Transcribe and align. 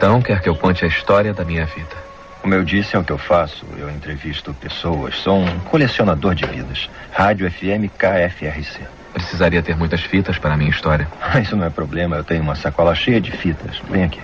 Então, 0.00 0.22
quer 0.22 0.40
que 0.40 0.48
eu 0.48 0.56
conte 0.56 0.82
a 0.82 0.88
história 0.88 1.34
da 1.34 1.44
minha 1.44 1.66
vida? 1.66 1.94
Como 2.40 2.54
eu 2.54 2.64
disse, 2.64 2.96
é 2.96 2.98
o 2.98 3.04
que 3.04 3.12
eu 3.12 3.18
faço. 3.18 3.66
Eu 3.76 3.90
entrevisto 3.90 4.54
pessoas. 4.54 5.14
Sou 5.16 5.38
um 5.38 5.58
colecionador 5.58 6.34
de 6.34 6.46
vidas. 6.46 6.88
Rádio 7.12 7.50
FM 7.50 7.92
KFRC. 7.98 8.80
Precisaria 9.12 9.62
ter 9.62 9.76
muitas 9.76 10.00
fitas 10.00 10.38
para 10.38 10.54
a 10.54 10.56
minha 10.56 10.70
história. 10.70 11.06
Isso 11.42 11.54
não 11.54 11.66
é 11.66 11.68
problema. 11.68 12.16
Eu 12.16 12.24
tenho 12.24 12.42
uma 12.42 12.54
sacola 12.54 12.94
cheia 12.94 13.20
de 13.20 13.30
fitas. 13.30 13.78
Vem 13.90 14.04
aqui. 14.04 14.22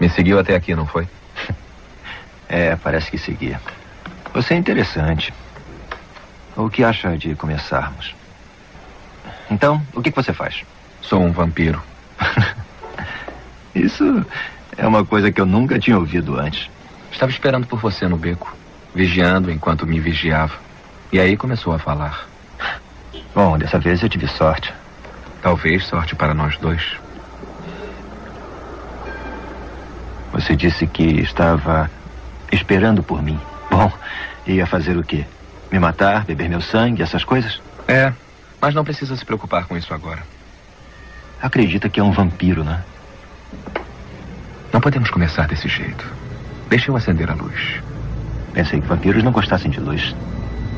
Me 0.00 0.08
seguiu 0.08 0.38
até 0.38 0.56
aqui, 0.56 0.74
não 0.74 0.86
foi? 0.86 1.06
é, 2.48 2.74
parece 2.76 3.10
que 3.10 3.18
seguia. 3.18 3.60
Você 4.32 4.54
é 4.54 4.56
interessante. 4.56 5.34
O 6.56 6.70
que 6.70 6.82
acha 6.82 7.18
de 7.18 7.34
começarmos? 7.34 8.14
Então, 9.50 9.82
o 9.92 10.00
que, 10.00 10.10
que 10.10 10.16
você 10.16 10.32
faz? 10.32 10.64
Sou 11.02 11.20
um 11.20 11.32
vampiro. 11.32 11.82
Isso 13.74 14.24
é 14.78 14.86
uma 14.86 15.04
coisa 15.04 15.30
que 15.30 15.40
eu 15.40 15.46
nunca 15.46 15.78
tinha 15.78 15.98
ouvido 15.98 16.38
antes. 16.38 16.70
Estava 17.10 17.32
esperando 17.32 17.66
por 17.66 17.80
você 17.80 18.06
no 18.06 18.16
beco, 18.16 18.56
vigiando 18.94 19.50
enquanto 19.50 19.86
me 19.86 19.98
vigiava. 19.98 20.54
E 21.12 21.18
aí 21.18 21.36
começou 21.36 21.74
a 21.74 21.78
falar. 21.78 22.28
Bom, 23.34 23.58
dessa 23.58 23.78
vez 23.78 24.02
eu 24.02 24.08
tive 24.08 24.28
sorte. 24.28 24.72
Talvez 25.42 25.84
sorte 25.84 26.14
para 26.14 26.32
nós 26.32 26.56
dois. 26.58 26.82
Você 30.32 30.54
disse 30.54 30.86
que 30.86 31.20
estava 31.20 31.90
esperando 32.52 33.02
por 33.02 33.20
mim. 33.20 33.40
Bom, 33.70 33.90
ia 34.46 34.66
fazer 34.66 34.96
o 34.96 35.02
quê? 35.02 35.24
Me 35.72 35.78
matar, 35.78 36.24
beber 36.24 36.48
meu 36.48 36.60
sangue, 36.60 37.02
essas 37.02 37.24
coisas? 37.24 37.60
É, 37.88 38.12
mas 38.60 38.74
não 38.74 38.84
precisa 38.84 39.16
se 39.16 39.24
preocupar 39.24 39.66
com 39.66 39.76
isso 39.76 39.92
agora. 39.92 40.22
Acredita 41.40 41.88
que 41.88 41.98
é 41.98 42.02
um 42.02 42.12
vampiro, 42.12 42.62
né? 42.62 42.82
Não 44.72 44.80
podemos 44.80 45.10
começar 45.10 45.46
desse 45.46 45.68
jeito. 45.68 46.06
Deixa 46.68 46.90
eu 46.90 46.96
acender 46.96 47.30
a 47.30 47.34
luz. 47.34 47.80
Pensei 48.52 48.80
que 48.80 48.86
vampiros 48.86 49.22
não 49.22 49.32
gostassem 49.32 49.70
de 49.70 49.80
luz. 49.80 50.14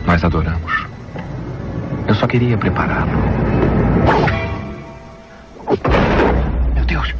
Nós 0.06 0.22
adoramos. 0.24 0.86
Eu 2.06 2.14
só 2.14 2.26
queria 2.26 2.56
prepará-lo. 2.56 3.10
Meu 6.74 6.84
Deus. 6.84 7.14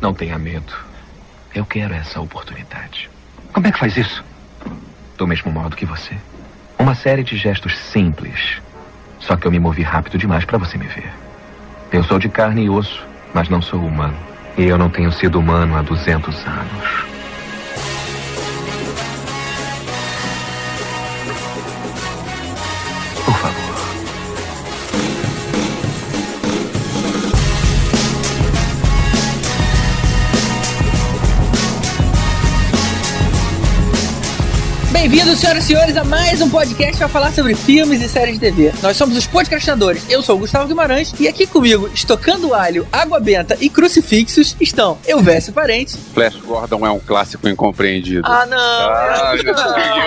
Não 0.00 0.12
tenha 0.12 0.38
medo. 0.38 0.72
Eu 1.54 1.64
quero 1.64 1.94
essa 1.94 2.20
oportunidade. 2.20 3.08
Como 3.52 3.66
é 3.66 3.72
que 3.72 3.78
faz 3.78 3.96
isso? 3.96 4.24
Do 5.16 5.26
mesmo 5.26 5.50
modo 5.50 5.76
que 5.76 5.86
você. 5.86 6.16
Uma 6.78 6.94
série 6.94 7.22
de 7.22 7.36
gestos 7.36 7.76
simples. 7.76 8.60
Só 9.18 9.36
que 9.36 9.46
eu 9.46 9.50
me 9.50 9.58
movi 9.58 9.82
rápido 9.82 10.18
demais 10.18 10.44
para 10.44 10.58
você 10.58 10.78
me 10.78 10.86
ver. 10.86 11.12
Eu 11.90 12.04
sou 12.04 12.18
de 12.18 12.28
carne 12.28 12.64
e 12.64 12.70
osso, 12.70 13.04
mas 13.34 13.48
não 13.48 13.60
sou 13.60 13.80
humano. 13.84 14.16
E 14.58 14.66
eu 14.66 14.76
não 14.76 14.90
tenho 14.90 15.12
sido 15.12 15.38
humano 15.38 15.76
há 15.76 15.82
200 15.82 16.44
anos. 16.46 17.17
Bem-vindos, 35.00 35.38
senhoras 35.38 35.62
e 35.62 35.66
senhores, 35.68 35.96
a 35.96 36.02
mais 36.02 36.42
um 36.42 36.50
podcast 36.50 36.98
para 36.98 37.06
falar 37.06 37.30
sobre 37.30 37.54
filmes 37.54 38.02
e 38.02 38.08
séries 38.08 38.34
de 38.34 38.40
TV. 38.40 38.72
Nós 38.82 38.96
somos 38.96 39.16
os 39.16 39.28
podcastinadores. 39.28 40.04
Eu 40.10 40.20
sou 40.22 40.34
o 40.34 40.40
Gustavo 40.40 40.66
Guimarães 40.66 41.14
e 41.20 41.28
aqui 41.28 41.46
comigo, 41.46 41.88
estocando 41.94 42.52
alho, 42.52 42.84
água 42.92 43.20
benta 43.20 43.56
e 43.60 43.70
crucifixos, 43.70 44.56
estão 44.60 44.98
Elvésio 45.06 45.52
Parente. 45.52 45.96
Flash 45.96 46.34
Gordon 46.40 46.84
é 46.84 46.90
um 46.90 46.98
clássico 46.98 47.48
incompreendido. 47.48 48.26
Ah, 48.26 48.44
não! 48.44 48.58
Ah, 48.58 49.34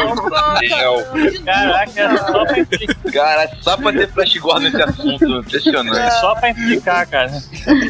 não, 0.06 0.22
Caraca, 1.46 2.18
só 2.18 2.46
pra 2.46 2.60
implicar. 2.60 3.14
Cara, 3.14 3.52
só 3.62 3.78
pra 3.78 3.94
ter 3.94 4.12
Flash 4.12 4.38
Gordon 4.40 4.60
nesse 4.60 4.82
assunto. 4.82 5.26
Impressionante. 5.40 6.20
Só 6.20 6.36
pra 6.36 6.50
implicar, 6.50 7.08
cara. 7.08 7.42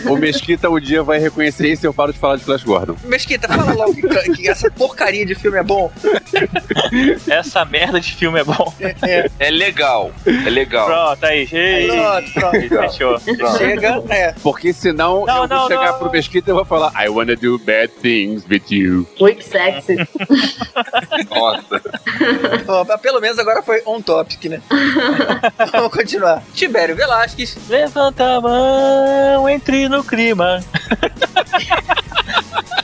O 0.06 0.16
Mesquita 0.18 0.70
um 0.70 0.80
dia 0.80 1.02
vai 1.02 1.18
reconhecer 1.18 1.68
isso 1.68 1.84
e 1.84 1.88
eu 1.88 1.94
paro 1.96 2.14
de 2.14 2.20
falar 2.20 2.36
de 2.36 2.44
Flash 2.44 2.64
Gordon. 2.64 2.96
Mesquita, 3.06 3.48
fala 3.48 3.74
logo 3.74 3.96
que, 3.96 4.08
que 4.34 4.48
essa 4.48 4.70
porcaria 4.70 5.26
de 5.26 5.34
filme 5.34 5.58
é 5.58 5.64
bom. 5.64 5.92
Essa 7.28 7.64
merda 7.66 8.00
de 8.00 8.14
filme 8.14 8.40
é 8.40 8.44
bom. 8.44 8.74
É, 8.80 9.30
É 9.40 9.50
legal. 9.50 10.12
É 10.26 10.50
legal. 10.50 10.86
Pronto, 10.88 11.26
aí. 11.26 11.48
Ei, 11.52 11.88
pronto, 11.88 12.32
pronto. 12.34 12.70
Fechou. 12.70 13.20
Chega, 13.58 14.04
é. 14.10 14.34
Porque 14.42 14.74
senão 14.74 15.26
Não, 15.26 15.44
eu 15.44 15.48
não, 15.48 15.60
vou 15.60 15.68
chegar 15.68 15.92
não. 15.92 16.00
pro 16.00 16.12
Mesquita 16.12 16.52
e 16.52 16.54
vou 16.54 16.66
falar 16.66 16.92
I 17.02 17.10
wanna 17.10 17.36
do 17.36 17.58
bad 17.60 17.90
things 18.02 18.46
with 18.50 18.64
you. 18.70 19.08
Muito 19.20 19.44
sexy. 19.44 19.96
Nossa. 21.30 21.82
Mas 22.88 23.02
pelo 23.02 23.20
menos 23.22 23.40
agora 23.40 23.62
foi 23.62 23.82
on 23.86 24.02
topic, 24.02 24.46
né? 24.46 24.62
Vamos 25.72 25.92
continuar. 25.92 26.44
Tibério 26.54 26.96
Velasquez. 26.96 27.58
Levanta 27.70 28.38
a 28.38 28.42
mão, 28.42 29.50
entre 29.50 29.88
no 29.88 30.04
clima. 30.04 30.60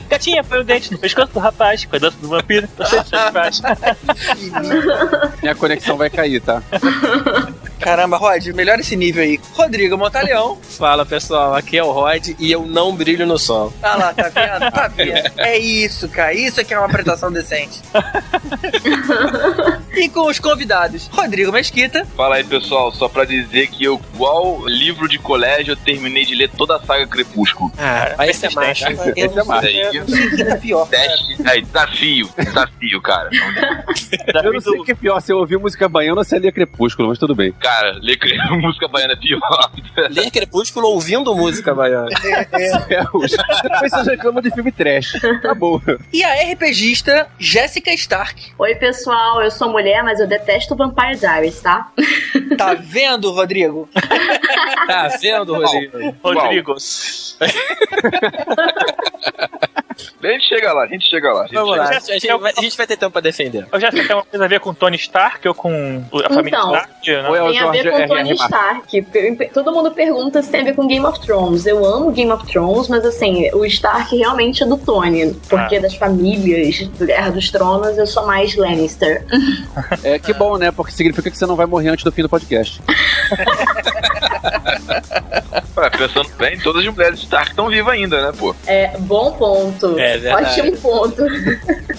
Gatinha 0.08 0.42
foi 0.42 0.60
o 0.60 0.64
dente 0.64 0.90
no 0.90 0.98
pescoço 0.98 1.32
do 1.32 1.38
rapaz, 1.38 1.84
com 1.84 1.96
a 1.96 1.98
dança 1.98 2.16
do 2.18 2.28
vampiro. 2.28 2.68
Você 2.76 2.96
satisfaz. 3.04 3.60
Minha 5.42 5.54
conexão 5.54 5.96
vai 5.96 6.10
cair, 6.10 6.40
tá? 6.40 6.62
Caramba, 7.78 8.16
Rod, 8.16 8.46
melhora 8.48 8.80
esse 8.80 8.96
nível 8.96 9.22
aí. 9.22 9.38
Rodrigo 9.54 9.96
Montalhão. 9.96 10.58
Fala 10.62 11.06
pessoal, 11.06 11.54
aqui 11.54 11.78
é 11.78 11.84
o 11.84 11.92
Rod 11.92 12.30
e 12.38 12.50
eu 12.50 12.66
não 12.66 12.94
brilho 12.94 13.26
no 13.26 13.38
sol. 13.38 13.72
Tá 13.80 13.94
lá, 13.96 14.12
tá 14.12 14.28
vendo? 14.28 14.70
Tá 14.70 14.88
vendo? 14.88 15.32
É 15.36 15.56
isso, 15.58 16.08
cara. 16.08 16.34
Isso 16.34 16.60
aqui 16.60 16.74
é 16.74 16.78
uma 16.78 16.86
apresentação 16.86 17.30
decente. 17.30 17.80
e 19.94 20.08
com 20.08 20.26
os 20.28 20.38
convidados, 20.38 21.08
Rodrigo 21.08 21.52
Mesquita. 21.52 22.04
Fala 22.16 22.36
aí, 22.36 22.44
pessoal. 22.44 22.92
Só 22.92 23.08
pra 23.08 23.24
dizer 23.24 23.68
que 23.68 23.84
eu, 23.84 24.00
igual 24.14 24.66
livro 24.66 25.08
de 25.08 25.18
colégio, 25.18 25.72
eu 25.72 25.76
terminei 25.76 26.24
de 26.24 26.34
ler 26.34 26.50
toda 26.50 26.76
a 26.76 26.80
saga 26.80 27.06
Crepúsculo. 27.06 27.70
Ah, 27.78 28.14
vai 28.16 28.32
ser 28.32 28.52
macho. 28.54 28.84
Esse 29.16 29.38
é 29.38 29.44
mais. 29.44 29.64
Aí, 29.64 30.44
Tá 30.48 30.56
pior. 30.56 30.88
teste. 30.88 31.36
Aí, 31.48 31.62
desafio. 31.62 32.28
Desafio, 32.38 33.00
cara. 33.02 33.30
Eu 34.44 34.52
não 34.52 34.60
sei 34.60 34.78
o 34.78 34.84
que 34.84 34.92
é 34.92 34.94
pior, 34.94 35.20
se 35.20 35.32
eu 35.32 35.38
ouvir 35.38 35.58
música 35.58 35.88
baiana 35.88 36.18
ou 36.20 36.24
se 36.24 36.36
é 36.36 36.38
ler 36.38 36.52
Crepúsculo, 36.52 37.08
mas 37.08 37.18
tudo 37.18 37.34
bem. 37.34 37.52
Cara, 37.52 37.98
ler 38.00 38.16
cre- 38.16 38.36
música 38.60 38.88
baiana 38.88 39.12
é 39.14 39.16
pior. 39.16 39.70
Ler 40.10 40.30
Crepúsculo 40.30 40.88
ouvindo 40.88 41.34
música 41.34 41.74
baiana. 41.74 42.08
É, 42.52 43.02
os- 43.14 43.32
Depois 43.62 43.90
vocês 43.92 44.06
reclamam 44.06 44.42
de 44.42 44.50
filme 44.50 44.70
trash. 44.72 45.12
Tá 45.42 45.54
bom. 45.54 45.80
E 46.12 46.22
a 46.24 46.34
RPGista 46.52 47.28
Jéssica 47.38 47.92
Stark. 47.94 48.52
Oi, 48.58 48.74
pessoal, 48.74 49.42
eu 49.42 49.50
sou 49.50 49.70
mulher, 49.70 49.77
mas 50.02 50.20
eu 50.20 50.26
detesto 50.26 50.74
Vampire 50.76 51.16
Diaries, 51.16 51.60
tá? 51.60 51.90
Tá 52.56 52.74
vendo, 52.74 53.30
Rodrigo? 53.32 53.88
Tá 54.86 55.08
vendo, 55.20 55.54
Rodrigo? 55.54 56.14
Rodrigo. 56.22 56.74
A 60.22 60.26
gente 60.30 60.48
chega 60.48 60.72
lá, 60.72 60.82
a 60.82 60.86
gente 60.86 61.08
chega 61.08 61.32
lá. 61.32 61.40
A 61.40 61.46
gente 61.46 61.54
Vamos 61.54 61.70
chega 61.70 61.82
lá, 61.82 61.88
a 61.90 62.00
gente, 62.00 62.26
vai, 62.38 62.52
a 62.56 62.60
gente 62.60 62.76
vai 62.76 62.86
ter 62.86 62.96
tempo 62.96 63.12
pra 63.12 63.20
defender. 63.20 63.66
Eu 63.72 63.80
já 63.80 63.90
sei 63.90 64.02
que 64.02 64.06
tem 64.08 64.16
uma 64.16 64.24
coisa 64.24 64.44
a 64.44 64.48
ver 64.48 64.60
com 64.60 64.72
Tony 64.74 64.96
Stark 64.96 65.46
ou 65.48 65.54
com 65.54 66.04
o- 66.12 66.18
a 66.18 66.28
família 66.28 66.56
Então. 66.58 66.74
Stark? 66.74 67.12
Não? 67.22 67.30
Ou 67.30 67.36
é 67.36 67.42
o 67.42 67.50
Tem 67.50 67.58
a 67.60 67.70
ver 67.70 67.90
com 67.90 67.96
R. 67.96 68.02
R. 68.02 68.08
Tony 68.08 68.34
Martin. 68.34 68.98
Stark. 68.98 69.50
Todo 69.54 69.72
mundo 69.72 69.90
pergunta 69.92 70.42
se 70.42 70.50
tem 70.50 70.60
a 70.60 70.64
ver 70.64 70.74
com 70.76 70.86
Game 70.86 71.04
of 71.04 71.20
Thrones. 71.20 71.66
Eu 71.66 71.84
amo 71.84 72.10
Game 72.12 72.30
of 72.30 72.46
Thrones, 72.46 72.88
mas 72.88 73.04
assim, 73.04 73.50
o 73.52 73.64
Stark 73.64 74.16
realmente 74.16 74.62
é 74.62 74.66
do 74.66 74.76
Tony. 74.76 75.34
Porque 75.48 75.76
Ah. 75.76 75.80
das 75.80 75.94
famílias 75.94 76.78
do 76.86 77.06
Guerra 77.06 77.30
dos 77.30 77.50
Tronos, 77.50 77.96
eu 77.98 78.06
sou 78.06 78.24
mais 78.26 78.54
Lannister. 78.56 79.24
É 80.02 80.18
que 80.18 80.32
bom, 80.32 80.56
né? 80.56 80.70
Porque 80.70 80.92
significa 80.92 81.30
que 81.30 81.38
você 81.38 81.46
não 81.46 81.56
vai 81.56 81.66
morrer 81.66 81.88
antes 81.90 82.04
do 82.04 82.12
fim 82.12 82.22
do 82.22 82.28
podcast. 82.28 82.80
Ué, 85.76 85.90
pensando 85.90 86.28
bem, 86.36 86.58
todas 86.58 86.84
as 86.84 86.92
mulheres 86.92 87.18
de 87.20 87.24
Stark 87.24 87.50
estão 87.50 87.68
vivas 87.68 87.94
ainda, 87.94 88.20
né, 88.20 88.32
pô? 88.36 88.54
É, 88.66 88.96
bom 88.98 89.32
ponto. 89.32 89.98
É 89.98 90.18
verdade. 90.18 90.60
Ótimo 90.60 90.76
ponto. 90.78 91.22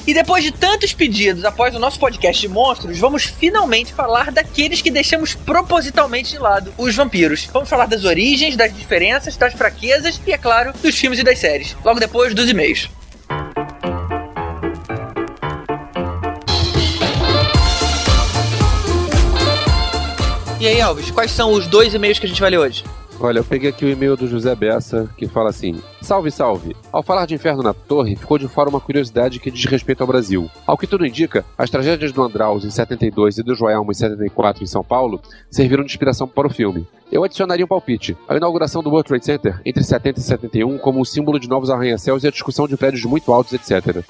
E 0.06 0.14
depois 0.14 0.44
de 0.44 0.52
tantos 0.52 0.94
pedidos 0.94 1.46
após 1.46 1.74
o 1.76 1.80
nosso 1.80 2.00
podcast 2.00 2.42
de 2.42 2.48
monstros, 2.48 2.98
vamos 3.00 3.24
finalmente 3.24 3.94
falar 3.94 4.32
daqueles 4.32 4.82
que 4.82 4.92
deixamos 4.92 5.34
propositalmente 5.34 6.32
de 6.32 6.40
lado, 6.40 6.74
os 6.78 6.96
vampiros. 6.96 7.48
Vamos 7.54 7.70
falar 7.70 7.86
das 7.86 8.04
origens, 8.04 8.56
das 8.58 8.76
diferenças, 8.76 9.38
das 9.38 9.54
fraquezas 9.54 10.20
e, 10.26 10.34
é 10.34 10.38
claro, 10.38 10.74
dos 10.82 10.96
filmes 10.96 11.20
e 11.20 11.24
das 11.24 11.40
séries. 11.40 11.76
Logo 11.84 12.00
depois 12.00 12.34
dos 12.34 12.50
e-mails. 12.50 12.90
E 20.60 20.68
aí, 20.68 20.82
Alves, 20.82 21.10
quais 21.10 21.32
são 21.32 21.54
os 21.54 21.68
dois 21.68 21.94
e-mails 21.94 22.20
que 22.20 22.26
a 22.26 22.30
gente 22.30 22.42
vai 22.42 22.50
ler 22.50 22.58
hoje? 22.58 22.84
Olha, 23.18 23.40
eu 23.40 23.46
peguei 23.46 23.70
aqui 23.70 23.86
o 23.86 23.90
e-mail 23.90 24.18
do 24.18 24.28
José 24.28 24.54
Bessa, 24.54 25.10
que 25.16 25.26
fala 25.26 25.50
assim: 25.50 25.82
Salve, 26.02 26.30
salve! 26.30 26.76
Ao 26.92 27.02
falar 27.02 27.26
de 27.26 27.34
Inferno 27.34 27.64
na 27.64 27.74
Torre, 27.74 28.18
ficou 28.18 28.38
de 28.38 28.46
fora 28.48 28.70
uma 28.70 28.82
curiosidade 28.82 29.40
que 29.40 29.50
diz 29.50 29.64
respeito 29.66 30.02
ao 30.02 30.08
Brasil. 30.08 30.50
Ao 30.68 30.78
que 30.78 30.86
tudo 30.86 31.06
indica, 31.06 31.46
as 31.58 31.70
tragédias 31.70 32.12
do 32.12 32.22
Andraus 32.22 32.66
em 32.66 32.70
72 32.70 33.38
e 33.38 33.44
do 33.44 33.56
Joelma 33.56 33.92
em 33.92 33.96
74 33.96 34.62
em 34.62 34.68
São 34.68 34.84
Paulo 34.84 35.22
serviram 35.50 35.84
de 35.86 35.92
inspiração 35.92 36.28
para 36.28 36.48
o 36.48 36.54
filme. 36.54 36.86
Eu 37.12 37.24
adicionaria 37.24 37.66
um 37.66 37.68
palpite. 37.68 38.16
A 38.28 38.36
inauguração 38.36 38.84
do 38.84 38.90
World 38.90 39.08
Trade 39.08 39.26
Center 39.26 39.60
entre 39.66 39.84
70 39.84 40.20
e 40.20 40.24
71 40.24 40.78
como 40.78 41.00
um 41.00 41.06
símbolo 41.06 41.40
de 41.40 41.50
novos 41.50 41.70
arranha-céus 41.70 42.24
e 42.24 42.28
a 42.28 42.32
discussão 42.32 42.68
de 42.68 42.78
prédios 42.78 43.04
muito 43.06 43.34
altos, 43.34 43.54
etc. 43.54 44.04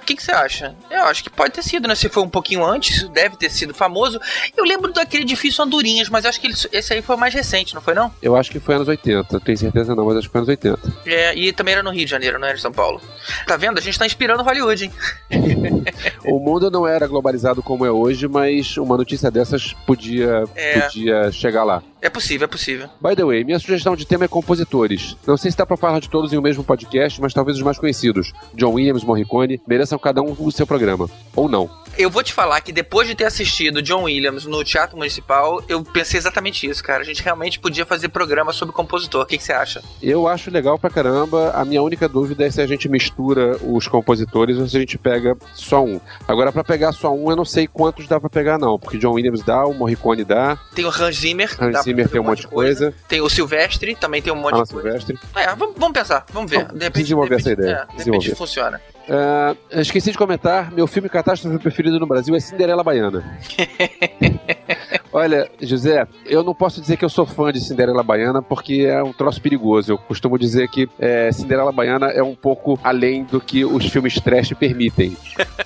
O 0.00 0.04
que, 0.06 0.16
que 0.16 0.22
você 0.22 0.32
acha? 0.32 0.74
Eu 0.90 1.02
acho 1.04 1.22
que 1.22 1.28
pode 1.30 1.52
ter 1.52 1.62
sido, 1.62 1.86
né? 1.86 1.94
Se 1.94 2.08
foi 2.08 2.22
um 2.22 2.28
pouquinho 2.28 2.64
antes, 2.64 3.06
deve 3.10 3.36
ter 3.36 3.50
sido 3.50 3.74
famoso. 3.74 4.18
Eu 4.56 4.64
lembro 4.64 4.92
daquele 4.92 5.24
edifício 5.24 5.62
Andorinhas, 5.62 6.08
mas 6.08 6.24
acho 6.24 6.40
que 6.40 6.46
ele- 6.46 6.54
esse 6.72 6.92
aí 6.94 7.02
foi 7.02 7.16
mais 7.16 7.34
recente, 7.34 7.74
não 7.74 7.82
foi 7.82 7.92
não? 7.92 8.10
Eu 8.22 8.34
acho 8.34 8.50
que 8.50 8.58
foi 8.58 8.76
anos 8.76 8.88
80, 8.88 9.38
tenho 9.40 9.58
certeza 9.58 9.94
não, 9.94 10.06
mas 10.06 10.16
acho 10.16 10.28
que 10.28 10.32
foi 10.32 10.38
anos 10.40 10.48
80. 10.48 10.80
É, 11.04 11.34
e 11.34 11.52
também 11.52 11.74
era 11.74 11.82
no 11.82 11.90
Rio 11.90 12.04
de 12.06 12.10
Janeiro, 12.10 12.38
não 12.38 12.48
era 12.48 12.56
em 12.56 12.60
São 12.60 12.72
Paulo. 12.72 13.00
Tá 13.46 13.56
vendo? 13.58 13.76
A 13.78 13.80
gente 13.82 13.98
tá 13.98 14.06
inspirando 14.06 14.42
Hollywood, 14.42 14.84
hein? 14.84 14.92
O 16.24 16.38
mundo 16.38 16.70
não 16.70 16.86
era 16.86 17.06
globalizado 17.06 17.62
como 17.62 17.84
é 17.84 17.90
hoje, 17.90 18.26
mas 18.28 18.76
uma 18.76 18.96
notícia 18.96 19.30
dessas 19.30 19.72
podia, 19.86 20.44
É. 20.54 20.80
podia 20.80 21.30
chegar 21.32 21.64
lá. 21.64 21.82
É 22.00 22.08
possível, 22.08 22.44
é 22.44 22.48
possível. 22.48 22.88
By 23.00 23.16
the 23.16 23.24
way, 23.24 23.44
minha 23.44 23.58
sugestão 23.58 23.96
de 23.96 24.06
tema 24.06 24.24
é 24.24 24.28
compositores. 24.28 25.16
Não 25.26 25.36
sei 25.36 25.50
se 25.50 25.56
dá 25.56 25.66
pra 25.66 25.76
falar 25.76 26.00
de 26.00 26.08
todos 26.08 26.32
em 26.32 26.38
um 26.38 26.42
mesmo 26.42 26.62
podcast, 26.64 27.20
mas 27.20 27.34
talvez 27.34 27.56
os 27.56 27.62
mais 27.62 27.78
conhecidos, 27.78 28.32
John 28.54 28.72
Williams, 28.74 29.04
Morricone, 29.04 29.60
mereçam 29.66 29.98
cada 29.98 30.22
um 30.22 30.34
o 30.38 30.52
seu 30.52 30.66
programa. 30.66 31.08
Ou 31.34 31.48
não. 31.48 31.68
Eu 31.96 32.08
vou 32.10 32.22
te 32.22 32.32
falar 32.32 32.60
que 32.60 32.70
depois 32.70 33.08
de 33.08 33.14
ter 33.16 33.24
assistido 33.24 33.82
John 33.82 34.04
Williams 34.04 34.46
no 34.46 34.62
Teatro 34.62 34.96
Municipal, 34.96 35.60
eu 35.68 35.82
pensei 35.82 36.18
exatamente 36.18 36.64
isso, 36.68 36.82
cara. 36.84 37.02
A 37.02 37.04
gente 37.04 37.20
realmente 37.22 37.58
podia 37.58 37.84
fazer 37.84 38.08
programa 38.08 38.52
sobre 38.52 38.72
compositor. 38.72 39.22
O 39.22 39.26
que, 39.26 39.36
que 39.36 39.42
você 39.42 39.52
acha? 39.52 39.82
Eu 40.00 40.28
acho 40.28 40.48
legal 40.50 40.78
pra 40.78 40.90
caramba. 40.90 41.50
A 41.50 41.64
minha 41.64 41.82
única 41.82 42.08
dúvida 42.08 42.46
é 42.46 42.50
se 42.50 42.60
a 42.60 42.66
gente 42.68 42.88
mistura 42.88 43.56
os 43.64 43.88
compositores 43.88 44.58
ou 44.58 44.68
se 44.68 44.76
a 44.76 44.80
gente 44.80 44.96
pega 44.96 45.36
só 45.54 45.84
um. 45.84 46.00
Agora, 46.28 46.52
pra 46.52 46.62
pegar 46.62 46.92
só 46.92 47.12
um, 47.12 47.30
eu 47.30 47.36
não 47.36 47.44
sei 47.44 47.66
quantos 47.66 48.06
dá 48.06 48.20
pra 48.20 48.30
pegar, 48.30 48.58
não. 48.58 48.78
Porque 48.78 48.96
John 48.96 49.14
Williams 49.14 49.42
dá, 49.42 49.66
o 49.66 49.74
Morricone 49.74 50.22
dá, 50.24 50.56
Tem 50.76 50.84
o 50.84 50.88
Hans 50.88 51.16
Zimmer. 51.16 51.56
dá 51.56 51.66
Hans 51.66 51.72
pra 51.72 51.82
Zimmer 51.88 52.08
tem 52.08 52.20
um 52.20 52.24
monte 52.24 52.40
de 52.42 52.48
coisa, 52.48 52.92
Tem 53.08 53.20
o 53.20 53.28
Silvestre, 53.28 53.94
também 53.94 54.20
tem 54.20 54.32
um 54.32 54.36
monte 54.36 54.54
Alan 54.54 54.64
de 54.64 54.72
coisa. 54.72 54.88
Silvestre. 55.00 55.18
É, 55.34 55.54
vamos, 55.54 55.74
vamos 55.76 55.98
pensar, 55.98 56.24
vamos 56.32 56.50
ver. 56.50 56.64
Vamos 56.64 56.78
De 56.78 56.84
repente, 56.84 57.02
desenvolver 57.04 57.36
de 57.36 57.42
repente, 57.48 57.60
essa 57.60 57.70
ideia, 57.70 57.86
É, 57.92 57.96
de 57.96 58.04
repente 58.04 58.34
funciona. 58.34 58.80
Ah, 59.10 59.56
esqueci 59.72 60.12
de 60.12 60.18
comentar, 60.18 60.70
meu 60.70 60.86
filme 60.86 61.08
catástrofe 61.08 61.58
preferido 61.58 61.98
no 61.98 62.06
Brasil 62.06 62.34
é 62.34 62.40
Cinderela 62.40 62.84
Baiana. 62.84 63.24
Olha, 65.10 65.50
José, 65.62 66.06
eu 66.26 66.42
não 66.42 66.54
posso 66.54 66.80
dizer 66.80 66.98
que 66.98 67.04
eu 67.04 67.08
sou 67.08 67.24
fã 67.24 67.50
de 67.50 67.60
Cinderela 67.60 68.02
Baiana 68.02 68.42
porque 68.42 68.86
é 68.86 69.02
um 69.02 69.12
troço 69.12 69.40
perigoso. 69.40 69.92
Eu 69.92 69.98
costumo 69.98 70.38
dizer 70.38 70.68
que 70.68 70.88
é, 70.98 71.32
Cinderela 71.32 71.72
Baiana 71.72 72.08
é 72.08 72.22
um 72.22 72.34
pouco 72.34 72.78
além 72.84 73.24
do 73.24 73.40
que 73.40 73.64
os 73.64 73.86
filmes 73.86 74.14
trash 74.20 74.52
permitem. 74.52 75.16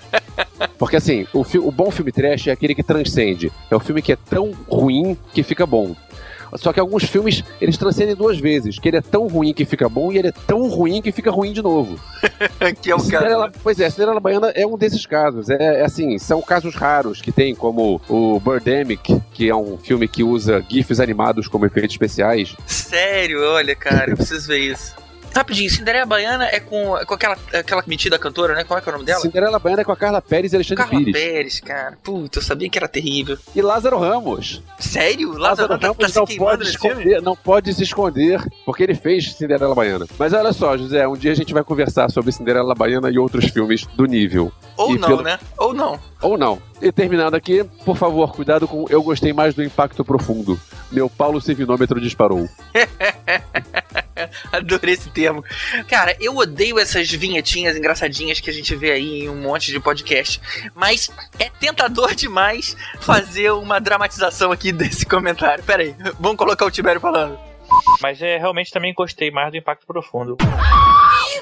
Porque 0.78 0.96
assim, 0.96 1.26
o, 1.32 1.44
o 1.58 1.70
bom 1.72 1.90
filme 1.90 2.10
trash 2.10 2.48
é 2.48 2.50
aquele 2.52 2.74
que 2.74 2.82
transcende. 2.82 3.52
É 3.70 3.76
o 3.76 3.80
filme 3.80 4.02
que 4.02 4.12
é 4.12 4.16
tão 4.16 4.52
ruim 4.68 5.16
que 5.32 5.42
fica 5.42 5.64
bom. 5.66 5.94
Só 6.54 6.72
que 6.72 6.80
alguns 6.80 7.04
filmes, 7.04 7.42
eles 7.60 7.76
transcendem 7.76 8.14
duas 8.14 8.38
vezes. 8.38 8.78
Que 8.78 8.88
ele 8.88 8.96
é 8.98 9.00
tão 9.00 9.26
ruim 9.26 9.52
que 9.52 9.64
fica 9.64 9.88
bom 9.88 10.12
e 10.12 10.18
ele 10.18 10.28
é 10.28 10.32
tão 10.32 10.68
ruim 10.68 11.00
que 11.00 11.12
fica 11.12 11.30
ruim 11.30 11.52
de 11.52 11.62
novo. 11.62 11.98
que 12.80 12.90
é 12.90 12.94
o 12.94 12.98
Cinderela, 12.98 13.50
cara. 13.50 13.60
pois 13.62 13.78
é, 13.80 13.88
Cinderela 13.88 14.20
Baiana 14.20 14.50
é 14.54 14.66
um 14.66 14.76
desses 14.76 15.06
casos. 15.06 15.48
É, 15.48 15.80
é 15.80 15.84
assim, 15.84 16.18
são 16.18 16.40
casos 16.42 16.74
raros 16.74 17.20
que 17.20 17.32
tem, 17.32 17.54
como 17.54 18.00
o 18.08 18.40
Birdemic, 18.40 19.20
que 19.32 19.48
é 19.48 19.54
um 19.54 19.76
filme 19.78 20.06
que 20.08 20.22
usa 20.22 20.64
GIFs 20.68 21.00
animados 21.00 21.48
como 21.48 21.66
efeitos 21.66 21.94
especiais. 21.94 22.54
Sério, 22.66 23.42
olha, 23.42 23.74
cara, 23.74 24.10
eu 24.10 24.16
preciso 24.16 24.48
ver 24.48 24.58
isso. 24.58 25.01
Rapidinho, 25.34 25.70
Cinderela 25.70 26.06
Baiana 26.06 26.44
é 26.46 26.60
com, 26.60 26.96
é 26.96 27.04
com 27.04 27.14
aquela, 27.14 27.36
aquela 27.54 27.82
metida 27.86 28.18
cantora, 28.18 28.54
né? 28.54 28.64
Qual 28.64 28.78
é, 28.78 28.82
que 28.82 28.88
é 28.88 28.92
o 28.92 28.94
nome 28.94 29.04
dela? 29.06 29.20
Cinderela 29.20 29.58
Baiana 29.58 29.82
é 29.82 29.84
com 29.84 29.92
a 29.92 29.96
Carla 29.96 30.20
Pérez 30.20 30.52
e 30.52 30.56
Alexandre 30.56 30.84
Carla 30.84 30.98
Pires. 30.98 31.12
Pérez, 31.12 31.60
cara. 31.60 31.98
Puta, 32.02 32.38
eu 32.38 32.42
sabia 32.42 32.68
que 32.68 32.78
era 32.78 32.86
terrível. 32.88 33.38
E 33.54 33.62
Lázaro 33.62 33.98
Ramos. 33.98 34.62
Sério? 34.78 35.28
Lázaro, 35.32 35.40
Lázaro 35.40 35.68
tá, 35.68 35.78
tá 35.78 35.86
Ramos 35.88 36.12
se 36.12 36.18
não 36.18 36.26
pode, 36.26 36.64
filme? 36.64 36.70
esconder, 36.70 37.22
não 37.22 37.36
pode 37.36 37.74
se 37.74 37.82
esconder, 37.82 38.44
porque 38.64 38.82
ele 38.82 38.94
fez 38.94 39.32
Cinderela 39.34 39.74
Baiana. 39.74 40.06
Mas 40.18 40.32
olha 40.32 40.52
só, 40.52 40.76
José, 40.76 41.06
um 41.08 41.16
dia 41.16 41.32
a 41.32 41.36
gente 41.36 41.52
vai 41.54 41.64
conversar 41.64 42.10
sobre 42.10 42.32
Cinderela 42.32 42.74
Baiana 42.74 43.10
e 43.10 43.18
outros 43.18 43.46
filmes 43.46 43.86
do 43.86 44.04
nível. 44.04 44.52
Ou 44.76 44.94
E 44.94 44.98
não, 44.98 45.08
pelo- 45.08 45.22
né? 45.22 45.38
Ou 45.58 45.72
não. 45.74 45.98
Ou 46.20 46.38
não. 46.38 46.60
E 46.80 46.90
terminando 46.92 47.34
aqui, 47.34 47.64
por 47.84 47.96
favor, 47.96 48.32
cuidado 48.32 48.66
com 48.68 48.86
Eu 48.88 49.02
gostei 49.02 49.32
mais 49.32 49.54
do 49.54 49.62
impacto 49.62 50.04
profundo. 50.04 50.58
Meu 50.90 51.08
Paulo 51.08 51.40
Civinômetro 51.40 52.00
disparou. 52.00 52.48
Adorei 54.52 54.94
esse 54.94 55.10
termo. 55.10 55.44
Cara, 55.88 56.16
eu 56.20 56.36
odeio 56.36 56.78
essas 56.78 57.10
vinhetinhas 57.10 57.76
engraçadinhas 57.76 58.40
que 58.40 58.50
a 58.50 58.52
gente 58.52 58.74
vê 58.74 58.92
aí 58.92 59.24
em 59.24 59.28
um 59.28 59.36
monte 59.36 59.70
de 59.70 59.80
podcast. 59.80 60.40
Mas 60.74 61.10
é 61.38 61.48
tentador 61.48 62.14
demais 62.16 62.76
fazer 63.00 63.50
uma 63.52 63.80
dramatização 63.80 64.52
aqui 64.52 64.72
desse 64.72 65.06
comentário. 65.06 65.64
Pera 65.64 65.82
aí, 65.82 65.94
vamos 66.18 66.36
colocar 66.36 66.64
o 66.64 66.70
Tibério 66.70 67.00
falando. 67.00 67.38
Mas 68.00 68.20
é, 68.20 68.36
realmente 68.36 68.70
também 68.70 68.92
gostei 68.92 69.30
mais 69.30 69.50
do 69.50 69.56
Impacto 69.56 69.86
Profundo. 69.86 70.36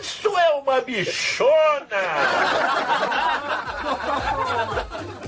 Isso 0.00 0.28
é 0.38 0.54
uma 0.54 0.80
bichona! 0.80 1.50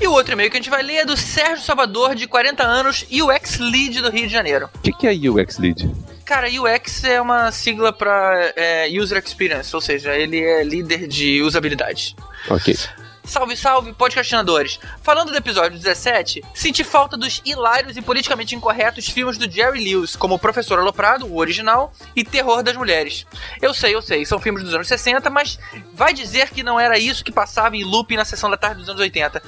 E 0.01 0.07
o 0.07 0.13
outro 0.13 0.33
e-mail 0.33 0.51
que 0.51 0.57
a 0.57 0.61
gente 0.61 0.71
vai 0.71 0.83
ler 0.83 0.97
é 0.99 1.05
do 1.05 1.17
Sérgio 1.17 1.65
Salvador, 1.65 2.15
de 2.15 2.27
40 2.27 2.63
anos, 2.63 3.05
e 3.11 3.23
o 3.23 3.33
ex-lead 3.33 4.01
do 4.01 4.11
Rio 4.11 4.27
de 4.27 4.33
Janeiro. 4.33 4.69
O 4.75 4.79
que, 4.81 4.93
que 4.93 5.07
é 5.07 5.31
UX 5.31 5.59
Lead? 5.59 5.91
Cara, 6.25 6.49
UX 6.49 7.05
é 7.05 7.21
uma 7.21 7.53
sigla 7.53 7.93
para 7.93 8.55
User 9.01 9.23
Experience, 9.23 9.75
ou 9.75 9.81
seja, 9.81 10.17
ele 10.17 10.41
é 10.41 10.65
líder 10.65 11.07
de 11.07 11.43
usabilidade. 11.43 12.17
Ok. 12.49 12.77
Salve, 13.25 13.57
salve, 13.57 13.93
podcastinadores! 13.93 14.81
Falando 15.01 15.31
do 15.31 15.37
episódio 15.37 15.79
17, 15.79 16.43
senti 16.53 16.83
falta 16.83 17.17
dos 17.17 17.41
hilários 17.45 17.97
e 17.97 18.03
politicamente 18.03 18.57
incorretos 18.57 19.09
filmes 19.09 19.39
do 19.39 19.49
Jerry 19.49 19.83
Lewis, 19.83 20.17
como 20.17 20.39
Professor 20.39 20.79
Aloprado, 20.79 21.27
o 21.27 21.39
original, 21.39 21.93
e 22.17 22.25
Terror 22.25 22.65
das 22.65 22.77
Mulheres. 22.77 23.25
Eu 23.61 23.73
sei, 23.73 23.95
eu 23.95 24.03
sei, 24.03 24.27
são 24.27 24.41
filmes 24.41 24.65
dos 24.65 24.75
anos 24.75 24.89
60, 24.89 25.31
mas 25.31 25.57
vai 25.95 26.13
dizer 26.13 26.51
que 26.51 26.65
não 26.65 26.81
era 26.81 26.99
isso 26.99 27.25
que 27.25 27.31
passava 27.31 27.77
em 27.77 27.85
loop 27.85 28.17
na 28.17 28.25
sessão 28.25 28.51
da 28.51 28.57
tarde 28.57 28.81
dos 28.81 28.89
anos 28.89 29.01
80. 29.01 29.41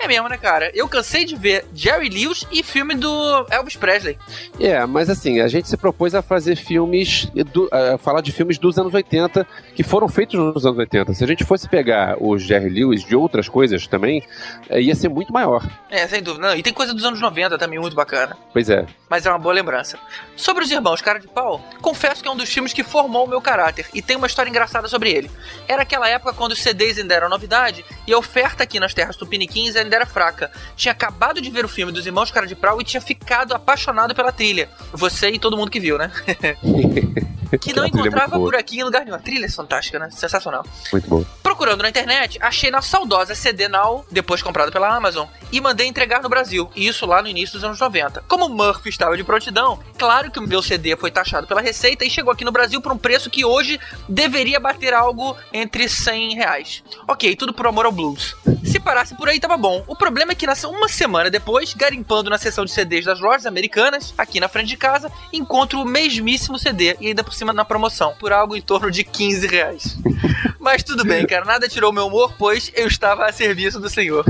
É 0.00 0.06
mesmo, 0.06 0.28
né, 0.28 0.38
cara? 0.38 0.70
Eu 0.74 0.88
cansei 0.88 1.24
de 1.24 1.34
ver 1.34 1.64
Jerry 1.74 2.08
Lewis 2.08 2.46
e 2.52 2.62
filme 2.62 2.94
do 2.94 3.46
Elvis 3.50 3.76
Presley. 3.76 4.16
É, 4.60 4.84
mas 4.86 5.10
assim, 5.10 5.40
a 5.40 5.48
gente 5.48 5.68
se 5.68 5.76
propôs 5.76 6.14
a 6.14 6.22
fazer 6.22 6.56
filmes, 6.56 7.26
do, 7.52 7.68
a 7.72 7.98
falar 7.98 8.20
de 8.20 8.30
filmes 8.30 8.58
dos 8.58 8.78
anos 8.78 8.94
80 8.94 9.46
que 9.74 9.82
foram 9.82 10.08
feitos 10.08 10.38
nos 10.38 10.64
anos 10.64 10.78
80. 10.78 11.14
Se 11.14 11.24
a 11.24 11.26
gente 11.26 11.44
fosse 11.44 11.68
pegar 11.68 12.16
o 12.20 12.38
Jerry 12.38 12.68
Lewis 12.68 13.04
de 13.04 13.16
outras 13.16 13.48
coisas 13.48 13.86
também, 13.86 14.22
é, 14.68 14.80
ia 14.80 14.94
ser 14.94 15.08
muito 15.08 15.32
maior. 15.32 15.66
É, 15.90 16.06
sem 16.06 16.22
dúvida. 16.22 16.48
Não, 16.48 16.56
e 16.56 16.62
tem 16.62 16.72
coisa 16.72 16.94
dos 16.94 17.04
anos 17.04 17.20
90 17.20 17.58
também 17.58 17.78
muito 17.78 17.96
bacana. 17.96 18.36
Pois 18.52 18.70
é. 18.70 18.86
mas 19.10 19.26
é 19.26 19.30
uma 19.30 19.38
boa 19.38 19.54
lembrança. 19.54 19.98
Sobre 20.36 20.64
os 20.64 20.70
irmãos 20.70 21.00
Cara 21.00 21.18
de 21.18 21.26
Pau, 21.28 21.60
confesso 21.80 22.22
que 22.22 22.28
é 22.28 22.30
um 22.30 22.36
dos 22.36 22.48
filmes 22.48 22.72
que 22.72 22.84
formou 22.84 23.24
o 23.24 23.28
meu 23.28 23.40
caráter 23.40 23.86
e 23.92 24.00
tem 24.00 24.16
uma 24.16 24.26
história 24.26 24.48
engraçada 24.50 24.86
sobre 24.88 25.10
ele. 25.10 25.30
Era 25.66 25.82
aquela 25.82 26.08
época 26.08 26.32
quando 26.32 26.52
os 26.52 26.62
CDs 26.62 26.98
ainda 26.98 27.14
eram 27.14 27.28
novidade 27.28 27.84
e 28.06 28.12
a 28.12 28.18
oferta 28.18 28.62
aqui 28.62 28.78
nas 28.78 28.94
terras 28.94 29.16
tupiniquins 29.16 29.76
ainda 29.88 29.96
era 29.96 30.06
fraca. 30.06 30.50
Tinha 30.76 30.92
acabado 30.92 31.40
de 31.40 31.50
ver 31.50 31.64
o 31.64 31.68
filme 31.68 31.90
dos 31.90 32.06
irmãos 32.06 32.30
Cara 32.30 32.46
de 32.46 32.54
Pau 32.54 32.80
e 32.80 32.84
tinha 32.84 33.00
ficado 33.00 33.54
apaixonado 33.54 34.14
pela 34.14 34.30
trilha. 34.30 34.68
Você 34.92 35.30
e 35.30 35.38
todo 35.38 35.56
mundo 35.56 35.70
que 35.70 35.80
viu, 35.80 35.98
né? 35.98 36.12
que 37.60 37.72
não 37.72 37.84
é 37.84 37.88
encontrava 37.88 38.36
boa. 38.36 38.50
por 38.50 38.58
aqui 38.58 38.78
em 38.80 38.84
lugar 38.84 39.04
nenhum. 39.04 39.16
A 39.16 39.18
trilha 39.18 39.46
é 39.46 39.48
fantástica, 39.48 39.98
né? 39.98 40.10
Sensacional. 40.10 40.64
Muito 40.92 41.08
bom. 41.08 41.24
Procurando 41.42 41.82
na 41.82 41.88
internet, 41.88 42.38
achei 42.40 42.70
na 42.70 42.82
saudosa 42.82 43.34
CD 43.34 43.68
Now, 43.68 44.04
depois 44.10 44.42
comprada 44.42 44.70
pela 44.70 44.94
Amazon, 44.94 45.26
e 45.50 45.60
mandei 45.60 45.86
entregar 45.86 46.22
no 46.22 46.28
Brasil, 46.28 46.70
e 46.76 46.86
isso 46.86 47.06
lá 47.06 47.22
no 47.22 47.28
início 47.28 47.54
dos 47.54 47.64
anos 47.64 47.80
90. 47.80 48.22
Como 48.28 48.48
Murphy 48.48 48.90
estava 48.90 49.16
de 49.16 49.24
prontidão, 49.24 49.78
claro 49.96 50.30
que 50.30 50.38
o 50.38 50.42
meu 50.46 50.62
CD 50.62 50.96
foi 50.96 51.10
taxado 51.10 51.46
pela 51.46 51.60
Receita 51.60 52.04
e 52.04 52.10
chegou 52.10 52.32
aqui 52.32 52.44
no 52.44 52.52
Brasil 52.52 52.80
por 52.80 52.92
um 52.92 52.98
preço 52.98 53.30
que 53.30 53.44
hoje 53.44 53.80
deveria 54.08 54.60
bater 54.60 54.92
algo 54.94 55.36
entre 55.52 55.88
100 55.88 56.34
reais. 56.34 56.82
Ok, 57.06 57.34
tudo 57.36 57.52
por 57.52 57.66
amor 57.66 57.86
ao 57.86 57.92
blues. 57.92 58.36
Se 58.64 58.78
parasse 58.78 59.14
por 59.14 59.28
aí, 59.28 59.40
tava 59.40 59.56
bom. 59.56 59.82
O 59.86 59.96
problema 59.96 60.32
é 60.32 60.34
que 60.34 60.46
na- 60.46 60.54
uma 60.68 60.88
semana 60.88 61.30
depois, 61.30 61.72
garimpando 61.74 62.28
na 62.30 62.36
seção 62.38 62.64
de 62.64 62.70
CDs 62.70 63.04
das 63.04 63.20
lojas 63.20 63.46
americanas, 63.46 64.12
aqui 64.18 64.38
na 64.40 64.48
frente 64.48 64.68
de 64.68 64.76
casa, 64.76 65.10
encontro 65.32 65.80
o 65.80 65.84
mesmíssimo 65.84 66.58
CD, 66.58 66.96
e 67.00 67.08
ainda 67.08 67.24
por 67.24 67.32
cima 67.38 67.52
na 67.52 67.64
promoção, 67.64 68.14
por 68.18 68.32
algo 68.32 68.56
em 68.56 68.60
torno 68.60 68.90
de 68.90 69.04
15 69.04 69.46
reais. 69.46 69.96
Mas 70.58 70.82
tudo 70.82 71.04
bem, 71.04 71.26
cara, 71.26 71.44
nada 71.44 71.68
tirou 71.68 71.92
meu 71.92 72.06
humor, 72.06 72.34
pois 72.38 72.70
eu 72.74 72.86
estava 72.86 73.26
a 73.26 73.32
serviço 73.32 73.80
do 73.80 73.88
senhor. 73.88 74.24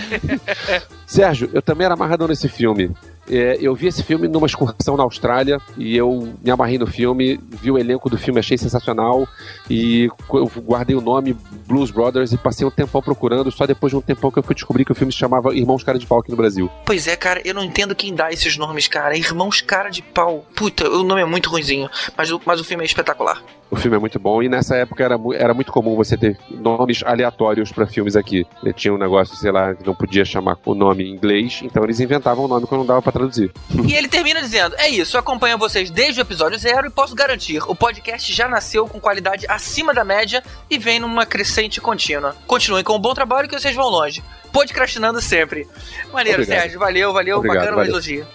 Sérgio, 1.06 1.50
eu 1.52 1.60
também 1.60 1.84
era 1.84 1.94
amarradão 1.94 2.26
nesse 2.26 2.48
filme. 2.48 2.90
É, 3.28 3.56
eu 3.60 3.74
vi 3.74 3.86
esse 3.86 4.02
filme 4.02 4.26
numa 4.26 4.46
excursão 4.46 4.96
na 4.96 5.02
Austrália 5.02 5.60
e 5.76 5.96
eu 5.96 6.34
me 6.42 6.50
amarrei 6.50 6.78
no 6.78 6.86
filme, 6.86 7.38
vi 7.48 7.70
o 7.70 7.78
elenco 7.78 8.10
do 8.10 8.18
filme, 8.18 8.40
achei 8.40 8.58
sensacional 8.58 9.28
e 9.70 10.10
eu 10.32 10.50
guardei 10.58 10.96
o 10.96 11.00
nome 11.00 11.36
Blues 11.66 11.90
Brothers 11.90 12.32
e 12.32 12.36
passei 12.36 12.66
um 12.66 12.70
tempão 12.70 13.00
procurando, 13.00 13.50
só 13.50 13.66
depois 13.66 13.92
de 13.92 13.96
um 13.96 14.00
tempão 14.00 14.30
que 14.30 14.38
eu 14.38 14.42
fui 14.42 14.54
descobrir 14.54 14.84
que 14.84 14.92
o 14.92 14.94
filme 14.94 15.12
se 15.12 15.18
chamava 15.18 15.54
Irmãos 15.54 15.84
Cara 15.84 15.98
de 15.98 16.06
Pau 16.06 16.18
aqui 16.18 16.30
no 16.30 16.36
Brasil. 16.36 16.70
Pois 16.84 17.06
é, 17.06 17.16
cara, 17.16 17.40
eu 17.44 17.54
não 17.54 17.62
entendo 17.62 17.94
quem 17.94 18.14
dá 18.14 18.30
esses 18.32 18.56
nomes, 18.56 18.88
cara. 18.88 19.16
Irmãos 19.16 19.60
Cara 19.60 19.88
de 19.88 20.02
Pau. 20.02 20.44
Puta, 20.54 20.88
o 20.88 21.02
nome 21.02 21.20
é 21.20 21.24
muito 21.24 21.48
ruinzinho, 21.48 21.88
mas 22.16 22.30
o, 22.30 22.40
mas 22.44 22.60
o 22.60 22.64
filme 22.64 22.82
é 22.82 22.86
espetacular. 22.86 23.42
O 23.72 23.76
filme 23.76 23.96
é 23.96 23.98
muito 23.98 24.18
bom 24.20 24.42
e 24.42 24.50
nessa 24.50 24.76
época 24.76 25.02
era, 25.02 25.18
era 25.34 25.54
muito 25.54 25.72
comum 25.72 25.96
você 25.96 26.14
ter 26.14 26.38
nomes 26.50 27.02
aleatórios 27.02 27.72
pra 27.72 27.86
filmes 27.86 28.14
aqui. 28.16 28.46
Tinha 28.76 28.92
um 28.92 28.98
negócio, 28.98 29.34
sei 29.34 29.50
lá, 29.50 29.74
que 29.74 29.86
não 29.86 29.94
podia 29.94 30.26
chamar 30.26 30.58
o 30.66 30.74
nome 30.74 31.04
em 31.04 31.14
inglês, 31.14 31.60
então 31.64 31.82
eles 31.82 31.98
inventavam 31.98 32.44
um 32.44 32.48
nome 32.48 32.66
que 32.66 32.74
não 32.74 32.84
dava 32.84 33.00
pra 33.00 33.10
traduzir. 33.10 33.50
E 33.88 33.94
ele 33.94 34.08
termina 34.08 34.42
dizendo: 34.42 34.74
É 34.76 34.90
isso, 34.90 35.16
acompanho 35.16 35.56
vocês 35.56 35.90
desde 35.90 36.20
o 36.20 36.22
episódio 36.22 36.58
zero 36.58 36.86
e 36.86 36.90
posso 36.90 37.14
garantir: 37.14 37.62
o 37.66 37.74
podcast 37.74 38.30
já 38.30 38.46
nasceu 38.46 38.86
com 38.86 39.00
qualidade 39.00 39.46
acima 39.48 39.94
da 39.94 40.04
média 40.04 40.42
e 40.68 40.76
vem 40.78 41.00
numa 41.00 41.24
crescente 41.24 41.80
contínua. 41.80 42.36
Continuem 42.46 42.84
com 42.84 42.92
o 42.92 42.98
bom 42.98 43.14
trabalho 43.14 43.48
que 43.48 43.58
vocês 43.58 43.74
vão 43.74 43.88
longe. 43.88 44.22
Podcastinando 44.52 45.18
sempre. 45.22 45.66
Maneiro, 46.12 46.42
Obrigado. 46.42 46.60
Sérgio. 46.60 46.78
Valeu, 46.78 47.10
valeu. 47.10 47.38
Obrigado, 47.38 47.56
bacana 47.56 47.72
o 47.72 47.76
valeu. 47.76 47.92
elogio. 47.92 48.26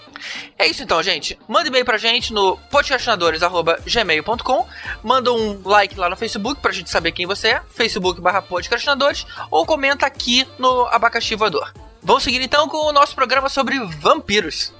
É 0.57 0.65
isso 0.65 0.83
então, 0.83 1.01
gente. 1.01 1.37
Manda 1.47 1.67
e-mail 1.67 1.85
pra 1.85 1.97
gente 1.97 2.33
no 2.33 2.57
podcastinadores.gmail.com. 2.69 4.67
Manda 5.03 5.31
um 5.31 5.61
like 5.63 5.97
lá 5.97 6.09
no 6.09 6.15
Facebook 6.15 6.61
pra 6.61 6.71
gente 6.71 6.89
saber 6.89 7.11
quem 7.11 7.25
você 7.25 7.49
é. 7.49 7.61
Facebook 7.69 8.21
barra 8.21 8.41
podcastinadores. 8.41 9.25
Ou 9.51 9.65
comenta 9.65 10.05
aqui 10.05 10.47
no 10.57 10.85
Abacaxi 10.87 11.35
Voador. 11.35 11.73
Vamos 12.01 12.23
seguir 12.23 12.41
então 12.41 12.67
com 12.67 12.77
o 12.77 12.91
nosso 12.91 13.15
programa 13.15 13.49
sobre 13.49 13.79
vampiros. 13.79 14.73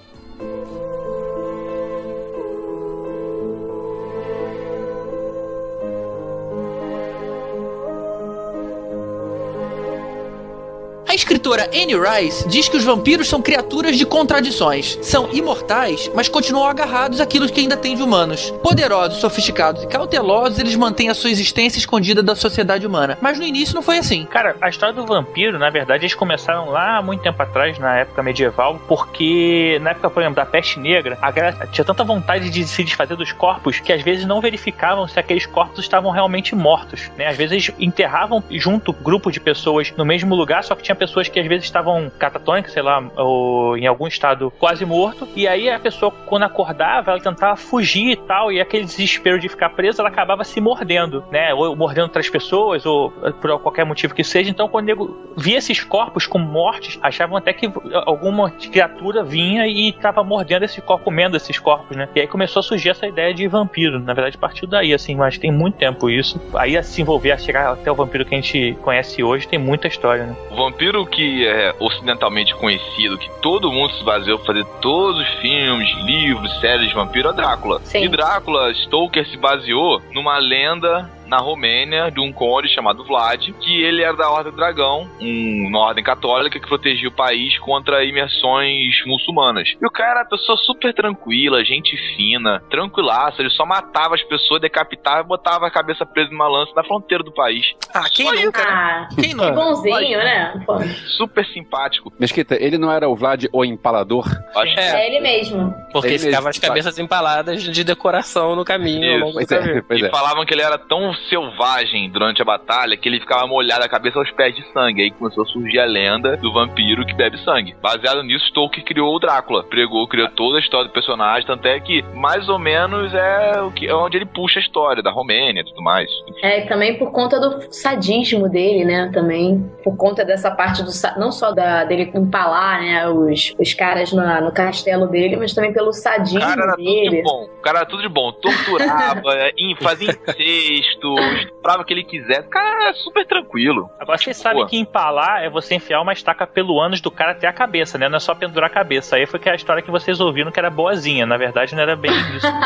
A 11.08 11.16
escritora 11.16 11.70
Anne 11.74 11.96
Rice 11.96 12.46
diz 12.50 12.68
que 12.68 12.76
os 12.76 12.84
vampiros 12.84 13.30
são 13.30 13.42
criaturas 13.42 13.98
de 13.98 14.06
contradições. 14.06 15.00
São 15.02 15.30
imortais, 15.32 16.12
mas 16.14 16.28
continuam 16.28 16.68
agarrados 16.68 17.22
àquilo 17.22 17.48
que 17.48 17.62
ainda 17.62 17.78
tem 17.78 17.96
de 17.96 18.04
humanos. 18.04 18.52
Poderosos, 18.62 19.22
sofisticados 19.22 19.84
e 19.84 19.88
cautelosos, 19.88 20.60
eles 20.60 20.76
mantêm 20.76 21.08
a 21.08 21.14
sua 21.14 21.30
existência 21.30 21.80
escondida 21.80 22.22
da 22.22 22.36
sociedade 22.36 22.86
humana. 22.86 23.18
Mas 23.22 23.40
no 23.40 23.46
início 23.46 23.74
não 23.74 23.82
foi 23.82 24.00
assim. 24.00 24.26
Cara, 24.26 24.58
a 24.60 24.68
história 24.68 24.94
do 24.94 25.06
vampiro, 25.06 25.58
na 25.58 25.70
verdade, 25.70 26.04
eles 26.04 26.14
começaram 26.14 26.70
lá 26.70 27.02
muito 27.02 27.22
tempo 27.22 27.42
atrás, 27.42 27.80
na 27.80 28.00
época 28.00 28.22
medieval, 28.22 28.78
porque 28.86 29.80
na 29.82 29.92
época, 29.92 30.10
por 30.10 30.22
exemplo, 30.22 30.36
da 30.36 30.46
peste 30.46 30.78
negra, 30.78 31.18
a 31.22 31.32
galera 31.32 31.68
tinha 31.72 31.86
tanta 31.86 32.04
vontade 32.04 32.50
de 32.50 32.68
se 32.68 32.84
desfazer 32.84 33.16
dos 33.16 33.32
corpos 33.32 33.80
que 33.80 33.94
às 33.94 34.02
vezes 34.02 34.26
não 34.26 34.42
verificavam 34.42 35.08
se 35.08 35.18
aqueles 35.18 35.46
corpos 35.46 35.80
estavam 35.80 36.12
realmente 36.12 36.54
mortos, 36.54 37.10
né? 37.18 37.28
Às 37.28 37.38
vezes 37.38 37.72
enterravam 37.80 38.44
junto 38.52 38.92
grupo 38.92 39.32
de 39.32 39.40
pessoas 39.40 39.94
no 39.96 40.04
mesmo 40.04 40.36
lugar, 40.36 40.66
só 40.66 40.76
que 40.76 40.84
tinha 40.84 40.97
pessoas 40.98 41.28
que 41.28 41.40
às 41.40 41.48
vezes 41.48 41.66
estavam 41.66 42.12
catatônicas, 42.18 42.74
sei 42.74 42.82
lá, 42.82 43.04
ou 43.16 43.78
em 43.78 43.88
algum 43.88 44.08
estado 44.08 44.52
quase 44.60 44.86
morto, 44.86 45.28
e 45.36 45.48
aí 45.48 45.70
a 45.70 45.80
pessoa, 45.80 46.12
quando 46.26 46.44
acordava, 46.44 47.12
ela 47.12 47.20
tentava 47.20 47.56
fugir 47.56 48.12
e 48.12 48.16
tal, 48.16 48.52
e 48.52 48.60
aquele 48.60 48.86
desespero 48.86 49.40
de 49.40 49.50
ficar 49.50 49.70
presa, 49.70 50.02
ela 50.02 50.10
acabava 50.10 50.44
se 50.44 50.60
mordendo, 50.60 51.24
né? 51.32 51.54
Ou 51.54 51.76
mordendo 51.76 52.04
outras 52.04 52.30
pessoas, 52.30 52.86
ou 52.86 53.14
eh, 53.24 53.32
por 53.32 53.60
qualquer 53.60 53.86
motivo 53.86 54.14
que 54.14 54.24
seja. 54.24 54.50
Então, 54.50 54.68
quando 54.68 54.86
o 54.86 54.88
nego 54.88 55.34
via 55.38 55.58
esses 55.58 55.84
corpos 55.84 56.26
como 56.26 56.46
mortes, 56.46 56.98
achavam 57.02 57.38
até 57.38 57.54
que 57.54 57.72
alguma 58.06 58.50
criatura 58.52 59.24
vinha 59.24 59.68
e 59.68 59.90
estava 59.90 60.24
mordendo 60.24 60.64
esse 60.64 60.82
corpo, 60.82 61.06
comendo 61.06 61.38
esses 61.38 61.60
corpos, 61.60 61.96
né? 61.96 62.08
E 62.16 62.22
aí 62.22 62.28
começou 62.28 62.60
a 62.60 62.64
surgir 62.64 62.90
essa 62.90 63.08
ideia 63.08 63.34
de 63.34 63.48
vampiro. 63.48 64.00
Na 64.00 64.14
verdade, 64.14 64.38
partiu 64.38 64.68
daí, 64.68 64.94
assim, 64.94 65.16
mas 65.16 65.38
tem 65.38 65.52
muito 65.52 65.78
tempo 65.78 66.10
isso. 66.10 66.40
Aí 66.54 66.78
a 66.78 66.84
se 66.84 67.02
envolver, 67.02 67.32
a 67.32 67.38
chegar 67.38 67.74
até 67.74 67.92
o 67.92 67.96
vampiro 67.96 68.26
que 68.26 68.36
a 68.36 68.42
gente 68.42 68.78
conhece 68.82 69.24
hoje, 69.24 69.48
tem 69.48 69.60
muita 69.60 69.88
história, 69.88 70.26
né? 70.26 70.36
O 70.52 70.56
vampiro 70.56 70.87
que 71.06 71.46
é 71.46 71.76
ocidentalmente 71.80 72.54
conhecido, 72.56 73.18
que 73.18 73.30
todo 73.42 73.72
mundo 73.72 73.94
se 73.94 74.04
baseou 74.04 74.38
pra 74.38 74.48
fazer 74.48 74.66
todos 74.82 75.22
os 75.22 75.28
filmes, 75.40 75.90
livros, 76.04 76.60
séries 76.60 76.90
de 76.90 76.96
vampiro, 76.96 77.30
é 77.30 77.34
Drácula. 77.34 77.80
Sim. 77.84 78.04
E 78.04 78.08
Drácula, 78.08 78.74
Stoker 78.74 79.28
se 79.28 79.38
baseou 79.38 80.02
numa 80.14 80.38
lenda 80.38 81.10
na 81.28 81.38
Romênia 81.38 82.10
de 82.12 82.20
um 82.20 82.32
conde 82.32 82.70
chamado 82.74 83.04
Vlad, 83.04 83.50
que 83.62 83.84
ele 83.84 84.02
era 84.02 84.16
da 84.16 84.30
Ordem 84.30 84.52
do 84.52 84.56
Dragão, 84.58 85.08
um- 85.20 85.68
uma 85.68 85.80
ordem 85.80 86.04
católica 86.04 86.60
que 86.60 86.68
protegia 86.68 87.08
o 87.10 87.12
país 87.12 87.58
contra 87.60 88.04
imersões 88.04 89.04
muçulmanas. 89.06 89.70
E 89.82 89.86
o 89.86 89.92
cara 89.92 90.12
era 90.12 90.20
uma 90.22 90.30
pessoa 90.30 90.58
super 90.58 90.94
tranquila, 90.94 91.64
gente 91.64 91.96
fina, 92.16 92.62
tranquilaça, 92.70 93.42
ele 93.42 93.50
só 93.50 93.66
matava 93.66 94.16
as 94.16 94.24
pessoas, 94.24 94.62
decapitava 94.62 95.22
e 95.22 95.28
botava 95.28 95.68
a 95.68 95.72
cabeça 95.72 96.06
presa 96.06 96.32
numa 96.32 96.48
lança 96.48 96.72
na 96.76 96.84
fronteira 96.84 97.24
do 97.24 97.32
país. 97.32 97.66
Ah, 97.94 98.06
quem 98.12 98.26
Só 98.28 98.34
nunca, 98.46 98.62
né? 98.64 98.68
Ah, 98.70 99.08
Quem 99.16 99.30
que 99.30 99.36
nunca? 99.36 99.52
bonzinho, 99.52 100.18
né? 100.20 100.64
Pô, 100.66 100.78
Super 101.18 101.46
simpático. 101.48 102.12
Mesquita, 102.20 102.56
ele 102.62 102.78
não 102.78 102.92
era 102.92 103.08
o 103.10 103.16
Vlad 103.16 103.46
o 103.52 103.64
Empalador? 103.66 104.26
Acho 104.56 104.74
que 104.74 104.80
é 104.80 105.08
ele 105.08 105.20
mesmo. 105.20 105.74
Porque 105.92 106.08
Ele 106.10 106.20
ficavam 106.20 106.46
mesmo, 106.46 106.50
as 106.50 106.60
cabeças 106.60 107.00
empaladas 107.00 107.64
de 107.64 107.84
decoração 107.84 108.56
no 108.56 108.64
caminho 108.66 109.04
ao 109.10 109.16
Isso. 109.18 109.26
longo 109.26 109.40
do 109.40 109.84
Pois 109.88 110.02
é, 110.02 110.04
e 110.04 110.08
é. 110.08 110.10
falavam 110.10 110.46
que 110.46 110.54
ele 110.54 110.62
era 110.62 110.78
tão 110.78 111.14
selvagem 111.30 112.10
durante 112.10 112.42
a 112.42 112.46
batalha 112.46 112.96
que 112.98 113.08
ele 113.08 113.20
ficava 113.20 113.46
molhado 113.48 113.84
a 113.84 113.90
cabeça 113.90 114.20
aos 114.20 114.30
pés 114.32 114.56
de 114.56 114.64
sangue. 114.72 115.02
Aí 115.04 115.12
começou 115.12 115.44
a 115.44 115.48
surgir 115.48 115.80
a 115.80 115.86
lenda 115.86 116.38
do 116.38 116.52
vampiro 116.54 117.06
que 117.06 117.14
bebe 117.14 117.38
sangue. 117.44 117.76
Baseado 117.82 118.24
nisso, 118.24 118.52
Tolkien 118.54 118.86
criou 118.86 119.16
o 119.16 119.20
Drácula. 119.20 119.64
Pregou, 119.64 120.08
criou 120.08 120.30
toda 120.30 120.58
a 120.58 120.62
história 120.62 120.88
do 120.88 120.94
personagem, 120.94 121.46
tanto 121.48 121.66
é 121.68 121.80
que 121.80 122.02
mais 122.14 122.48
ou 122.50 122.60
menos 122.60 123.14
é 123.14 123.62
o 123.62 123.72
que 123.72 123.88
é 123.88 123.94
onde 123.96 124.18
ele 124.18 124.26
puxa 124.26 124.60
a 124.60 124.62
história 124.62 125.02
da 125.04 125.12
Romênia 125.12 125.62
e 125.62 125.66
tudo 125.66 125.82
mais. 125.82 126.10
É, 126.42 126.64
e 126.66 126.68
também 126.68 126.98
por 126.98 127.12
conta 127.12 127.40
do 127.40 127.74
sadismo 127.74 128.50
dele, 128.50 128.86
né? 128.86 129.10
Também. 129.14 129.60
Por 129.84 129.96
conta 129.98 130.24
dessa 130.26 130.52
parte 130.52 130.84
do. 130.84 130.90
Não 131.20 131.32
só 131.32 131.52
da, 131.52 131.84
dele 131.86 132.12
empalar, 132.16 132.82
né? 132.82 133.08
Os, 133.08 133.54
os 133.60 133.74
caras 133.74 134.12
na- 134.14 134.42
no 134.42 134.52
castelo 134.52 135.08
dele, 135.08 135.36
mas 135.38 135.54
também 135.54 135.74
pelo 135.74 135.90
O 135.90 135.94
sadismo 135.94 136.40
cara 136.40 136.62
era 136.64 136.72
tudo 136.76 136.84
dele. 136.86 137.18
de 137.18 137.24
bom. 137.24 137.44
O 137.46 137.62
cara 137.62 137.78
era 137.80 137.86
tudo 137.88 138.02
de 138.02 138.10
bom. 138.10 138.32
Torturava, 138.32 139.32
em- 139.58 139.76
fazia 139.76 140.10
incesto, 140.10 141.07
estuprava 141.38 141.82
o 141.82 141.86
que 141.86 141.94
ele 141.94 142.04
quisesse. 142.04 142.48
O 142.48 142.50
cara 142.50 142.84
era 142.84 142.94
super 142.94 143.26
tranquilo. 143.26 143.90
Agora 144.00 144.18
vocês 144.18 144.38
sabem 144.38 144.60
Boa. 144.60 144.70
que 144.70 144.78
empalar 144.78 145.44
é 145.44 145.50
você 145.50 145.76
enfiar 145.76 146.02
uma 146.02 146.14
estaca 146.14 146.46
pelo 146.48 146.80
ânus 146.82 147.02
do 147.02 147.12
cara 147.12 147.32
até 147.32 147.48
a 147.48 147.54
cabeça, 147.54 147.98
né? 147.98 148.10
Não 148.10 148.18
é 148.18 148.20
só 148.20 148.34
pendurar 148.34 148.70
a 148.70 148.74
cabeça. 148.74 149.16
Aí 149.16 149.26
foi 149.26 149.40
que 149.40 149.50
a 149.50 149.56
história 149.56 149.82
que 149.82 149.92
vocês 149.92 150.20
ouviram 150.20 150.52
que 150.52 150.60
era 150.60 150.70
boazinha. 150.70 151.26
Na 151.26 151.38
verdade, 151.38 151.76
não 151.76 151.84
era 151.84 151.96
bem 151.96 152.12
isso. 152.36 152.48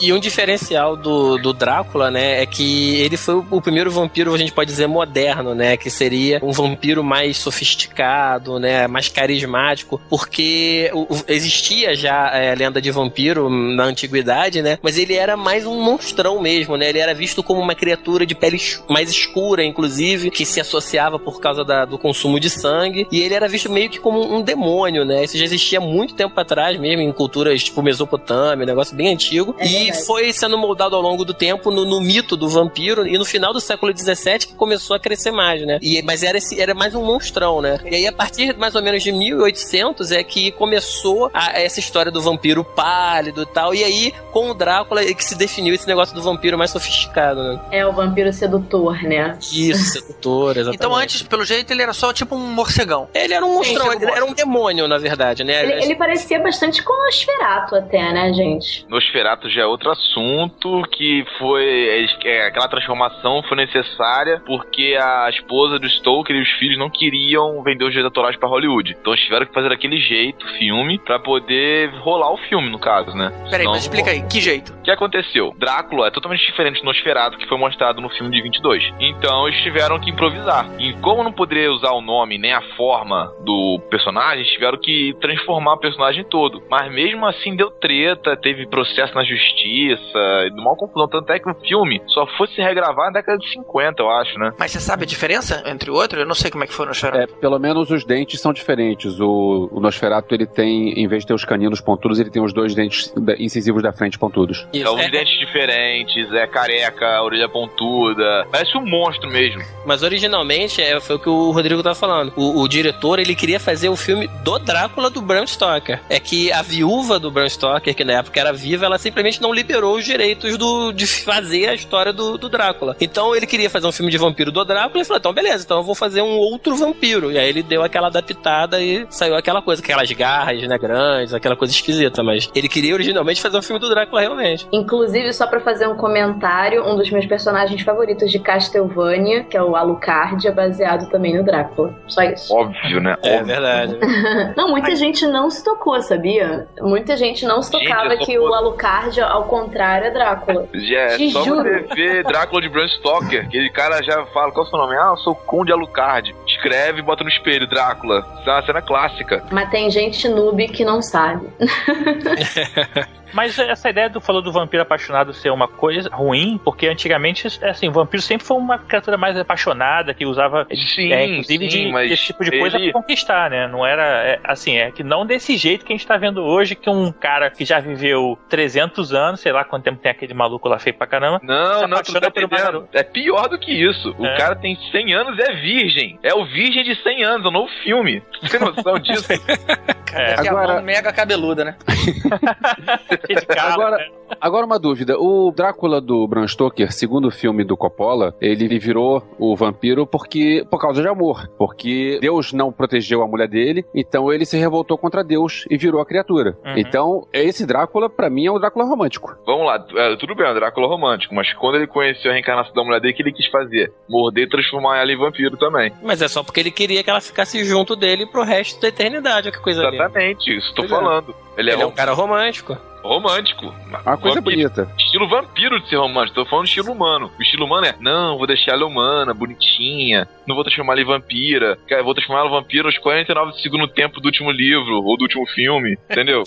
E 0.00 0.12
um 0.12 0.18
diferencial 0.18 0.96
do, 0.96 1.38
do 1.38 1.52
Drácula, 1.52 2.10
né, 2.10 2.42
é 2.42 2.46
que 2.46 3.00
ele 3.00 3.16
foi 3.16 3.34
o, 3.50 3.60
primeiro 3.60 3.90
vampiro, 3.90 4.34
a 4.34 4.38
gente 4.38 4.52
pode 4.52 4.70
dizer, 4.70 4.86
moderno, 4.86 5.54
né, 5.54 5.76
que 5.76 5.90
seria 5.90 6.40
um 6.42 6.52
vampiro 6.52 7.02
mais 7.02 7.36
sofisticado, 7.36 8.58
né, 8.58 8.86
mais 8.86 9.08
carismático, 9.08 10.00
porque 10.08 10.90
existia 11.26 11.94
já 11.94 12.30
é, 12.32 12.52
a 12.52 12.54
lenda 12.54 12.80
de 12.80 12.90
vampiro 12.90 13.50
na 13.50 13.84
antiguidade, 13.84 14.62
né, 14.62 14.78
mas 14.82 14.98
ele 14.98 15.14
era 15.14 15.36
mais 15.36 15.66
um 15.66 15.80
monstrão 15.80 16.40
mesmo, 16.40 16.47
né, 16.76 16.88
ele 16.88 16.98
era 16.98 17.14
visto 17.14 17.42
como 17.42 17.60
uma 17.60 17.74
criatura 17.74 18.24
de 18.26 18.34
pele 18.34 18.58
mais 18.88 19.10
escura, 19.10 19.64
inclusive, 19.64 20.30
que 20.30 20.44
se 20.44 20.60
associava 20.60 21.18
por 21.18 21.40
causa 21.40 21.64
da- 21.64 21.84
do 21.84 21.98
consumo 21.98 22.40
de 22.40 22.50
sangue, 22.50 23.06
e 23.10 23.20
ele 23.20 23.34
era 23.34 23.48
visto 23.48 23.70
meio 23.70 23.88
que 23.90 23.98
como 23.98 24.20
um 24.34 24.42
demônio, 24.42 25.04
né, 25.04 25.24
isso 25.24 25.36
já 25.38 25.44
existia 25.44 25.80
muito 25.80 26.14
tempo 26.14 26.38
atrás 26.40 26.78
mesmo, 26.78 27.02
em 27.02 27.12
culturas 27.12 27.62
tipo 27.62 27.82
Mesopotâmia, 27.82 28.64
um 28.64 28.66
negócio 28.66 28.96
bem 28.96 29.12
antigo, 29.12 29.54
É 29.58 29.66
e 29.66 29.84
verdade. 29.84 30.06
foi 30.06 30.32
sendo 30.32 30.56
moldado 30.58 30.96
ao 30.96 31.02
longo 31.02 31.24
do 31.24 31.34
tempo 31.34 31.70
no, 31.70 31.84
no 31.84 32.00
mito 32.00 32.36
do 32.36 32.48
vampiro 32.48 33.06
e 33.06 33.16
no 33.18 33.24
final 33.24 33.52
do 33.52 33.60
século 33.60 33.92
XVII 33.96 34.38
que 34.46 34.54
começou 34.54 34.94
a 34.96 34.98
crescer 35.00 35.30
mais, 35.30 35.64
né? 35.66 35.78
E, 35.82 36.02
mas 36.02 36.22
era, 36.22 36.38
esse, 36.38 36.60
era 36.60 36.74
mais 36.74 36.94
um 36.94 37.04
monstrão, 37.04 37.60
né? 37.60 37.78
E 37.84 37.94
aí 37.94 38.06
a 38.06 38.12
partir 38.12 38.56
mais 38.56 38.74
ou 38.74 38.82
menos 38.82 39.02
de 39.02 39.12
1800 39.12 40.10
é 40.12 40.22
que 40.22 40.50
começou 40.52 41.30
a- 41.32 41.58
essa 41.60 41.80
história 41.80 42.10
do 42.10 42.20
vampiro 42.20 42.64
pálido 42.64 43.42
e 43.42 43.46
tal. 43.46 43.74
E 43.74 43.82
aí 43.84 44.12
com 44.32 44.50
o 44.50 44.54
Drácula 44.54 45.02
é 45.02 45.12
que 45.14 45.24
se 45.24 45.34
definiu 45.34 45.74
esse 45.74 45.86
negócio 45.86 46.14
do 46.14 46.22
vampiro 46.22 46.37
mais 46.56 46.70
sofisticado, 46.70 47.42
né? 47.42 47.60
É 47.72 47.86
o 47.86 47.92
vampiro 47.92 48.32
sedutor, 48.32 49.02
né? 49.02 49.36
Isso, 49.52 50.00
sedutor, 50.00 50.52
exatamente. 50.56 50.76
Então 50.76 50.94
antes, 50.94 51.22
pelo 51.22 51.44
jeito, 51.44 51.72
ele 51.72 51.82
era 51.82 51.92
só 51.92 52.12
tipo 52.12 52.34
um 52.34 52.52
morcegão. 52.52 53.08
Ele 53.14 53.34
era 53.34 53.44
um 53.44 53.54
monstrão, 53.54 53.90
Sim, 53.90 53.96
ele 54.02 54.10
era 54.10 54.24
um 54.24 54.32
demônio, 54.32 54.86
na 54.88 54.98
verdade, 54.98 55.44
né? 55.44 55.62
Ele, 55.62 55.84
ele 55.84 55.94
parecia 55.96 56.38
bastante 56.40 56.82
com 56.82 56.92
o 56.92 57.04
Nosferato 57.06 57.74
até, 57.74 58.12
né, 58.12 58.32
gente? 58.32 58.86
Nosferatu 58.88 59.48
já 59.50 59.62
é 59.62 59.66
outro 59.66 59.90
assunto 59.90 60.82
que 60.92 61.24
foi 61.38 61.64
eles- 61.64 62.16
é, 62.24 62.46
aquela 62.46 62.68
transformação 62.68 63.42
foi 63.48 63.56
necessária 63.56 64.42
porque 64.46 64.96
a 65.00 65.28
esposa 65.30 65.78
do 65.78 65.88
Stoker 65.88 66.34
e 66.36 66.42
os 66.42 66.50
filhos 66.58 66.78
não 66.78 66.90
queriam 66.90 67.62
vender 67.62 67.84
os 67.84 67.90
direitos 67.90 68.06
autorais 68.16 68.36
para 68.36 68.48
Hollywood. 68.48 68.96
Então 69.00 69.12
eles 69.12 69.24
tiveram 69.24 69.46
que 69.46 69.52
fazer 69.54 69.68
daquele 69.68 69.98
jeito 69.98 70.44
o 70.44 70.48
filme 70.58 70.98
pra 70.98 71.18
poder 71.18 71.90
rolar 72.00 72.32
o 72.32 72.36
filme, 72.48 72.68
no 72.70 72.78
caso, 72.78 73.10
né? 73.16 73.30
Peraí, 73.44 73.60
Senão 73.60 73.72
mas 73.72 73.82
explica 73.82 74.10
aí, 74.10 74.22
que 74.22 74.40
jeito? 74.40 74.72
o 74.72 74.82
que 74.82 74.90
aconteceu? 74.90 75.54
Drácula 75.58 76.08
é 76.08 76.10
totalmente 76.10 76.27
diferente 76.36 76.80
do 76.80 76.84
Nosferatu, 76.84 77.38
que 77.38 77.46
foi 77.48 77.58
mostrado 77.58 78.00
no 78.00 78.08
filme 78.10 78.30
de 78.30 78.42
22. 78.42 78.82
Então 79.00 79.46
eles 79.48 79.60
tiveram 79.62 79.98
que 79.98 80.10
improvisar. 80.10 80.68
E 80.78 80.92
como 80.94 81.22
não 81.22 81.32
poderia 81.32 81.72
usar 81.72 81.92
o 81.92 82.00
nome 82.00 82.38
nem 82.38 82.52
a 82.52 82.62
forma 82.76 83.32
do 83.44 83.80
personagem, 83.90 84.40
eles 84.40 84.52
tiveram 84.52 84.78
que 84.78 85.14
transformar 85.20 85.74
o 85.74 85.78
personagem 85.78 86.24
todo. 86.24 86.62
Mas 86.70 86.90
mesmo 86.92 87.26
assim 87.26 87.56
deu 87.56 87.70
treta, 87.70 88.36
teve 88.36 88.66
processo 88.66 89.14
na 89.14 89.24
justiça, 89.24 90.18
e 90.46 90.50
uma 90.60 90.76
confusão. 90.76 91.08
Tanto 91.08 91.30
é 91.32 91.38
que 91.38 91.48
o 91.50 91.54
filme 91.54 92.00
só 92.08 92.26
fosse 92.36 92.60
regravar 92.60 93.06
na 93.06 93.12
década 93.20 93.38
de 93.38 93.48
50, 93.52 94.02
eu 94.02 94.10
acho, 94.10 94.38
né? 94.38 94.52
Mas 94.58 94.70
você 94.72 94.80
sabe 94.80 95.04
a 95.04 95.06
diferença 95.06 95.62
entre 95.66 95.90
o 95.90 95.94
outro? 95.94 96.18
Eu 96.20 96.26
não 96.26 96.34
sei 96.34 96.50
como 96.50 96.64
é 96.64 96.66
que 96.66 96.72
foi 96.72 96.84
no 96.86 96.90
Nosferatu. 96.90 97.34
É, 97.34 97.40
pelo 97.40 97.58
menos 97.58 97.90
os 97.90 98.04
dentes 98.04 98.40
são 98.40 98.52
diferentes. 98.52 99.18
O, 99.20 99.68
o 99.72 99.80
Nosferatu, 99.80 100.34
ele 100.34 100.46
tem, 100.46 100.92
em 101.00 101.06
vez 101.06 101.22
de 101.22 101.28
ter 101.28 101.34
os 101.34 101.44
caninos 101.44 101.80
pontudos, 101.80 102.18
ele 102.18 102.30
tem 102.30 102.42
os 102.42 102.52
dois 102.52 102.74
dentes 102.74 103.12
incisivos 103.38 103.82
da 103.82 103.92
frente 103.92 104.18
pontudos. 104.18 104.66
É 104.72 104.78
Isso, 104.78 104.94
os 104.94 105.00
é- 105.00 105.08
dentes 105.10 105.38
diferentes, 105.38 106.17
é 106.32 106.46
careca, 106.46 107.22
orelha 107.22 107.48
pontuda. 107.48 108.46
Parece 108.50 108.76
um 108.76 108.84
monstro 108.84 109.30
mesmo. 109.30 109.62
Mas 109.84 110.02
originalmente 110.02 110.82
é, 110.82 110.98
foi 111.00 111.16
o 111.16 111.18
que 111.18 111.28
o 111.28 111.50
Rodrigo 111.50 111.82
tá 111.82 111.94
falando. 111.94 112.32
O, 112.36 112.60
o 112.60 112.68
diretor 112.68 113.18
ele 113.18 113.34
queria 113.34 113.60
fazer 113.60 113.88
o 113.88 113.96
filme 113.96 114.28
do 114.42 114.58
Drácula 114.58 115.10
do 115.10 115.20
Bram 115.20 115.46
Stoker. 115.46 116.00
É 116.08 116.20
que 116.20 116.52
a 116.52 116.62
viúva 116.62 117.18
do 117.18 117.30
Bram 117.30 117.48
Stoker, 117.48 117.94
que 117.94 118.04
na 118.04 118.14
época 118.14 118.40
era 118.40 118.52
viva, 118.52 118.86
ela 118.86 118.98
simplesmente 118.98 119.40
não 119.40 119.52
liberou 119.52 119.96
os 119.96 120.04
direitos 120.04 120.56
do, 120.56 120.92
de 120.92 121.06
fazer 121.06 121.68
a 121.68 121.74
história 121.74 122.12
do, 122.12 122.36
do 122.36 122.48
Drácula. 122.48 122.96
Então 123.00 123.34
ele 123.34 123.46
queria 123.46 123.70
fazer 123.70 123.86
um 123.86 123.92
filme 123.92 124.10
de 124.10 124.18
vampiro 124.18 124.52
do 124.52 124.64
Drácula 124.64 125.02
e 125.02 125.04
falou: 125.04 125.18
então 125.18 125.32
beleza, 125.32 125.64
então 125.64 125.78
eu 125.78 125.84
vou 125.84 125.94
fazer 125.94 126.22
um 126.22 126.36
outro 126.36 126.74
vampiro. 126.76 127.30
E 127.30 127.38
aí 127.38 127.48
ele 127.48 127.62
deu 127.62 127.82
aquela 127.82 128.08
adaptada 128.08 128.80
e 128.80 129.06
saiu 129.10 129.36
aquela 129.36 129.62
coisa, 129.62 129.82
aquelas 129.82 130.10
garras, 130.12 130.62
né, 130.66 130.78
grandes, 130.78 131.34
aquela 131.34 131.56
coisa 131.56 131.72
esquisita. 131.72 132.22
Mas 132.22 132.50
ele 132.54 132.68
queria 132.68 132.94
originalmente 132.94 133.40
fazer 133.40 133.58
um 133.58 133.62
filme 133.62 133.80
do 133.80 133.88
Drácula 133.88 134.20
realmente. 134.20 134.66
Inclusive, 134.72 135.32
só 135.32 135.46
pra 135.46 135.60
fazer 135.60 135.86
um 135.88 135.96
comentário, 135.98 136.82
um 136.86 136.96
dos 136.96 137.10
meus 137.10 137.26
personagens 137.26 137.82
favoritos 137.82 138.30
de 138.30 138.38
Castlevania, 138.38 139.44
que 139.44 139.56
é 139.56 139.62
o 139.62 139.76
Alucard, 139.76 140.46
é 140.46 140.50
baseado 140.52 141.10
também 141.10 141.36
no 141.36 141.44
Drácula. 141.44 141.94
Só 142.06 142.22
isso. 142.22 142.54
Óbvio, 142.54 143.00
né? 143.00 143.16
É 143.22 143.34
Óbvio. 143.34 143.46
verdade. 143.46 143.98
Não, 144.56 144.68
muita 144.68 144.94
gente 144.96 145.26
não 145.26 145.50
se 145.50 145.62
tocou, 145.64 146.00
sabia? 146.00 146.66
Muita 146.80 147.16
gente 147.16 147.44
não 147.44 147.60
se 147.62 147.70
Gente, 147.72 147.88
tocava 147.88 148.16
tô 148.16 148.24
que 148.24 148.38
o 148.38 148.54
Alucard, 148.54 149.20
ao 149.20 149.44
contrário, 149.44 150.06
é 150.06 150.10
Drácula. 150.10 150.66
Já 150.74 150.98
é 151.00 151.16
Te 151.16 151.30
só 151.30 151.42
juro. 151.44 151.62
você 151.62 151.94
ver 151.94 152.24
Drácula 152.24 152.62
de 152.62 152.68
Bram 152.68 152.86
Stoker, 152.88 153.44
aquele 153.44 153.70
cara 153.70 154.02
já 154.02 154.24
fala, 154.26 154.52
qual 154.52 154.64
é 154.64 154.68
o 154.68 154.70
seu 154.70 154.78
nome? 154.78 154.96
Ah, 154.96 155.10
eu 155.10 155.16
sou 155.18 155.32
o 155.32 155.36
Conde 155.36 155.72
Alucard. 155.72 156.34
Escreve 156.48 157.00
e 157.00 157.02
bota 157.02 157.22
no 157.22 157.30
espelho, 157.30 157.66
Drácula. 157.66 158.26
Isso 158.40 158.48
é 158.48 158.52
uma 158.52 158.62
cena 158.62 158.82
clássica. 158.82 159.44
Mas 159.50 159.70
tem 159.70 159.90
gente 159.90 160.28
noob 160.28 160.66
que 160.68 160.84
não 160.84 161.00
sabe. 161.02 161.46
Mas 163.30 163.58
essa 163.58 163.90
ideia 163.90 164.08
do 164.08 164.22
falou 164.22 164.40
do 164.40 164.50
vampiro 164.50 164.82
apaixonado 164.82 165.34
ser 165.34 165.50
uma 165.50 165.68
coisa 165.68 166.08
ruim, 166.10 166.58
porque 166.64 166.86
antigamente, 166.88 167.46
assim, 167.62 167.86
o 167.86 167.92
vampiro 167.92 168.22
sempre 168.22 168.46
foi 168.46 168.56
uma 168.56 168.78
criatura 168.78 169.18
mais 169.18 169.36
apaixonada, 169.36 170.14
que 170.14 170.24
usava, 170.24 170.66
Sim, 170.94 171.12
é, 171.12 171.26
inclusive, 171.26 171.70
sim, 171.70 171.84
de, 171.86 171.92
mas 171.92 172.10
esse 172.10 172.24
tipo 172.24 172.42
de 172.42 172.58
coisa 172.58 172.78
ele- 172.78 172.90
pra 172.90 173.02
conquistar, 173.02 173.50
né? 173.50 173.68
Não 173.68 173.84
era, 173.84 174.02
é, 174.26 174.40
assim, 174.44 174.78
é 174.78 174.90
que 174.90 175.02
não 175.02 175.26
desse 175.26 175.58
jeito 175.58 175.84
que 175.84 175.92
a 175.92 175.96
gente 175.96 176.06
tá 176.06 176.16
vendo 176.16 176.42
hoje, 176.42 176.74
que 176.74 176.88
um 176.88 177.12
cara 177.12 177.50
que 177.50 177.66
já 177.66 177.78
viveu 177.80 178.38
300 178.48 179.12
anos, 179.12 179.40
sei 179.40 179.52
lá 179.52 179.62
quanto 179.62 179.84
tempo 179.84 180.00
tem 180.00 180.10
aquele 180.10 180.32
maluco 180.32 180.66
lá 180.66 180.78
feio 180.78 180.96
pra 180.96 181.06
caramba, 181.06 181.38
Não, 181.42 181.80
Se 181.80 181.86
não, 181.86 182.02
tu 182.02 182.12
não 182.14 182.20
tá 182.22 182.30
por 182.30 182.44
uma. 182.44 182.88
É 182.94 183.02
pior 183.02 183.46
do 183.50 183.58
que 183.58 183.70
isso. 183.72 184.14
O 184.18 184.24
É. 184.24 184.38
cara 184.38 184.56
tem 184.56 184.74
100 184.90 185.12
anos 185.14 185.38
e 185.38 185.42
é 185.42 185.52
virgem. 185.54 186.18
É 186.22 186.34
o 186.40 186.46
Virgem 186.46 186.84
de 186.84 186.94
100 187.02 187.24
anos, 187.24 187.44
é 187.46 187.48
um 187.48 187.52
novo 187.52 187.70
filme. 187.82 188.22
Tu 188.40 188.50
tem 188.50 188.60
noção 188.60 188.98
disso? 188.98 189.32
é, 189.32 189.36
Que 189.36 190.16
é 190.16 190.34
a 190.34 190.40
Agora- 190.52 190.74
mão 190.74 190.82
mega 190.82 191.12
cabeluda, 191.12 191.64
né? 191.64 191.76
cara, 193.48 193.72
Agora- 193.74 193.96
né? 193.98 194.04
Agora 194.40 194.66
uma 194.66 194.78
dúvida, 194.78 195.18
o 195.18 195.50
Drácula 195.50 196.02
do 196.02 196.28
Bram 196.28 196.46
Stoker, 196.46 196.92
segundo 196.92 197.28
o 197.28 197.30
filme 197.30 197.64
do 197.64 197.78
Coppola, 197.78 198.34
ele 198.42 198.78
virou 198.78 199.22
o 199.38 199.56
vampiro 199.56 200.06
porque 200.06 200.66
por 200.70 200.78
causa 200.78 201.00
de 201.00 201.08
amor, 201.08 201.48
porque 201.56 202.18
Deus 202.20 202.52
não 202.52 202.70
protegeu 202.70 203.22
a 203.22 203.26
mulher 203.26 203.48
dele, 203.48 203.86
então 203.94 204.30
ele 204.30 204.44
se 204.44 204.58
revoltou 204.58 204.98
contra 204.98 205.24
Deus 205.24 205.64
e 205.70 205.78
virou 205.78 205.98
a 206.00 206.06
criatura. 206.06 206.58
Uhum. 206.62 206.74
Então, 206.76 207.26
esse 207.32 207.66
Drácula 207.66 208.10
pra 208.10 208.28
mim 208.28 208.44
é 208.46 208.50
o 208.50 208.58
Drácula 208.58 208.84
romântico. 208.84 209.34
Vamos 209.46 209.66
lá, 209.66 209.82
é, 209.96 210.16
tudo 210.16 210.34
bem, 210.34 210.46
é 210.46 210.50
um 210.50 210.54
Drácula 210.54 210.86
romântico, 210.88 211.34
mas 211.34 211.50
quando 211.54 211.76
ele 211.76 211.86
conheceu 211.86 212.30
a 212.30 212.34
reencarnação 212.34 212.74
da 212.74 212.84
mulher 212.84 213.00
dele, 213.00 213.14
o 213.14 213.16
que 213.16 213.22
ele 213.22 213.32
quis 213.32 213.46
fazer? 213.46 213.90
Morder 214.08 214.44
e 214.44 214.48
transformar 214.48 214.98
ela 214.98 215.10
em 215.10 215.16
vampiro 215.16 215.56
também. 215.56 215.90
Mas 216.02 216.20
é 216.20 216.27
só 216.28 216.42
porque 216.42 216.60
ele 216.60 216.70
queria 216.70 217.02
que 217.02 217.10
ela 217.10 217.20
ficasse 217.20 217.64
junto 217.64 217.96
dele 217.96 218.26
pro 218.26 218.42
resto 218.42 218.80
da 218.80 218.88
eternidade, 218.88 219.50
que 219.50 219.58
coisa 219.58 219.82
linda. 219.84 220.04
Exatamente, 220.04 220.56
isso 220.56 220.68
tô 220.74 220.82
Pois 220.82 220.92
é. 220.92 220.94
falando. 220.94 221.34
Ele 221.56 221.70
é, 221.70 221.74
Ele 221.74 221.82
é 221.82 221.84
um 221.86 221.88
rom- 221.88 221.94
cara 221.94 222.12
romântico. 222.12 222.76
Romântico. 223.02 223.66
Uma 223.66 224.16
coisa 224.16 224.40
Vampiro. 224.40 224.42
bonita. 224.42 224.90
Estilo 224.98 225.28
vampiro 225.28 225.80
de 225.80 225.88
ser 225.88 225.96
romântico, 225.96 226.34
tô 226.34 226.46
falando 226.48 226.66
estilo 226.66 226.92
humano. 226.92 227.30
O 227.38 227.42
estilo 227.42 227.64
humano 227.66 227.86
é, 227.86 227.94
não, 228.00 228.36
vou 228.38 228.46
deixar 228.46 228.72
ela 228.72 228.86
humana, 228.86 229.32
bonitinha, 229.34 230.28
não 230.46 230.54
vou 230.54 230.64
transformar 230.64 230.92
ela 230.94 231.02
em 231.02 231.04
vampira, 231.04 231.78
cara, 231.88 232.02
vou 232.02 232.14
transformar 232.14 232.40
ela 232.42 232.48
em 232.50 232.52
vampiro 232.60 232.86
aos 232.88 232.98
49 232.98 233.52
do 233.52 233.58
segundo 233.60 233.88
tempo 233.88 234.20
do 234.20 234.26
último 234.26 234.50
livro, 234.50 235.02
ou 235.02 235.16
do 235.16 235.22
último 235.22 235.46
filme, 235.48 235.98
entendeu? 236.10 236.42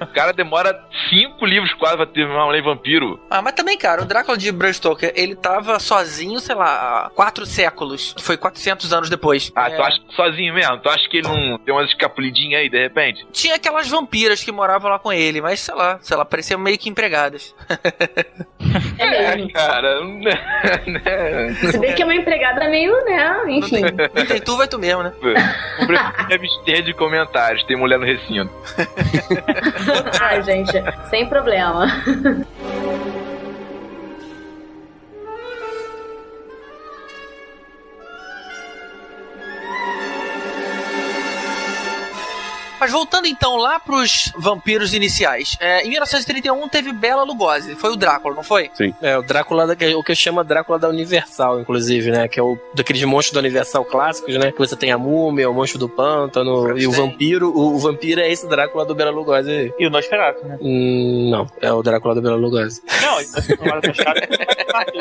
o 0.00 0.06
cara 0.14 0.32
demora 0.32 0.78
cinco 1.08 1.44
livros 1.46 1.72
quase 1.74 1.96
pra 1.96 2.06
transformar 2.06 2.40
uma 2.40 2.46
mulher 2.46 2.60
em 2.60 2.64
vampiro. 2.64 3.20
Ah, 3.30 3.42
mas 3.42 3.54
também, 3.54 3.76
cara, 3.78 4.02
o 4.02 4.06
Drácula 4.06 4.36
de 4.36 4.50
Bram 4.52 4.72
Stoker, 4.72 5.12
ele 5.16 5.34
tava 5.36 5.78
sozinho, 5.78 6.38
sei 6.40 6.54
lá, 6.54 7.06
há 7.06 7.10
quatro 7.10 7.44
séculos. 7.46 8.14
Foi 8.20 8.36
400 8.36 8.92
anos 8.92 9.10
depois. 9.10 9.52
Ah, 9.54 9.68
É. 9.70 9.76
tu 9.76 9.82
acha 9.82 10.00
que 10.00 10.14
sozinho 10.14 10.54
mesmo? 10.54 10.78
Tu 10.78 10.88
acha 10.88 11.08
que 11.08 11.18
ele 11.18 11.28
não 11.28 11.58
tem 11.58 11.74
umas 11.74 11.88
escapulidinhas 11.88 12.60
aí, 12.62 12.68
de 12.68 12.78
repente? 12.80 13.26
Tinha 13.32 13.54
aquelas 13.56 13.88
vampiras 13.88 14.42
que 14.42 14.52
moravam 14.52 14.73
lá 14.82 14.98
com 14.98 15.12
ele, 15.12 15.40
mas 15.40 15.60
sei 15.60 15.74
lá, 15.74 15.98
sei 16.00 16.16
lá, 16.16 16.24
pareciam 16.24 16.58
meio 16.58 16.78
que 16.78 16.88
empregadas. 16.88 17.54
É 18.98 19.34
mesmo. 19.36 19.52
Cara, 19.52 20.00
né? 20.04 21.54
Se 21.70 21.78
bem 21.78 21.94
que 21.94 22.02
é 22.02 22.04
uma 22.04 22.14
empregada 22.14 22.68
meio, 22.68 22.92
né? 23.04 23.42
Enfim. 23.48 23.82
Não 23.82 24.26
tem 24.26 24.40
tu, 24.40 24.56
vai 24.56 24.66
tu 24.66 24.78
mesmo, 24.78 25.02
né? 25.02 25.12
Eu 25.22 25.86
prefiro 25.86 26.26
me 26.26 26.34
abster 26.34 26.82
de 26.82 26.92
comentários, 26.92 27.62
tem 27.64 27.76
mulher 27.76 27.98
no 27.98 28.04
recinto. 28.04 28.52
Ai, 30.20 30.42
gente, 30.42 30.72
sem 31.08 31.26
problema. 31.28 31.86
Mas 42.84 42.92
voltando 42.92 43.26
então 43.26 43.56
lá 43.56 43.80
pros 43.80 44.30
vampiros 44.36 44.92
iniciais. 44.92 45.56
É, 45.58 45.82
em 45.86 45.88
1931 45.88 46.68
teve 46.68 46.92
Bela 46.92 47.22
Lugosi, 47.22 47.74
foi 47.76 47.90
o 47.90 47.96
Drácula, 47.96 48.34
não 48.34 48.42
foi? 48.42 48.70
É, 49.00 49.16
o 49.16 49.22
Drácula, 49.22 49.66
da- 49.66 49.72
o 49.96 50.02
que 50.04 50.12
eu 50.12 50.14
chamo 50.14 50.44
Drácula 50.44 50.78
da 50.78 50.90
Universal, 50.90 51.60
inclusive, 51.60 52.10
né? 52.10 52.28
Que 52.28 52.38
é 52.38 52.42
o 52.42 52.58
daqueles 52.74 53.02
monstros 53.04 53.32
da 53.32 53.40
Universal 53.40 53.86
clássicos, 53.86 54.34
né? 54.36 54.52
Que 54.52 54.58
você 54.58 54.76
tem 54.76 54.92
a 54.92 54.98
múmia, 54.98 55.48
o 55.48 55.54
monstro 55.54 55.78
do 55.78 55.88
pântano 55.88 56.76
e 56.78 56.86
o 56.86 56.92
vampiro. 56.92 57.48
O, 57.56 57.74
o 57.74 57.78
vampiro 57.78 58.20
é 58.20 58.30
esse 58.30 58.46
Drácula 58.46 58.84
do 58.84 58.94
Bela 58.94 59.10
Lugosi 59.10 59.50
aí. 59.50 59.72
E 59.78 59.86
o 59.86 59.90
Nosferatu, 59.90 60.44
né? 60.46 60.58
Hum, 60.60 61.30
não, 61.30 61.50
é 61.62 61.72
o 61.72 61.82
Drácula 61.82 62.14
do 62.14 62.20
Bela 62.20 62.36
Lugosi. 62.36 62.82
Não, 63.00 63.14
o 63.14 63.74
Nosferatu 63.76 63.94
faz 63.94 64.64
parte. 64.70 64.98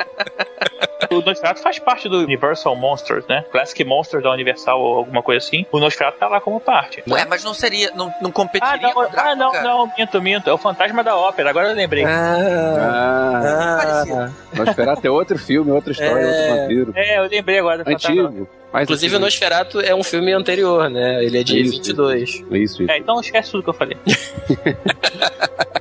O 1.19 1.21
Nosferatu 1.25 1.61
faz 1.61 1.79
parte 1.79 2.07
do 2.09 2.17
Universal 2.19 2.75
Monsters, 2.75 3.25
né? 3.27 3.43
Classic 3.51 3.83
Monsters 3.83 4.23
da 4.23 4.31
Universal 4.31 4.79
ou 4.81 4.97
alguma 4.97 5.21
coisa 5.23 5.45
assim. 5.45 5.65
O 5.71 5.79
Nosferatu 5.79 6.17
tá 6.17 6.27
lá 6.27 6.39
como 6.41 6.59
parte. 6.59 7.03
Ué, 7.09 7.25
mas 7.25 7.43
não 7.43 7.53
seria, 7.53 7.91
não, 7.95 8.13
não 8.21 8.29
Ah, 8.29 8.33
competiria 8.33 8.77
não, 8.81 8.91
com 8.93 8.99
o 9.01 9.07
Drácula, 9.09 9.31
ah, 9.31 9.35
não, 9.35 9.63
não, 9.63 9.91
minto, 9.97 10.21
minto. 10.21 10.49
É 10.49 10.53
o 10.53 10.57
Fantasma 10.57 11.03
da 11.03 11.15
Ópera, 11.15 11.49
agora 11.49 11.69
eu 11.69 11.75
lembrei. 11.75 12.03
Ah, 12.05 13.41
Ah, 13.43 13.77
Parecido. 13.81 14.35
Nosferatu 14.65 15.07
é 15.07 15.09
outro 15.09 15.37
filme, 15.37 15.71
outra 15.71 15.91
história, 15.91 16.21
É. 16.23 16.27
outro 16.27 16.61
vampiro. 16.61 16.93
É, 16.95 17.17
eu 17.19 17.23
lembrei 17.29 17.59
agora 17.59 17.83
do 17.83 17.91
Fantasma 17.91 18.47
Inclusive, 18.81 19.13
o 19.13 19.17
antigo. 19.17 19.25
Nosferatu 19.25 19.79
é 19.79 19.93
um 19.93 20.03
filme 20.03 20.33
anterior, 20.33 20.89
né? 20.89 21.23
Ele 21.23 21.37
é 21.37 21.43
de 21.43 21.61
Isso, 21.61 21.71
22. 21.73 22.29
Isso, 22.29 22.55
isso. 22.55 22.91
É, 22.91 22.97
então 22.97 23.19
esquece 23.19 23.51
tudo 23.51 23.63
que 23.63 23.69
eu 23.69 23.73
falei. 23.73 23.97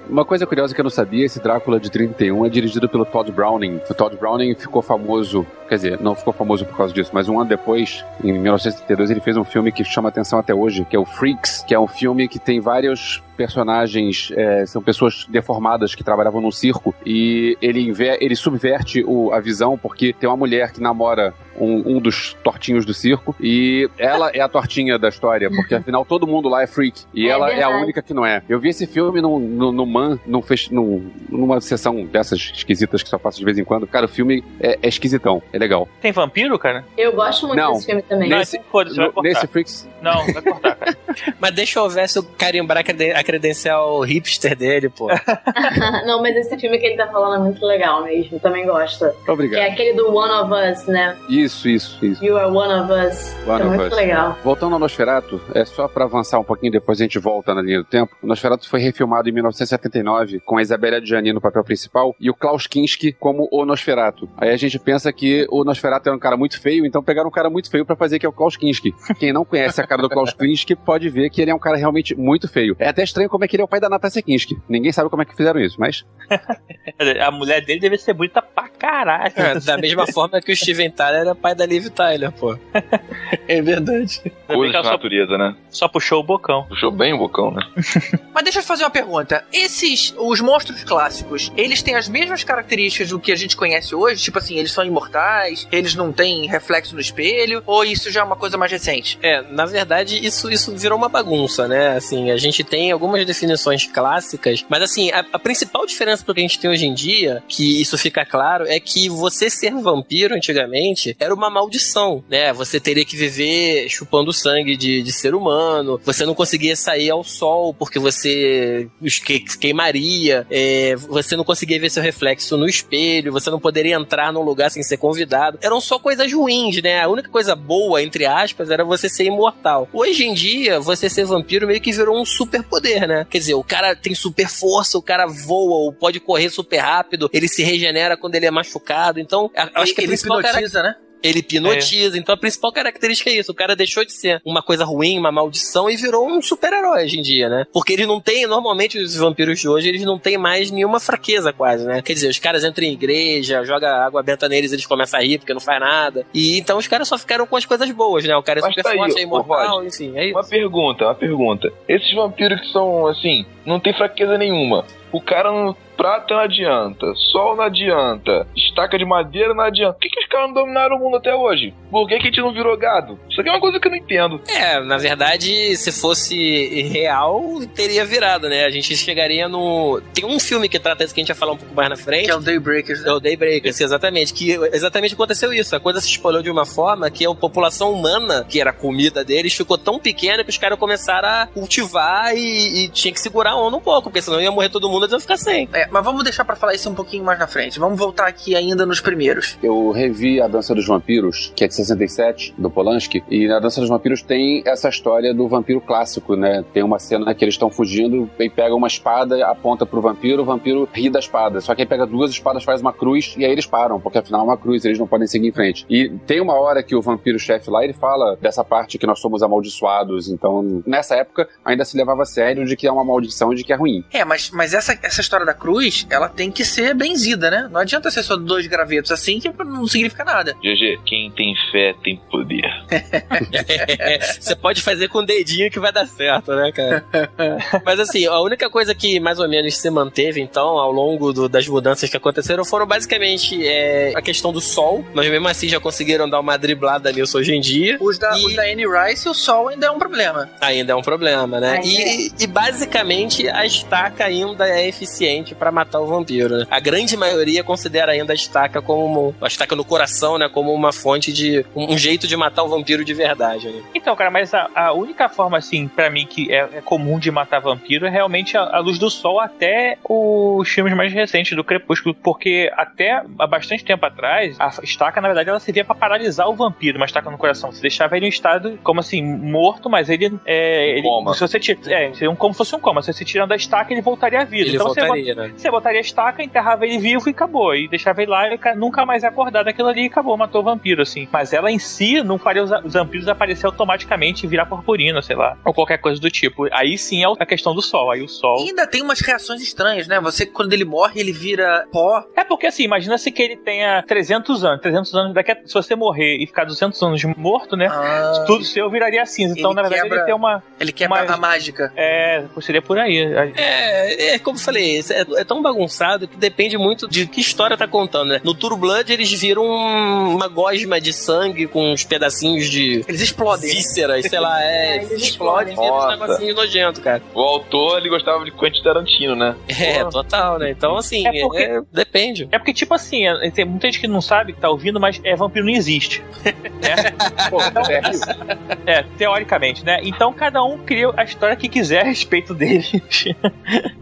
Uma 0.08 0.26
coisa 0.26 0.46
curiosa 0.46 0.74
que 0.74 0.80
eu 0.80 0.82
não 0.84 0.90
sabia, 0.90 1.24
esse 1.24 1.40
Drácula 1.42 1.80
de 1.80 1.90
31 1.90 2.44
é 2.44 2.50
dirigido 2.50 2.86
pelo 2.86 3.02
Todd 3.06 3.32
Browning. 3.32 3.80
O 3.88 3.94
Todd 3.94 4.14
Browning 4.14 4.54
ficou 4.54 4.82
famoso, 4.82 5.46
quer 5.66 5.76
dizer, 5.76 6.00
não 6.02 6.14
ficou 6.14 6.34
famoso 6.34 6.66
por 6.66 6.76
causa 6.76 6.92
disso, 6.92 7.10
mas 7.14 7.30
um 7.30 7.40
ano 7.40 7.48
depois, 7.48 8.04
em 8.22 8.30
1932, 8.30 9.10
ele 9.10 9.20
fez 9.20 9.38
um 9.38 9.44
filme 9.44 9.72
que 9.72 9.82
chama 9.84 10.10
atenção 10.10 10.38
até 10.38 10.54
hoje, 10.54 10.84
que 10.84 10.94
é 10.94 10.98
o 10.98 11.06
Freaks, 11.06 11.64
que 11.66 11.74
é 11.74 11.80
um 11.80 11.86
filme 11.88 12.28
que 12.28 12.38
tem 12.38 12.60
vários 12.60 13.22
personagens, 13.38 14.30
é, 14.36 14.66
são 14.66 14.82
pessoas 14.82 15.24
deformadas 15.30 15.94
que 15.94 16.04
trabalhavam 16.04 16.42
num 16.42 16.50
circo, 16.50 16.94
e 17.06 17.56
ele, 17.62 17.90
ele 18.20 18.36
subverte 18.36 19.02
o- 19.06 19.32
a 19.32 19.40
visão, 19.40 19.78
porque 19.78 20.12
tem 20.12 20.28
uma 20.28 20.36
mulher 20.36 20.72
que 20.72 20.80
namora 20.80 21.32
um, 21.58 21.96
um 21.96 22.00
dos 22.00 22.34
tortinhos 22.44 22.84
do 22.84 22.94
circo. 22.94 23.34
E 23.40 23.88
ela 23.98 24.30
é 24.30 24.40
a 24.40 24.48
tortinha 24.48 24.98
da 24.98 25.08
história, 25.08 25.50
porque 25.50 25.74
afinal 25.74 26.04
todo 26.04 26.26
mundo 26.26 26.48
lá 26.48 26.62
é 26.62 26.66
freak. 26.66 27.02
E 27.14 27.26
É 27.26 27.30
ela 27.30 27.48
é 27.50 27.54
a 27.62 27.66
verdade. 27.66 27.84
única 27.84 28.02
que 28.02 28.14
não 28.14 28.24
é. 28.24 28.42
Eu 28.48 28.58
vi 28.58 28.68
esse 28.70 28.86
filme 28.86 29.20
no, 29.20 29.38
no, 29.38 29.72
no 29.72 29.86
Man, 29.86 30.18
num 30.26 30.42
fech- 30.42 30.72
num- 30.72 31.10
numa 31.28 31.60
sessão 31.60 32.04
dessas 32.06 32.52
esquisitas 32.54 33.02
que 33.02 33.08
só 33.08 33.18
passa 33.18 33.38
de 33.38 33.44
vez 33.44 33.58
em 33.58 33.64
quando. 33.64 33.86
Cara, 33.86 34.06
o 34.06 34.08
filme 34.08 34.44
é, 34.60 34.78
é 34.82 34.88
esquisitão, 34.88 35.42
é 35.52 35.58
legal. 35.58 35.88
Tem 36.00 36.12
vampiro, 36.12 36.58
cara? 36.58 36.84
Eu 36.96 37.12
gosto 37.12 37.46
muito 37.46 37.58
Não. 37.60 37.72
desse 37.74 37.86
filme 37.86 38.02
também. 38.02 38.28
Não, 38.28 38.38
Nesse- 38.38 38.56
então 38.56 38.84
No- 38.84 39.12
cortar. 39.12 39.22
nesse 39.22 39.46
Freaks. 39.46 39.88
Não, 40.00 40.24
vai 40.32 40.42
cortar, 40.42 40.76
cara. 40.76 40.96
Mas 41.38 41.54
deixa 41.54 41.78
eu 41.78 41.88
ver 41.88 42.08
se 42.08 42.18
eu 42.18 42.22
carimbar 42.38 42.78
a 42.78 42.82
creden- 42.82 43.12
a 43.12 43.22
credencial 43.22 44.00
hipster 44.00 44.56
dele, 44.56 44.88
pô. 44.88 45.08
não, 46.06 46.22
mas 46.22 46.34
esse 46.36 46.56
filme 46.58 46.78
que 46.78 46.86
ele 46.86 46.96
tá 46.96 47.06
falando 47.08 47.36
é 47.42 47.44
muito 47.44 47.64
legal 47.64 48.02
mesmo. 48.04 48.38
Também 48.40 48.64
gosto. 48.66 49.04
Que 49.24 49.30
é 49.30 49.32
Obrigado. 49.32 49.70
aquele 49.70 49.92
do 49.94 50.14
One 50.14 50.32
of 50.32 50.52
Us, 50.80 50.86
né? 50.86 51.16
Isso, 51.42 51.68
isso, 51.68 52.04
isso. 52.04 52.24
You 52.24 52.36
are 52.36 52.46
one 52.46 52.72
of 52.72 52.92
us. 52.92 53.34
One 53.46 53.62
é 53.62 53.66
of 53.66 53.76
muito 53.76 53.92
Us. 53.92 53.96
legal. 53.96 54.38
Voltando 54.44 54.74
ao 54.74 54.78
Nosferatu, 54.78 55.40
é 55.54 55.64
só 55.64 55.88
pra 55.88 56.04
avançar 56.04 56.38
um 56.38 56.44
pouquinho, 56.44 56.72
depois 56.72 57.00
a 57.00 57.04
gente 57.04 57.18
volta 57.18 57.54
na 57.54 57.62
linha 57.62 57.78
do 57.78 57.84
tempo. 57.84 58.16
O 58.22 58.26
Nosferatu 58.26 58.68
foi 58.68 58.80
refilmado 58.80 59.28
em 59.28 59.32
1979 59.32 60.40
com 60.40 60.58
a 60.58 60.62
Isabelle 60.62 60.96
Adjani 60.96 61.32
no 61.32 61.40
papel 61.40 61.64
principal 61.64 62.14
e 62.20 62.30
o 62.30 62.34
Klaus 62.34 62.66
Kinski 62.66 63.12
como 63.12 63.48
o 63.50 63.64
Nosferatu. 63.64 64.28
Aí 64.36 64.50
a 64.50 64.56
gente 64.56 64.78
pensa 64.78 65.12
que 65.12 65.46
o 65.50 65.64
Nosferatu 65.64 66.08
era 66.08 66.16
um 66.16 66.20
cara 66.20 66.36
muito 66.36 66.60
feio, 66.60 66.86
então 66.86 67.02
pegaram 67.02 67.28
um 67.28 67.32
cara 67.32 67.50
muito 67.50 67.70
feio 67.70 67.84
pra 67.84 67.96
fazer 67.96 68.18
que 68.18 68.26
é 68.26 68.28
o 68.28 68.32
Klaus 68.32 68.56
Kinski. 68.56 68.94
Quem 69.18 69.32
não 69.32 69.44
conhece 69.44 69.80
a 69.80 69.86
cara 69.86 70.02
do 70.02 70.08
Klaus 70.08 70.32
Kinski 70.32 70.76
pode 70.76 71.08
ver 71.08 71.30
que 71.30 71.42
ele 71.42 71.50
é 71.50 71.54
um 71.54 71.58
cara 71.58 71.76
realmente 71.76 72.14
muito 72.14 72.48
feio. 72.48 72.76
É 72.78 72.88
até 72.88 73.02
estranho 73.02 73.28
como 73.28 73.44
é 73.44 73.48
que 73.48 73.56
ele 73.56 73.62
é 73.62 73.64
o 73.64 73.68
pai 73.68 73.80
da 73.80 73.88
Natasha 73.88 74.22
Kinski. 74.22 74.58
Ninguém 74.68 74.92
sabe 74.92 75.10
como 75.10 75.22
é 75.22 75.24
que 75.24 75.36
fizeram 75.36 75.60
isso, 75.60 75.80
mas 75.80 76.04
A 77.24 77.30
mulher 77.30 77.64
dele 77.64 77.80
deve 77.80 77.98
ser 77.98 78.12
bonita 78.12 78.42
pra 78.42 78.68
caralho. 78.68 79.32
É, 79.36 79.58
da 79.60 79.76
mesma 79.76 80.06
forma 80.06 80.40
que 80.40 80.52
o 80.52 80.56
Steven 80.56 80.90
Tyler 80.90 81.22
era 81.22 81.31
pai 81.34 81.54
da 81.54 81.66
Liv 81.66 81.88
Tyler, 81.88 82.32
pô. 82.32 82.56
É 83.48 83.60
verdade. 83.60 84.20
Da 84.46 84.82
só, 84.82 84.90
natureza, 84.92 85.36
né? 85.36 85.54
só 85.70 85.88
puxou 85.88 86.20
o 86.20 86.22
bocão. 86.22 86.64
Puxou 86.64 86.90
bem 86.90 87.12
o 87.12 87.18
bocão, 87.18 87.50
né? 87.50 87.62
Mas 88.32 88.44
deixa 88.44 88.60
eu 88.60 88.62
fazer 88.62 88.84
uma 88.84 88.90
pergunta. 88.90 89.44
Esses, 89.52 90.14
os 90.18 90.40
monstros 90.40 90.84
clássicos, 90.84 91.50
eles 91.56 91.82
têm 91.82 91.94
as 91.94 92.08
mesmas 92.08 92.44
características 92.44 93.08
do 93.08 93.18
que 93.18 93.32
a 93.32 93.36
gente 93.36 93.56
conhece 93.56 93.94
hoje? 93.94 94.22
Tipo 94.22 94.38
assim, 94.38 94.56
eles 94.56 94.72
são 94.72 94.84
imortais, 94.84 95.66
eles 95.72 95.94
não 95.94 96.12
têm 96.12 96.46
reflexo 96.46 96.94
no 96.94 97.00
espelho, 97.00 97.62
ou 97.66 97.84
isso 97.84 98.10
já 98.10 98.20
é 98.20 98.24
uma 98.24 98.36
coisa 98.36 98.56
mais 98.56 98.70
recente? 98.70 99.18
É, 99.22 99.42
na 99.42 99.64
verdade, 99.64 100.24
isso, 100.24 100.50
isso 100.50 100.74
virou 100.76 100.96
uma 100.96 101.08
bagunça, 101.08 101.66
né? 101.66 101.96
Assim, 101.96 102.30
a 102.30 102.36
gente 102.36 102.62
tem 102.62 102.92
algumas 102.92 103.24
definições 103.24 103.86
clássicas, 103.86 104.64
mas 104.68 104.82
assim, 104.82 105.10
a, 105.10 105.24
a 105.32 105.38
principal 105.38 105.86
diferença 105.86 106.24
pro 106.24 106.34
que 106.34 106.40
a 106.40 106.42
gente 106.42 106.58
tem 106.58 106.70
hoje 106.70 106.86
em 106.86 106.94
dia, 106.94 107.42
que 107.48 107.80
isso 107.80 107.96
fica 107.98 108.24
claro, 108.24 108.66
é 108.66 108.78
que 108.78 109.08
você 109.08 109.50
ser 109.50 109.74
vampiro 109.74 110.34
antigamente 110.34 111.16
era 111.22 111.34
uma 111.34 111.48
maldição, 111.50 112.22
né? 112.28 112.52
Você 112.52 112.78
teria 112.80 113.04
que 113.04 113.16
viver 113.16 113.88
chupando 113.88 114.32
sangue 114.32 114.76
de, 114.76 115.02
de 115.02 115.12
ser 115.12 115.34
humano, 115.34 116.00
você 116.04 116.24
não 116.26 116.34
conseguia 116.34 116.76
sair 116.76 117.10
ao 117.10 117.22
sol 117.24 117.72
porque 117.74 117.98
você 117.98 118.88
que- 119.24 119.40
queimaria, 119.58 120.46
é, 120.50 120.94
você 120.96 121.36
não 121.36 121.44
conseguia 121.44 121.78
ver 121.80 121.90
seu 121.90 122.02
reflexo 122.02 122.56
no 122.56 122.66
espelho, 122.66 123.32
você 123.32 123.50
não 123.50 123.58
poderia 123.60 123.96
entrar 123.96 124.32
num 124.32 124.42
lugar 124.42 124.70
sem 124.70 124.82
ser 124.82 124.96
convidado. 124.96 125.58
Eram 125.62 125.80
só 125.80 125.98
coisas 125.98 126.32
ruins, 126.32 126.80
né? 126.82 127.00
A 127.00 127.08
única 127.08 127.28
coisa 127.28 127.54
boa, 127.54 128.02
entre 128.02 128.26
aspas, 128.26 128.70
era 128.70 128.84
você 128.84 129.08
ser 129.08 129.24
imortal. 129.24 129.88
Hoje 129.92 130.24
em 130.24 130.34
dia, 130.34 130.80
você 130.80 131.08
ser 131.08 131.24
vampiro 131.24 131.66
meio 131.66 131.80
que 131.80 131.92
virou 131.92 132.20
um 132.20 132.24
superpoder, 132.24 133.06
né? 133.06 133.26
Quer 133.28 133.38
dizer, 133.38 133.54
o 133.54 133.64
cara 133.64 133.94
tem 133.96 134.14
super 134.14 134.48
força, 134.48 134.98
o 134.98 135.02
cara 135.02 135.26
voa, 135.26 135.84
ou 135.84 135.92
pode 135.92 136.20
correr 136.20 136.50
super 136.50 136.78
rápido, 136.78 137.30
ele 137.32 137.48
se 137.48 137.62
regenera 137.62 138.16
quando 138.16 138.34
ele 138.34 138.46
é 138.46 138.50
machucado. 138.50 139.20
Então, 139.20 139.50
acho 139.74 139.94
que 139.94 140.00
a 140.00 140.04
ele 140.04 140.08
principal 140.12 140.38
cara- 140.40 140.48
hipnotiza, 140.54 140.82
né? 140.82 140.94
Ele 141.22 141.40
hipnotiza. 141.40 142.18
Então 142.18 142.34
a 142.34 142.38
principal 142.38 142.72
característica 142.72 143.30
é 143.30 143.34
isso. 143.34 143.52
O 143.52 143.54
cara 143.54 143.76
deixou 143.76 144.04
de 144.04 144.12
ser 144.12 144.40
uma 144.44 144.62
coisa 144.62 144.84
ruim, 144.84 145.18
uma 145.18 145.32
maldição 145.32 145.88
e 145.88 145.96
virou 145.96 146.28
um 146.28 146.42
super-herói 146.42 147.04
hoje 147.04 147.18
em 147.18 147.22
dia, 147.22 147.48
né? 147.48 147.64
Porque 147.72 147.92
ele 147.92 148.06
não 148.06 148.20
tem, 148.20 148.46
normalmente 148.46 148.98
os 148.98 149.16
vampiros 149.16 149.60
de 149.60 149.68
hoje, 149.68 149.88
eles 149.88 150.02
não 150.02 150.18
têm 150.18 150.36
mais 150.36 150.70
nenhuma 150.70 151.00
fraqueza 151.00 151.52
quase, 151.52 151.84
né? 151.86 152.02
Quer 152.02 152.14
dizer, 152.14 152.28
os 152.28 152.38
caras 152.38 152.64
entram 152.64 152.86
em 152.86 152.92
igreja, 152.92 153.64
joga 153.64 154.04
água 154.04 154.22
benta 154.22 154.48
neles, 154.48 154.72
eles 154.72 154.86
começam 154.86 155.20
a 155.20 155.22
rir 155.22 155.38
porque 155.38 155.54
não 155.54 155.60
faz 155.60 155.80
nada. 155.80 156.26
E 156.34 156.58
então 156.58 156.78
os 156.78 156.86
caras 156.86 157.08
só 157.08 157.16
ficaram 157.16 157.46
com 157.46 157.56
as 157.56 157.64
coisas 157.64 157.90
boas, 157.90 158.24
né? 158.24 158.36
O 158.36 158.42
cara 158.42 158.60
é 158.60 158.62
Mas 158.62 158.70
super 158.70 158.82
tá 158.82 158.90
aí, 158.90 158.96
forte, 158.96 159.18
é 159.18 159.20
ô, 159.20 159.22
imortal, 159.22 159.84
enfim, 159.84 160.12
é 160.16 160.26
isso. 160.26 160.36
Uma 160.36 160.48
pergunta, 160.48 161.04
uma 161.04 161.14
pergunta. 161.14 161.72
Esses 161.88 162.12
vampiros 162.14 162.60
que 162.60 162.72
são, 162.72 163.06
assim, 163.06 163.44
não 163.64 163.78
tem 163.78 163.94
fraqueza 163.94 164.36
nenhuma. 164.36 164.84
O 165.12 165.20
cara 165.20 165.52
no 165.52 165.76
prata 165.96 166.34
não 166.34 166.42
adianta, 166.42 167.14
sol 167.14 167.54
não 167.54 167.64
adianta, 167.64 168.46
estaca 168.56 168.98
de 168.98 169.04
madeira 169.04 169.54
não 169.54 169.62
adianta. 169.62 169.92
Por 169.92 170.00
que, 170.00 170.08
que 170.08 170.20
os 170.20 170.26
caras 170.26 170.48
não 170.48 170.54
dominaram 170.54 170.96
o 170.96 170.98
mundo 170.98 171.16
até 171.16 171.34
hoje? 171.34 171.74
Por 171.90 172.08
que, 172.08 172.16
que 172.16 172.22
a 172.22 172.24
gente 172.26 172.40
não 172.40 172.52
virou 172.52 172.76
gado? 172.76 173.20
Isso 173.30 173.40
aqui 173.40 173.50
é 173.50 173.52
uma 173.52 173.60
coisa 173.60 173.78
que 173.78 173.86
eu 173.86 173.90
não 173.90 173.98
entendo. 173.98 174.40
É, 174.48 174.80
na 174.80 174.98
verdade, 174.98 175.76
se 175.76 175.92
fosse 175.92 176.82
real, 176.82 177.60
teria 177.74 178.04
virado, 178.04 178.48
né? 178.48 178.64
A 178.64 178.70
gente 178.70 178.96
chegaria 178.96 179.48
no. 179.48 180.00
Tem 180.12 180.24
um 180.24 180.40
filme 180.40 180.68
que 180.68 180.78
trata 180.78 181.04
isso 181.04 181.14
que 181.14 181.20
a 181.20 181.22
gente 181.22 181.32
vai 181.32 181.36
falar 181.36 181.52
um 181.52 181.56
pouco 181.56 181.74
mais 181.74 181.88
na 181.88 181.96
frente. 181.96 182.24
Que 182.24 182.30
é 182.30 182.36
o 182.36 182.40
Daybreakers, 182.40 183.02
né? 183.02 183.10
É 183.10 183.12
o 183.12 183.20
Daybreakers, 183.20 183.80
exatamente. 183.80 184.32
Que 184.32 184.52
exatamente 184.72 185.14
aconteceu 185.14 185.52
isso. 185.52 185.76
A 185.76 185.80
coisa 185.80 186.00
se 186.00 186.08
espalhou 186.08 186.42
de 186.42 186.50
uma 186.50 186.64
forma 186.64 187.10
que 187.10 187.24
a 187.24 187.34
população 187.34 187.92
humana, 187.92 188.44
que 188.48 188.60
era 188.60 188.70
a 188.70 188.74
comida 188.74 189.24
deles, 189.24 189.54
ficou 189.54 189.76
tão 189.76 189.98
pequena 189.98 190.42
que 190.42 190.50
os 190.50 190.58
caras 190.58 190.78
começaram 190.78 191.28
a 191.28 191.46
cultivar 191.46 192.34
e, 192.34 192.84
e 192.84 192.88
tinha 192.88 193.12
que 193.12 193.20
segurar 193.20 193.52
a 193.52 193.56
onda 193.56 193.76
um 193.76 193.80
pouco, 193.80 194.04
porque 194.04 194.22
senão 194.22 194.40
ia 194.40 194.50
morrer 194.50 194.68
todo 194.68 194.88
mundo 194.88 195.01
e 195.02 195.04
eles 195.04 195.12
iam 195.12 195.20
ficar 195.20 195.36
sem. 195.36 195.68
É, 195.72 195.88
mas 195.90 196.04
vamos 196.04 196.24
deixar 196.24 196.44
pra 196.44 196.56
falar 196.56 196.74
isso 196.74 196.88
um 196.88 196.94
pouquinho 196.94 197.24
mais 197.24 197.38
na 197.38 197.46
frente. 197.46 197.78
Vamos 197.78 197.98
voltar 197.98 198.26
aqui 198.26 198.54
ainda 198.54 198.86
nos 198.86 199.00
primeiros. 199.00 199.58
Eu 199.62 199.90
revi 199.90 200.40
A 200.40 200.48
Dança 200.48 200.74
dos 200.74 200.86
Vampiros, 200.86 201.52
que 201.54 201.64
é 201.64 201.68
de 201.68 201.74
67, 201.74 202.54
do 202.56 202.70
Polanski, 202.70 203.22
e 203.30 203.46
na 203.46 203.58
Dança 203.60 203.80
dos 203.80 203.88
Vampiros 203.88 204.22
tem 204.22 204.62
essa 204.66 204.88
história 204.88 205.34
do 205.34 205.48
vampiro 205.48 205.80
clássico, 205.80 206.36
né? 206.36 206.64
Tem 206.72 206.82
uma 206.82 206.98
cena 206.98 207.34
que 207.34 207.44
eles 207.44 207.54
estão 207.54 207.70
fugindo 207.70 208.30
e 208.38 208.48
pega 208.48 208.74
uma 208.74 208.86
espada, 208.86 209.46
aponta 209.46 209.84
pro 209.86 210.00
vampiro, 210.00 210.42
o 210.42 210.44
vampiro 210.44 210.88
ri 210.92 211.10
da 211.10 211.18
espada. 211.18 211.60
Só 211.60 211.74
que 211.74 211.82
aí 211.82 211.86
pega 211.86 212.06
duas 212.06 212.30
espadas, 212.30 212.64
faz 212.64 212.80
uma 212.80 212.92
cruz 212.92 213.34
e 213.36 213.44
aí 213.44 213.52
eles 213.52 213.66
param, 213.66 214.00
porque 214.00 214.18
afinal 214.18 214.42
é 214.42 214.44
uma 214.44 214.56
cruz, 214.56 214.84
eles 214.84 214.98
não 214.98 215.06
podem 215.06 215.26
seguir 215.26 215.48
em 215.48 215.52
frente. 215.52 215.84
E 215.88 216.08
tem 216.26 216.40
uma 216.40 216.54
hora 216.54 216.82
que 216.82 216.94
o 216.94 217.02
vampiro-chefe 217.02 217.70
lá, 217.70 217.84
ele 217.84 217.92
fala 217.92 218.36
dessa 218.40 218.64
parte 218.64 218.98
que 218.98 219.06
nós 219.06 219.20
somos 219.20 219.42
amaldiçoados, 219.42 220.28
então 220.28 220.82
nessa 220.86 221.14
época 221.16 221.48
ainda 221.64 221.84
se 221.84 221.96
levava 221.96 222.22
a 222.22 222.26
sério 222.26 222.64
de 222.64 222.76
que 222.76 222.86
é 222.86 222.92
uma 222.92 223.04
maldição 223.04 223.52
e 223.52 223.56
de 223.56 223.64
que 223.64 223.72
é 223.72 223.76
ruim. 223.76 224.04
É, 224.12 224.24
mas, 224.24 224.50
mas 224.50 224.74
essa, 224.74 224.91
essa 225.02 225.20
história 225.20 225.44
da 225.46 225.54
cruz, 225.54 226.06
ela 226.10 226.28
tem 226.28 226.50
que 226.50 226.64
ser 226.64 226.94
benzida, 226.94 227.50
né? 227.50 227.68
Não 227.70 227.80
adianta 227.80 228.10
ser 228.10 228.22
só 228.22 228.36
dois 228.36 228.66
gravetos 228.66 229.10
assim, 229.10 229.38
que 229.40 229.48
não 229.64 229.86
significa 229.86 230.24
nada. 230.24 230.54
GG, 230.62 231.00
quem 231.06 231.30
tem 231.30 231.54
fé 231.70 231.94
tem 232.02 232.16
poder. 232.30 232.62
Você 234.40 234.54
pode 234.56 234.82
fazer 234.82 235.08
com 235.08 235.18
o 235.18 235.26
dedinho 235.26 235.70
que 235.70 235.78
vai 235.78 235.92
dar 235.92 236.06
certo, 236.06 236.52
né, 236.54 236.72
cara? 236.72 237.04
Mas 237.84 238.00
assim, 238.00 238.26
a 238.26 238.40
única 238.40 238.68
coisa 238.70 238.94
que 238.94 239.18
mais 239.20 239.38
ou 239.38 239.48
menos 239.48 239.76
se 239.76 239.90
manteve, 239.90 240.40
então, 240.40 240.66
ao 240.78 240.90
longo 240.92 241.32
do- 241.32 241.48
das 241.48 241.66
mudanças 241.68 242.08
que 242.10 242.16
aconteceram 242.16 242.64
foram 242.64 242.86
basicamente 242.86 243.66
é, 243.66 244.12
a 244.14 244.22
questão 244.22 244.52
do 244.52 244.60
sol, 244.60 245.04
mas 245.14 245.28
mesmo 245.28 245.48
assim 245.48 245.68
já 245.68 245.80
conseguiram 245.80 246.28
dar 246.28 246.40
uma 246.40 246.56
driblada 246.56 247.10
nisso 247.12 247.38
hoje 247.38 247.54
em 247.54 247.60
dia. 247.60 247.96
Os 248.00 248.18
da, 248.18 248.36
E- 248.38 248.44
os 248.46 248.54
da 248.54 248.62
Anne 248.62 248.84
Rice, 248.86 249.28
o 249.28 249.34
sol 249.34 249.68
ainda 249.68 249.86
é 249.86 249.90
um 249.90 249.98
problema. 249.98 250.48
Ainda 250.60 250.92
é 250.92 250.96
um 250.96 251.02
problema, 251.02 251.60
né? 251.60 251.80
E, 251.84 252.32
e 252.38 252.46
basicamente 252.46 253.48
a 253.48 253.64
estaca 253.64 254.24
ainda 254.24 254.66
é 254.68 254.81
eficiente 254.86 255.54
pra 255.54 255.70
matar 255.70 256.00
o 256.00 256.06
vampiro, 256.06 256.58
né? 256.58 256.66
A 256.70 256.80
grande 256.80 257.16
maioria 257.16 257.62
considera 257.64 258.12
ainda 258.12 258.32
a 258.32 258.34
estaca 258.34 258.80
como 258.82 259.28
uma- 259.30 259.34
a 259.40 259.46
estaca 259.46 259.74
no 259.76 259.84
coração, 259.84 260.38
né? 260.38 260.48
Como 260.48 260.72
uma 260.72 260.92
fonte 260.92 261.32
de 261.32 261.64
um, 261.74 261.94
um 261.94 261.98
jeito 261.98 262.26
de 262.26 262.36
matar 262.36 262.62
o 262.62 262.68
vampiro 262.68 263.04
de 263.04 263.14
verdade, 263.14 263.68
né? 263.68 263.82
Então, 263.94 264.14
cara, 264.16 264.30
mas 264.30 264.52
a, 264.54 264.68
a 264.74 264.92
única 264.92 265.28
forma, 265.28 265.58
assim, 265.58 265.88
pra 265.88 266.10
mim, 266.10 266.26
que 266.26 266.52
é, 266.52 266.68
é 266.74 266.80
comum 266.80 267.18
de 267.18 267.30
matar 267.30 267.60
vampiro 267.60 268.06
é 268.06 268.10
realmente 268.10 268.56
a, 268.56 268.62
a 268.76 268.78
luz 268.78 268.98
do 268.98 269.10
sol 269.10 269.40
até 269.40 269.96
os 270.08 270.68
filmes 270.68 270.94
mais 270.94 271.12
recentes 271.12 271.56
do 271.56 271.64
Crepúsculo, 271.64 272.14
porque 272.14 272.70
até 272.76 273.22
há 273.38 273.46
bastante 273.46 273.84
tempo 273.84 274.04
atrás, 274.06 274.56
a 274.58 274.70
estaca, 274.82 275.20
na 275.20 275.28
verdade, 275.28 275.48
ela 275.50 275.60
servia 275.60 275.84
pra 275.84 275.94
paralisar 275.94 276.48
o 276.48 276.54
vampiro, 276.54 276.96
uma 276.98 277.06
estaca 277.06 277.30
no 277.30 277.38
coração. 277.38 277.72
Você 277.72 277.80
deixava 277.82 278.16
ele 278.16 278.26
em 278.26 278.28
estado, 278.28 278.78
como 278.82 279.00
assim, 279.00 279.22
morto, 279.22 279.88
mas 279.90 280.08
ele. 280.08 280.32
É, 280.44 280.90
ele 280.90 281.02
Coma. 281.02 281.34
Se 281.34 281.40
você 281.40 281.58
tira. 281.58 281.78
É, 281.92 282.12
seria 282.14 282.30
um, 282.30 282.36
como 282.36 282.54
fosse 282.54 282.74
um 282.74 282.80
coma. 282.80 283.02
Se 283.02 283.12
você 283.12 283.24
tirando 283.24 283.48
da 283.50 283.56
estaca, 283.56 283.92
ele 283.92 284.02
voltaria 284.02 284.40
à 284.40 284.44
vida. 284.44 284.61
Ele 284.68 284.76
então 284.76 284.88
você 284.88 285.00
voltaria, 285.00 285.34
né? 285.34 285.52
você 285.56 285.70
botaria 285.70 285.98
a 285.98 286.02
estaca, 286.02 286.42
enterrava 286.42 286.86
ele 286.86 286.98
vivo 286.98 287.28
e 287.28 287.30
acabou. 287.30 287.74
E 287.74 287.88
deixava 287.88 288.22
ele 288.22 288.30
lá 288.30 288.48
e 288.48 288.58
nunca 288.76 289.04
mais 289.04 289.22
ia 289.22 289.28
acordar 289.28 289.62
daquilo 289.64 289.88
ali 289.88 290.04
e 290.04 290.06
acabou, 290.06 290.36
matou 290.36 290.60
o 290.60 290.64
vampiro, 290.64 291.02
assim. 291.02 291.28
Mas 291.32 291.52
ela 291.52 291.70
em 291.70 291.78
si 291.78 292.22
não 292.22 292.38
faria 292.38 292.62
os, 292.62 292.70
os 292.84 292.94
vampiros 292.94 293.28
aparecer 293.28 293.66
automaticamente 293.66 294.44
e 294.44 294.48
virar 294.48 294.66
purpurina, 294.66 295.20
sei 295.22 295.36
lá. 295.36 295.56
Ou 295.64 295.72
qualquer 295.74 295.98
coisa 295.98 296.20
do 296.20 296.30
tipo. 296.30 296.66
Aí 296.72 296.96
sim 296.98 297.24
é 297.24 297.26
a 297.38 297.46
questão 297.46 297.74
do 297.74 297.82
sol. 297.82 298.10
Aí 298.10 298.22
o 298.22 298.28
sol. 298.28 298.64
E 298.64 298.68
ainda 298.70 298.86
tem 298.86 299.02
umas 299.02 299.20
reações 299.20 299.62
estranhas, 299.62 300.06
né? 300.06 300.20
Você, 300.20 300.46
quando 300.46 300.72
ele 300.72 300.84
morre, 300.84 301.20
ele 301.20 301.32
vira 301.32 301.86
pó. 301.92 302.24
É 302.36 302.44
porque 302.44 302.66
assim, 302.66 302.84
imagina-se 302.84 303.30
que 303.30 303.42
ele 303.42 303.56
tenha 303.56 304.02
300 304.06 304.64
anos. 304.64 304.80
300 304.80 305.14
anos, 305.14 305.34
daqui 305.34 305.52
a, 305.52 305.56
se 305.64 305.74
você 305.74 305.94
morrer 305.94 306.36
e 306.36 306.46
ficar 306.46 306.64
200 306.64 307.02
anos 307.02 307.22
morto, 307.36 307.76
né? 307.76 307.86
Ah, 307.90 308.44
Tudo 308.46 308.64
seu 308.64 308.88
viraria 308.90 309.24
cinza. 309.26 309.54
Então, 309.58 309.72
na 309.72 309.82
verdade, 309.82 310.02
quebra- 310.02 310.18
ele 310.18 310.26
tem 310.26 310.34
uma. 310.34 310.62
ele 310.80 310.92
quebra 310.92 311.20
Mas- 311.20 311.30
a 311.30 311.36
mágica. 311.36 311.92
É, 311.96 312.44
seria 312.60 312.82
por 312.82 312.98
aí. 312.98 313.18
É, 313.56 314.34
é 314.34 314.38
como 314.38 314.51
como 314.52 314.58
eu 314.58 314.64
falei, 314.64 315.00
é, 315.00 315.40
é, 315.40 315.44
tão 315.44 315.62
bagunçado 315.62 316.28
que 316.28 316.36
depende 316.36 316.76
muito 316.76 317.08
de 317.08 317.26
que 317.26 317.40
história 317.40 317.76
tá 317.76 317.86
contando, 317.88 318.28
né? 318.30 318.40
No 318.44 318.54
True 318.54 318.78
Blood 318.78 319.12
eles 319.12 319.32
viram 319.40 319.64
uma 319.64 320.48
gosma 320.48 321.00
de 321.00 321.12
sangue 321.12 321.66
com 321.66 321.92
uns 321.92 322.04
pedacinhos 322.04 322.68
de. 322.68 323.04
Eles 323.08 323.20
explodem. 323.20 323.70
Vísceras, 323.70 324.26
sei 324.26 324.40
lá, 324.40 324.62
é. 324.62 324.72
É, 324.82 324.96
eles 325.04 325.22
explodem 325.22 325.74
e 325.74 325.76
viram 325.76 325.98
uns 325.98 326.18
negocinhos 326.18 326.56
nojentos, 326.56 327.00
cara. 327.00 327.22
O 327.34 327.40
autor, 327.40 327.98
ele 327.98 328.08
gostava 328.08 328.44
de 328.44 328.50
Quentin 328.50 328.82
Tarantino, 328.82 329.34
né? 329.36 329.54
É, 329.68 330.04
total, 330.04 330.58
né? 330.58 330.70
Então, 330.70 330.96
assim, 330.96 331.26
É 331.26 331.40
porque- 331.40 331.62
é- 331.62 331.80
depende. 331.92 332.48
É 332.50 332.58
porque, 332.58 332.72
tipo 332.72 332.92
assim, 332.94 333.26
é- 333.26 333.50
tem 333.50 333.64
muita 333.64 333.86
gente 333.86 334.00
que 334.00 334.08
não 334.08 334.20
sabe, 334.20 334.52
que 334.52 334.60
tá 334.60 334.68
ouvindo, 334.68 334.98
mas 334.98 335.20
é, 335.24 335.34
vampiro 335.36 335.64
não 335.64 335.72
existe. 335.72 336.22
Pô, 337.50 337.60
é, 337.62 338.98
É, 338.98 339.04
teoricamente, 339.16 339.84
né? 339.84 340.00
Então 340.02 340.32
cada 340.32 340.62
um 340.62 340.78
cria 340.78 341.10
a 341.16 341.24
história 341.24 341.56
que 341.56 341.68
quiser 341.68 342.00
a 342.00 342.04
respeito 342.04 342.54
deles. 342.54 342.92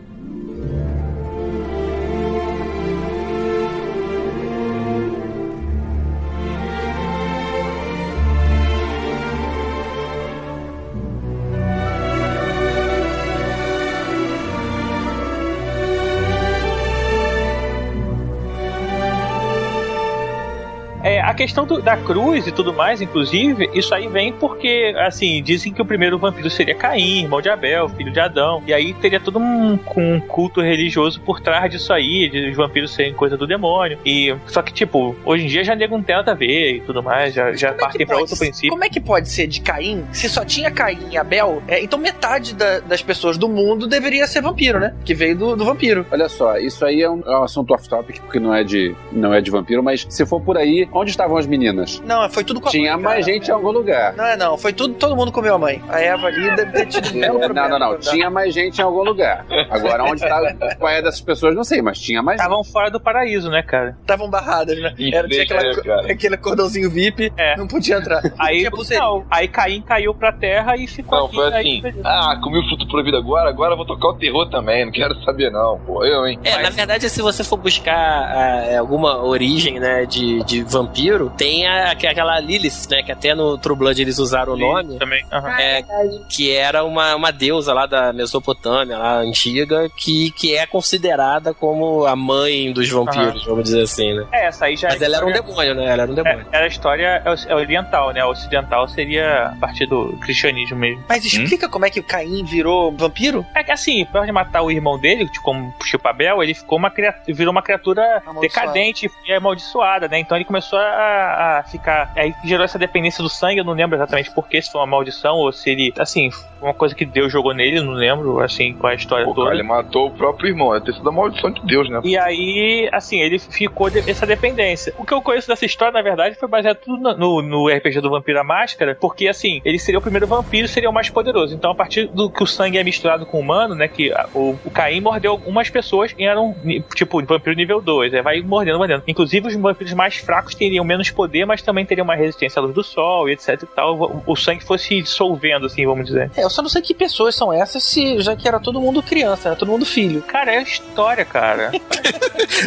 É, 21.20 21.22
a 21.22 21.34
questão 21.34 21.66
do- 21.66 21.82
da 21.82 21.96
cruz 21.96 22.46
e 22.46 22.52
tudo 22.52 22.72
mais, 22.72 23.00
inclusive, 23.02 23.68
isso 23.74 23.94
aí 23.94 24.08
vem 24.08 24.32
porque, 24.32 24.94
assim, 24.98 25.42
dizem 25.42 25.72
que 25.72 25.82
o 25.82 25.84
primeiro 25.84 26.18
vampiro 26.18 26.48
seria 26.48 26.74
Caim, 26.74 27.22
irmão 27.22 27.40
de 27.42 27.48
Abel, 27.50 27.88
filho 27.90 28.10
de 28.10 28.18
Adão. 28.20 28.62
E 28.66 28.72
aí 28.72 28.94
teria 28.94 29.20
todo 29.20 29.38
um, 29.38 29.78
um 29.96 30.20
culto 30.20 30.60
religioso 30.60 31.20
por 31.20 31.40
trás 31.40 31.70
disso 31.70 31.92
aí, 31.92 32.28
de 32.28 32.50
os 32.50 32.56
vampiros 32.56 32.92
serem 32.92 33.12
coisa 33.12 33.36
do 33.36 33.46
demônio. 33.46 33.98
E 34.04 34.34
só 34.46 34.62
que, 34.62 34.72
tipo, 34.72 35.14
hoje 35.24 35.44
em 35.44 35.48
dia 35.48 35.62
já 35.64 35.74
nego 35.74 35.96
não 35.96 36.02
tem 36.02 36.16
nada 36.16 36.32
a 36.32 36.34
ver 36.34 36.76
e 36.76 36.80
tudo 36.80 37.02
mais, 37.02 37.34
já, 37.34 37.52
já 37.52 37.68
é 37.68 37.72
partem 37.72 38.06
pra 38.06 38.16
pode 38.16 38.22
outro 38.30 38.38
princípio. 38.38 38.70
Como 38.70 38.84
é 38.84 38.88
que 38.88 39.00
pode 39.00 39.28
ser 39.28 39.46
de 39.46 39.60
Caim 39.60 40.04
se 40.12 40.28
só 40.28 40.44
tinha 40.44 40.70
Caim 40.70 40.98
e 41.10 41.18
Abel? 41.18 41.62
É, 41.68 41.82
então 41.82 41.98
metade 41.98 42.54
da- 42.54 42.80
das 42.80 43.02
pessoas 43.02 43.36
do 43.36 43.48
mundo 43.48 43.86
deveria 43.86 44.26
ser 44.26 44.40
vampiro, 44.40 44.78
né? 44.80 44.94
Que 45.04 45.14
veio 45.14 45.36
do, 45.36 45.56
do 45.56 45.64
vampiro. 45.64 46.06
Olha 46.10 46.28
só, 46.28 46.56
isso 46.58 46.84
aí 46.84 47.02
é 47.02 47.10
um, 47.10 47.20
é 47.26 47.38
um 47.38 47.42
assunto 47.42 47.74
off-topic, 47.74 48.20
porque 48.20 48.38
não 48.40 48.54
é, 48.54 48.64
de, 48.64 48.94
não 49.12 49.34
é 49.34 49.40
de 49.40 49.50
vampiro, 49.50 49.82
mas 49.82 50.06
se 50.08 50.24
for 50.24 50.40
por 50.40 50.56
aí, 50.56 50.88
onde 50.92 51.09
estavam 51.10 51.36
as 51.36 51.46
meninas? 51.46 52.00
Não, 52.04 52.28
foi 52.30 52.44
tudo 52.44 52.60
com 52.60 52.68
a 52.68 52.70
Tinha 52.70 52.94
mãe, 52.94 53.02
mais 53.04 53.24
cara. 53.26 53.34
gente 53.36 53.48
em 53.48 53.52
algum 53.52 53.70
lugar. 53.70 54.14
Não, 54.14 54.24
é 54.24 54.36
não, 54.36 54.56
foi 54.58 54.72
tudo, 54.72 54.94
todo 54.94 55.16
mundo 55.16 55.32
comeu 55.32 55.54
a 55.54 55.58
mãe. 55.58 55.82
A 55.88 56.00
Eva 56.00 56.26
ali 56.28 56.54
deve 56.56 56.72
ter 56.72 56.86
tido 56.86 57.22
É, 57.24 57.28
não, 57.48 57.68
não, 57.68 57.78
não. 57.78 57.98
Tinha 57.98 58.30
mais 58.30 58.52
gente 58.54 58.78
em 58.78 58.82
algum 58.84 59.02
lugar. 59.02 59.44
Agora, 59.70 60.04
onde 60.04 60.20
tá, 60.20 60.40
qual 60.78 60.90
é 60.92 61.02
dessas 61.02 61.20
pessoas, 61.20 61.54
não 61.54 61.64
sei, 61.64 61.82
mas 61.82 61.98
tinha 61.98 62.22
mais 62.22 62.40
Estavam 62.40 62.62
fora 62.64 62.90
do 62.90 63.00
paraíso, 63.00 63.50
né, 63.50 63.62
cara? 63.62 63.96
Estavam 64.00 64.28
barradas, 64.30 64.78
né? 64.78 64.94
Era, 65.12 65.28
tinha 65.28 65.42
aquela, 65.42 65.82
cara. 65.82 66.12
aquele 66.12 66.36
cordãozinho 66.36 66.90
VIP, 66.90 67.32
É. 67.36 67.56
não 67.56 67.66
podia 67.66 67.96
entrar. 67.96 68.22
Aí, 68.38 68.68
não, 68.98 69.24
aí 69.30 69.48
Caim 69.48 69.80
caiu 69.82 70.14
pra 70.14 70.32
terra 70.32 70.76
e 70.76 70.86
ficou 70.86 71.18
Não, 71.18 71.26
aqui, 71.26 71.34
foi 71.36 71.52
aí- 71.54 71.82
assim. 71.84 72.00
Ah, 72.04 72.38
comi 72.42 72.58
o 72.58 72.68
fruto 72.68 72.86
proibido 72.88 73.16
agora, 73.16 73.48
agora 73.48 73.72
eu 73.72 73.76
vou 73.76 73.86
tocar 73.86 74.08
o 74.08 74.14
terror 74.14 74.48
também. 74.50 74.84
Não 74.84 74.92
quero 74.92 75.14
saber, 75.24 75.50
não, 75.50 75.78
pô. 75.86 76.04
Eu, 76.04 76.26
hein? 76.26 76.38
É, 76.44 76.62
na 76.62 76.70
verdade, 76.70 77.08
se 77.08 77.20
você 77.22 77.42
for 77.44 77.56
buscar 77.56 77.94
ah, 77.94 78.78
alguma 78.78 79.22
origem, 79.24 79.78
né, 79.80 80.04
de, 80.06 80.42
de 80.44 80.62
vampiro, 80.62 80.99
tem 81.36 81.66
a, 81.66 81.94
que- 81.94 82.06
aquela 82.06 82.38
Lilith, 82.40 82.88
né, 82.90 83.02
que 83.02 83.12
até 83.12 83.34
no 83.34 83.56
True 83.58 83.76
Blood 83.76 84.00
eles 84.02 84.18
usaram 84.18 84.54
o 84.54 84.56
nome, 84.56 84.98
também. 84.98 85.24
Ah, 85.30 85.60
É. 85.60 85.78
é 85.80 85.84
que 86.28 86.54
era 86.54 86.84
uma, 86.84 87.14
uma 87.16 87.30
deusa 87.32 87.72
lá 87.72 87.86
da 87.86 88.12
Mesopotâmia, 88.12 88.98
lá 88.98 89.18
antiga, 89.18 89.88
que, 89.96 90.30
que 90.32 90.56
é 90.56 90.66
considerada 90.66 91.54
como 91.54 92.04
a 92.06 92.14
mãe 92.16 92.72
dos 92.72 92.88
vampiros, 92.90 93.44
vamos 93.44 93.64
dizer 93.64 93.82
assim, 93.82 94.12
né? 94.14 94.26
É, 94.32 94.46
essa 94.46 94.66
aí 94.66 94.76
já 94.76 94.88
Mas 94.88 95.00
é 95.02 95.04
ela 95.04 95.16
era 95.16 95.26
um 95.26 95.30
história- 95.30 95.48
demônio, 95.48 95.74
né? 95.74 95.92
Ela 95.92 96.02
era 96.02 96.12
um 96.12 96.14
demônio. 96.14 96.46
É, 96.52 96.56
era 96.56 96.64
a 96.64 96.68
história 96.68 97.22
é 97.46 97.54
oriental, 97.54 98.12
né? 98.12 98.20
A 98.20 98.28
ocidental 98.28 98.88
seria 98.88 99.46
a 99.46 99.56
partir 99.56 99.86
do 99.86 100.16
cristianismo 100.20 100.76
mesmo. 100.76 101.04
Mas 101.08 101.24
explica 101.24 101.68
como 101.68 101.84
é 101.86 101.90
que 101.90 102.00
o 102.00 102.04
Caim 102.04 102.44
virou 102.44 102.92
vampiro? 102.92 103.44
É 103.54 103.62
que 103.64 103.72
assim, 103.72 104.04
pra 104.06 104.24
de 104.24 104.32
matar 104.32 104.62
o 104.62 104.70
irmão 104.70 104.98
dele, 104.98 105.26
tipo, 105.28 105.44
como 105.44 105.72
tipo 105.84 106.06
Abel, 106.08 106.42
ele 106.42 106.54
ficou 106.54 106.78
uma 106.78 106.90
criatura, 106.90 107.34
virou 107.34 107.52
uma 107.52 107.62
criatura 107.62 108.22
decadente 108.40 109.10
e 109.26 109.32
amaldiçoada, 109.32 110.08
né? 110.08 110.18
Então 110.18 110.36
ele 110.36 110.44
começou 110.44 110.78
a, 110.78 110.82
a 110.90 111.62
ficar. 111.64 112.12
Aí 112.16 112.34
gerou 112.44 112.64
essa 112.64 112.78
dependência 112.78 113.22
do 113.22 113.28
sangue, 113.28 113.58
eu 113.58 113.64
não 113.64 113.72
lembro 113.72 113.96
exatamente 113.96 114.30
por 114.32 114.48
que, 114.48 114.60
se 114.60 114.70
foi 114.70 114.80
uma 114.80 114.86
maldição 114.86 115.36
ou 115.36 115.52
se 115.52 115.70
ele. 115.70 115.92
Assim, 115.98 116.30
uma 116.60 116.74
coisa 116.74 116.94
que 116.94 117.04
Deus 117.04 117.32
jogou 117.32 117.54
nele, 117.54 117.80
não 117.80 117.92
lembro, 117.92 118.40
assim, 118.40 118.74
com 118.74 118.86
a 118.86 118.94
história 118.94 119.24
Pô, 119.24 119.34
toda. 119.34 119.48
cara, 119.50 119.58
ele 119.58 119.66
matou 119.68 120.08
o 120.08 120.10
próprio 120.10 120.48
irmão. 120.48 120.72
Deve 120.72 120.86
ter 120.86 120.92
sido 120.94 121.08
a 121.08 121.12
maldição 121.12 121.50
de 121.50 121.60
Deus, 121.64 121.88
né? 121.88 122.00
E 122.04 122.16
aí, 122.18 122.88
assim, 122.92 123.20
ele 123.20 123.38
ficou 123.38 123.88
de- 123.90 124.02
essa 124.08 124.26
dependência. 124.26 124.92
O 124.98 125.04
que 125.04 125.14
eu 125.14 125.22
conheço 125.22 125.48
dessa 125.48 125.64
história, 125.64 125.92
na 125.92 126.02
verdade, 126.02 126.34
foi 126.36 126.48
baseado 126.48 126.76
tudo 126.78 127.02
no, 127.02 127.16
no- 127.16 127.42
no 127.42 127.68
RPG 127.68 128.00
do 128.00 128.10
Vampiro 128.10 128.40
à 128.40 128.44
Máscara, 128.44 128.96
porque, 129.00 129.28
assim, 129.28 129.60
ele 129.64 129.78
seria 129.78 129.98
o 129.98 130.02
primeiro 130.02 130.26
vampiro 130.26 130.68
seria 130.68 130.90
o 130.90 130.92
mais 130.92 131.08
poderoso. 131.10 131.54
Então, 131.54 131.70
a 131.70 131.74
partir 131.74 132.06
do 132.08 132.30
que 132.30 132.42
o 132.42 132.46
sangue 132.46 132.78
é 132.78 132.84
misturado 132.84 133.24
com 133.26 133.38
o 133.38 133.40
humano, 133.40 133.74
né, 133.74 133.88
que 133.88 134.12
a- 134.12 134.28
o, 134.34 134.56
o 134.64 134.70
Caim 134.70 135.00
mordeu 135.00 135.32
algumas 135.32 135.70
pessoas 135.70 136.14
e 136.18 136.24
eram, 136.24 136.54
tipo, 136.94 137.22
vampiro 137.24 137.56
nível 137.56 137.80
2, 137.80 138.12
aí 138.14 138.22
vai 138.22 138.40
mordendo, 138.40 138.78
mordendo. 138.78 139.02
Inclusive, 139.06 139.48
os 139.48 139.54
vampiros 139.56 139.92
mais 139.94 140.16
fracos 140.16 140.54
teriam 140.54 140.79
menos 140.84 141.10
poder, 141.10 141.44
mas 141.44 141.62
também 141.62 141.84
teriam 141.86 142.04
mais 142.06 142.18
resistência 142.20 142.60
à 142.60 142.62
luz 142.62 142.74
do 142.74 142.82
sol 142.84 143.28
e 143.28 143.32
etc 143.32 143.62
e 143.62 143.66
tal. 143.66 143.96
O, 143.98 144.32
o 144.32 144.36
sangue 144.36 144.64
fosse 144.64 145.00
dissolvendo, 145.02 145.66
assim, 145.66 145.86
vamos 145.86 146.06
dizer. 146.06 146.30
É, 146.36 146.44
eu 146.44 146.50
só 146.50 146.62
não 146.62 146.68
sei 146.68 146.82
que 146.82 146.94
pessoas 146.94 147.34
são 147.34 147.52
essas, 147.52 147.82
se, 147.84 148.20
já 148.20 148.34
que 148.36 148.46
era 148.48 148.58
todo 148.60 148.80
mundo 148.80 149.02
criança, 149.02 149.48
era 149.50 149.56
todo 149.56 149.68
mundo 149.70 149.84
filho. 149.86 150.22
Cara, 150.22 150.54
é 150.54 150.62
história, 150.62 151.24
cara. 151.24 151.70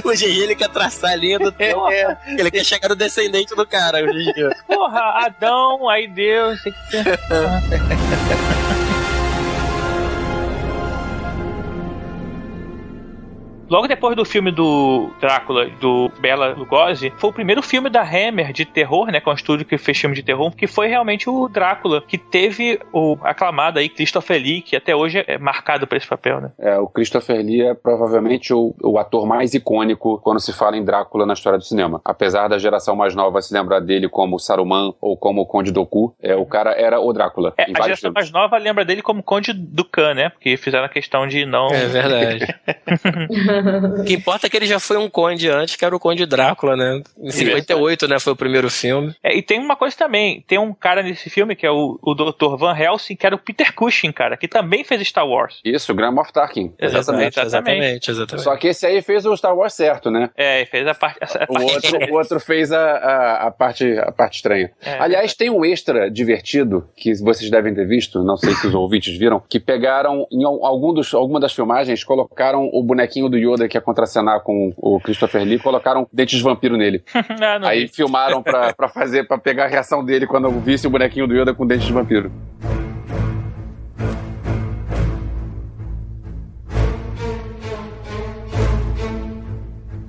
O 0.06 0.10
GG 0.12 0.24
ele 0.44 0.56
quer 0.56 0.70
traçar 0.70 1.12
a 1.12 1.16
linha 1.16 1.38
do 1.40 1.50
É, 1.50 1.52
tempo. 1.52 1.88
é. 1.90 2.18
Ele 2.38 2.50
quer 2.52 2.64
chegar 2.64 2.90
no 2.90 2.96
descendente 2.96 3.56
do 3.56 3.66
cara, 3.66 4.04
o 4.04 4.08
GG. 4.08 4.56
Porra, 4.68 5.26
Adão, 5.26 5.90
aí 5.90 6.08
Deus, 6.08 6.62
tem 6.62 6.72
que 6.74 6.80
Logo 13.74 13.88
depois 13.88 14.16
do 14.16 14.24
filme 14.24 14.52
do 14.52 15.10
Drácula, 15.20 15.66
do 15.82 16.08
Bela 16.20 16.54
Lugosi, 16.54 17.12
foi 17.18 17.32
o 17.32 17.34
primeiro 17.34 17.60
filme 17.64 17.90
da 17.90 18.04
Hammer 18.04 18.54
de 18.54 18.66
terror, 18.66 19.08
né, 19.08 19.20
com 19.20 19.32
o 19.32 19.34
estúdio 19.34 19.66
que 19.66 19.80
fez 19.80 19.98
filme 19.98 20.16
de 20.16 20.22
terror, 20.22 20.56
que 20.56 20.68
foi 20.68 20.88
realmente 20.88 21.28
o 21.28 21.50
Drácula, 21.50 22.00
que 22.08 22.16
teve 22.16 22.80
o 22.94 23.18
aclamado 23.24 23.80
aí 23.80 23.90
Christopher 23.90 24.40
Lee, 24.40 24.62
que 24.62 24.76
até 24.76 24.96
hoje 24.96 25.26
é 25.28 25.40
marcado 25.40 25.88
por 25.88 25.98
esse 25.98 26.08
papel, 26.08 26.40
né? 26.40 26.52
É, 26.60 26.78
o 26.78 26.86
Christopher 26.86 27.44
Lee 27.44 27.64
é 27.64 27.74
provavelmente 27.74 28.54
o, 28.54 28.76
o 28.80 29.00
ator 29.00 29.26
mais 29.26 29.56
icônico 29.56 30.20
quando 30.20 30.40
se 30.40 30.54
fala 30.54 30.78
em 30.78 30.86
Drácula 30.86 31.26
na 31.26 31.34
história 31.34 31.58
do 31.58 31.66
cinema. 31.66 32.00
Apesar 32.06 32.50
da 32.50 32.60
geração 32.60 32.96
mais 32.96 33.16
nova 33.16 33.42
se 33.42 33.52
lembrar 33.56 33.80
dele 33.80 34.08
como 34.08 34.38
Saruman 34.38 34.94
ou 35.02 35.18
como 35.18 35.42
o 35.42 35.48
Conde 35.48 35.72
Doku, 35.72 36.16
é, 36.22 36.36
o 36.36 36.46
cara 36.46 36.80
era 36.80 37.00
o 37.00 37.12
Drácula 37.12 37.56
É, 37.58 37.64
em 37.64 37.74
a 37.74 37.82
geração 37.82 38.12
filmes. 38.12 38.14
mais 38.14 38.32
nova 38.32 38.56
lembra 38.56 38.86
dele 38.86 39.02
como 39.02 39.24
Conde 39.24 39.52
Ducan, 39.52 40.14
né? 40.14 40.30
Porque 40.30 40.58
fizeram 40.58 40.86
a 40.86 40.90
questão 40.90 41.26
de 41.26 41.44
não. 41.44 41.70
É 41.70 41.88
verdade. 41.88 42.56
o 44.00 44.04
que 44.04 44.14
importa 44.14 44.48
é 44.48 44.50
que 44.50 44.58
ele 44.58 44.66
já 44.66 44.80
foi 44.80 44.98
um 44.98 45.10
conde 45.10 45.50
antes, 45.50 45.76
que 45.76 45.86
era 45.86 45.96
o 45.96 46.00
Conde 46.00 46.26
Drácula, 46.26 46.76
né? 46.76 47.02
Em 47.20 47.32
58, 47.32 48.08
né? 48.08 48.20
Foi 48.20 48.34
o 48.34 48.36
primeiro 48.36 48.70
filme. 48.70 49.14
É, 49.24 49.36
e 49.38 49.42
tem 49.42 49.60
uma 49.60 49.76
coisa 49.76 49.96
também, 49.98 50.44
tem 50.48 50.58
um 50.60 50.74
cara 50.74 51.02
nesse 51.04 51.30
filme 51.30 51.56
que 51.56 51.66
é 51.66 51.72
o, 51.72 51.98
o 52.02 52.14
Dr. 52.14 52.56
Van 52.58 52.76
Helsing, 52.78 53.16
que 53.16 53.26
era 53.26 53.36
o 53.36 53.40
Peter 53.40 53.74
Cushing, 53.74 54.12
cara, 54.12 54.38
que 54.38 54.48
também 54.48 54.84
fez 54.84 55.08
Star 55.08 55.28
Wars. 55.28 55.60
Isso, 55.64 55.94
Graham 55.94 56.20
of 56.20 56.32
Tarkin. 56.34 56.74
Exatamente. 56.80 57.40
exatamente, 57.40 58.12
exatamente. 58.12 58.44
Só 58.44 58.56
que 58.58 58.68
esse 58.68 58.86
aí 58.86 59.02
fez 59.02 59.26
o 59.26 59.36
Star 59.36 59.56
Wars 59.56 59.74
certo, 59.74 60.10
né? 60.12 60.30
É, 60.36 60.62
e 60.62 60.66
fez 60.66 60.86
a 60.88 60.94
parte. 60.94 61.20
a 61.24 61.46
O 61.50 61.54
parte- 61.54 61.74
outro, 61.74 61.98
o 62.12 62.18
outro 62.18 62.40
fez 62.40 62.72
a, 62.72 62.82
a, 62.82 63.48
a 63.48 63.52
parte, 63.52 63.98
a 63.98 64.12
parte 64.12 64.36
estranha. 64.38 64.72
É, 64.82 64.98
Aliás, 65.00 65.34
tem 65.34 65.50
um 65.50 65.64
extra 65.66 66.10
divertido 66.10 66.88
que 66.96 67.14
vocês 67.16 67.50
devem 67.50 67.74
ter 67.74 67.88
visto, 67.88 68.24
não 68.24 68.38
sei 68.38 68.52
se 68.56 68.68
os 68.68 68.74
ouvintes 68.76 69.18
viram, 69.18 69.42
que 69.48 69.60
pegaram 69.60 70.26
em 70.32 70.44
al- 70.44 70.66
algum 70.66 70.94
dos, 70.94 71.14
alguma 71.14 71.40
das 71.40 71.54
filmagens, 71.54 72.04
colocaram 72.04 72.70
o 72.72 72.84
bonequinho 72.84 73.30
do 73.30 73.38
Yoda 73.44 73.68
que 73.68 73.78
ia 73.78 73.82
contracenar 73.82 74.42
com 74.42 74.74
o 74.78 75.00
Christopher 75.00 75.44
Lee, 75.44 75.60
colocaram 75.60 76.08
dentes 76.12 76.38
de 76.38 76.44
vampiro 76.44 76.78
nele. 76.78 77.04
Ah, 77.42 77.60
não 77.60 77.68
Aí 77.68 77.82
vi. 77.86 77.88
filmaram 77.90 78.42
pra, 78.42 78.74
pra 78.74 78.88
fazer, 78.88 79.28
para 79.28 79.38
pegar 79.38 79.66
a 79.66 79.68
reação 79.68 80.04
dele 80.04 80.26
quando 80.28 80.46
eu 80.46 80.52
visse 80.60 80.88
o 80.88 80.90
bonequinho 80.90 81.28
do 81.28 81.36
Yoda 81.36 81.54
com 81.54 81.66
dentes 81.68 81.86
de 81.88 81.94
vampiro. 81.94 82.32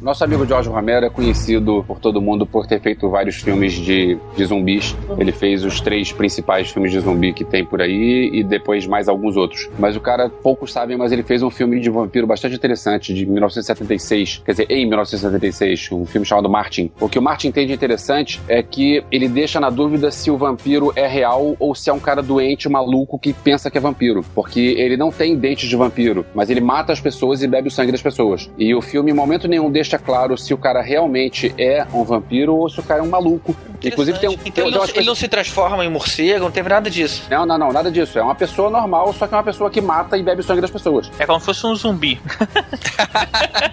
Nosso 0.04 0.22
amigo 0.22 0.46
George 0.46 0.68
Romero 0.68 1.06
é 1.06 1.08
conhecido 1.08 1.82
por 1.88 1.98
todo 1.98 2.20
mundo 2.20 2.44
por 2.44 2.66
ter 2.66 2.78
feito 2.78 3.08
vários 3.08 3.36
filmes 3.36 3.72
de, 3.72 4.18
de 4.36 4.44
zumbis. 4.44 4.94
Ele 5.16 5.32
fez 5.32 5.64
os 5.64 5.80
três 5.80 6.12
principais 6.12 6.70
filmes 6.70 6.92
de 6.92 7.00
zumbi 7.00 7.32
que 7.32 7.42
tem 7.42 7.64
por 7.64 7.80
aí 7.80 8.28
e 8.30 8.44
depois 8.44 8.86
mais 8.86 9.08
alguns 9.08 9.34
outros. 9.34 9.66
Mas 9.78 9.96
o 9.96 10.00
cara, 10.02 10.28
poucos 10.28 10.74
sabem, 10.74 10.94
mas 10.94 11.10
ele 11.10 11.22
fez 11.22 11.42
um 11.42 11.48
filme 11.48 11.80
de 11.80 11.88
vampiro 11.88 12.26
bastante 12.26 12.54
interessante 12.54 13.14
de 13.14 13.24
1976. 13.24 14.42
Quer 14.44 14.50
dizer, 14.50 14.66
em 14.68 14.86
1976, 14.86 15.92
um 15.92 16.04
filme 16.04 16.26
chamado 16.26 16.50
Martin. 16.50 16.92
O 17.00 17.08
que 17.08 17.18
o 17.18 17.22
Martin 17.22 17.50
tem 17.50 17.66
de 17.66 17.72
interessante 17.72 18.42
é 18.46 18.62
que 18.62 19.02
ele 19.10 19.26
deixa 19.26 19.58
na 19.58 19.70
dúvida 19.70 20.10
se 20.10 20.30
o 20.30 20.36
vampiro 20.36 20.92
é 20.94 21.06
real 21.06 21.56
ou 21.58 21.74
se 21.74 21.88
é 21.88 21.92
um 21.94 21.98
cara 21.98 22.22
doente, 22.22 22.68
maluco 22.68 23.18
que 23.18 23.32
pensa 23.32 23.70
que 23.70 23.78
é 23.78 23.80
vampiro. 23.80 24.22
Porque 24.34 24.60
ele 24.60 24.98
não 24.98 25.10
tem 25.10 25.34
dentes 25.34 25.66
de 25.66 25.76
vampiro, 25.76 26.26
mas 26.34 26.50
ele 26.50 26.60
mata 26.60 26.92
as 26.92 27.00
pessoas 27.00 27.42
e 27.42 27.48
bebe 27.48 27.68
o 27.68 27.70
sangue 27.70 27.90
das 27.90 28.02
pessoas. 28.02 28.50
E 28.58 28.74
o 28.74 28.82
filme, 28.82 29.10
em 29.10 29.14
momento 29.14 29.48
nenhum, 29.48 29.70
deixa 29.70 29.93
claro 29.98 30.36
se 30.36 30.52
o 30.54 30.58
cara 30.58 30.80
realmente 30.82 31.54
é 31.58 31.86
um 31.92 32.04
vampiro 32.04 32.54
ou 32.56 32.68
se 32.68 32.80
o 32.80 32.82
cara 32.82 33.00
é 33.00 33.02
um 33.02 33.08
maluco. 33.08 33.54
Inclusive 33.82 34.18
tem 34.18 34.28
um. 34.30 34.32
Então 34.32 34.50
tem- 34.52 34.66
ele 34.66 34.76
não, 34.76 34.84
ele 34.86 35.04
não 35.06 35.14
se 35.14 35.28
transforma 35.28 35.84
em 35.84 35.90
morcego, 35.90 36.44
não 36.44 36.50
teve 36.50 36.68
nada 36.68 36.88
disso. 36.90 37.24
Não, 37.30 37.44
não, 37.44 37.58
não, 37.58 37.72
nada 37.72 37.90
disso. 37.90 38.18
É 38.18 38.22
uma 38.22 38.34
pessoa 38.34 38.70
normal, 38.70 39.12
só 39.12 39.26
que 39.26 39.34
é 39.34 39.36
uma 39.36 39.42
pessoa 39.42 39.70
que 39.70 39.80
mata 39.80 40.16
e 40.16 40.22
bebe 40.22 40.40
o 40.40 40.44
sangue 40.44 40.60
das 40.60 40.70
pessoas. 40.70 41.10
É 41.18 41.26
como 41.26 41.38
se 41.40 41.46
fosse 41.46 41.66
um 41.66 41.74
zumbi. 41.74 42.20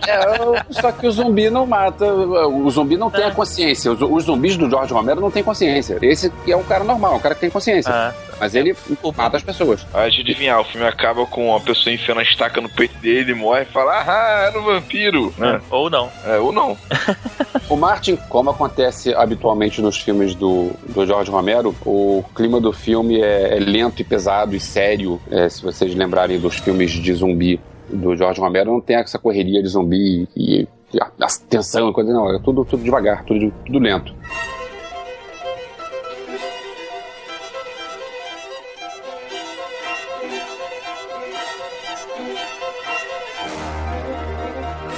É, 0.08 0.74
só 0.82 0.92
que 0.92 1.08
o 1.08 1.12
zumbi 1.12 1.50
não 1.50 1.66
mata. 1.66 2.06
O 2.06 2.70
zumbi 2.70 2.98
não 2.98 3.10
tem 3.10 3.24
a 3.24 3.32
consciência. 3.32 3.92
Os, 3.92 4.02
os 4.02 4.24
zumbis 4.26 4.58
do 4.58 4.70
George 4.70 4.94
Romero 4.94 5.22
não 5.22 5.32
têm 5.32 5.44
consciência. 5.44 5.98
Esse 6.02 6.32
é 6.48 6.56
um 6.56 6.64
cara 6.64 6.84
normal, 6.84 7.16
um 7.16 7.20
cara 7.20 7.36
que 7.36 7.42
tem 7.42 7.50
consciência. 7.50 7.92
Ah. 7.94 8.14
Mas 8.42 8.56
ele 8.56 8.76
mata 9.16 9.38
as 9.38 9.44
pessoas. 9.44 9.86
Ah, 9.94 10.02
deixa 10.02 10.18
eu 10.18 10.24
adivinhar, 10.24 10.60
o 10.60 10.64
filme 10.64 10.88
acaba 10.88 11.28
com 11.28 11.56
a 11.56 11.60
pessoa 11.60 11.94
enfiando 11.94 12.22
a 12.22 12.24
estaca 12.24 12.60
no 12.60 12.68
peito 12.68 12.98
dele, 12.98 13.20
ele 13.20 13.34
morre 13.36 13.62
e 13.62 13.66
fala, 13.66 14.04
ah, 14.04 14.48
era 14.48 14.60
um 14.60 14.64
vampiro. 14.64 15.32
né? 15.38 15.62
Ou 15.70 15.92
não. 15.92 16.10
É, 16.26 16.38
ou 16.40 16.52
não. 16.52 16.76
O 17.70 17.78
Martin, 17.78 18.18
como 18.28 18.50
acontece 18.50 19.14
habitualmente 19.14 19.82
nos 19.82 19.98
filmes 19.98 20.36
do, 20.36 20.72
do 20.90 21.06
George 21.06 21.32
Romero, 21.32 21.74
o 21.86 22.22
clima 22.36 22.60
do 22.60 22.74
filme 22.74 23.22
é, 23.22 23.56
é 23.56 23.60
lento 23.60 24.02
e 24.02 24.04
pesado 24.04 24.54
e 24.54 24.60
sério. 24.60 25.22
É, 25.32 25.48
se 25.48 25.64
vocês 25.64 25.96
lembrarem 25.96 26.38
dos 26.38 26.58
filmes 26.58 26.92
de 26.92 27.14
zumbi 27.14 27.62
do 27.88 28.14
George 28.18 28.42
Romero, 28.42 28.74
não 28.74 28.82
tem 28.82 28.98
essa 28.98 29.18
correria 29.18 29.62
de 29.64 29.70
zumbi 29.70 30.28
e, 30.36 30.68
e 30.94 31.00
a, 31.00 31.06
a 31.22 31.28
tensão, 31.48 31.94
coisa 31.94 32.12
não. 32.12 32.36
É 32.36 32.40
tudo, 32.40 32.66
tudo 32.66 32.84
devagar, 32.84 33.24
tudo, 33.24 33.54
tudo 33.66 33.80
lento. 33.80 34.14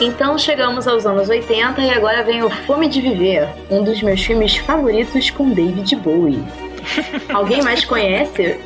Então 0.01 0.37
chegamos 0.37 0.87
aos 0.87 1.05
anos 1.05 1.29
80 1.29 1.81
e 1.81 1.89
agora 1.91 2.23
vem 2.23 2.43
o 2.43 2.49
Fome 2.49 2.87
de 2.89 2.99
Viver, 2.99 3.47
um 3.69 3.83
dos 3.83 4.01
meus 4.01 4.21
filmes 4.21 4.57
favoritos 4.57 5.29
com 5.29 5.51
David 5.51 5.95
Bowie. 5.97 6.43
Alguém 7.33 7.61
mais 7.61 7.83
conhece? 7.85 8.59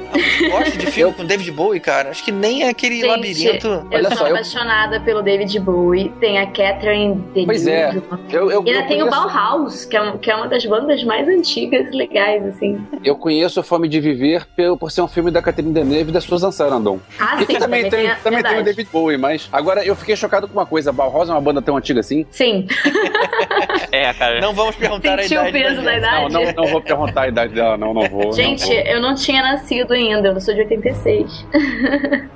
Gosto 0.49 0.77
de 0.77 0.85
filme 0.87 1.13
com 1.13 1.25
David 1.25 1.51
Bowie, 1.51 1.79
cara. 1.79 2.09
Acho 2.09 2.23
que 2.23 2.31
nem 2.31 2.63
aquele 2.63 2.95
Gente, 2.97 3.07
labirinto. 3.07 3.67
Eu 3.67 3.87
Olha 3.91 4.07
sou 4.09 4.17
só, 4.17 4.27
eu- 4.27 4.33
apaixonada 4.35 4.99
pelo 5.01 5.21
David 5.21 5.59
Bowie. 5.59 6.09
Tem 6.19 6.39
a 6.39 6.45
Catherine 6.47 7.15
Deneuve. 7.15 7.45
Pois 7.45 7.67
é. 7.67 7.95
Eu, 8.31 8.51
eu, 8.51 8.63
E 8.65 8.69
ainda 8.69 8.83
eu 8.83 8.87
tem 8.87 9.03
o 9.03 9.07
conheço- 9.07 9.27
Bauhaus, 9.27 9.85
que 9.85 9.95
é, 9.97 10.01
um- 10.01 10.17
que 10.17 10.31
é 10.31 10.35
uma 10.35 10.47
das 10.47 10.65
bandas 10.65 11.03
mais 11.03 11.27
antigas 11.27 11.87
e 11.93 11.95
legais, 11.95 12.45
assim. 12.45 12.79
Eu 13.03 13.15
conheço 13.15 13.61
Fome 13.63 13.87
de 13.87 13.99
Viver 13.99 14.45
pelo, 14.55 14.77
por 14.77 14.91
ser 14.91 15.01
um 15.01 15.07
filme 15.07 15.31
da 15.31 15.41
Catherine 15.41 15.73
Deneuve 15.73 16.09
e 16.09 16.13
da 16.13 16.21
Susan 16.21 16.51
Sarandon. 16.51 16.99
Ah, 17.19 17.35
E 17.35 17.39
sim, 17.39 17.53
que 17.53 17.59
também, 17.59 17.89
tem, 17.89 18.07
a- 18.09 18.15
também 18.15 18.43
tem 18.43 18.59
o. 18.59 18.63
David 18.63 18.89
Bowie, 18.91 19.17
mas 19.17 19.47
agora 19.51 19.85
eu 19.85 19.95
fiquei 19.95 20.15
chocado 20.15 20.47
com 20.47 20.53
uma 20.53 20.65
coisa. 20.65 20.91
Bauhaus 20.91 21.29
é 21.29 21.31
uma 21.31 21.41
banda 21.41 21.61
tão 21.61 21.77
antiga 21.77 21.99
assim? 21.99 22.25
Sim, 22.31 22.67
É, 23.91 24.13
cara. 24.13 24.39
Não 24.41 24.53
vamos 24.53 24.75
perguntar 24.75 25.19
sentiu 25.21 25.39
a 25.41 25.43
o 25.45 25.47
idade. 25.49 25.63
peso 25.65 25.81
da 25.83 25.97
idade. 25.97 26.33
Não, 26.33 26.41
não, 26.43 26.51
não 26.53 26.67
vou 26.67 26.81
perguntar 26.81 27.21
a 27.23 27.27
idade 27.27 27.53
dela, 27.53 27.77
não, 27.77 27.93
não 27.93 28.06
vou. 28.09 28.33
Gente, 28.33 28.61
não 28.61 28.67
vou. 28.67 28.77
eu 28.85 29.01
não 29.01 29.15
tinha 29.15 29.41
nascido 29.41 29.93
ainda, 29.93 30.29
eu 30.29 30.39
sou 30.41 30.53
de 30.53 30.61
86. 30.61 31.45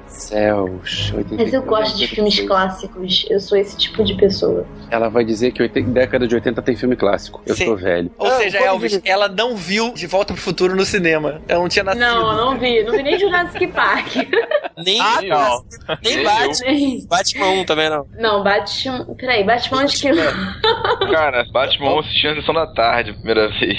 Céus. 0.07 1.13
80, 1.15 1.35
Mas 1.43 1.53
eu 1.53 1.61
gosto 1.63 1.97
de 1.97 2.05
filmes 2.07 2.33
86. 2.37 2.47
clássicos, 2.47 3.25
eu 3.29 3.39
sou 3.39 3.57
esse 3.57 3.77
tipo 3.77 4.03
de 4.03 4.13
pessoa. 4.15 4.65
Ela 4.89 5.07
vai 5.09 5.23
dizer 5.23 5.51
que 5.51 5.61
80, 5.61 5.89
década 5.91 6.27
de 6.27 6.35
80 6.35 6.61
tem 6.61 6.75
filme 6.75 6.95
clássico. 6.97 7.41
Eu 7.45 7.55
Sim. 7.55 7.65
tô 7.65 7.75
velho. 7.77 8.11
Ou 8.17 8.27
Ah, 8.27 8.31
seja, 8.31 8.57
de 8.59 8.63
Elvis, 8.65 8.93
Viver. 8.95 9.09
ela 9.09 9.29
não 9.29 9.55
viu 9.55 9.93
De 9.93 10.05
Volta 10.07 10.33
pro 10.33 10.41
Futuro 10.41 10.75
no 10.75 10.83
cinema. 10.85 11.41
Ela 11.47 11.61
não 11.61 11.69
tinha 11.69 11.83
nascido. 11.83 12.01
Não, 12.01 12.31
eu 12.31 12.37
não 12.45 12.59
vi, 12.59 12.83
não 12.83 12.91
vi 12.91 13.03
nem 13.03 13.17
Jurassic 13.17 13.67
Park. 13.67 14.15
Nem, 14.83 14.99
Ah, 14.99 15.19
não. 15.21 15.63
nem 16.03 16.15
Nem 16.15 16.23
bate. 16.23 16.61
Nem- 16.63 17.05
Batman 17.07 17.49
1 17.49 17.65
também 17.65 17.89
não. 17.89 18.07
Não, 18.17 18.43
Batman. 18.43 19.05
Peraí, 19.15 19.43
Batman 19.43 19.83
acho 19.83 20.01
que. 20.01 20.09
Cara, 21.11 21.45
Batman 21.51 21.93
1 21.95 21.99
assisti 21.99 22.27
na 22.27 22.35
sessão 22.35 22.55
da 22.55 22.65
tarde, 22.67 23.11
a 23.11 23.13
primeira 23.13 23.47
vez. 23.59 23.77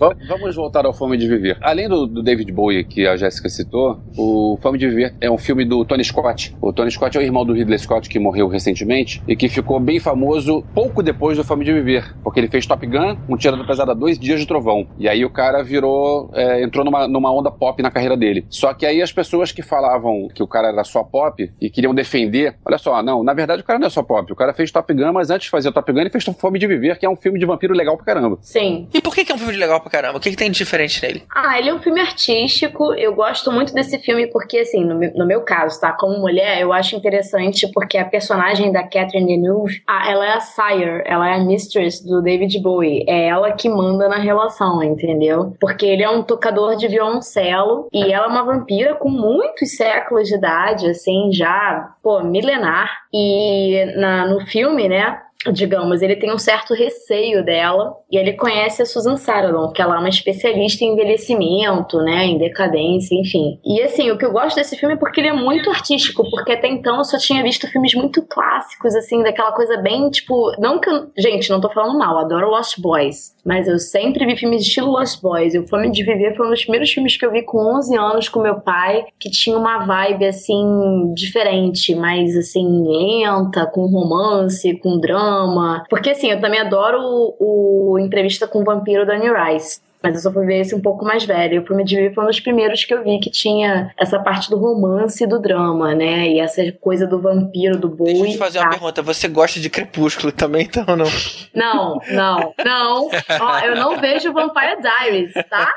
Va- 0.00 0.16
Vamos 0.26 0.56
voltar 0.56 0.84
ao 0.84 0.92
Fome 0.92 1.16
de 1.16 1.21
Viver. 1.28 1.56
Além 1.60 1.88
do, 1.88 2.06
do 2.06 2.22
David 2.22 2.50
Bowie, 2.52 2.84
que 2.84 3.06
a 3.06 3.16
Jéssica 3.16 3.48
citou, 3.48 4.00
o 4.16 4.58
Fome 4.60 4.78
de 4.78 4.88
Viver 4.88 5.14
é 5.20 5.30
um 5.30 5.38
filme 5.38 5.64
do 5.64 5.84
Tony 5.84 6.04
Scott. 6.04 6.54
O 6.60 6.72
Tony 6.72 6.90
Scott 6.90 7.16
é 7.16 7.20
o 7.20 7.22
irmão 7.22 7.44
do 7.44 7.52
Ridley 7.52 7.78
Scott, 7.78 8.08
que 8.08 8.18
morreu 8.18 8.48
recentemente, 8.48 9.22
e 9.28 9.36
que 9.36 9.48
ficou 9.48 9.78
bem 9.78 10.00
famoso 10.00 10.64
pouco 10.74 11.02
depois 11.02 11.36
do 11.36 11.44
Fome 11.44 11.64
de 11.64 11.72
Viver, 11.72 12.14
porque 12.22 12.40
ele 12.40 12.48
fez 12.48 12.66
Top 12.66 12.86
Gun, 12.86 13.16
Um 13.28 13.36
Tiro 13.36 13.56
da 13.56 13.64
Pesada 13.64 13.94
2, 13.94 14.18
Dias 14.18 14.40
de 14.40 14.46
Trovão. 14.46 14.86
E 14.98 15.08
aí 15.08 15.24
o 15.24 15.30
cara 15.30 15.62
virou, 15.62 16.30
é, 16.34 16.62
entrou 16.62 16.84
numa, 16.84 17.06
numa 17.06 17.32
onda 17.32 17.50
pop 17.50 17.82
na 17.82 17.90
carreira 17.90 18.16
dele. 18.16 18.46
Só 18.48 18.72
que 18.72 18.86
aí 18.86 19.02
as 19.02 19.12
pessoas 19.12 19.52
que 19.52 19.62
falavam 19.62 20.28
que 20.34 20.42
o 20.42 20.46
cara 20.46 20.68
era 20.68 20.84
só 20.84 21.04
pop 21.04 21.50
e 21.60 21.70
queriam 21.70 21.94
defender, 21.94 22.56
olha 22.64 22.78
só, 22.78 23.02
não, 23.02 23.22
na 23.22 23.34
verdade 23.34 23.62
o 23.62 23.64
cara 23.64 23.78
não 23.78 23.86
é 23.86 23.90
só 23.90 24.02
pop, 24.02 24.32
o 24.32 24.36
cara 24.36 24.52
fez 24.52 24.70
Top 24.70 24.92
Gun, 24.92 25.12
mas 25.12 25.30
antes 25.30 25.44
de 25.44 25.50
fazer 25.50 25.72
Top 25.72 25.92
Gun 25.92 26.00
ele 26.00 26.10
fez 26.10 26.24
Fome 26.24 26.58
de 26.58 26.66
Viver, 26.66 26.98
que 26.98 27.04
é 27.04 27.10
um 27.10 27.16
filme 27.16 27.38
de 27.38 27.44
vampiro 27.44 27.74
legal 27.74 27.96
pra 27.96 28.06
caramba. 28.06 28.38
Sim. 28.40 28.88
E 28.92 29.00
por 29.00 29.14
que, 29.14 29.24
que 29.24 29.32
é 29.32 29.34
um 29.34 29.38
filme 29.38 29.56
legal 29.56 29.80
pra 29.80 29.90
caramba? 29.90 30.18
O 30.18 30.20
que, 30.20 30.30
que 30.30 30.36
tem 30.36 30.50
de 30.50 30.62
diferente 30.62 31.02
nele? 31.02 31.11
Ah, 31.30 31.58
ele 31.58 31.70
é 31.70 31.74
um 31.74 31.80
filme 31.80 32.00
artístico. 32.00 32.94
Eu 32.94 33.14
gosto 33.14 33.50
muito 33.50 33.74
desse 33.74 33.98
filme 33.98 34.26
porque, 34.26 34.58
assim, 34.58 34.84
no 34.84 34.96
meu, 34.96 35.12
no 35.14 35.26
meu 35.26 35.40
caso, 35.42 35.80
tá? 35.80 35.92
Como 35.92 36.18
mulher, 36.18 36.60
eu 36.60 36.72
acho 36.72 36.96
interessante 36.96 37.70
porque 37.72 37.98
a 37.98 38.04
personagem 38.04 38.72
da 38.72 38.82
Catherine 38.82 39.26
Deneuve, 39.26 39.82
ah, 39.86 40.10
ela 40.10 40.26
é 40.26 40.32
a 40.34 40.40
sire, 40.40 41.02
ela 41.04 41.28
é 41.28 41.34
a 41.34 41.44
mistress 41.44 42.04
do 42.04 42.22
David 42.22 42.58
Bowie. 42.60 43.04
É 43.08 43.28
ela 43.28 43.52
que 43.52 43.68
manda 43.68 44.08
na 44.08 44.18
relação, 44.18 44.82
entendeu? 44.82 45.54
Porque 45.60 45.86
ele 45.86 46.02
é 46.02 46.10
um 46.10 46.22
tocador 46.22 46.76
de 46.76 46.88
violoncelo 46.88 47.88
e 47.92 48.12
ela 48.12 48.26
é 48.26 48.28
uma 48.28 48.44
vampira 48.44 48.94
com 48.94 49.08
muitos 49.08 49.76
séculos 49.76 50.28
de 50.28 50.36
idade, 50.36 50.86
assim, 50.88 51.30
já, 51.32 51.94
pô, 52.02 52.22
milenar. 52.22 52.90
E 53.12 53.84
na, 53.96 54.26
no 54.26 54.40
filme, 54.46 54.88
né? 54.88 55.18
Digamos, 55.50 56.02
ele 56.02 56.16
tem 56.16 56.32
um 56.32 56.38
certo 56.38 56.74
receio 56.74 57.44
dela 57.44 57.94
e 58.10 58.16
ele 58.16 58.34
conhece 58.34 58.82
a 58.82 58.86
Susan 58.86 59.16
Sarandon, 59.16 59.72
que 59.72 59.82
ela 59.82 59.96
é 59.96 59.98
uma 59.98 60.08
especialista 60.08 60.84
em 60.84 60.92
envelhecimento, 60.92 61.98
né, 61.98 62.26
em 62.26 62.38
decadência, 62.38 63.14
enfim. 63.14 63.58
E 63.64 63.82
assim, 63.82 64.10
o 64.10 64.18
que 64.18 64.24
eu 64.24 64.32
gosto 64.32 64.56
desse 64.56 64.76
filme 64.76 64.94
é 64.94 64.98
porque 64.98 65.20
ele 65.20 65.28
é 65.28 65.32
muito 65.32 65.70
artístico, 65.70 66.28
porque 66.30 66.52
até 66.52 66.68
então 66.68 66.98
eu 66.98 67.04
só 67.04 67.18
tinha 67.18 67.42
visto 67.42 67.66
filmes 67.66 67.94
muito 67.94 68.22
clássicos, 68.22 68.94
assim, 68.94 69.22
daquela 69.22 69.52
coisa 69.52 69.76
bem, 69.78 70.10
tipo, 70.10 70.52
não 70.58 70.78
que 70.78 70.88
eu... 70.88 71.10
Gente, 71.16 71.50
não 71.50 71.60
tô 71.60 71.70
falando 71.70 71.98
mal, 71.98 72.18
adoro 72.18 72.50
Lost 72.50 72.78
Boys, 72.80 73.34
mas 73.44 73.66
eu 73.66 73.78
sempre 73.78 74.24
vi 74.24 74.36
filmes 74.36 74.62
estilo 74.62 74.90
Lost 74.90 75.20
Boys. 75.20 75.54
O 75.54 75.66
Fome 75.66 75.90
de 75.90 76.04
Viver 76.04 76.36
foi 76.36 76.46
um 76.46 76.50
dos 76.50 76.62
primeiros 76.62 76.92
filmes 76.92 77.16
que 77.16 77.26
eu 77.26 77.32
vi 77.32 77.42
com 77.42 77.58
11 77.76 77.96
anos 77.96 78.28
com 78.28 78.40
meu 78.40 78.60
pai, 78.60 79.04
que 79.18 79.30
tinha 79.30 79.56
uma 79.56 79.84
vibe, 79.84 80.26
assim, 80.26 81.12
diferente, 81.14 81.94
mais, 81.94 82.36
assim, 82.36 82.64
lenta, 82.86 83.66
com 83.66 83.86
romance, 83.86 84.76
com 84.78 84.98
drama. 84.98 85.84
Porque, 85.90 86.10
assim, 86.10 86.30
eu 86.30 86.40
também 86.40 86.60
adoro 86.60 86.98
o, 87.38 87.92
o 87.92 87.98
Entrevista 87.98 88.46
com 88.46 88.60
o 88.60 88.64
Vampiro 88.64 89.04
da 89.04 89.16
Rice. 89.16 89.80
Mas 90.02 90.14
eu 90.16 90.20
só 90.20 90.32
fui 90.32 90.44
ver 90.46 90.60
esse 90.60 90.74
um 90.74 90.80
pouco 90.80 91.04
mais 91.04 91.24
velho. 91.24 91.62
O 91.62 91.66
Filme 91.66 91.84
de 91.84 92.10
foi 92.14 92.24
um 92.24 92.26
dos 92.26 92.40
primeiros 92.40 92.84
que 92.84 92.92
eu 92.92 93.02
vi 93.04 93.18
que 93.20 93.30
tinha 93.30 93.92
essa 93.98 94.18
parte 94.18 94.50
do 94.50 94.58
romance 94.58 95.22
e 95.22 95.26
do 95.26 95.40
drama, 95.40 95.94
né? 95.94 96.28
E 96.28 96.40
essa 96.40 96.60
coisa 96.80 97.06
do 97.06 97.20
vampiro, 97.20 97.78
do 97.78 97.88
Bowie. 97.88 98.12
Deixa 98.14 98.28
eu 98.28 98.32
te 98.32 98.38
fazer 98.38 98.58
uma 98.58 98.64
tá? 98.64 98.70
pergunta. 98.70 99.02
Você 99.02 99.28
gosta 99.28 99.60
de 99.60 99.70
Crepúsculo 99.70 100.32
também, 100.32 100.62
então, 100.64 100.84
ou 100.88 100.96
não? 100.96 101.06
Não, 101.54 102.00
não, 102.10 102.54
não. 102.64 103.10
Ó, 103.40 103.58
eu 103.60 103.76
não 103.76 103.98
vejo 103.98 104.32
Vampire 104.32 104.80
Diaries, 104.80 105.32
tá? 105.48 105.72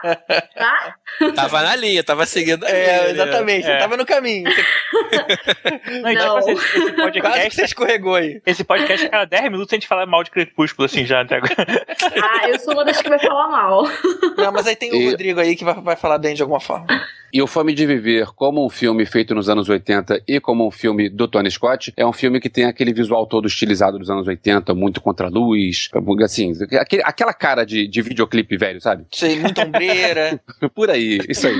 Tá? 0.55 0.95
Tava 1.35 1.61
na 1.61 1.75
linha, 1.75 2.03
tava 2.03 2.25
seguindo 2.25 2.65
a 2.65 2.69
linha, 2.69 2.79
É, 2.81 3.11
exatamente. 3.11 3.67
É. 3.67 3.75
Eu 3.75 3.79
tava 3.79 3.97
no 3.97 4.05
caminho. 4.05 4.49
Não, 6.01 6.11
e 6.11 6.15
tipo 6.15 6.25
Não. 6.25 6.37
assim, 6.37 6.51
esse 6.51 6.71
Quase 6.95 7.11
que 7.11 7.21
podcast, 7.21 7.55
você 7.55 7.63
escorregou 7.65 8.15
aí. 8.15 8.41
esse 8.45 8.63
podcast, 8.63 9.09
cada 9.09 9.25
10 9.25 9.43
minutos 9.51 9.73
a 9.73 9.75
gente 9.75 9.87
fala 9.87 10.05
mal 10.05 10.23
de 10.23 10.31
Crepúsculo, 10.31 10.85
assim, 10.85 11.05
já 11.05 11.21
até 11.21 11.35
agora. 11.37 11.55
Ah, 12.21 12.49
eu 12.49 12.59
sou 12.59 12.73
uma 12.73 12.83
das 12.85 13.01
que 13.01 13.09
vai 13.09 13.19
falar 13.19 13.47
mal. 13.49 13.83
Não, 14.37 14.51
mas 14.51 14.67
aí 14.67 14.75
tem 14.75 14.91
o 14.91 14.95
E- 14.95 15.09
Rodrigo 15.11 15.39
aí 15.39 15.55
que 15.55 15.63
vai, 15.63 15.73
vai 15.81 15.95
falar 15.95 16.17
bem 16.17 16.33
de 16.35 16.41
alguma 16.41 16.59
forma. 16.59 16.85
E 17.33 17.41
O 17.41 17.47
Fome 17.47 17.73
de 17.73 17.85
Viver, 17.85 18.27
como 18.33 18.65
um 18.65 18.69
filme 18.69 19.05
feito 19.05 19.35
nos 19.35 19.49
anos 19.49 19.67
80 19.67 20.21
e 20.25 20.39
como 20.39 20.65
um 20.65 20.71
filme 20.71 21.09
do 21.09 21.27
Tony 21.27 21.51
Scott, 21.51 21.91
é 21.97 22.05
um 22.05 22.13
filme 22.13 22.39
que 22.39 22.49
tem 22.49 22.63
aquele 22.63 22.93
visual 22.93 23.27
todo 23.27 23.45
estilizado 23.45 23.99
dos 23.99 24.09
anos 24.09 24.25
80, 24.25 24.73
muito 24.73 25.01
contra 25.01 25.27
a 25.27 25.29
luz, 25.29 25.89
assim, 26.23 26.53
aquele- 26.79 27.01
aquela 27.03 27.33
cara 27.33 27.65
de, 27.65 27.87
de 27.89 28.01
videoclipe 28.01 28.55
velho, 28.55 28.79
sabe? 28.79 29.05
Sei, 29.11 29.37
muita 29.37 29.65
ombreira, 29.65 30.39
Por 30.73 30.89
aí, 30.89 31.19
isso 31.27 31.47
aí. 31.47 31.55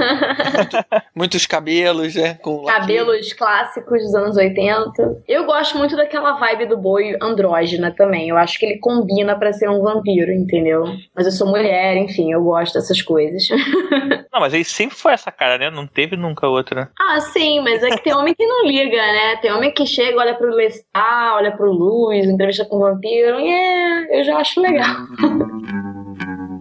muitos 1.13 1.45
cabelos, 1.45 2.15
né? 2.15 2.37
Cabelos 2.65 3.33
clássicos 3.33 4.01
dos 4.01 4.15
anos 4.15 4.37
80. 4.37 5.23
Eu 5.27 5.45
gosto 5.45 5.77
muito 5.77 5.95
daquela 5.97 6.33
vibe 6.39 6.67
do 6.67 6.77
boi 6.77 7.17
andrógena 7.21 7.91
também. 7.91 8.29
Eu 8.29 8.37
acho 8.37 8.57
que 8.59 8.65
ele 8.65 8.77
combina 8.79 9.37
pra 9.37 9.51
ser 9.51 9.69
um 9.69 9.81
vampiro, 9.81 10.31
entendeu? 10.31 10.85
Mas 11.13 11.25
eu 11.25 11.31
sou 11.33 11.47
mulher, 11.47 11.97
enfim, 11.97 12.31
eu 12.31 12.43
gosto 12.45 12.75
dessas 12.75 13.01
coisas. 13.01 13.47
Não, 14.31 14.39
mas 14.39 14.53
ele 14.53 14.63
sempre 14.63 14.95
foi 14.95 15.13
essa 15.13 15.31
cara, 15.31 15.57
né? 15.57 15.69
Não 15.69 15.85
teve 15.87 16.15
nunca 16.15 16.47
outra. 16.47 16.89
ah, 16.99 17.19
sim, 17.19 17.61
mas 17.61 17.83
é 17.83 17.89
que 17.89 18.03
tem 18.03 18.13
homem 18.13 18.33
que 18.33 18.45
não 18.45 18.65
liga, 18.65 18.97
né? 18.97 19.37
Tem 19.41 19.51
homem 19.51 19.71
que 19.71 19.85
chega, 19.85 20.17
olha 20.19 20.35
pro 20.35 20.53
Lestat, 20.53 21.33
olha 21.33 21.51
pro 21.55 21.71
Luz, 21.71 22.25
entrevista 22.25 22.65
com 22.65 22.77
o 22.77 22.79
vampiro, 22.79 23.39
e 23.39 23.49
é, 23.49 24.19
eu 24.19 24.23
já 24.23 24.37
acho 24.37 24.61
legal. 24.61 24.95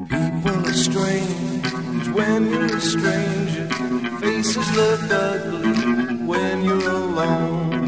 People 0.09 0.67
are 0.67 0.73
strange 0.73 2.11
when 2.15 2.51
you're 2.51 2.67
a 2.67 2.81
stranger. 2.81 3.69
Faces 4.21 4.71
look 4.77 5.01
ugly 5.11 6.27
when 6.27 6.65
you're 6.65 6.89
alone. 6.89 7.85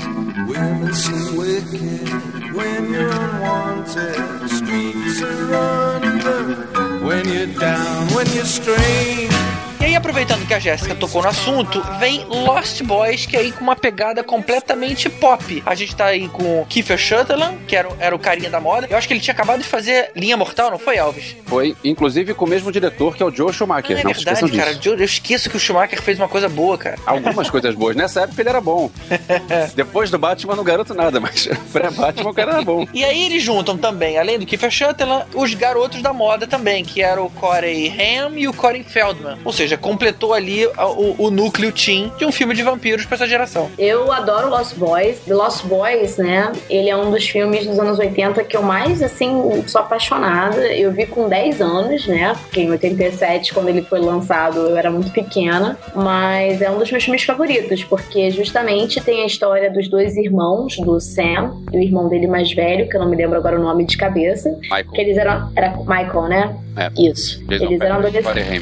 Women 0.49 0.93
seem 0.95 1.37
wicked 1.37 2.55
when 2.55 2.91
you're 2.91 3.11
unwanted. 3.11 4.51
Streets 4.51 5.23
are 5.23 5.97
uneven 5.97 6.76
when 7.17 7.29
you're 7.33 7.47
down, 7.59 8.09
when 8.15 8.27
you're 8.35 8.45
strange. 8.45 9.56
Aproveitando 9.97 10.47
que 10.47 10.55
a 10.55 10.59
Jéssica 10.59 10.95
tocou 10.95 11.23
no 11.23 11.29
assunto, 11.29 11.83
vem 11.99 12.25
Lost 12.27 12.83
Boys, 12.83 13.27
que 13.27 13.37
é 13.37 13.41
aí 13.41 13.53
com 13.53 13.63
uma 13.65 13.75
pegada 13.75 14.23
completamente 14.23 15.09
pop. 15.09 15.63
A 15.67 15.75
gente 15.75 15.97
tá 15.97 16.07
aí 16.07 16.29
com 16.29 16.63
o 16.63 16.67
Kiefer 16.67 16.99
Sutherland, 16.99 17.59
que 17.67 17.75
era, 17.75 17.89
o- 17.89 17.97
era 17.99 18.15
o 18.15 18.19
carinha 18.19 18.49
da 18.51 18.61
moda. 18.61 18.87
Eu 18.91 18.97
acho 18.97 19.09
que 19.09 19.15
ele 19.15 19.21
tinha 19.21 19.35
acabado 19.35 19.61
de 19.63 19.69
fazer 19.69 20.11
Linha 20.15 20.37
Mortal, 20.37 20.71
não 20.71 20.79
foi, 20.79 20.99
Alves? 20.99 21.35
Foi, 21.47 21.75
inclusive, 21.83 22.35
com 22.35 22.45
o 22.45 22.49
mesmo 22.49 22.71
diretor, 22.71 23.17
que 23.17 23.23
é 23.23 23.27
o 23.27 23.31
Joe 23.35 23.53
Schumacher. 23.53 23.99
é 23.99 24.05
não 24.05 24.13
se 24.15 24.19
esqueçam 24.21 24.49
verdade, 24.49 24.75
disso. 24.75 24.85
cara. 24.85 24.95
Eu, 24.97 25.01
eu 25.01 25.05
esqueço 25.05 25.51
que 25.51 25.57
o 25.57 25.61
Schumacher 25.61 26.01
fez 26.03 26.19
uma 26.19 26.29
coisa 26.29 26.49
boa, 26.49 26.77
cara. 26.79 26.97
Algumas 27.07 27.51
coisas 27.51 27.75
boas. 27.75 27.97
Nessa 27.97 28.21
época 28.23 28.41
ele 28.43 28.49
era 28.49 28.61
bom. 28.61 28.91
Depois 29.75 30.11
do 30.11 30.19
Batman 30.19 30.55
não 30.57 30.65
garanto 30.65 30.95
nada, 30.95 31.19
mas 31.21 31.49
pré-Batman 31.73 32.31
o 32.31 32.35
cara 32.35 32.53
era 32.53 32.63
bom. 32.63 32.87
E 32.93 33.05
aí 33.05 33.25
eles 33.25 33.43
juntam 33.43 33.77
também, 33.77 34.19
além 34.19 34.39
do 34.39 34.47
Kiefer 34.47 34.71
Sutherland, 34.73 35.27
os 35.35 35.55
garotos 35.55 36.03
da 36.03 36.13
moda 36.13 36.47
também, 36.47 36.85
que 36.85 37.03
era 37.03 37.21
o 37.23 37.31
Corey 37.31 37.89
Haim 37.91 38.39
e 38.39 38.47
o 38.49 38.53
Corey 38.53 38.83
Feldman. 38.85 39.39
Ou 39.45 39.53
seja, 39.53 39.77
completou 39.87 40.33
ali 40.35 40.65
a- 40.77 40.87
o, 40.89 41.15
o 41.19 41.31
núcleo 41.31 41.71
teen 41.73 42.13
de 42.19 42.25
um 42.25 42.33
filme 42.33 42.55
de 42.55 42.63
vampiros 42.63 43.07
pra 43.07 43.15
essa 43.15 43.27
geração. 43.27 43.71
Eu 43.79 44.11
adoro 44.13 44.49
Lost 44.51 44.75
Boys. 44.77 45.21
The 45.21 45.35
Lost 45.35 45.65
Boys, 45.67 46.17
né? 46.17 46.53
Ele 46.69 46.89
é 46.91 46.97
um 46.97 47.11
dos 47.11 47.27
filmes 47.29 47.67
dos 47.67 47.79
anos 47.79 47.99
80 47.99 48.43
que 48.45 48.57
eu 48.57 48.63
mais, 48.63 49.03
assim, 49.03 49.63
sou 49.67 49.81
apaixonada. 49.81 50.67
Eu 50.73 50.93
vi 50.93 51.07
com 51.07 51.29
10 51.29 51.61
anos, 51.61 52.07
né? 52.07 52.35
Porque 52.43 52.61
em 52.61 52.71
87, 52.71 53.53
quando 53.55 53.69
ele 53.69 53.83
foi 53.83 54.01
lançado, 54.01 54.59
eu 54.61 54.77
era 54.77 54.91
muito 54.91 55.11
pequena. 55.11 55.79
Mas 55.95 56.61
é 56.61 56.71
um 56.71 56.79
dos 56.79 56.91
meus 56.91 57.05
filmes 57.05 57.23
favoritos, 57.23 57.85
porque 57.85 58.31
justamente 58.31 59.01
tem 59.01 59.23
a 59.23 59.27
história 59.27 59.71
dos 59.71 59.89
dois 59.89 60.17
irmãos, 60.17 60.77
do 60.79 61.01
Sam 61.01 61.57
e 61.73 61.77
o 61.77 61.81
irmão 61.83 62.09
dele 62.09 62.27
mais 62.27 62.53
velho, 62.53 62.89
que 62.89 62.97
eu 62.97 63.01
não 63.01 63.09
me 63.09 63.17
lembro 63.17 63.37
agora 63.37 63.59
o 63.59 63.63
nome 63.63 63.85
de 63.85 63.97
cabeça. 63.97 64.51
Michael. 64.63 64.85
Que 64.93 65.01
eles 65.01 65.17
eram. 65.17 65.51
Era 65.55 65.77
Michael, 65.77 66.23
né? 66.29 66.57
É. 66.77 66.91
Isso. 67.01 67.43
Jason 67.47 67.65
eles 67.65 67.81
eram 67.81 67.97
adolescentes. 67.97 68.45
Corey 68.45 68.61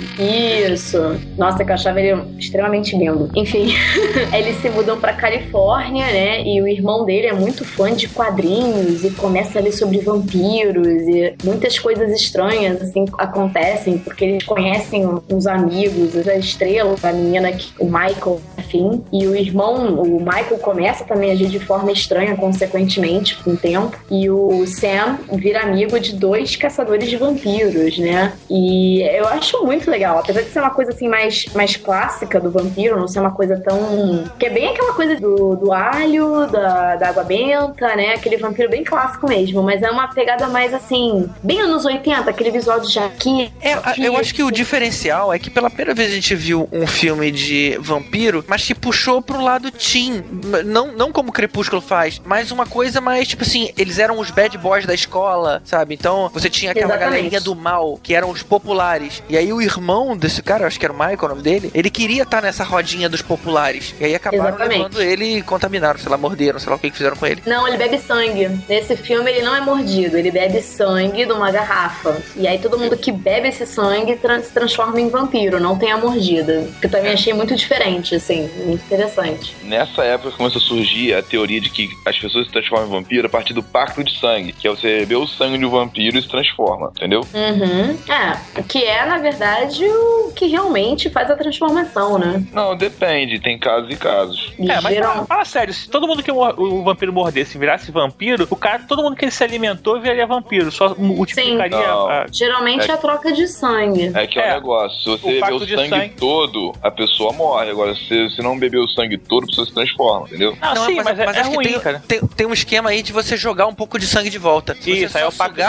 Nossa, 1.36 1.64
que 1.64 1.70
eu 1.70 1.74
achava 1.74 2.00
ele 2.00 2.20
extremamente 2.38 2.96
lindo. 2.96 3.30
Enfim, 3.34 3.74
eles 4.32 4.56
se 4.60 4.68
mudam 4.70 4.98
pra 4.98 5.12
Califórnia, 5.12 6.06
né? 6.06 6.42
E 6.42 6.60
o 6.60 6.68
irmão 6.68 7.04
dele 7.04 7.26
é 7.26 7.32
muito 7.32 7.64
fã 7.64 7.92
de 7.92 8.08
quadrinhos 8.08 9.04
e 9.04 9.10
começa 9.10 9.58
a 9.58 9.62
ler 9.62 9.72
sobre 9.72 9.98
vampiros 9.98 10.86
e 10.86 11.34
muitas 11.44 11.78
coisas 11.78 12.10
estranhas 12.10 12.80
assim 12.82 13.04
acontecem 13.18 13.98
porque 13.98 14.24
eles 14.24 14.44
conhecem 14.44 15.06
uns 15.30 15.46
amigos, 15.46 16.16
a 16.26 16.36
estrela, 16.36 16.94
a 17.02 17.12
menina 17.12 17.52
que 17.52 17.72
o 17.78 17.84
Michael, 17.84 18.40
enfim, 18.58 19.02
e 19.12 19.26
o 19.26 19.34
irmão, 19.34 20.00
o 20.00 20.18
Michael 20.20 20.58
começa 20.58 21.04
também 21.04 21.30
a 21.30 21.32
agir 21.34 21.48
de 21.48 21.58
forma 21.58 21.92
estranha 21.92 22.36
consequentemente 22.36 23.36
com 23.42 23.50
o 23.50 23.56
tempo 23.56 23.96
e 24.10 24.28
o 24.30 24.66
Sam 24.66 25.18
vira 25.32 25.60
amigo 25.60 25.98
de 25.98 26.14
dois 26.14 26.56
caçadores 26.56 27.08
de 27.08 27.16
vampiros, 27.16 27.98
né? 27.98 28.32
E 28.48 29.02
eu 29.02 29.26
acho 29.28 29.64
muito 29.64 29.90
legal, 29.90 30.18
apesar 30.18 30.42
de 30.42 30.50
ser 30.50 30.60
uma 30.60 30.70
coisa 30.70 30.92
assim 30.92 31.03
mais, 31.08 31.46
mais 31.54 31.76
clássica 31.76 32.40
do 32.40 32.50
vampiro, 32.50 32.98
não 32.98 33.08
ser 33.08 33.20
uma 33.20 33.30
coisa 33.30 33.58
tão. 33.60 34.24
que 34.38 34.46
é 34.46 34.50
bem 34.50 34.68
aquela 34.68 34.92
coisa 34.92 35.16
do, 35.16 35.56
do 35.56 35.72
alho, 35.72 36.46
da, 36.46 36.96
da 36.96 37.08
água 37.08 37.24
benta, 37.24 37.94
né? 37.96 38.14
Aquele 38.14 38.36
vampiro 38.36 38.70
bem 38.70 38.84
clássico 38.84 39.28
mesmo, 39.28 39.62
mas 39.62 39.82
é 39.82 39.90
uma 39.90 40.08
pegada 40.08 40.48
mais 40.48 40.72
assim, 40.72 41.28
bem 41.42 41.60
anos 41.60 41.84
80, 41.84 42.28
aquele 42.28 42.50
visual 42.50 42.80
de 42.80 42.92
jaqueta. 42.92 43.52
É, 43.60 43.74
eu 43.98 44.16
acho 44.16 44.34
que 44.34 44.42
o 44.42 44.50
diferencial 44.50 45.32
é 45.32 45.38
que 45.38 45.50
pela 45.50 45.68
primeira 45.68 45.94
vez 45.94 46.10
a 46.10 46.14
gente 46.14 46.34
viu 46.34 46.68
um 46.72 46.86
filme 46.86 47.30
de 47.30 47.78
vampiro, 47.80 48.44
mas 48.46 48.64
que 48.64 48.74
puxou 48.74 49.20
pro 49.22 49.42
lado 49.42 49.70
teen. 49.70 50.22
Não, 50.64 50.92
não 50.92 51.12
como 51.12 51.32
Crepúsculo 51.32 51.80
faz, 51.80 52.20
mas 52.24 52.50
uma 52.50 52.66
coisa 52.66 53.00
mais, 53.00 53.28
tipo 53.28 53.42
assim, 53.42 53.70
eles 53.76 53.98
eram 53.98 54.18
os 54.18 54.30
bad 54.30 54.56
boys 54.58 54.86
da 54.86 54.94
escola, 54.94 55.62
sabe? 55.64 55.94
Então 55.94 56.30
você 56.32 56.48
tinha 56.48 56.72
aquela 56.72 56.94
Exatamente. 56.94 57.10
galerinha 57.10 57.40
do 57.40 57.54
mal, 57.54 57.98
que 58.02 58.14
eram 58.14 58.30
os 58.30 58.42
populares. 58.42 59.22
E 59.28 59.36
aí 59.36 59.52
o 59.52 59.60
irmão 59.60 60.16
desse 60.16 60.42
cara, 60.42 60.64
eu 60.64 60.66
acho 60.66 60.78
que 60.78 60.83
era 60.84 60.92
o 60.92 60.96
Michael 60.96 61.18
o 61.24 61.28
nome 61.28 61.42
dele, 61.42 61.70
ele 61.74 61.88
queria 61.90 62.22
estar 62.22 62.42
nessa 62.42 62.64
rodinha 62.64 63.08
dos 63.08 63.22
populares. 63.22 63.94
E 64.00 64.04
aí 64.04 64.14
acabaram 64.14 64.48
Exatamente. 64.48 64.78
levando 64.78 65.02
ele 65.02 65.38
e 65.38 65.42
contaminaram, 65.42 65.98
sei 65.98 66.10
lá, 66.10 66.18
morderam, 66.18 66.58
sei 66.58 66.68
lá 66.70 66.76
o 66.76 66.78
que 66.78 66.90
que 66.90 66.96
fizeram 66.96 67.16
com 67.16 67.26
ele. 67.26 67.42
Não, 67.46 67.66
ele 67.66 67.76
bebe 67.76 67.98
sangue. 67.98 68.50
Nesse 68.68 68.96
filme 68.96 69.30
ele 69.30 69.42
não 69.42 69.54
é 69.54 69.60
mordido, 69.60 70.16
ele 70.18 70.30
bebe 70.30 70.60
sangue 70.60 71.24
de 71.24 71.32
uma 71.32 71.50
garrafa. 71.50 72.16
E 72.36 72.46
aí 72.46 72.58
todo 72.58 72.78
mundo 72.78 72.96
que 72.96 73.10
bebe 73.10 73.48
esse 73.48 73.66
sangue 73.66 74.16
tran- 74.16 74.42
se 74.42 74.52
transforma 74.52 75.00
em 75.00 75.08
vampiro, 75.08 75.58
não 75.60 75.78
tem 75.78 75.92
a 75.92 75.96
mordida. 75.96 76.68
Que 76.80 76.86
eu 76.86 76.90
também 76.90 77.12
achei 77.12 77.32
muito 77.32 77.54
diferente, 77.56 78.14
assim, 78.14 78.48
muito 78.64 78.84
interessante. 78.84 79.54
Nessa 79.62 80.04
época 80.04 80.36
começou 80.36 80.60
a 80.60 80.64
surgir 80.64 81.14
a 81.14 81.22
teoria 81.22 81.60
de 81.60 81.70
que 81.70 81.88
as 82.04 82.18
pessoas 82.18 82.46
se 82.46 82.52
transformam 82.52 82.86
em 82.88 82.90
vampiro 82.90 83.26
a 83.26 83.30
partir 83.30 83.52
do 83.54 83.62
pacto 83.62 84.02
de 84.04 84.18
sangue, 84.18 84.52
que 84.52 84.66
é 84.68 84.70
você 84.70 84.98
beber 85.00 85.16
o 85.16 85.26
sangue 85.26 85.58
de 85.58 85.64
um 85.64 85.70
vampiro 85.70 86.18
e 86.18 86.22
se 86.22 86.28
transforma, 86.28 86.92
entendeu? 86.96 87.20
Uhum. 87.32 87.96
É, 88.12 88.62
que 88.62 88.84
é, 88.84 89.06
na 89.06 89.18
verdade, 89.18 89.84
o 89.84 90.32
que 90.34 90.46
realmente 90.46 90.73
faz 91.10 91.30
a 91.30 91.36
transformação, 91.36 92.18
né? 92.18 92.44
Não, 92.52 92.76
depende, 92.76 93.38
tem 93.38 93.58
casos 93.58 93.90
e 93.90 93.96
casos. 93.96 94.52
E 94.58 94.70
É, 94.70 94.80
mas 94.80 94.94
geral- 94.94 95.12
fala, 95.14 95.26
fala 95.26 95.44
sério, 95.44 95.72
se 95.74 95.88
todo 95.88 96.06
mundo 96.06 96.22
que 96.22 96.32
mor- 96.32 96.54
o 96.58 96.82
vampiro 96.82 97.12
mordesse 97.12 97.56
virasse 97.58 97.90
vampiro, 97.90 98.46
o 98.50 98.56
cara, 98.56 98.82
todo 98.88 99.02
mundo 99.02 99.16
que 99.16 99.24
ele 99.24 99.32
se 99.32 99.42
alimentou 99.44 100.00
viraria 100.00 100.26
vampiro. 100.26 100.70
Só 100.70 100.94
multiplicaria 100.96 101.76
Não. 101.86 102.08
a. 102.08 102.26
Geralmente 102.30 102.90
é 102.90 102.94
a 102.94 102.96
troca 102.96 103.32
de 103.32 103.46
sangue. 103.48 104.10
É 104.14 104.26
que 104.26 104.38
é, 104.38 104.48
É, 104.48 104.52
um 104.52 104.54
negócio, 104.56 104.98
se 105.18 105.22
você 105.22 105.38
o 105.38 105.58
beber 105.58 105.74
o 105.74 105.78
sangue, 105.78 105.88
sangue. 105.90 106.14
todo, 106.16 106.72
a 106.82 106.90
pessoa 106.90 107.32
morre. 107.32 107.70
Agora, 107.70 107.94
se 107.94 108.28
você 108.30 108.42
não 108.42 108.58
beber 108.58 108.78
o 108.78 108.88
sangue 108.88 109.16
todo, 109.18 109.44
a 109.44 109.46
pessoa 109.46 109.66
se 109.66 109.74
transforma, 109.74 110.26
entendeu? 110.26 110.56
Ah, 110.60 110.76
sim, 110.76 111.00
mas, 111.02 111.18
é, 111.18 111.24
é 111.24 111.28
acho 111.28 111.50
que 111.50 111.56
ruim, 111.56 111.64
tem, 111.66 111.80
cara. 111.80 112.02
Tem, 112.06 112.20
tem 112.26 112.46
um 112.46 112.52
esquema 112.52 112.90
aí 112.90 113.02
de 113.02 113.12
você 113.12 113.36
jogar 113.36 113.66
um 113.66 113.74
pouco 113.74 113.98
de 113.98 114.06
sangue 114.06 114.30
de 114.30 114.38
volta. 114.38 114.74
Se 114.80 114.90
Isso, 114.90 115.12
você 115.12 115.18
aí 115.18 115.24
é 115.24 115.26
o 115.26 115.30
sangue. 115.30 115.62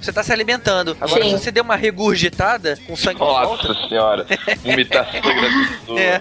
você 0.00 0.12
tá 0.12 0.22
se 0.22 0.32
alimentando. 0.32 0.96
Agora, 1.00 1.22
Sim. 1.22 1.30
se 1.36 1.38
você 1.44 1.50
der 1.52 1.60
uma 1.62 1.76
regurgitada 1.76 2.78
com 2.86 2.96
sangue 2.96 3.14
de 3.20 3.24
volta, 3.24 3.68
Nossa 3.68 3.88
senhora, 3.88 4.26
vomitar 4.56 5.10
sangue 5.10 5.22
da 5.40 5.68
pessoa. 5.68 6.00
É. 6.00 6.20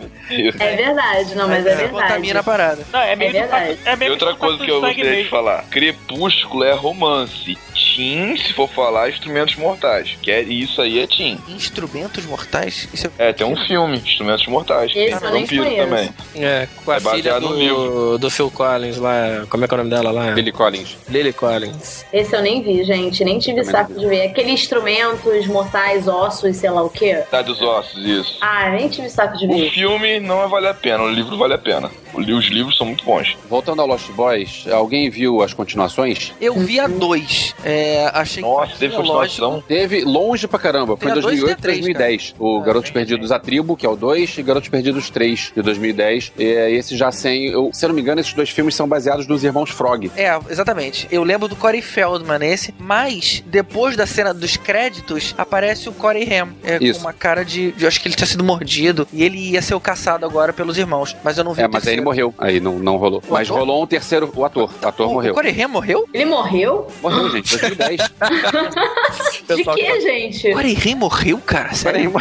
É 0.60 0.76
verdade, 0.78 1.36
não, 1.36 1.48
mas 1.48 1.66
é 1.66 1.70
você 1.72 1.76
verdade. 1.76 1.92
contamina 1.92 2.40
a 2.40 2.44
parada. 2.44 2.86
Não, 2.92 3.00
é 3.02 3.16
meio 3.16 3.30
É 3.30 3.34
verdade. 3.42 3.80
é 3.86 4.06
E 4.06 4.10
outra 4.10 4.34
que 4.34 4.40
coisa 4.40 4.64
que 4.64 4.72
eu 4.72 4.80
gostaria 4.82 5.24
de 5.24 5.30
falar: 5.30 5.64
Crepúsculo 5.70 6.64
é 6.64 6.74
romance. 6.74 7.58
Teen, 7.94 8.38
se 8.38 8.54
for 8.54 8.70
falar, 8.70 9.10
instrumentos 9.10 9.56
mortais. 9.56 10.18
Que 10.22 10.32
é, 10.32 10.42
isso 10.42 10.82
aí 10.82 11.00
é 11.00 11.08
Teen. 11.08 11.38
Instrumentos 11.50 12.26
mortais? 12.26 12.88
Isso 12.94 13.12
é... 13.18 13.30
É, 13.30 13.34
tem 13.34 13.46
um 13.46 13.56
filme, 13.66 13.98
Instrumentos 13.98 14.48
Mortais. 14.48 14.92
Esse 14.96 15.20
Tem 15.20 15.28
eu 15.28 15.32
nem 15.34 15.42
vampiro 15.42 15.64
conheço. 15.66 15.88
também. 15.90 16.10
É, 16.36 16.68
com 16.86 16.92
a 16.92 16.96
É 16.96 17.00
filha 17.00 17.12
baseado 17.12 17.42
no 17.42 17.48
do, 17.50 17.56
livro. 17.60 18.18
do 18.18 18.30
Phil 18.32 18.50
Collins 18.50 18.98
lá. 18.98 19.46
Como 19.50 19.66
é 19.66 19.68
que 19.68 19.74
é 19.74 19.76
o 19.76 19.78
nome 19.80 19.90
dela 19.90 20.12
lá? 20.12 20.32
Billy 20.32 20.52
Collins. 20.54 20.96
Lily 21.10 21.34
Collins. 21.34 22.06
Esse 22.14 22.34
eu 22.36 22.42
nem 22.42 22.62
vi, 22.62 22.84
gente. 22.86 23.24
Nem 23.26 23.40
tive 23.40 23.58
Também 23.58 23.72
saco 23.72 23.94
de 23.94 24.08
ver. 24.08 24.28
Aquele 24.28 24.52
instrumentos 24.52 25.48
mortais, 25.48 26.08
ossos, 26.08 26.56
sei 26.56 26.70
lá 26.70 26.84
o 26.84 26.90
quê. 26.90 27.24
Tá 27.30 27.42
dos 27.42 27.62
ossos, 27.62 27.98
isso. 28.06 28.21
Ah, 28.42 28.70
nem 28.70 28.88
tive 28.90 29.10
saco 29.10 29.38
de 29.38 29.46
O 29.46 29.50
ver. 29.50 29.70
filme 29.72 30.20
não 30.20 30.48
vale 30.50 30.68
a 30.68 30.74
pena, 30.74 31.04
o 31.04 31.10
livro 31.10 31.38
vale 31.38 31.54
a 31.54 31.58
pena. 31.58 31.90
O 32.14 32.20
Os 32.20 32.46
livros 32.48 32.78
são 32.78 32.88
muito 32.88 33.04
bons. 33.06 33.36
Voltando 33.50 33.82
ao 33.82 33.88
Lost 33.88 34.10
Boys, 34.12 34.66
alguém 34.72 35.10
viu 35.10 35.42
as 35.42 35.54
continuações? 35.54 36.34
Eu 36.42 36.54
vi 36.60 36.80
a 36.80 36.88
dois. 36.88 37.54
É, 37.64 37.82
É, 37.82 38.12
achei 38.14 38.42
Nossa, 38.44 38.74
que 38.74 38.80
teve 38.80 38.96
continuação. 38.96 39.64
Teve 39.68 40.04
longe 40.04 40.48
pra 40.48 40.60
caramba. 40.60 40.96
Foi 40.98 41.08
em 41.08 41.12
a 41.12 41.16
dois 41.16 41.26
e 41.38 41.42
2008 41.42 41.48
tem 41.48 41.54
a 41.54 41.62
três, 41.62 41.80
2010. 41.80 42.36
O 42.40 42.62
É, 42.62 42.66
Garotos 42.66 42.92
Perdidos 42.92 43.32
A 43.32 43.40
Tribo, 43.40 43.76
que 43.78 43.86
é 43.86 43.90
o 43.90 43.96
2, 43.96 44.38
e 44.38 44.44
Garotos 44.44 44.70
Perdidos 44.70 45.10
3, 45.10 45.52
de 45.56 45.62
2010. 45.62 46.34
E 46.38 46.44
esse 46.44 46.96
já 46.98 47.12
sem. 47.12 47.48
Eu, 47.48 47.70
se 47.74 47.84
eu 47.86 47.90
não 47.90 47.96
me 47.96 48.02
engano, 48.02 48.20
esses 48.22 48.34
dois 48.34 48.50
filmes 48.50 48.76
são 48.76 48.88
baseados 48.88 49.26
nos 49.28 49.44
irmãos 49.44 49.70
Frog. 49.72 50.12
É, 50.16 50.38
exatamente. 50.50 51.08
Eu 51.12 51.24
lembro 51.24 51.48
do 51.48 51.56
Corey 51.56 51.82
Feldman 51.82 52.40
nesse, 52.40 52.74
mas 52.80 53.44
depois 53.48 53.96
da 53.96 54.06
cena 54.06 54.34
dos 54.34 54.58
créditos 54.58 55.34
aparece 55.38 55.88
o 55.90 55.94
Corey 55.94 56.24
Haim. 56.32 56.50
É, 56.64 56.78
com 56.78 56.86
Isso. 56.86 57.00
uma 57.00 57.14
cara 57.14 57.44
de. 57.44 57.74
Eu 57.80 57.88
acho 57.88 58.00
que 58.02 58.08
ele 58.12 58.18
tinha 58.18 58.28
sido 58.28 58.44
mordido 58.44 59.08
e 59.14 59.24
ele 59.24 59.38
ia 59.52 59.62
ser 59.62 59.74
o 59.76 59.80
caçado 59.80 60.26
agora 60.26 60.52
pelos 60.54 60.78
irmãos. 60.78 61.16
Mas 61.24 61.38
eu 61.38 61.44
não 61.44 61.54
vi 61.54 61.62
É, 61.62 61.68
o 61.68 61.72
mas 61.72 61.88
aí 61.88 61.94
ele 61.94 62.02
morreu. 62.02 62.34
Aí 62.38 62.60
não, 62.60 62.78
não 62.78 62.98
rolou. 62.98 63.24
O 63.28 63.34
mas 63.34 63.48
ator? 63.48 63.60
rolou 63.60 63.84
um 63.84 63.88
terceiro. 63.88 64.32
O 64.36 64.46
ator. 64.46 64.70
O 64.82 64.88
ator 64.88 65.08
O, 65.08 65.14
morreu. 65.14 65.32
o 65.32 65.36
Corey 65.36 65.52
Haim 65.62 65.68
morreu? 65.68 66.08
Ele 66.14 66.26
morreu? 66.26 66.88
Morreu, 67.02 67.30
gente. 67.30 67.58
2010. 67.58 68.02
De 69.56 69.64
que, 69.64 70.02
gente? 70.02 70.50
O 70.50 70.54
Corey 70.54 70.78
Haim 70.86 70.96
morreu, 70.96 71.38
cara? 71.40 71.74
Sério? 71.74 72.12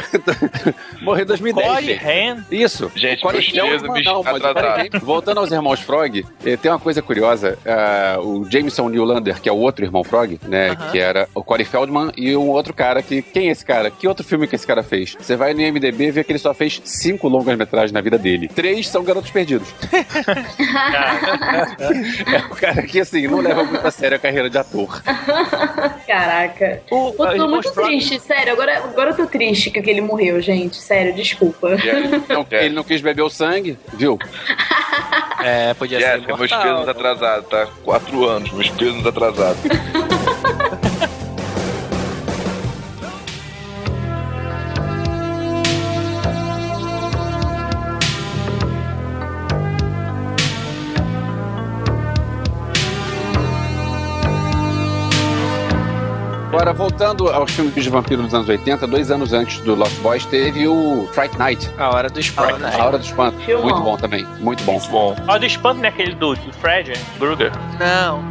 morreu 1.03 1.23
em 1.25 1.27
2010. 1.27 1.69
Corey 1.69 1.85
gente. 1.87 2.05
Haim. 2.07 2.45
Isso. 2.51 2.91
Gente, 2.95 3.23
Corey 3.23 3.53
não, 3.55 4.23
mas 4.23 4.37
atrasaram. 4.45 4.55
peraí, 4.55 4.91
Voltando 5.03 5.39
aos 5.39 5.51
irmãos 5.51 5.81
Frog, 5.81 6.25
eh, 6.45 6.57
tem 6.57 6.71
uma 6.71 6.79
coisa 6.79 7.03
curiosa. 7.03 7.59
ah, 7.67 8.19
o 8.21 8.45
Jameson 8.51 8.89
Newlander, 8.89 9.41
que 9.41 9.49
é 9.49 9.53
o 9.53 9.57
outro 9.57 9.85
irmão 9.85 10.05
Frog, 10.05 10.39
né? 10.47 10.71
Aham. 10.71 10.91
Que 10.91 10.99
era 10.99 11.29
o 11.35 11.43
Corey 11.43 11.65
Feldman 11.65 12.11
e 12.17 12.37
um 12.37 12.49
outro 12.49 12.73
cara 12.75 13.03
que. 13.03 13.23
Quem 13.23 13.49
é 13.49 13.53
esse 13.53 13.65
cara? 13.65 13.91
Que 13.91 14.07
outro 14.09 14.25
filme 14.25 14.47
que 14.47 14.55
esse 14.57 14.67
cara 14.67 14.83
fez? 14.83 15.17
Você 15.21 15.37
vai 15.37 15.55
no 15.55 15.61
IMDB 15.61 15.80
e 15.89 16.11
vê 16.11 16.23
que 16.25 16.33
ele 16.33 16.39
só 16.39 16.53
fez 16.55 16.81
cinco 16.85 17.29
longas-metragens 17.29 17.93
na 17.93 18.01
vida 18.01 18.17
dele. 18.19 18.49
Três 18.49 18.89
são 18.89 19.03
Garotos 19.05 19.31
Perdidos. 19.31 19.69
é 22.33 22.39
o 22.47 22.57
cara 22.57 22.83
que, 22.83 23.01
assim, 23.01 23.27
não 23.27 23.41
leva 23.41 23.65
muito 23.65 23.87
a 23.87 23.91
sério 23.91 24.17
a 24.17 24.21
carreira 24.21 24.49
de 24.51 24.59
ator. 24.59 25.03
Caraca. 26.07 26.83
O, 26.91 27.13
Pô, 27.13 27.23
a 27.25 27.35
tô 27.37 27.49
muito 27.49 27.73
Frog- 27.73 27.87
triste, 27.89 28.19
sério. 28.21 28.53
Agora, 28.53 28.79
agora 28.79 29.11
eu 29.11 29.17
tô 29.17 29.27
triste 29.27 29.71
que 29.71 29.79
ele 29.91 30.01
morreu, 30.01 30.41
gente. 30.41 30.77
Sério, 30.77 31.15
desculpa. 31.15 31.71
Não, 32.29 32.47
É. 32.51 32.65
Ele 32.67 32.75
não 32.75 32.85
quis 32.85 33.01
beber 33.01 33.23
o 33.23 33.31
sangue, 33.31 33.79
viu? 33.95 34.19
É, 35.43 35.73
podia 35.75 35.99
ser 35.99 36.07
Jéssica, 36.07 36.37
meus 36.37 36.51
pesos 36.51 36.89
atrasados, 36.89 37.49
tá? 37.49 37.67
Quatro 37.85 38.27
anos, 38.27 38.53
meus 38.53 38.69
pesos 38.71 39.07
atrasados. 39.07 39.61
Agora, 56.61 56.75
voltando 56.75 57.27
aos 57.31 57.53
filmes 57.53 57.73
de 57.73 57.89
vampiro 57.89 58.23
dos 58.23 58.35
anos 58.35 58.47
80, 58.47 58.87
dois 58.87 59.11
anos 59.11 59.33
antes 59.33 59.61
do 59.61 59.75
Lost 59.75 59.99
Boys, 60.01 60.27
teve 60.27 60.69
o 60.69 61.09
Fright 61.11 61.39
Night, 61.39 61.71
A 61.79 61.89
hora 61.89 62.11
do 62.11 62.21
espanto. 62.21 62.63
A 62.63 62.85
Hora 62.85 62.99
do 62.99 63.03
Espanto. 63.03 63.39
Filmão. 63.39 63.65
Muito 63.65 63.81
bom 63.81 63.97
também, 63.97 64.27
muito 64.41 64.63
bom. 64.65 64.79
Bom, 64.91 65.17
Ó, 65.27 65.39
do 65.39 65.47
espanto, 65.47 65.81
né? 65.81 65.89
Aquele 65.89 66.15
do, 66.15 66.35
do 66.35 66.53
Fred 66.53 66.93
Bruger. 67.19 67.51
Não. 67.79 68.23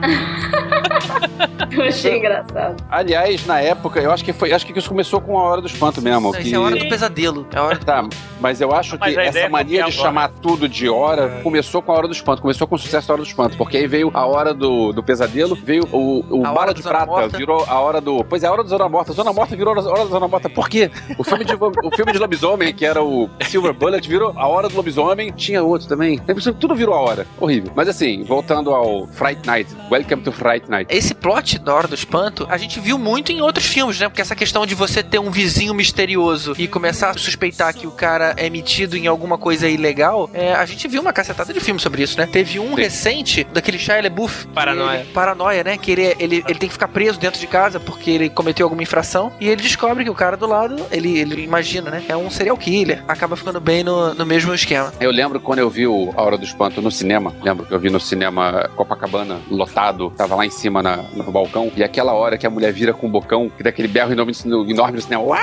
Eu 1.72 1.84
achei 1.84 2.18
engraçado. 2.18 2.76
Aliás, 2.90 3.46
na 3.46 3.60
época, 3.60 4.00
eu 4.00 4.12
acho 4.12 4.24
que 4.24 4.34
foi, 4.34 4.52
acho 4.52 4.66
que 4.66 4.78
isso 4.78 4.90
começou 4.90 5.20
com 5.22 5.38
a 5.38 5.44
Hora 5.44 5.62
do 5.62 5.68
Espanto 5.68 6.02
mesmo. 6.02 6.22
Não, 6.22 6.32
que... 6.32 6.44
Isso 6.44 6.56
é 6.56 6.58
a 6.58 6.62
hora 6.62 6.76
do 6.76 6.88
pesadelo. 6.88 7.48
É 7.52 7.58
a 7.58 7.64
hora... 7.64 7.78
Tá, 7.78 8.08
mas 8.40 8.62
eu 8.62 8.74
acho 8.74 8.98
Mas 9.00 9.14
que 9.14 9.20
a 9.20 9.24
essa 9.24 9.40
é 9.40 9.50
mania 9.50 9.78
de 9.86 9.92
agora. 9.92 9.92
chamar 9.92 10.32
tudo 10.42 10.68
de 10.68 10.88
hora 10.88 11.42
começou 11.44 11.82
com 11.82 11.92
a 11.92 11.96
Hora 11.96 12.08
do 12.08 12.14
Espanto, 12.14 12.42
começou 12.42 12.68
com 12.68 12.76
o 12.76 12.80
sucesso 12.80 13.08
da 13.08 13.14
Hora 13.14 13.24
do 13.24 13.28
Espanto, 13.28 13.58
porque 13.58 13.78
aí 13.78 13.88
veio 13.88 14.10
a 14.14 14.26
Hora 14.26 14.54
do, 14.54 14.94
do 14.94 15.04
Pesadelo, 15.04 15.56
veio 15.56 15.84
o, 15.92 16.24
o 16.30 16.46
A 16.46 16.50
Hora 16.50 16.60
Bala 16.60 16.74
de 16.74 16.82
Prata, 16.82 17.06
Morta. 17.06 17.38
virou 17.38 17.66
a 17.68 17.80
Hora 17.80 18.00
do... 18.00 18.19
Pois 18.24 18.44
é, 18.44 18.48
a 18.48 18.52
Hora 18.52 18.64
do 18.64 18.70
Zona 18.70 18.88
Morta. 18.90 19.14
Zona 19.14 19.32
Morta 19.34 19.56
virou 19.56 19.74
a 19.74 19.82
Hora 19.82 20.04
da 20.04 20.10
Zona 20.10 20.28
Morta. 20.28 20.50
Por 20.50 20.70
quê? 20.70 20.90
O 21.18 21.24
filme 21.24 21.46
de, 21.46 21.54
o 21.56 21.92
filme 21.96 22.12
de 22.12 22.18
lobisomem, 22.20 22.74
que 22.74 22.86
era 22.86 23.04
o 23.04 23.30
Silver 23.48 23.74
Bullet, 23.74 24.08
virou 24.08 24.34
a 24.36 24.48
Hora 24.48 24.68
do 24.70 24.76
Lobisomem. 24.76 25.32
Tinha 25.32 25.64
outro 25.64 25.88
também. 25.88 26.20
Tudo 26.60 26.76
virou 26.76 26.94
a 26.96 27.00
hora. 27.02 27.28
Horrível. 27.40 27.72
Mas 27.76 27.88
assim, 27.88 28.24
voltando 28.24 28.74
ao 28.74 29.08
Fright 29.08 29.46
Night. 29.46 29.76
Welcome 29.92 30.24
to 30.24 30.32
Fright 30.32 30.70
Night. 30.70 30.94
Esse 30.96 31.14
plot 31.14 31.60
da 31.60 31.74
Hora 31.74 31.88
do 31.88 31.96
Espanto, 31.96 32.46
a 32.50 32.58
gente 32.58 32.80
viu 32.80 32.98
muito 32.98 33.32
em 33.32 33.42
outros 33.42 33.66
filmes, 33.66 34.00
né? 34.00 34.08
Porque 34.10 34.22
essa 34.22 34.36
questão 34.36 34.66
de 34.66 34.76
você 34.76 35.02
ter 35.04 35.20
um 35.20 35.30
vizinho 35.32 35.74
misterioso 35.74 36.54
e 36.58 36.68
começar 36.68 37.10
a 37.12 37.14
suspeitar 37.18 37.74
que 37.74 37.88
o 37.88 37.92
cara 37.92 38.34
é 38.38 38.50
metido 38.50 38.96
em 38.98 39.08
alguma 39.08 39.38
coisa 39.38 39.68
ilegal, 39.68 40.30
é, 40.34 40.54
a 40.54 40.66
gente 40.66 40.88
viu 40.88 41.02
uma 41.02 41.14
cacetada 41.14 41.54
de 41.54 41.60
filmes 41.60 41.82
sobre 41.82 42.04
isso, 42.04 42.18
né? 42.18 42.26
Teve 42.26 42.60
um 42.60 42.70
Sim. 42.70 42.82
recente, 42.82 43.44
daquele 43.54 43.78
Shia 43.78 44.02
LaBeouf. 44.02 44.48
Paranoia. 44.48 45.00
ele- 45.02 45.10
paranoia, 45.14 45.64
né? 45.64 45.78
Que 45.78 45.92
ele, 45.92 46.16
ele, 46.20 46.44
ele 46.48 46.60
tem 46.60 46.68
que 46.70 46.74
ficar 46.74 46.88
preso 46.88 47.20
dentro 47.20 47.40
de 47.40 47.48
casa 47.48 47.80
porque 47.80 48.09
ele 48.10 48.30
cometeu 48.30 48.66
alguma 48.66 48.82
infração 48.84 49.32
e 49.40 49.48
ele 49.48 49.62
descobre 49.62 50.04
que 50.04 50.10
o 50.10 50.16
cara 50.16 50.36
do 50.38 50.48
lado, 50.48 50.76
ele, 50.92 51.18
ele 51.20 51.44
imagina, 51.44 51.90
né? 51.92 52.04
É 52.08 52.16
um 52.16 52.30
serial 52.30 52.58
killer. 52.58 53.04
Acaba 53.08 53.36
ficando 53.36 53.60
bem 53.60 53.84
no, 53.84 54.14
no 54.14 54.26
mesmo 54.26 54.54
esquema. 54.54 54.92
Eu 55.00 55.12
lembro 55.12 55.40
quando 55.40 55.60
eu 55.60 55.70
vi 55.70 55.88
o 55.88 56.14
A 56.16 56.22
Hora 56.22 56.38
do 56.38 56.44
Espanto 56.44 56.82
no 56.82 56.92
cinema. 56.92 57.34
Lembro 57.42 57.66
que 57.66 57.74
eu 57.74 57.80
vi 57.80 57.90
no 57.90 58.00
cinema 58.00 58.70
Copacabana, 58.76 59.40
lotado. 59.50 60.12
Tava 60.18 60.36
lá 60.36 60.46
em 60.46 60.50
cima 60.50 60.82
na- 60.82 60.98
no 61.14 61.32
balcão. 61.32 61.72
E 61.76 61.84
aquela 61.84 62.14
hora 62.14 62.38
que 62.38 62.46
a 62.48 62.50
mulher 62.50 62.72
vira 62.74 62.94
com 62.94 63.08
o 63.08 63.10
bocão, 63.10 63.50
que 63.50 63.64
dá 63.64 63.70
aquele 63.70 63.88
berro 63.88 64.12
enorme, 64.12 64.34
no- 64.46 64.70
enorme 64.70 64.96
no 64.98 65.02
cinema. 65.02 65.24
Uá! 65.24 65.40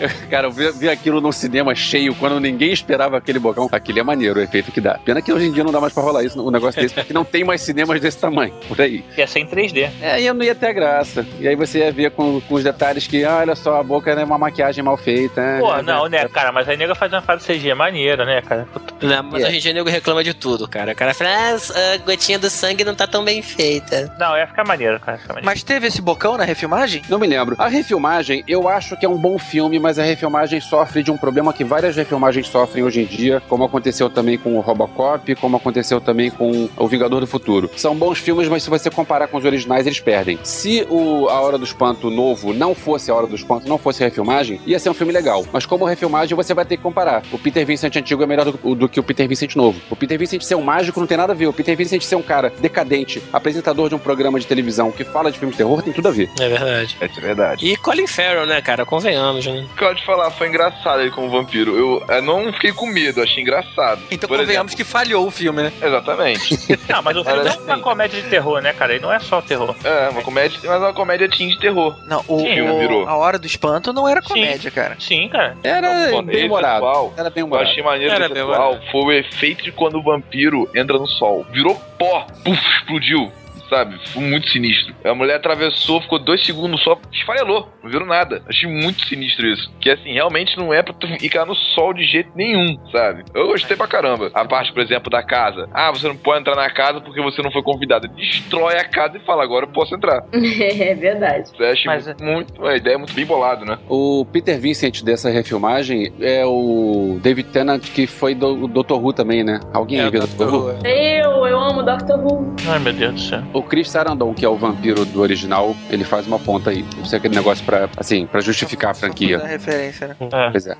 Cara, 0.30 0.46
eu 0.46 0.50
vi, 0.50 0.70
vi 0.72 0.88
aquilo 0.88 1.20
no 1.20 1.32
cinema 1.32 1.74
cheio, 1.74 2.14
quando 2.14 2.38
ninguém 2.40 2.72
esperava 2.72 3.16
aquele 3.16 3.38
bocão. 3.38 3.68
Aquilo 3.72 3.98
é 3.98 4.02
maneiro, 4.02 4.40
o 4.40 4.42
efeito 4.42 4.70
que 4.72 4.80
dá. 4.80 4.98
Pena 5.04 5.20
que 5.22 5.32
hoje 5.32 5.46
em 5.46 5.52
dia 5.52 5.64
não 5.64 5.72
dá 5.72 5.80
mais 5.80 5.92
pra 5.92 6.02
rolar 6.02 6.22
isso, 6.24 6.40
um 6.46 6.50
negócio 6.50 6.80
desse, 6.80 6.94
porque 6.94 7.12
não 7.12 7.24
tem 7.24 7.44
mais 7.44 7.60
cinemas 7.60 8.00
desse 8.00 8.18
tamanho, 8.18 8.52
por 8.68 8.80
aí. 8.80 9.04
Ia 9.16 9.26
ser 9.26 9.40
em 9.40 9.46
3D. 9.46 9.90
É, 10.00 10.12
aí 10.12 10.26
eu 10.26 10.34
não 10.34 10.44
ia 10.44 10.54
ter 10.54 10.72
graça. 10.72 11.26
E 11.40 11.46
aí 11.48 11.56
você 11.56 11.78
ia 11.80 11.92
ver 11.92 12.10
com, 12.10 12.40
com 12.40 12.54
os 12.54 12.64
detalhes 12.64 13.06
que, 13.06 13.24
ah, 13.24 13.38
olha 13.38 13.54
só, 13.54 13.78
a 13.80 13.82
boca 13.82 14.10
é 14.10 14.24
uma 14.24 14.38
maquiagem 14.38 14.82
mal 14.84 14.96
feita. 14.96 15.42
Pô, 15.60 15.74
é, 15.74 15.82
não, 15.82 16.06
é, 16.06 16.08
né, 16.08 16.28
cara? 16.28 16.52
Mas 16.52 16.68
aí 16.68 16.76
nega 16.76 16.94
faz 16.94 17.12
uma 17.12 17.22
fase 17.22 17.46
CG 17.46 17.74
maneira, 17.74 18.24
né, 18.24 18.42
cara? 18.42 18.66
Né, 19.02 19.22
mas 19.22 19.42
É. 19.44 19.48
hoje 19.48 19.56
em 19.58 19.60
dia 19.60 19.72
o 19.72 19.74
nego 19.74 19.88
reclama 19.90 20.22
de 20.24 20.34
tudo, 20.34 20.66
cara. 20.68 20.92
O 20.92 20.96
cara 20.96 21.14
fala, 21.14 21.30
ah, 21.30 21.94
a 21.94 21.96
gotinha 21.98 22.38
do 22.38 22.48
sangue 22.50 22.84
não 22.84 22.94
tá 22.94 23.06
tão 23.06 23.24
bem 23.24 23.42
feita. 23.42 24.14
Não, 24.18 24.36
ia 24.36 24.46
ficar 24.46 24.64
maneiro, 24.64 24.98
cara. 25.00 25.18
ficar 25.18 25.34
maneiro. 25.34 25.46
Mas 25.46 25.62
teve 25.62 25.86
esse 25.86 26.00
bocão 26.00 26.36
na 26.36 26.44
refilmagem? 26.44 27.02
Não 27.08 27.18
me 27.18 27.26
lembro. 27.26 27.56
A 27.58 27.68
refilmagem, 27.68 28.44
eu 28.46 28.68
acho 28.68 28.96
que 28.96 29.04
é 29.06 29.08
um 29.08 29.16
bom 29.18 29.38
filme, 29.38 29.78
mas 29.86 30.00
a 30.00 30.02
refilmagem 30.02 30.60
sofre 30.60 31.00
de 31.00 31.12
um 31.12 31.16
problema 31.16 31.52
que 31.52 31.62
várias 31.62 31.94
refilmagens 31.94 32.48
sofrem 32.48 32.82
hoje 32.82 33.02
em 33.02 33.04
dia, 33.04 33.40
como 33.48 33.62
aconteceu 33.62 34.10
também 34.10 34.36
com 34.36 34.56
o 34.56 34.60
Robocop, 34.60 35.32
como 35.36 35.56
aconteceu 35.56 36.00
também 36.00 36.28
com 36.28 36.68
o 36.76 36.88
Vingador 36.88 37.20
do 37.20 37.26
Futuro. 37.28 37.70
São 37.76 37.94
bons 37.94 38.18
filmes, 38.18 38.48
mas 38.48 38.64
se 38.64 38.68
você 38.68 38.90
comparar 38.90 39.28
com 39.28 39.36
os 39.36 39.44
originais, 39.44 39.86
eles 39.86 40.00
perdem. 40.00 40.40
Se 40.42 40.84
o 40.90 41.28
A 41.28 41.40
Hora 41.40 41.56
do 41.56 41.62
Espanto 41.62 42.10
novo 42.10 42.52
não 42.52 42.74
fosse 42.74 43.12
A 43.12 43.14
Hora 43.14 43.28
do 43.28 43.36
Espanto, 43.36 43.68
não 43.68 43.78
fosse 43.78 44.02
refilmagem, 44.02 44.60
ia 44.66 44.76
ser 44.80 44.90
um 44.90 44.94
filme 44.94 45.12
legal. 45.12 45.46
Mas 45.52 45.64
como 45.64 45.84
refilmagem, 45.84 46.34
você 46.34 46.52
vai 46.52 46.64
ter 46.64 46.76
que 46.76 46.82
comparar. 46.82 47.22
O 47.30 47.38
Peter 47.38 47.64
Vincent 47.64 47.94
antigo 47.94 48.24
é 48.24 48.26
melhor 48.26 48.46
do, 48.46 48.74
do 48.74 48.88
que 48.88 48.98
o 48.98 49.04
Peter 49.04 49.28
Vincent 49.28 49.54
novo. 49.54 49.80
O 49.88 49.94
Peter 49.94 50.18
Vincent 50.18 50.42
ser 50.42 50.56
um 50.56 50.62
mágico 50.62 50.98
não 50.98 51.06
tem 51.06 51.16
nada 51.16 51.32
a 51.32 51.36
ver. 51.36 51.46
O 51.46 51.52
Peter 51.52 51.76
Vincent 51.76 52.02
ser 52.02 52.16
um 52.16 52.22
cara 52.22 52.52
decadente, 52.58 53.22
apresentador 53.32 53.88
de 53.88 53.94
um 53.94 54.00
programa 54.00 54.40
de 54.40 54.48
televisão 54.48 54.90
que 54.90 55.04
fala 55.04 55.30
de 55.30 55.38
filmes 55.38 55.56
de 55.56 55.62
terror, 55.62 55.80
tem 55.80 55.92
tudo 55.92 56.08
a 56.08 56.10
ver. 56.10 56.28
É 56.40 56.48
verdade. 56.48 56.96
é 57.00 57.20
verdade. 57.20 57.64
E 57.64 57.76
Colin 57.76 58.08
Farrell, 58.08 58.46
né, 58.46 58.60
cara? 58.60 58.84
Convenhamos, 58.84 59.46
né? 59.46 59.64
O 59.76 59.78
que 59.78 59.84
eu 59.84 59.88
ia 59.90 59.94
te 59.94 60.06
falar, 60.06 60.30
foi 60.30 60.48
engraçado 60.48 61.02
ele 61.02 61.10
como 61.10 61.28
vampiro. 61.28 61.76
Eu, 61.76 62.02
eu 62.08 62.22
não 62.22 62.50
fiquei 62.54 62.72
com 62.72 62.86
medo, 62.86 63.20
achei 63.22 63.42
engraçado. 63.42 64.00
Então 64.10 64.26
Por 64.26 64.38
convenhamos 64.38 64.72
que 64.74 64.82
falhou 64.82 65.26
o 65.26 65.30
filme, 65.30 65.64
né? 65.64 65.68
exemplo, 65.68 65.88
Exatamente. 65.88 66.56
Não, 66.88 67.02
mas 67.02 67.14
o 67.14 67.22
filme 67.22 67.42
não 67.42 67.50
é 67.50 67.54
uma 67.56 67.72
assim. 67.74 67.82
comédia 67.82 68.22
de 68.22 68.28
terror, 68.30 68.62
né, 68.62 68.72
cara? 68.72 68.94
Ele 68.94 69.02
não 69.02 69.12
é 69.12 69.18
só 69.18 69.42
terror. 69.42 69.74
É, 69.84 70.08
uma 70.08 70.22
comédia, 70.22 70.58
mas 70.64 70.80
uma 70.80 70.94
comédia 70.94 71.28
teen 71.28 71.50
de 71.50 71.58
terror. 71.58 71.94
Não, 72.06 72.24
o, 72.26 72.38
Sim, 72.40 72.60
o- 72.62 72.78
virou. 72.78 73.06
a 73.06 73.16
Hora 73.18 73.38
do 73.38 73.46
Espanto 73.46 73.92
não 73.92 74.08
era 74.08 74.22
Sim. 74.22 74.28
comédia, 74.28 74.70
cara. 74.70 74.96
Sim, 74.98 75.28
cara. 75.28 75.58
Era 75.62 76.10
Não, 76.10 76.22
bem 76.22 76.46
atual, 76.46 77.12
Era 77.14 77.28
bem 77.28 77.42
Eu 77.42 77.46
humorado. 77.46 77.68
achei 77.68 77.82
maneiro 77.82 78.14
Era 78.14 78.28
desse 78.30 78.34
bem 78.34 78.42
atual 78.50 78.72
barato. 78.76 78.90
foi 78.90 79.02
o 79.02 79.12
efeito 79.12 79.62
de 79.62 79.72
quando 79.72 79.98
o 79.98 80.02
vampiro 80.02 80.70
entra 80.74 80.96
no 80.98 81.06
sol. 81.06 81.44
Virou 81.52 81.74
pó, 81.98 82.26
puf, 82.42 82.58
explodiu. 82.78 83.30
Sabe? 83.68 83.98
Foi 84.12 84.22
muito 84.22 84.48
sinistro. 84.48 84.94
A 85.04 85.14
mulher 85.14 85.36
atravessou, 85.36 86.00
ficou 86.00 86.18
dois 86.18 86.44
segundos 86.44 86.82
só, 86.82 86.98
esfarelou. 87.12 87.68
Não 87.82 87.90
viram 87.90 88.06
nada. 88.06 88.42
Achei 88.48 88.68
muito 88.70 89.04
sinistro 89.06 89.46
isso. 89.46 89.70
Que 89.80 89.90
assim, 89.90 90.12
realmente 90.12 90.56
não 90.56 90.72
é 90.72 90.82
pra 90.82 90.94
tu 90.94 91.06
ficar 91.18 91.44
no 91.44 91.54
sol 91.54 91.92
de 91.92 92.04
jeito 92.04 92.30
nenhum, 92.34 92.78
sabe? 92.92 93.24
Eu 93.34 93.48
gostei 93.48 93.76
pra 93.76 93.86
caramba. 93.88 94.30
A 94.34 94.44
parte, 94.44 94.72
por 94.72 94.82
exemplo, 94.82 95.10
da 95.10 95.22
casa. 95.22 95.68
Ah, 95.74 95.90
você 95.90 96.06
não 96.06 96.16
pode 96.16 96.40
entrar 96.40 96.54
na 96.54 96.70
casa 96.70 97.00
porque 97.00 97.20
você 97.20 97.42
não 97.42 97.50
foi 97.50 97.62
convidado. 97.62 98.08
Destrói 98.08 98.74
a 98.78 98.84
casa 98.84 99.16
e 99.16 99.20
fala, 99.20 99.42
agora 99.42 99.64
eu 99.66 99.70
posso 99.72 99.94
entrar. 99.94 100.24
é 100.32 100.94
verdade. 100.94 101.50
Eu 101.58 101.70
achei 101.70 101.86
Mas- 101.86 102.06
muito, 102.06 102.22
muito- 102.22 102.66
a 102.66 102.76
ideia 102.76 102.94
é 102.94 102.98
muito 102.98 103.14
bem 103.14 103.26
bolada, 103.26 103.64
né? 103.64 103.78
O 103.88 104.24
Peter 104.32 104.58
Vincent 104.60 105.02
dessa 105.02 105.28
refilmagem 105.30 106.12
é 106.20 106.44
o 106.46 107.18
David 107.22 107.48
Tennant, 107.50 107.82
que 107.92 108.06
foi 108.06 108.34
do 108.34 108.68
Dr. 108.68 108.94
Who 108.94 109.12
também, 109.12 109.42
né? 109.42 109.60
Alguém 109.72 110.00
É, 110.00 110.04
aí 110.04 110.10
viu 110.10 110.20
Dr. 110.20 110.26
Dr. 110.36 110.44
Who? 110.44 110.56
Who. 110.70 110.86
Eu, 110.86 111.46
eu 111.46 111.58
amo 111.60 111.82
Doctor 111.82 112.18
Who. 112.18 112.54
Ai, 112.68 112.78
meu 112.78 112.92
Deus 112.92 113.14
do 113.14 113.20
céu. 113.20 113.42
O 113.56 113.62
Chris 113.62 113.88
Sarandon, 113.88 114.34
que 114.34 114.44
é 114.44 114.48
o 114.50 114.54
vampiro 114.54 115.06
do 115.06 115.22
original, 115.22 115.74
ele 115.88 116.04
faz 116.04 116.26
uma 116.26 116.38
ponta 116.38 116.68
aí. 116.68 116.84
Isso 117.02 117.14
é 117.14 117.18
aquele 117.18 117.34
negócio 117.34 117.64
pra, 117.64 117.88
assim, 117.96 118.26
pra 118.26 118.42
justificar 118.42 118.90
a 118.90 118.94
franquia. 118.94 119.38
dar 119.38 119.46
referência, 119.46 120.08
né? 120.08 120.16
É. 120.30 120.50
Pois 120.50 120.66
é. 120.66 120.76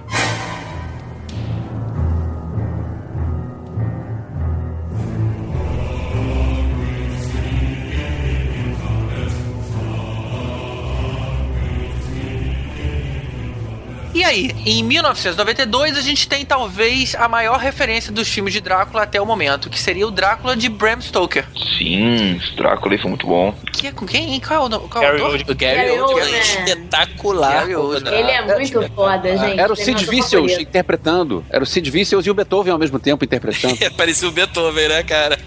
Aí, 14.26 14.50
em 14.66 14.82
1992 14.82 15.96
a 15.96 16.00
gente 16.00 16.28
tem 16.28 16.44
talvez 16.44 17.14
a 17.14 17.28
maior 17.28 17.58
referência 17.58 18.12
dos 18.12 18.28
filmes 18.28 18.52
de 18.52 18.60
Drácula 18.60 19.02
até 19.04 19.20
o 19.20 19.26
momento, 19.26 19.70
que 19.70 19.78
seria 19.78 20.06
o 20.06 20.10
Drácula 20.10 20.56
de 20.56 20.68
Bram 20.68 21.00
Stoker. 21.00 21.44
Sim, 21.78 22.36
esse 22.36 22.54
Drácula 22.56 22.94
aí 22.94 22.98
foi 22.98 23.08
muito 23.08 23.26
bom. 23.26 23.54
Que 23.72 23.88
é 23.88 23.92
com 23.92 24.06
quem? 24.06 24.34
hein? 24.34 24.42
Qual 24.46 24.62
é 24.62 24.66
o, 24.66 24.68
nome- 24.68 24.88
qual 24.88 25.04
é 25.04 25.08
o 25.08 25.10
Gary 25.10 25.22
autor? 25.22 25.38
Oldman. 25.38 25.52
O 25.52 25.56
Gary 25.58 26.00
Oldman 26.00 26.34
é 26.34 26.40
espetacular. 26.40 27.52
Gary 27.60 27.76
Oldman. 27.76 28.14
Ele 28.14 28.30
é 28.30 28.42
muito 28.56 28.92
foda, 28.94 29.36
gente. 29.36 29.60
Era 29.60 29.72
o 29.72 29.76
é 29.78 29.84
Sid 29.84 30.04
Vicious 30.06 30.58
interpretando. 30.58 31.44
Era 31.50 31.62
o 31.62 31.66
Sid 31.66 31.90
Vicious 31.90 32.26
e 32.26 32.30
o 32.30 32.34
Beethoven 32.34 32.72
ao 32.72 32.78
mesmo 32.78 32.98
tempo 32.98 33.24
interpretando. 33.24 33.76
Parecia 33.96 34.28
o 34.28 34.32
Beethoven, 34.32 34.88
né, 34.88 35.02
cara? 35.02 35.38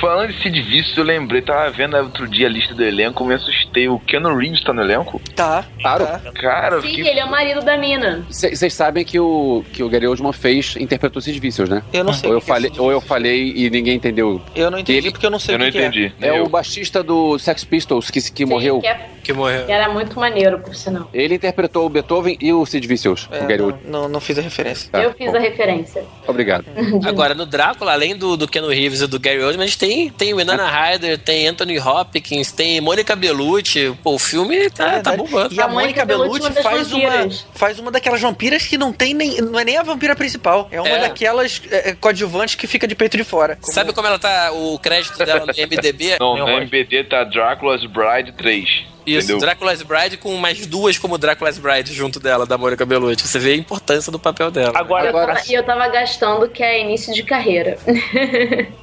Falando 0.00 0.32
de 0.32 0.42
Sid 0.42 0.62
Vicious, 0.62 0.96
eu 0.96 1.04
lembrei, 1.04 1.42
tava 1.42 1.70
vendo 1.70 1.96
outro 1.96 2.26
dia 2.28 2.46
a 2.46 2.50
lista 2.50 2.74
do 2.74 2.82
elenco, 2.84 3.24
me 3.24 3.34
assustei. 3.34 3.88
O 3.88 3.98
Keanu 4.00 4.36
Reeves 4.36 4.62
tá 4.64 4.72
no 4.72 4.82
elenco? 4.82 5.20
Tá. 5.34 5.64
Claro. 5.80 6.06
tá. 6.06 6.20
Cara, 6.34 6.80
Sim, 6.80 6.88
fiquei... 6.88 7.08
ele 7.08 7.20
é 7.20 7.24
o 7.24 7.30
marido 7.30 7.62
da 7.64 7.76
mina. 7.76 8.05
Vocês 8.30 8.74
sabem 8.74 9.04
que 9.04 9.18
o, 9.18 9.64
que 9.72 9.82
o 9.82 9.88
Gary 9.88 10.06
Oldman 10.06 10.32
fez, 10.32 10.74
interpretou 10.78 11.20
Sid 11.22 11.38
Vicious, 11.40 11.68
né? 11.68 11.82
Eu 11.92 12.04
não 12.04 12.12
sei. 12.12 12.28
Ou 12.30 12.36
eu, 12.36 12.40
que 12.40 12.46
que 12.46 12.52
é 12.52 12.54
falei, 12.54 12.72
ou 12.78 12.90
eu 12.92 13.00
falei 13.00 13.52
e 13.56 13.70
ninguém 13.70 13.94
entendeu. 13.96 14.40
Eu 14.54 14.70
não 14.70 14.78
entendi 14.78 14.98
Ele- 14.98 15.10
porque 15.10 15.26
eu 15.26 15.30
não 15.30 15.38
sei 15.38 15.54
Eu 15.54 15.56
o 15.56 15.58
não 15.60 15.66
que 15.66 15.72
que 15.72 15.78
é. 15.78 15.86
entendi. 15.86 16.12
É 16.20 16.38
eu. 16.38 16.44
o 16.44 16.48
baixista 16.48 17.02
do 17.02 17.38
Sex 17.38 17.64
Pistols 17.64 18.10
que, 18.10 18.20
que 18.20 18.44
Sim, 18.44 18.44
morreu. 18.44 18.80
Que, 18.80 18.86
é- 18.86 19.08
Que 19.22 19.32
morreu. 19.32 19.64
que 19.66 19.72
era 19.72 19.88
muito 19.88 20.18
maneiro, 20.20 20.58
por 20.60 20.74
sinal. 20.74 21.08
Ele 21.12 21.34
interpretou 21.34 21.84
o 21.86 21.88
Beethoven 21.88 22.36
e 22.40 22.52
o 22.52 22.64
Sid 22.64 22.86
Vicious, 22.86 23.28
É, 23.30 23.38
o 23.42 23.46
Gary 23.46 23.58
não, 23.58 23.64
Oldman. 23.66 23.90
não, 23.90 24.08
não 24.08 24.20
fiz 24.20 24.38
a 24.38 24.42
referência. 24.42 24.88
Tá, 24.90 25.02
eu 25.02 25.12
fiz 25.14 25.30
bom. 25.30 25.36
a 25.36 25.40
referência. 25.40 26.04
Obrigado. 26.26 26.64
Agora, 27.04 27.34
no 27.34 27.44
Drácula, 27.46 27.92
além 27.92 28.16
do, 28.16 28.36
do 28.36 28.46
Keanu 28.46 28.68
Reeves 28.68 29.00
e 29.00 29.06
do 29.06 29.18
Gary 29.18 29.42
Oldman, 29.42 29.64
a 29.64 29.66
gente 29.66 29.78
tem, 29.78 30.08
tem 30.10 30.34
Winona 30.34 30.66
Ryder, 30.70 31.18
tem 31.18 31.46
Anthony 31.48 31.78
Hopkins, 31.78 32.52
tem 32.52 32.80
Mônica 32.80 33.14
Bellucci. 33.16 33.94
Pô, 34.02 34.14
o 34.14 34.18
filme 34.18 34.70
tá, 34.70 34.84
É 34.84 34.86
tá 35.00 35.10
verdade. 35.10 35.16
bombando. 35.16 35.54
E 35.54 35.60
a 35.60 35.64
A 35.64 35.68
Mônica 35.68 36.04
Bellucci 36.04 36.38
Bellucci 36.40 36.46
é 36.46 36.48
uma 36.48 36.54
das 36.54 36.62
faz 36.62 36.92
uma, 36.92 37.30
faz 37.54 37.78
uma 37.78 37.90
daquelas 37.96 38.20
vampiras 38.20 38.66
que 38.66 38.78
não 38.78 38.92
tem 38.92 39.12
nem. 39.14 39.40
Não 39.40 39.58
é 39.58 39.64
nem 39.64 39.76
a 39.76 39.82
vampira 39.82 40.14
principal. 40.14 40.68
É 40.70 40.80
uma 40.80 40.88
É. 40.88 41.00
daquelas 41.00 41.60
é, 41.70 41.90
é, 41.90 41.94
coadjuvantes 41.94 42.54
que 42.54 42.66
fica 42.66 42.86
de 42.86 42.94
peito 42.94 43.16
de 43.16 43.24
fora. 43.24 43.56
Como- 43.56 43.72
Sabe 43.72 43.92
como 43.92 44.06
ela 44.06 44.18
tá, 44.18 44.50
o 44.52 44.78
crédito 44.78 45.18
dela 45.18 45.46
no 45.46 45.52
MDB? 45.52 46.16
Não, 46.20 46.36
no. 46.36 46.48
MBD 46.48 47.04
tá 47.04 47.24
Drácula's 47.24 47.84
Bride 47.84 48.32
3. 48.32 48.84
Isso, 49.06 49.18
entendeu? 49.32 49.38
Drácula's 49.38 49.82
Bride 49.82 50.16
com 50.16 50.34
mais 50.36 50.66
duas 50.66 50.98
como 50.98 51.16
Drácula's 51.16 51.58
Bride 51.58 51.92
junto 51.94 52.18
dela, 52.18 52.44
da 52.44 52.58
Mônica 52.58 52.84
Bellucci. 52.84 53.26
Você 53.26 53.38
vê 53.38 53.52
a 53.52 53.56
importância 53.56 54.10
do 54.10 54.18
papel 54.18 54.50
dela. 54.50 54.72
Agora, 54.74 55.08
Eu 55.08 55.12
tava- 55.12 55.40
E 55.48 55.54
eu 55.54 55.62
tava 55.62 55.88
gastando 55.88 56.48
que 56.48 56.62
é 56.62 56.80
início 56.80 57.14
de 57.14 57.22
carreira. 57.22 57.78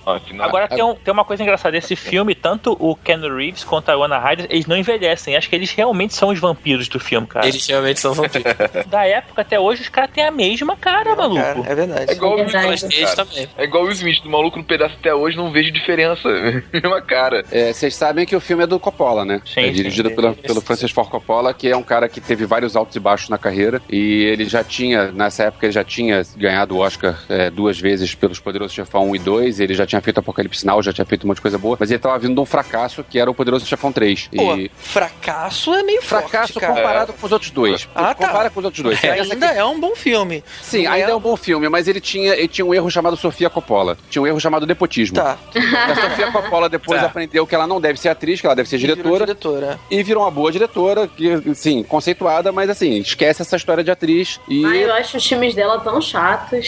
Afinal, 0.05 0.47
agora 0.47 0.67
tem, 0.67 0.83
um- 0.83 0.95
tem 0.95 1.11
uma 1.13 1.23
coisa 1.25 1.43
engraçada. 1.43 1.77
Esse 1.77 1.95
filme, 1.95 2.35
tanto 2.35 2.75
o 2.79 2.95
Ken 2.95 3.19
Reeves 3.19 3.63
quanto 3.63 3.89
a 3.89 3.93
Winona 3.95 4.19
Ryder, 4.19 4.47
eles 4.49 4.65
não 4.65 4.75
envelhecem. 4.77 5.35
Acho 5.35 5.49
que 5.49 5.55
eles 5.55 5.71
realmente 5.71 6.13
são 6.13 6.29
os 6.29 6.39
vampiros 6.39 6.87
do 6.87 6.99
filme, 6.99 7.25
cara. 7.27 7.47
Eles 7.47 7.65
realmente 7.67 7.99
são 7.99 8.13
vampiros. 8.13 8.53
Da 8.87 9.05
época 9.07 9.41
até 9.41 9.59
hoje, 9.59 9.81
os 9.81 9.89
caras 9.89 10.11
têm 10.11 10.23
a 10.25 10.31
mesma 10.31 10.75
cara, 10.75 11.15
maluco. 11.15 11.41
Cara, 11.41 11.59
é 11.65 11.75
verdade. 11.75 12.11
é 12.11 12.13
igual 12.13 12.33
o 12.33 12.35
Will 12.35 12.45
Verdade. 12.45 12.75
Smith, 12.75 12.93
Eles 12.97 13.13
cara. 13.13 13.25
também. 13.25 13.49
É 13.57 13.63
igual 13.63 13.83
o 13.83 13.85
Will 13.87 13.93
Smith, 13.95 14.21
do 14.23 14.29
maluco 14.29 14.57
no 14.57 14.63
pedaço 14.63 14.95
até 14.99 15.13
hoje, 15.13 15.35
não 15.37 15.51
vejo 15.51 15.71
diferença. 15.71 16.27
Mesma 16.71 17.01
cara. 17.01 17.43
É, 17.51 17.71
Vocês 17.73 17.95
sabem 17.95 18.25
que 18.25 18.35
o 18.35 18.39
filme 18.41 18.63
é 18.63 18.67
do 18.67 18.79
Coppola, 18.79 19.25
né? 19.25 19.41
Sim, 19.45 19.61
é 19.61 19.69
dirigido 19.69 20.11
pela- 20.15 20.33
pelo 20.33 20.61
Francis 20.61 20.91
Ford 20.91 21.09
Coppola, 21.09 21.53
que 21.53 21.67
é 21.67 21.75
um 21.75 21.83
cara 21.83 22.07
que 22.09 22.19
teve 22.21 22.45
vários 22.45 22.75
altos 22.75 22.95
e 22.95 22.99
baixos 22.99 23.29
na 23.29 23.37
carreira. 23.37 23.81
E 23.89 24.23
ele 24.23 24.45
já 24.45 24.63
tinha, 24.63 25.11
nessa 25.11 25.43
época, 25.43 25.65
ele 25.65 25.73
já 25.73 25.83
tinha 25.83 26.21
ganhado 26.37 26.75
o 26.75 26.79
Oscar 26.79 27.19
é, 27.29 27.49
duas 27.49 27.79
vezes 27.79 28.13
pelos 28.15 28.39
Poderosos 28.39 28.73
Chefão 28.73 29.09
1 29.09 29.15
e 29.15 29.19
2. 29.19 29.59
Ele 29.59 29.73
já 29.73 29.85
tinha 29.85 30.01
feito 30.01 30.19
Apocalipse 30.19 30.65
Now, 30.65 30.81
já 30.81 30.93
tinha 30.93 31.05
feito 31.05 31.23
um 31.23 31.27
monte 31.27 31.37
de 31.37 31.41
coisa 31.41 31.57
boa. 31.57 31.77
Mas 31.79 31.91
ele 31.91 31.99
tava 31.99 32.17
vindo 32.19 32.33
de 32.35 32.39
um 32.39 32.45
fracasso, 32.45 33.03
que 33.03 33.19
era 33.19 33.29
o 33.29 33.33
Poderoso 33.33 33.65
Chefão 33.65 33.91
3. 33.91 34.29
Pô, 34.35 34.55
E 34.55 34.71
fracasso 34.77 35.73
é 35.73 35.83
meio 35.83 36.01
fracasso 36.01 36.53
forte, 36.53 36.67
comparado 36.67 37.13
com 37.13 37.25
os 37.25 37.31
outros 37.31 37.51
dois. 37.51 37.87
Ah, 37.95 38.13
tá. 38.13 38.27
Compara 38.27 38.49
com 38.49 38.59
os 38.59 38.65
outros 38.65 38.83
dois. 38.83 38.99
Essa 39.03 39.33
Ainda 39.33 39.47
é 39.47 39.63
um 39.65 39.79
bom 39.79 39.95
filme. 39.95 40.43
Sim, 40.61 40.83
Não 40.83 40.91
ainda 40.91 41.11
é 41.11 41.15
um 41.15 41.19
bom 41.19 41.35
filme, 41.35 41.67
mas 41.69 41.87
ele 41.87 41.99
tinha, 41.99 42.33
ele 42.35 42.47
tinha 42.47 42.65
um 42.65 42.73
erro 42.73 42.89
chamado 42.89 43.17
Sofia 43.17 43.49
Coppola. 43.49 43.97
Tinha 44.09 44.21
um 44.21 44.27
erro 44.27 44.39
chamado 44.39 44.65
nepotismo. 44.67 45.15
Tá. 45.15 45.37
A 45.55 45.95
Sofia 45.95 46.31
Coppola 46.31 46.69
depois 46.69 46.99
Tá. 47.01 47.07
aprendeu 47.07 47.45
que 47.47 47.55
ela 47.55 47.65
não 47.67 47.81
deve 47.81 47.99
ser 47.99 48.09
atriz, 48.09 48.39
que 48.39 48.45
ela 48.47 48.55
deve 48.55 48.69
ser 48.69 48.77
diretora. 48.77 49.25
diretora. 49.25 49.79
E 49.89 50.02
virou 50.03 50.23
uma 50.23 50.31
boa 50.31 50.51
diretora, 50.51 51.07
que, 51.07 51.53
sim, 51.55 51.83
conceituada, 51.83 52.51
mas 52.51 52.69
assim, 52.69 52.97
esquece 52.99 53.41
essa 53.41 53.55
história 53.55 53.83
de 53.83 53.91
atriz. 53.91 54.39
E, 54.47 54.65
Ai, 54.65 54.83
eu 54.83 54.93
acho 54.93 55.17
os 55.17 55.25
filmes 55.25 55.55
dela 55.55 55.79
tão 55.79 56.01
chatos. 56.01 56.67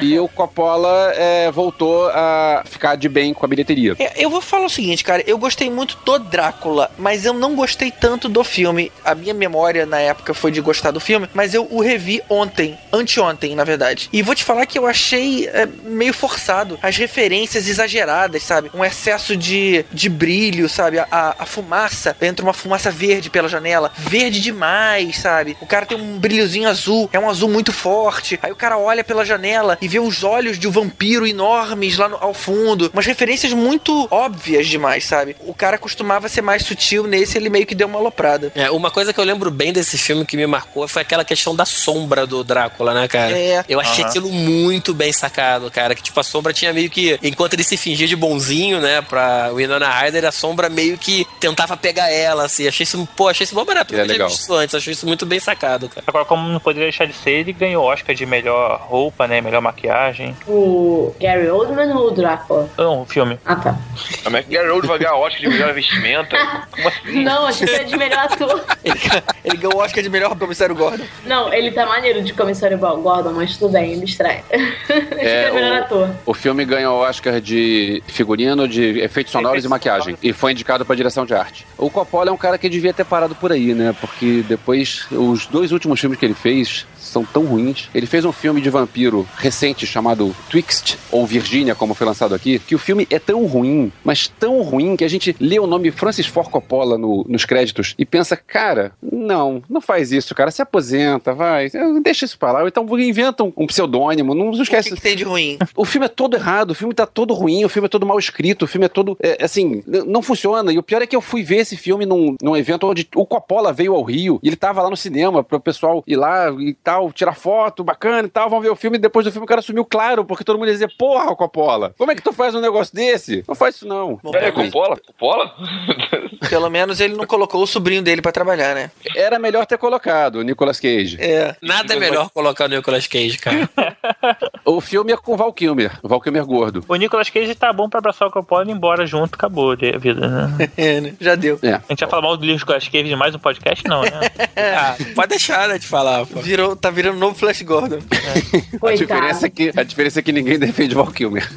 e 0.00 0.18
o 0.18 0.28
Coppola 0.28 1.12
é, 1.14 1.50
voltou 1.50 2.08
a 2.10 2.62
ficar 2.66 2.96
de 2.96 3.08
bem 3.08 3.32
com 3.34 3.44
a 3.44 3.48
bilheteria. 3.48 3.94
É, 3.98 4.12
Eu 4.24 4.30
vou 4.30 4.40
falar 4.40 4.66
o 4.66 4.70
seguinte, 4.70 5.04
cara, 5.04 5.22
eu 5.26 5.38
gostei 5.38 5.70
muito 5.70 5.96
do 6.04 6.18
Drácula, 6.18 6.90
mas 6.98 7.24
eu 7.24 7.32
não 7.32 7.54
gostei 7.54 7.90
tanto 7.90 8.28
do 8.28 8.42
filme. 8.44 8.90
A 9.04 9.14
minha 9.14 9.34
memória 9.34 9.86
na 9.86 9.98
época 10.00 10.34
foi 10.34 10.50
de 10.50 10.60
gostar 10.60 10.90
do 10.90 11.00
filme, 11.00 11.28
mas 11.34 11.54
eu 11.54 11.66
o 11.70 11.80
revi 11.80 12.22
ontem, 12.28 12.76
anteontem, 12.92 13.54
na 13.54 13.64
verdade. 13.64 14.08
E 14.12 14.22
vou 14.22 14.34
te 14.34 14.44
falar 14.44 14.66
que 14.66 14.78
eu 14.78 14.86
achei 14.86 15.46
é, 15.48 15.66
meio 15.84 16.12
forçado. 16.14 16.78
As 16.82 16.96
referências 16.96 17.68
exageradas, 17.68 18.42
sabe? 18.42 18.70
Um 18.74 18.84
excesso 18.84 19.36
de, 19.36 19.84
de 19.92 20.08
brilho, 20.08 20.68
sabe? 20.68 20.98
A, 20.98 21.06
a- 21.10 21.34
a 21.40 21.46
fumaça, 21.46 22.16
entra 22.24 22.44
uma 22.44 22.52
fumaça 22.52 22.90
verde 22.90 23.30
pela 23.30 23.48
janela, 23.48 23.92
verde 23.96 24.40
demais, 24.40 25.18
sabe? 25.18 25.56
O 25.60 25.66
cara 25.66 25.86
tem 25.86 25.96
um 25.98 26.18
brilhozinho 26.18 26.68
azul, 26.68 27.08
é 27.12 27.18
um 27.18 27.28
azul 27.28 27.48
muito 27.48 27.72
forte. 27.72 28.38
Aí 28.42 28.50
o 28.52 28.56
cara 28.56 28.78
olha 28.78 29.04
pela 29.04 29.24
janela 29.24 29.76
e 29.80 29.88
vê 29.88 29.98
os 29.98 30.24
olhos 30.24 30.58
de 30.58 30.66
um 30.68 30.70
vampiro 30.70 31.26
enormes 31.26 31.96
lá 31.98 32.08
no- 32.08 32.16
ao 32.20 32.34
fundo. 32.34 32.90
Umas 32.92 33.06
referências 33.06 33.52
muito 33.52 34.08
óbvias 34.10 34.66
demais, 34.66 35.04
sabe? 35.04 35.36
O 35.40 35.54
cara 35.54 35.78
costumava 35.78 36.28
ser 36.28 36.42
mais 36.42 36.62
sutil 36.64 37.06
nesse, 37.06 37.36
ele 37.38 37.48
meio 37.50 37.66
que 37.66 37.74
deu 37.74 37.86
uma 37.86 37.98
aloprada. 37.98 38.50
É, 38.54 38.70
uma 38.70 38.90
coisa 38.90 39.12
que 39.12 39.20
eu 39.20 39.24
lembro 39.24 39.50
bem 39.50 39.72
desse 39.72 39.96
filme 39.98 40.24
que 40.24 40.36
me 40.36 40.46
marcou 40.46 40.86
foi 40.88 41.02
aquela 41.02 41.24
questão 41.24 41.54
da 41.54 41.64
sombra 41.64 42.26
do 42.26 42.42
Drácula, 42.44 42.94
né, 42.94 43.08
cara? 43.08 43.36
É. 43.38 43.64
Eu 43.68 43.80
achei 43.80 44.02
Aham. 44.02 44.10
aquilo 44.10 44.28
muito 44.30 44.94
bem 44.94 45.12
sacado, 45.12 45.70
cara. 45.70 45.94
Que 45.94 46.02
tipo, 46.02 46.18
a 46.18 46.22
sombra 46.22 46.52
tinha 46.52 46.72
meio 46.72 46.88
que. 46.90 47.18
Enquanto 47.22 47.54
ele 47.54 47.64
se 47.64 47.76
fingia 47.76 48.06
de 48.06 48.16
bonzinho, 48.16 48.80
né, 48.80 49.02
pra 49.02 49.50
Winona 49.52 49.88
Ryder, 49.88 50.24
a 50.24 50.32
sombra 50.32 50.68
meio 50.68 50.96
que 50.98 51.26
tentava 51.40 51.76
pegar 51.76 52.10
ela, 52.22 52.44
assim. 52.44 52.66
Achei 52.68 52.84
isso, 52.84 53.08
pô, 53.16 53.28
achei 53.28 53.44
isso 53.44 53.54
bom 53.54 53.64
barato. 53.64 53.94
É 53.94 54.04
legal. 54.04 54.28
antes. 54.52 54.74
Achei 54.74 54.92
isso 54.92 55.06
muito 55.06 55.24
bem 55.26 55.38
sacado, 55.40 55.88
cara. 55.88 56.04
Agora, 56.06 56.24
como 56.24 56.48
não 56.48 56.60
poderia 56.60 56.86
deixar 56.86 57.06
de 57.06 57.12
ser, 57.14 57.30
ele 57.32 57.52
ganhou 57.52 57.84
o 57.84 57.86
Oscar 57.86 58.14
de 58.14 58.24
melhor 58.26 58.80
roupa, 58.80 59.26
né? 59.26 59.40
Melhor 59.40 59.60
maquiagem. 59.60 60.36
o 60.46 61.14
Gary 61.20 61.48
Oldman 61.48 61.92
ou 61.94 62.08
o 62.08 62.10
Drácula? 62.10 62.68
Não, 62.78 63.02
o 63.02 63.06
filme. 63.06 63.38
Ah, 63.44 63.56
tá. 63.56 63.76
Como 64.22 64.36
é 64.36 64.42
que 64.42 64.54
Gary 64.54 64.68
Oldman 64.70 64.88
vai 64.88 64.98
ganhar 64.98 65.16
Oscar 65.16 65.40
de 65.40 65.48
melhor 65.48 65.72
vestimenta? 65.74 66.36
Como 66.70 66.88
assim? 66.88 67.22
Não, 67.24 67.46
achei 67.46 67.66
que 67.66 67.74
era 67.74 67.84
de 67.84 67.96
melhor 67.96 68.18
ator. 68.24 68.64
Ele, 68.84 69.00
ele 69.44 69.56
ganhou 69.56 69.76
o 69.76 69.82
Oscar 69.82 70.02
de 70.02 70.08
melhor 70.10 70.36
comissário 70.38 70.74
Gordon. 70.74 71.04
Não, 71.26 71.52
ele 71.52 71.70
tá 71.70 71.86
maneiro 71.86 72.22
de 72.22 72.32
comissário 72.32 72.78
Gordon, 72.78 73.32
mas 73.32 73.56
tudo 73.56 73.72
bem, 73.72 73.96
me 73.96 74.04
distrai. 74.06 74.42
Acho 74.50 75.18
que 75.18 75.24
é 75.26 75.50
melhor 75.52 75.72
o- 75.80 75.84
ator. 75.84 76.10
O 76.26 76.34
filme 76.34 76.64
ganhou 76.64 76.98
o 76.98 77.00
Oscar 77.02 77.40
de 77.40 78.02
figurino, 78.06 78.66
de 78.68 79.00
efeitos 79.00 79.32
sonoros 79.32 79.54
Efeitos 79.58 79.64
e 79.64 79.68
maquiagem. 79.68 80.18
E 80.22 80.32
foi 80.32 80.52
indicado 80.52 80.84
pra 80.84 80.94
direção 80.94 81.24
de 81.26 81.34
arte. 81.34 81.66
O 81.78 81.90
Coppola 81.94 82.28
é 82.28 82.32
um 82.32 82.36
cara 82.36 82.58
que 82.58 82.68
devia 82.68 82.92
ter 82.92 83.04
parado 83.04 83.36
por 83.36 83.52
aí, 83.52 83.72
né? 83.72 83.94
Porque 84.00 84.42
depois, 84.42 85.06
os 85.12 85.46
dois 85.46 85.70
últimos 85.70 86.00
filmes 86.00 86.18
que 86.18 86.24
ele 86.24 86.34
fez 86.34 86.84
são 87.14 87.24
tão 87.24 87.44
ruins. 87.44 87.88
Ele 87.94 88.06
fez 88.06 88.24
um 88.24 88.32
filme 88.32 88.60
de 88.60 88.68
vampiro 88.68 89.26
recente 89.36 89.86
chamado 89.86 90.34
Twixt, 90.50 90.98
ou 91.10 91.24
Virgínia, 91.26 91.74
como 91.74 91.94
foi 91.94 92.06
lançado 92.06 92.34
aqui, 92.34 92.58
que 92.58 92.74
o 92.74 92.78
filme 92.78 93.06
é 93.10 93.18
tão 93.18 93.46
ruim, 93.46 93.90
mas 94.04 94.28
tão 94.28 94.60
ruim, 94.62 94.96
que 94.96 95.04
a 95.04 95.08
gente 95.08 95.34
lê 95.40 95.58
o 95.58 95.66
nome 95.66 95.90
Francis 95.90 96.26
Ford 96.26 96.48
Coppola 96.50 96.98
no- 96.98 97.24
nos 97.28 97.44
créditos 97.44 97.94
e 97.98 98.04
pensa, 98.04 98.36
cara, 98.36 98.92
não, 99.02 99.62
não 99.70 99.80
faz 99.80 100.12
isso, 100.12 100.34
cara, 100.34 100.50
se 100.50 100.60
aposenta, 100.60 101.32
vai, 101.32 101.68
deixa 102.02 102.24
isso 102.24 102.38
pra 102.38 102.52
lá, 102.52 102.62
ou 102.62 102.68
então 102.68 102.86
inventa 102.98 103.44
um, 103.44 103.52
um 103.56 103.66
pseudônimo, 103.66 104.34
não 104.34 104.48
O 104.50 104.52
que, 104.52 104.62
esquece. 104.62 104.94
que 104.94 105.00
tem 105.00 105.16
de 105.16 105.24
ruim? 105.24 105.58
O 105.76 105.84
filme 105.84 106.06
é 106.06 106.08
todo 106.08 106.34
errado, 106.36 106.72
o 106.72 106.74
filme 106.74 106.92
tá 106.92 107.06
todo 107.06 107.32
ruim, 107.34 107.64
o 107.64 107.68
filme 107.68 107.86
é 107.86 107.88
todo 107.88 108.04
mal 108.06 108.18
escrito, 108.18 108.62
o 108.64 108.68
filme 108.68 108.86
é 108.86 108.88
todo. 108.88 109.16
é, 109.22 109.42
assim, 109.44 109.82
não 110.06 110.20
funciona. 110.22 110.72
E 110.72 110.78
o 110.78 110.82
pior 110.82 111.00
é 111.02 111.06
que 111.06 111.14
eu 111.14 111.20
fui 111.20 111.42
ver 111.42 111.58
esse 111.58 111.76
filme 111.76 112.04
num, 112.06 112.36
num 112.42 112.56
evento 112.56 112.86
onde 112.86 113.06
o 113.14 113.24
Coppola 113.26 113.72
veio 113.72 113.94
ao 113.94 114.02
Rio 114.02 114.40
e 114.42 114.48
ele 114.48 114.56
tava 114.56 114.82
lá 114.82 114.90
no 114.90 114.96
cinema 114.96 115.44
pro 115.44 115.60
pessoal 115.60 116.02
ir 116.06 116.16
lá 116.16 116.50
e 116.58 116.74
tal, 116.74 117.03
tirar 117.12 117.34
foto, 117.34 117.84
bacana 117.84 118.26
e 118.26 118.30
tal, 118.30 118.48
vão 118.50 118.60
ver 118.60 118.70
o 118.70 118.76
filme. 118.76 118.96
E 118.96 119.00
depois 119.00 119.24
do 119.24 119.32
filme 119.32 119.44
o 119.44 119.48
cara 119.48 119.62
sumiu 119.62 119.84
claro, 119.84 120.24
porque 120.24 120.44
todo 120.44 120.58
mundo 120.58 120.68
ia 120.68 120.72
dizer: 120.74 120.92
Porra, 120.98 121.34
Coppola, 121.34 121.94
como 121.98 122.10
é 122.12 122.14
que 122.14 122.22
tu 122.22 122.32
faz 122.32 122.54
um 122.54 122.60
negócio 122.60 122.94
desse? 122.94 123.44
Não 123.46 123.54
faz 123.54 123.76
isso 123.76 123.86
não. 123.86 124.18
Bom, 124.22 124.32
É, 124.34 124.50
Coppola? 124.50 124.96
Coppola? 124.96 125.54
Pelo 126.48 126.68
menos 126.70 127.00
ele 127.00 127.14
não 127.14 127.26
colocou 127.26 127.62
o 127.62 127.66
sobrinho 127.66 128.02
dele 128.02 128.20
pra 128.20 128.30
trabalhar, 128.32 128.74
né? 128.74 128.90
Era 129.16 129.38
melhor 129.38 129.64
ter 129.66 129.78
colocado 129.78 130.36
o 130.36 130.42
Nicolas 130.42 130.78
Cage. 130.78 131.16
É. 131.20 131.56
Nada 131.62 131.94
é 131.94 131.98
melhor 131.98 132.28
colocar 132.30 132.66
o 132.66 132.68
Nicolas 132.68 133.06
Cage, 133.06 133.38
cara. 133.38 133.68
O 134.64 134.80
filme 134.80 135.12
é 135.12 135.16
com 135.16 135.34
o 135.34 135.36
Val 135.36 135.52
Kilmer, 135.52 135.98
o 136.02 136.08
Val 136.08 136.20
Kilmer 136.20 136.44
gordo. 136.46 136.82
O 136.88 136.96
Nicolas 136.96 137.28
Cage 137.28 137.54
tá 137.54 137.70
bom 137.70 137.86
pra 137.88 137.98
abraçar 137.98 138.26
o 138.26 138.30
Coppola 138.30 138.64
e 138.64 138.68
ir 138.68 138.72
embora 138.72 139.06
junto, 139.06 139.34
acabou 139.34 139.72
a 139.72 139.76
vida, 139.98 140.26
né? 140.26 140.70
É, 140.76 141.00
né? 141.00 141.14
Já 141.20 141.34
deu. 141.34 141.58
É. 141.62 141.74
A 141.74 141.82
gente 141.90 142.00
vai 142.00 142.08
falar 142.08 142.22
mal 142.22 142.36
do 142.36 142.46
Nicolas 142.46 142.88
Cage 142.88 143.04
de 143.04 143.14
mais 143.16 143.34
um 143.34 143.38
podcast? 143.38 143.86
Não, 143.86 144.00
né? 144.02 144.10
Ah, 144.56 144.96
pode 145.14 145.28
deixar, 145.28 145.68
né, 145.68 145.78
de 145.78 145.86
falar, 145.86 146.24
pô. 146.26 146.40
Virou, 146.40 146.74
tá 146.74 146.90
virando 146.94 147.18
novo 147.18 147.34
Flash 147.34 147.62
Gordon. 147.62 147.98
A 148.82 148.94
diferença, 148.94 149.46
é 149.46 149.50
que, 149.50 149.72
a 149.76 149.82
diferença 149.82 150.18
é 150.18 150.22
que 150.22 150.32
ninguém 150.32 150.58
defende 150.58 150.94
o 150.94 150.98
Val 151.02 151.12
Kilmer. 151.12 151.48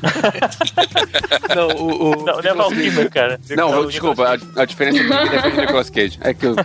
Não, 1.56 1.68
o. 1.70 2.12
o 2.12 2.26
Não, 2.26 2.42
não 2.42 2.50
é 2.50 2.54
Val 2.54 2.70
Kilmer, 2.70 3.10
cara. 3.10 3.40
Não, 3.56 3.80
o 3.82 3.86
desculpa, 3.88 4.40
a, 4.56 4.62
a 4.62 4.66
diferença 4.66 4.98
é 5.00 5.04
que 5.04 5.10
ninguém 5.10 5.30
defende 5.30 5.58
o 5.58 5.62
Nicolas 5.62 5.90
Cage. 5.90 6.18
É 6.22 6.34
que 6.34 6.48
o- 6.48 6.56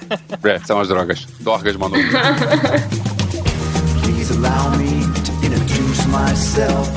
é, 0.48 0.58
são 0.60 0.80
as 0.80 0.88
drogas. 0.88 1.26
Dorgas, 1.40 1.76
mano. 1.76 1.96
myself. 6.12 6.88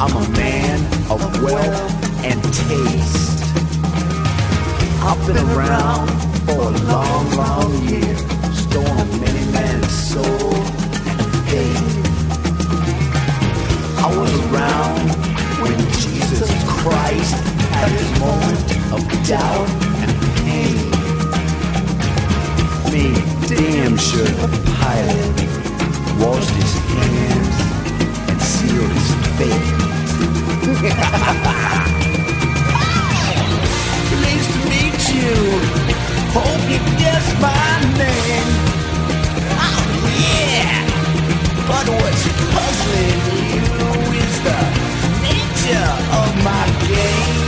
I'm 0.00 0.14
a 0.16 0.28
man 0.30 0.78
of 1.10 1.20
wealth 1.42 2.24
and 2.24 2.40
taste. 2.44 3.42
I've 5.02 5.26
been 5.26 5.38
around 5.50 6.08
for 6.46 6.62
a 6.62 6.70
long, 6.92 7.30
long 7.36 7.72
year, 7.88 8.16
stolen 8.52 9.08
many 9.20 9.44
men's 9.52 9.92
soul 10.10 10.53
faith. 11.54 11.86
I 14.02 14.04
was 14.18 14.32
around 14.46 15.06
when 15.62 15.78
Jesus 16.02 16.50
Christ 16.66 17.34
had 17.74 17.90
his 17.98 18.10
moment 18.18 18.60
of 18.94 19.00
doubt 19.28 19.68
and 20.02 20.12
pain. 20.42 20.76
Me, 22.90 23.04
damn 23.46 23.94
sure 23.96 24.34
pilot 24.80 25.36
washed 26.18 26.54
his 26.62 26.74
hands 26.94 27.56
and 28.30 28.38
sealed 28.52 28.92
his 28.98 29.10
fate. 29.38 29.68
Pleased 34.10 34.50
to 34.54 34.60
meet 34.72 35.00
you. 35.16 35.34
Hope 36.36 36.64
you 36.72 36.80
guess 36.98 37.26
my 37.40 37.70
name. 37.98 38.53
But 41.66 41.88
what's 41.88 42.24
puzzling 42.52 43.20
you 43.54 43.64
is 44.20 44.36
the 44.46 44.58
nature 45.22 45.90
of 46.20 46.44
my 46.44 46.64
game. 46.88 47.43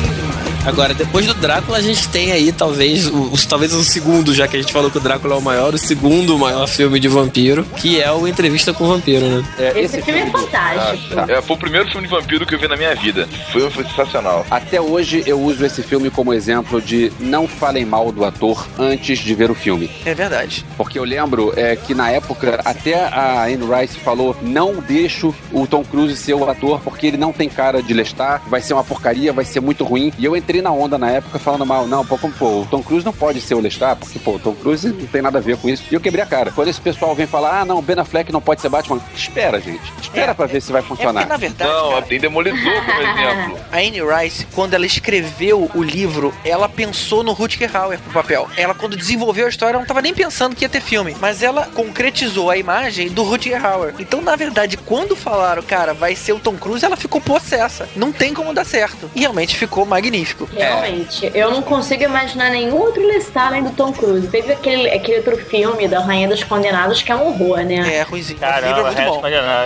Agora, 0.66 0.92
depois 0.92 1.24
do 1.24 1.34
Drácula, 1.34 1.78
a 1.78 1.80
gente 1.80 2.08
tem 2.08 2.32
aí 2.32 2.50
talvez 2.50 3.06
o, 3.06 3.30
talvez 3.48 3.72
o 3.72 3.84
segundo, 3.84 4.34
já 4.34 4.48
que 4.48 4.56
a 4.56 4.60
gente 4.60 4.72
falou 4.72 4.90
que 4.90 4.98
o 4.98 5.00
Drácula 5.00 5.36
é 5.36 5.38
o 5.38 5.40
maior, 5.40 5.72
o 5.72 5.78
segundo 5.78 6.36
maior 6.36 6.66
filme 6.66 6.98
de 6.98 7.06
vampiro, 7.06 7.64
que 7.76 8.00
é 8.00 8.10
o 8.10 8.26
Entrevista 8.26 8.74
com 8.74 8.82
o 8.82 8.88
Vampiro, 8.88 9.24
né? 9.24 9.44
Esse, 9.76 10.02
filme 10.02 10.20
é 10.20 10.26
fantástico. 10.26 11.20
É, 11.30 11.40
foi 11.40 11.54
o 11.54 11.58
primeiro 11.58 11.88
filme 11.88 12.08
de 12.08 12.12
vampiro 12.12 12.44
que 12.44 12.54
eu 12.54 12.58
vi 12.58 12.66
na 12.66 12.76
minha 12.76 12.94
vida. 12.96 13.28
Foi, 13.52 13.70
foi 13.70 13.84
sensacional. 13.84 14.44
Até 14.50 14.80
hoje 14.80 15.22
eu 15.24 15.40
uso 15.40 15.64
esse 15.64 15.84
filme 15.84 16.10
como 16.10 16.34
exemplo 16.34 16.82
de 16.82 17.12
não 17.20 17.46
falem 17.46 17.84
mal 17.84 18.10
do 18.10 18.24
ator 18.24 18.66
antes 18.76 19.20
de 19.20 19.34
ver 19.36 19.52
o 19.52 19.54
filme. 19.54 19.88
É 20.04 20.14
verdade. 20.14 20.64
Porque 20.76 20.98
eu 20.98 21.04
lembro 21.04 21.52
é, 21.56 21.76
que 21.76 21.94
na 21.94 22.10
época 22.10 22.60
até 22.64 23.04
a 23.04 23.44
Anne 23.44 23.64
Rice 23.64 23.98
falou: 24.00 24.36
não 24.42 24.74
deixo 24.74 25.32
o 25.52 25.64
Tom 25.64 25.84
Cruise 25.84 26.16
ser 26.16 26.34
o 26.34 26.48
ator 26.50 26.80
porque 26.80 27.06
ele 27.06 27.16
não 27.16 27.32
tem 27.32 27.48
cara 27.48 27.80
de 27.80 27.94
Lestat, 27.94 28.42
vai 28.48 28.60
ser 28.60 28.74
uma 28.74 28.84
porcaria, 28.84 29.32
vai 29.32 29.44
ser 29.44 29.60
muito 29.60 29.84
ruim. 29.84 30.12
E 30.18 30.24
eu 30.24 30.36
entrei 30.36 30.55
na 30.62 30.70
onda 30.72 30.98
na 30.98 31.10
época 31.10 31.38
falando 31.38 31.64
mal, 31.66 31.86
não, 31.86 32.04
pô, 32.04 32.16
como, 32.18 32.32
pô, 32.34 32.62
o 32.62 32.66
Tom 32.66 32.82
Cruise 32.82 33.04
não 33.04 33.12
pode 33.12 33.40
ser 33.40 33.54
o 33.54 33.60
Lestat, 33.60 33.98
porque 33.98 34.18
pô, 34.18 34.32
o 34.32 34.38
Tom 34.38 34.54
Cruise 34.54 34.88
não 34.88 35.06
tem 35.06 35.22
nada 35.22 35.38
a 35.38 35.40
ver 35.40 35.56
com 35.56 35.68
isso. 35.68 35.84
E 35.90 35.94
eu 35.94 36.00
quebrei 36.00 36.22
a 36.22 36.26
cara. 36.26 36.50
Quando 36.52 36.68
esse 36.68 36.80
pessoal 36.80 37.14
vem 37.14 37.26
falar: 37.26 37.60
ah, 37.60 37.64
não, 37.64 37.80
Ben 37.82 37.98
Affleck 37.98 38.32
não 38.32 38.40
pode 38.40 38.60
ser 38.60 38.68
Batman, 38.68 39.00
espera, 39.14 39.60
gente. 39.60 39.92
Espera 40.00 40.34
pra 40.34 40.46
ver 40.46 40.60
se 40.62 40.72
vai 40.72 40.80
É 40.80 40.84
porque, 40.84 41.02
funcionar. 41.02 41.26
na 41.26 41.36
verdade, 41.36 41.70
Não, 41.70 41.90
cara, 41.90 42.02
tem 42.02 42.18
Demolidor 42.20 42.58
como 42.60 43.00
exemplo. 43.02 43.58
a 43.72 43.76
Anne 43.78 44.00
Rice, 44.22 44.46
quando 44.54 44.74
ela 44.74 44.86
escreveu 44.86 45.70
o 45.74 45.82
livro, 45.82 46.32
ela 46.44 46.68
pensou 46.68 47.22
no 47.22 47.32
Rutger 47.32 47.74
Hauer 47.76 47.98
pro 47.98 48.12
papel. 48.12 48.48
Ela, 48.56 48.74
quando 48.74 48.96
desenvolveu 48.96 49.46
a 49.46 49.48
história, 49.48 49.72
ela 49.74 49.80
não 49.80 49.86
tava 49.86 50.02
nem 50.02 50.14
pensando 50.14 50.54
que 50.56 50.64
ia 50.64 50.68
ter 50.68 50.80
filme. 50.80 51.16
Mas 51.20 51.42
ela 51.42 51.66
concretizou 51.74 52.50
a 52.50 52.56
imagem 52.56 53.08
do 53.08 53.22
Rutger 53.22 53.64
Hauer. 53.64 53.94
Então, 53.98 54.20
na 54.20 54.36
verdade, 54.36 54.76
quando 54.76 55.16
falaram, 55.16 55.62
cara, 55.62 55.92
vai 55.94 56.14
ser 56.14 56.32
o 56.32 56.38
Tom 56.38 56.54
Cruise, 56.56 56.84
ela 56.84 56.96
ficou 56.96 57.20
possessa. 57.20 57.88
Não 57.96 58.12
tem 58.12 58.32
como 58.34 58.52
dar 58.54 58.64
certo. 58.64 59.10
E 59.14 59.20
realmente 59.20 59.56
ficou 59.56 59.84
magnífico. 59.86 60.45
Realmente, 60.52 61.30
eu 61.34 61.50
não 61.50 61.62
consigo 61.62 62.02
imaginar 62.04 62.50
nenhum 62.50 62.76
outro 62.76 63.04
Lestat 63.06 63.46
além 63.48 63.62
do 63.64 63.70
Tom 63.70 63.92
Cruise. 63.92 64.26
Teve 64.28 64.52
aquele, 64.52 64.90
aquele 64.90 65.18
outro 65.18 65.36
filme 65.36 65.86
da 65.88 66.00
Rainha 66.00 66.28
dos 66.28 66.42
Condenados 66.44 67.02
que 67.02 67.12
é 67.12 67.16
um 67.16 67.28
horror, 67.28 67.58
né? 67.58 67.96
É, 67.96 68.02
ruimzinho. 68.02 68.38
Mas 68.40 68.50
o 68.50 68.60
Caramba, 68.60 68.66
livro 68.66 68.80
é 68.80 69.04
muito 69.04 69.10
bom. 69.10 69.20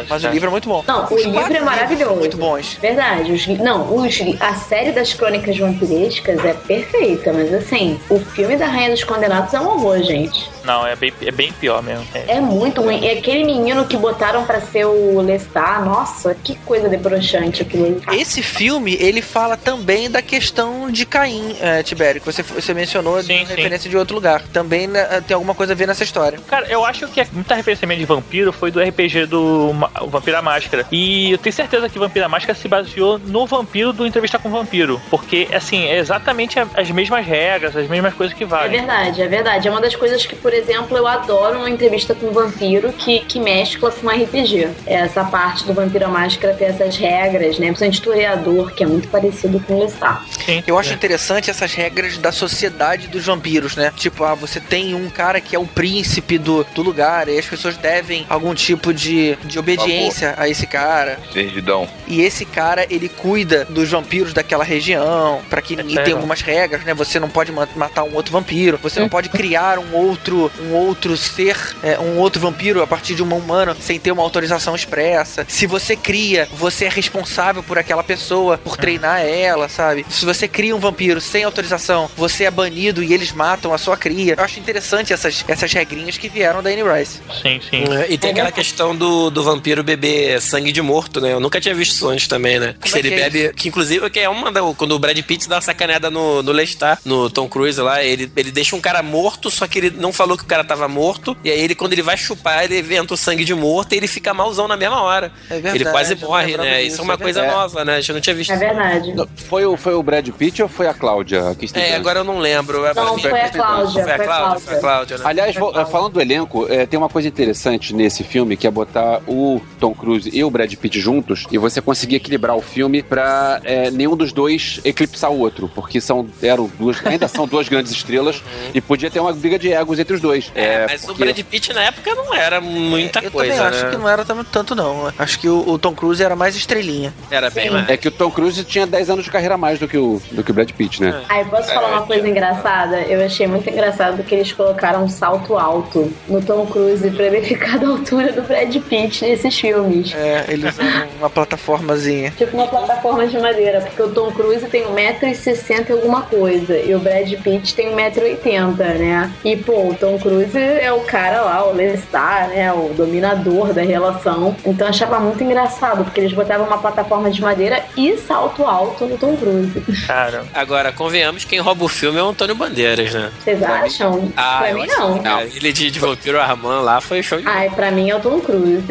Mas 0.08 0.22
o 0.22 0.26
né? 0.26 0.32
livro 0.32 0.48
é 0.48 0.50
muito 0.50 0.68
bom. 0.68 0.84
Não, 0.86 1.00
o 1.02 1.14
Os 1.14 1.22
livro 1.24 1.32
quatro 1.40 1.56
é 1.56 1.60
maravilhoso. 1.60 1.90
livros 1.90 2.08
são 2.08 2.16
Muito 2.16 2.36
bons. 2.36 2.78
Verdade. 2.80 3.32
Os, 3.32 3.46
não, 3.46 3.94
os, 3.94 4.18
a 4.40 4.54
série 4.54 4.92
das 4.92 5.12
crônicas 5.12 5.56
vampirescas 5.56 6.44
é 6.44 6.52
perfeita, 6.54 7.32
mas 7.32 7.52
assim, 7.52 8.00
o 8.08 8.18
filme 8.18 8.56
da 8.56 8.66
Rainha 8.66 8.90
dos 8.90 9.04
Condenados 9.04 9.52
é 9.54 9.60
um 9.60 9.68
horror, 9.68 10.02
gente. 10.02 10.49
Não, 10.70 10.86
é 10.86 10.94
bem, 10.94 11.12
é 11.22 11.30
bem 11.32 11.52
pior 11.52 11.82
mesmo. 11.82 12.06
É. 12.14 12.36
É 12.36 12.40
muito 12.40 12.80
ruim. 12.80 13.00
E 13.04 13.10
aquele 13.10 13.44
menino 13.44 13.84
que 13.86 13.96
botaram 13.96 14.44
pra 14.44 14.60
ser 14.60 14.84
o 14.86 15.20
Lestat, 15.20 15.84
nossa, 15.84 16.32
que 16.34 16.54
coisa 16.64 16.88
debrochante 16.88 17.62
aquilo 17.62 17.86
ali. 17.86 18.20
Esse 18.20 18.40
filme, 18.42 18.96
ele 19.00 19.20
fala 19.20 19.56
também 19.56 20.08
da 20.08 20.22
questão 20.22 20.88
de 20.90 21.04
Caim, 21.04 21.56
é, 21.60 21.82
Tibério, 21.82 22.20
que 22.20 22.26
você, 22.26 22.42
você 22.42 22.72
mencionou 22.72 23.20
Sim, 23.22 23.40
de 23.40 23.46
sim. 23.48 23.54
referência 23.56 23.90
de 23.90 23.96
outro 23.96 24.14
lugar. 24.14 24.42
Também 24.52 24.86
né, 24.86 25.20
tem 25.26 25.34
alguma 25.34 25.54
coisa 25.56 25.72
a 25.72 25.76
ver 25.76 25.88
nessa 25.88 26.04
história. 26.04 26.38
Cara, 26.46 26.66
eu 26.68 26.84
acho 26.84 27.08
que 27.08 27.20
muita 27.32 27.54
referência 27.56 27.84
de 27.86 28.04
vampiro 28.04 28.52
foi 28.52 28.70
do 28.70 28.80
RPG 28.80 29.26
do 29.26 29.72
Ma- 29.74 29.90
o 30.02 30.06
Vampiro 30.06 30.36
à 30.36 30.42
Máscara. 30.42 30.86
E 30.92 31.32
eu 31.32 31.38
tenho 31.38 31.52
certeza 31.52 31.88
que 31.88 31.98
Vampiro 31.98 32.24
à 32.24 32.28
Máscara 32.28 32.54
se 32.56 32.68
baseou 32.68 33.18
no 33.18 33.44
vampiro 33.44 33.92
do 33.92 34.06
Entrevista 34.06 34.38
com 34.38 34.48
o 34.48 34.52
Vampiro. 34.52 35.00
Porque, 35.10 35.48
assim, 35.52 35.86
é 35.86 35.98
exatamente 35.98 36.58
as 36.60 36.90
mesmas 36.92 37.26
regras, 37.26 37.76
as 37.76 37.88
mesmas 37.88 38.14
coisas 38.14 38.36
que 38.36 38.44
É 38.44 38.46
valem. 38.46 38.70
verdade, 38.70 39.20
é 39.22 39.26
verdade. 39.26 39.66
É 39.66 39.70
uma 39.70 39.80
das 39.80 39.96
coisas 39.96 40.24
que, 40.24 40.36
por 40.36 40.52
exemplo, 40.52 40.59
eu 40.68 41.06
adoro 41.06 41.58
uma 41.58 41.70
entrevista 41.70 42.14
com 42.14 42.26
um 42.26 42.32
vampiro 42.32 42.92
que, 42.92 43.20
que 43.20 43.38
mescla 43.40 43.90
com 43.90 44.08
RPG. 44.08 44.68
É 44.86 44.94
Essa 45.00 45.24
parte 45.24 45.64
do 45.64 45.72
Vampiro 45.72 46.04
à 46.04 46.08
Máscara 46.08 46.54
ter 46.54 46.64
essas 46.64 46.96
regras, 46.96 47.58
né? 47.58 47.66
Principalmente 47.66 47.94
historiador, 47.94 48.72
que 48.72 48.84
é 48.84 48.86
muito 48.86 49.08
parecido 49.08 49.60
com 49.60 49.74
o 49.74 49.80
Lestat. 49.80 50.20
Sim. 50.44 50.62
Eu 50.66 50.78
acho 50.78 50.92
interessante 50.92 51.50
essas 51.50 51.72
regras 51.72 52.18
da 52.18 52.32
sociedade 52.32 53.08
dos 53.08 53.24
vampiros, 53.24 53.76
né? 53.76 53.92
Tipo, 53.96 54.24
ah, 54.24 54.34
você 54.34 54.60
tem 54.60 54.94
um 54.94 55.08
cara 55.08 55.40
que 55.40 55.54
é 55.54 55.58
o 55.58 55.66
príncipe 55.66 56.38
do, 56.38 56.64
do 56.74 56.82
lugar 56.82 57.28
e 57.28 57.38
as 57.38 57.46
pessoas 57.46 57.76
devem 57.76 58.26
algum 58.28 58.54
tipo 58.54 58.92
de, 58.92 59.36
de 59.44 59.58
obediência 59.58 60.34
a 60.36 60.48
esse 60.48 60.66
cara. 60.66 61.18
Servidão. 61.32 61.88
E 62.06 62.20
esse 62.20 62.44
cara, 62.44 62.86
ele 62.90 63.08
cuida 63.08 63.64
dos 63.64 63.88
vampiros 63.90 64.32
daquela 64.32 64.64
região, 64.64 65.40
para 65.48 65.60
que 65.62 65.74
e 65.74 65.76
sério? 65.76 66.04
tem 66.04 66.12
algumas 66.14 66.40
regras, 66.40 66.84
né? 66.84 66.94
Você 66.94 67.18
não 67.18 67.28
pode 67.28 67.52
ma- 67.52 67.68
matar 67.76 68.04
um 68.04 68.14
outro 68.14 68.32
vampiro, 68.32 68.78
você 68.82 69.00
não 69.00 69.08
pode 69.08 69.28
criar 69.28 69.78
um 69.78 69.94
outro 69.94 70.39
um 70.60 70.72
outro 70.74 71.16
ser, 71.16 71.56
é, 71.82 71.98
um 71.98 72.18
outro 72.18 72.40
vampiro 72.40 72.82
a 72.82 72.86
partir 72.86 73.14
de 73.14 73.22
uma 73.22 73.36
humana 73.36 73.76
sem 73.80 73.98
ter 73.98 74.12
uma 74.12 74.22
autorização 74.22 74.74
expressa. 74.74 75.44
Se 75.48 75.66
você 75.66 75.96
cria, 75.96 76.48
você 76.52 76.84
é 76.84 76.88
responsável 76.88 77.62
por 77.62 77.78
aquela 77.78 78.02
pessoa, 78.02 78.58
por 78.58 78.76
treinar 78.76 79.20
ela, 79.20 79.68
sabe? 79.68 80.04
Se 80.08 80.24
você 80.24 80.46
cria 80.46 80.74
um 80.74 80.78
vampiro 80.78 81.20
sem 81.20 81.44
autorização, 81.44 82.10
você 82.16 82.44
é 82.44 82.50
banido 82.50 83.02
e 83.02 83.12
eles 83.12 83.32
matam 83.32 83.72
a 83.72 83.78
sua 83.78 83.96
cria. 83.96 84.34
Eu 84.36 84.44
acho 84.44 84.58
interessante 84.60 85.12
essas, 85.12 85.44
essas 85.48 85.72
regrinhas 85.72 86.16
que 86.16 86.28
vieram 86.28 86.62
da 86.62 86.70
Anne 86.70 86.82
Rice. 86.82 87.20
Sim, 87.42 87.60
sim. 87.68 87.84
É, 87.92 88.12
E 88.12 88.18
tem 88.18 88.30
É 88.30 88.32
aquela 88.32 88.52
questão 88.52 88.94
do, 88.94 89.30
do 89.30 89.42
vampiro 89.42 89.82
beber 89.82 90.40
sangue 90.40 90.72
de 90.72 90.82
morto, 90.82 91.20
né? 91.20 91.32
Eu 91.32 91.40
nunca 91.40 91.60
tinha 91.60 91.74
visto 91.74 91.92
isso 91.92 92.08
antes 92.08 92.28
também, 92.28 92.58
né? 92.58 92.74
Que 92.80 92.90
Como 92.90 92.96
é 92.96 92.98
ele 92.98 93.08
que 93.08 93.14
é 93.14 93.30
bebe. 93.30 93.54
Que 93.54 93.68
inclusive 93.68 94.08
que 94.10 94.20
é 94.20 94.28
uma 94.28 94.50
da. 94.50 94.60
Quando 94.74 94.92
o 94.92 94.98
Brad 94.98 95.18
Pitt 95.18 95.48
dá 95.48 95.56
uma 95.56 95.60
sacaneada 95.60 96.10
no, 96.10 96.42
no 96.42 96.52
Lestat, 96.52 97.00
no 97.04 97.28
Tom 97.30 97.48
Cruise 97.48 97.80
lá, 97.80 98.02
ele, 98.02 98.30
ele 98.36 98.50
deixa 98.50 98.76
um 98.76 98.80
cara 98.80 99.02
morto, 99.02 99.50
só 99.50 99.66
que 99.66 99.78
ele 99.78 99.90
não 99.90 100.12
falou 100.12 100.29
que 100.36 100.44
o 100.44 100.46
cara 100.46 100.64
tava 100.64 100.88
morto. 100.88 101.36
E 101.44 101.50
aí 101.50 101.60
ele, 101.60 101.74
quando 101.74 101.92
ele 101.92 102.02
vai 102.02 102.16
chupar, 102.16 102.64
ele 102.64 102.78
inventa 102.78 103.14
o 103.14 103.16
sangue 103.16 103.44
de 103.44 103.54
morto 103.54 103.92
e 103.92 103.96
ele 103.96 104.06
fica 104.06 104.32
malzão 104.34 104.66
na 104.68 104.76
mesma 104.76 105.02
hora. 105.02 105.32
É 105.48 105.54
verdade, 105.54 105.76
ele 105.78 105.84
quase 105.90 106.14
não 106.14 106.28
morre, 106.28 106.46
lembrava 106.46 106.70
né? 106.70 106.76
disso, 106.82 106.92
Isso 106.92 107.00
é 107.00 107.04
uma 107.04 107.14
é 107.14 107.16
coisa 107.16 107.46
nova, 107.46 107.84
né? 107.84 107.96
A 107.96 108.00
gente 108.00 108.12
não 108.12 108.20
tinha 108.20 108.34
visto. 108.34 108.50
É 108.52 108.56
verdade. 108.56 109.14
Não, 109.14 109.28
Foi 109.48 109.64
o, 109.66 109.76
foi 109.76 109.94
o 109.94 110.02
Brad 110.02 110.28
Pitt 110.30 110.62
ou 110.62 110.68
foi 110.68 110.86
a 110.86 110.94
Cláudia? 110.94 111.54
que 111.58 111.66
É, 111.78 111.96
agora 111.96 112.20
eu 112.20 112.24
não 112.24 112.38
lembro. 112.38 112.84
É 112.84 112.94
Não, 112.94 113.18
foi 113.18 113.40
a 113.40 113.48
Cláudia. 113.50 114.02
Foi 114.02 114.12
a 114.12 114.18
Cláudia, 114.18 114.60
foi 114.60 114.74
a 114.76 114.80
Cláudia, 114.80 115.18
né? 115.18 115.24
Aliás, 115.26 115.54
vou- 115.56 115.72
falando 115.86 116.14
do 116.14 116.20
elenco, 116.20 116.66
é, 116.68 116.86
tem 116.86 116.98
uma 116.98 117.08
coisa 117.08 117.28
interessante 117.28 117.94
nesse 117.94 118.22
filme 118.24 118.56
que 118.56 118.66
é 118.66 118.70
botar 118.70 119.20
o 119.26 119.60
Tom 119.78 119.94
Cruise 119.94 120.30
e 120.32 120.42
o 120.44 120.50
Brad 120.50 120.72
Pitt 120.74 121.00
juntos 121.00 121.46
e 121.50 121.58
você 121.58 121.80
conseguir 121.80 122.16
equilibrar 122.16 122.56
o 122.56 122.60
filme 122.62 123.02
pra 123.02 123.60
é, 123.64 123.90
nenhum 123.90 124.16
dos 124.16 124.32
dois 124.32 124.80
eclipsar 124.84 125.30
o 125.30 125.38
outro, 125.38 125.70
porque 125.74 126.00
são 126.00 126.28
eram 126.42 126.70
duas, 126.78 127.04
ainda 127.04 127.28
são 127.28 127.46
duas 127.46 127.68
grandes 127.68 127.92
estrelas 127.92 128.42
e 128.74 128.80
podia 128.80 129.10
ter 129.10 129.20
uma 129.20 129.32
briga 129.32 129.58
de 129.58 129.72
egos 129.72 129.98
entre 129.98 130.14
os 130.14 130.19
dois. 130.20 130.46
Uhum. 130.48 130.52
É, 130.54 130.86
mas 130.88 131.04
porque- 131.04 131.22
o 131.22 131.24
Brad 131.26 131.38
Pitt 131.44 131.72
na 131.72 131.82
época 131.84 132.14
não 132.14 132.34
era 132.34 132.60
muita 132.60 133.20
Eu 133.20 133.30
coisa, 133.30 133.54
também 133.54 133.70
né? 133.70 133.76
acho 133.76 133.90
que 133.90 133.96
não 133.96 134.08
era 134.08 134.24
tanto 134.52 134.74
não. 134.74 135.12
Acho 135.18 135.38
que 135.40 135.48
o, 135.48 135.68
o 135.68 135.78
Tom 135.78 135.94
Cruise 135.94 136.22
era 136.22 136.36
mais 136.36 136.54
estrelinha. 136.56 137.12
Era 137.30 137.50
bem 137.50 137.64
Sim. 137.68 137.70
mais. 137.74 137.88
É 137.88 137.96
que 137.96 138.08
o 138.08 138.10
Tom 138.10 138.30
Cruise 138.30 138.62
tinha 138.64 138.86
10 138.86 139.10
anos 139.10 139.24
de 139.24 139.30
carreira 139.30 139.54
a 139.54 139.58
mais 139.58 139.78
do 139.78 139.88
que 139.88 139.96
o, 139.96 140.20
do 140.30 140.44
que 140.44 140.50
o 140.50 140.54
Brad 140.54 140.70
Pitt, 140.70 141.02
né? 141.02 141.22
Aí, 141.28 141.44
posso 141.44 141.72
falar 141.72 141.88
uma 141.88 142.02
coisa 142.06 142.28
engraçada? 142.28 143.00
Eu 143.02 143.24
achei 143.24 143.46
muito 143.46 143.68
engraçado 143.68 144.22
que 144.22 144.34
eles 144.34 144.52
colocaram 144.52 145.04
um 145.04 145.08
salto 145.08 145.56
alto 145.58 146.12
no 146.28 146.40
Tom 146.42 146.66
Cruise 146.66 147.08
pra 147.10 147.24
ele 147.26 147.40
ficar 147.42 147.78
da 147.78 147.88
altura 147.88 148.32
do 148.32 148.42
Brad 148.42 148.74
Pitt 148.76 149.24
nesses 149.24 149.58
filmes. 149.58 150.14
É, 150.14 150.44
eles 150.48 150.74
usaram 150.78 151.08
uma 151.18 151.30
plataformazinha. 151.30 152.32
Tipo 152.36 152.56
uma 152.56 152.66
plataforma 152.66 153.26
de 153.26 153.38
madeira, 153.38 153.80
porque 153.80 154.02
o 154.02 154.08
Tom 154.10 154.30
Cruise 154.32 154.66
tem 154.66 154.84
1,60m 154.84 155.88
e 155.88 155.92
alguma 155.92 156.22
coisa, 156.22 156.76
e 156.78 156.94
o 156.94 156.98
Brad 156.98 157.30
Pitt 157.42 157.74
tem 157.74 157.88
1,80m, 157.94 158.98
né? 158.98 159.32
E, 159.44 159.56
pô, 159.56 159.88
o 159.90 159.94
Tom 159.94 160.09
Tom 160.10 160.18
Cruise 160.18 160.58
é 160.58 160.92
o 160.92 161.00
cara 161.00 161.42
lá, 161.42 161.64
o 161.68 161.72
Lestar, 161.74 162.48
né? 162.48 162.72
O 162.72 162.92
dominador 162.96 163.72
da 163.72 163.82
relação. 163.82 164.56
Então 164.64 164.86
eu 164.86 164.90
achava 164.90 165.20
muito 165.20 165.42
engraçado, 165.44 166.04
porque 166.04 166.20
eles 166.20 166.32
botavam 166.32 166.66
uma 166.66 166.78
plataforma 166.78 167.30
de 167.30 167.40
madeira 167.40 167.84
e 167.96 168.16
salto 168.18 168.64
alto 168.64 169.06
no 169.06 169.16
Tom 169.16 169.36
Cruise. 169.36 169.80
Cara, 170.06 170.44
Agora, 170.54 170.92
convenhamos, 170.92 171.44
quem 171.44 171.60
rouba 171.60 171.84
o 171.84 171.88
filme 171.88 172.18
é 172.18 172.22
o 172.22 172.28
Antônio 172.28 172.54
Bandeiras, 172.54 173.14
né? 173.14 173.30
Vocês 173.42 173.62
acham? 173.62 174.32
Ah, 174.36 174.58
pra 174.62 174.74
mim 174.74 174.82
acho 174.84 174.98
não. 174.98 175.18
que, 175.18 175.24
cara, 175.24 175.42
Ele 175.44 175.72
de, 175.72 175.90
de 175.90 175.98
vampiro 175.98 176.40
Armand 176.40 176.80
lá 176.80 177.00
foi 177.00 177.22
show 177.22 177.40
de 177.40 177.46
Ai, 177.46 177.70
pra 177.70 177.90
mim 177.90 178.10
é 178.10 178.16
o 178.16 178.20
Tom 178.20 178.40
Cruise. 178.40 178.84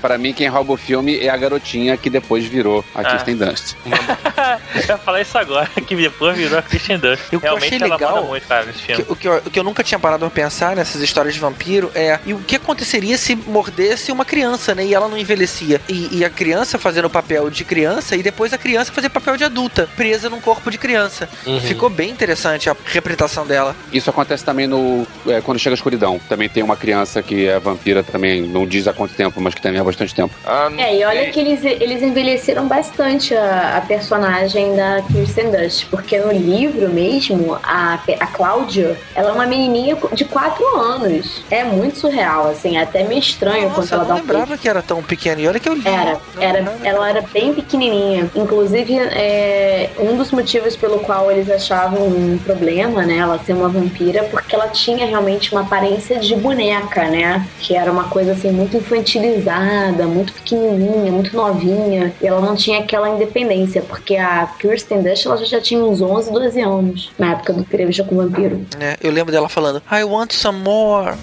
Pra 0.00 0.16
mim, 0.18 0.32
quem 0.32 0.48
rouba 0.48 0.72
o 0.72 0.76
filme 0.76 1.18
é 1.20 1.28
a 1.28 1.36
garotinha 1.36 1.96
que 1.96 2.08
depois 2.10 2.44
virou 2.44 2.84
a 2.94 3.00
Ah. 3.00 3.04
Kirsten 3.04 3.36
Dunst. 3.36 3.74
eu 4.74 4.80
ia 4.88 4.98
falar 4.98 5.20
isso 5.20 5.36
agora, 5.38 5.68
que 5.86 5.94
depois 5.94 6.36
virou 6.36 6.58
a 6.58 6.62
Christian 6.62 6.98
Dunst. 6.98 7.26
O 7.26 7.28
que 7.30 7.36
eu 7.36 7.40
Realmente 7.40 7.74
achei 7.74 7.86
ela 7.86 7.94
legal- 7.96 8.14
manda 8.16 8.26
muito, 8.28 8.46
cara. 8.48 8.66
Que- 8.72 9.04
o, 9.08 9.16
que 9.16 9.28
eu, 9.28 9.36
o 9.46 9.50
que 9.50 9.58
eu 9.58 9.64
nunca 9.64 9.82
tinha 9.82 9.98
parado 9.98 10.20
pra 10.28 10.30
pensar 10.30 10.61
nessas 10.70 11.02
histórias 11.02 11.34
de 11.34 11.40
vampiro 11.40 11.90
é 11.94 12.18
e 12.24 12.32
o 12.32 12.38
que 12.38 12.56
aconteceria 12.56 13.18
se 13.18 13.34
mordesse 13.34 14.12
uma 14.12 14.24
criança, 14.24 14.74
né? 14.74 14.84
E 14.84 14.94
ela 14.94 15.08
não 15.08 15.18
envelhecia. 15.18 15.80
E, 15.88 16.18
e 16.18 16.24
a 16.24 16.30
criança 16.30 16.78
fazendo 16.78 17.06
o 17.06 17.10
papel 17.10 17.50
de 17.50 17.64
criança 17.64 18.16
e 18.16 18.22
depois 18.22 18.52
a 18.52 18.58
criança 18.58 18.92
fazer 18.92 19.08
papel 19.08 19.36
de 19.36 19.44
adulta, 19.44 19.88
presa 19.96 20.28
num 20.30 20.40
corpo 20.40 20.70
de 20.70 20.78
criança. 20.78 21.28
Uhum. 21.46 21.60
Ficou 21.60 21.90
bem 21.90 22.10
interessante 22.10 22.70
a 22.70 22.76
representação 22.86 23.46
dela. 23.46 23.74
Isso 23.92 24.08
acontece 24.10 24.44
também 24.44 24.66
no 24.66 25.06
é, 25.26 25.40
quando 25.40 25.58
chega 25.58 25.74
a 25.74 25.76
escuridão. 25.76 26.20
Também 26.28 26.48
tem 26.48 26.62
uma 26.62 26.76
criança 26.76 27.22
que 27.22 27.46
é 27.46 27.58
vampira 27.58 28.02
também, 28.02 28.42
não 28.42 28.66
diz 28.66 28.86
há 28.86 28.92
quanto 28.92 29.14
tempo, 29.14 29.40
mas 29.40 29.54
que 29.54 29.62
também 29.62 29.80
há 29.80 29.84
bastante 29.84 30.14
tempo. 30.14 30.34
Ah, 30.44 30.68
não 30.70 30.78
É, 30.78 30.96
e 30.96 31.04
olha 31.04 31.30
que 31.30 31.40
eles, 31.40 31.64
eles 31.64 32.02
envelheceram 32.02 32.66
bastante 32.66 33.34
a, 33.34 33.78
a 33.78 33.80
personagem 33.80 34.74
da 34.76 35.02
Kirsten 35.02 35.50
Dunst, 35.50 35.86
porque 35.90 36.18
no 36.18 36.32
livro 36.32 36.88
mesmo, 36.88 37.58
a, 37.62 37.98
a 38.20 38.26
Cláudia, 38.26 38.96
ela 39.14 39.30
é 39.30 39.32
uma 39.32 39.46
menininha 39.46 39.96
de 40.12 40.24
4 40.24 40.51
anos. 40.76 41.42
É 41.50 41.64
muito 41.64 41.98
surreal, 41.98 42.48
assim, 42.48 42.76
é 42.76 42.82
até 42.82 43.04
meio 43.04 43.20
estranho 43.20 43.68
quando 43.70 43.76
Nossa, 43.78 43.94
eu 43.94 43.98
ela 43.98 44.04
dá 44.08 44.14
não 44.14 44.20
um 44.20 44.22
lembrava 44.22 44.58
que 44.58 44.68
era 44.68 44.82
tão 44.82 45.02
pequena. 45.02 45.40
E 45.40 45.48
olha 45.48 45.58
que 45.60 45.68
eu 45.68 45.74
li. 45.74 45.86
Era, 45.86 46.20
Não 46.34 46.42
era, 46.42 46.58
lembrava. 46.58 46.86
ela 46.86 47.08
era 47.10 47.20
bem 47.32 47.52
pequenininha. 47.54 48.30
Inclusive, 48.34 48.98
é, 48.98 49.90
um 49.98 50.16
dos 50.16 50.30
motivos 50.30 50.76
pelo 50.76 50.98
qual 51.00 51.30
eles 51.30 51.50
achavam 51.50 52.06
um 52.06 52.38
problema, 52.44 53.02
né, 53.04 53.18
ela 53.18 53.38
ser 53.38 53.52
uma 53.54 53.68
vampira, 53.68 54.24
porque 54.24 54.54
ela 54.54 54.68
tinha 54.68 55.06
realmente 55.06 55.52
uma 55.52 55.62
aparência 55.62 56.18
de 56.18 56.34
boneca, 56.36 57.04
né, 57.08 57.46
que 57.60 57.74
era 57.74 57.90
uma 57.90 58.04
coisa 58.04 58.32
assim 58.32 58.50
muito 58.50 58.76
infantilizada, 58.76 60.06
muito 60.06 60.32
pequenininha, 60.32 61.10
muito 61.12 61.34
novinha, 61.36 62.12
e 62.20 62.26
ela 62.26 62.40
não 62.40 62.54
tinha 62.54 62.80
aquela 62.80 63.08
independência, 63.08 63.82
porque 63.82 64.16
a 64.16 64.46
Kirsten 64.58 65.02
Dunst 65.02 65.26
ela 65.26 65.36
já 65.44 65.60
tinha 65.60 65.82
uns 65.82 66.00
11, 66.00 66.32
12 66.32 66.60
anos 66.60 67.10
na 67.18 67.32
época 67.32 67.52
do 67.52 67.60
Entrevista 67.60 68.04
com 68.04 68.14
o 68.16 68.18
Vampiro. 68.18 68.64
É, 68.80 68.96
eu 69.02 69.10
lembro 69.10 69.32
dela 69.32 69.48
falando, 69.48 69.82
I 69.90 70.04
want 70.04 70.32
some 70.42 70.58
more. 70.58 71.14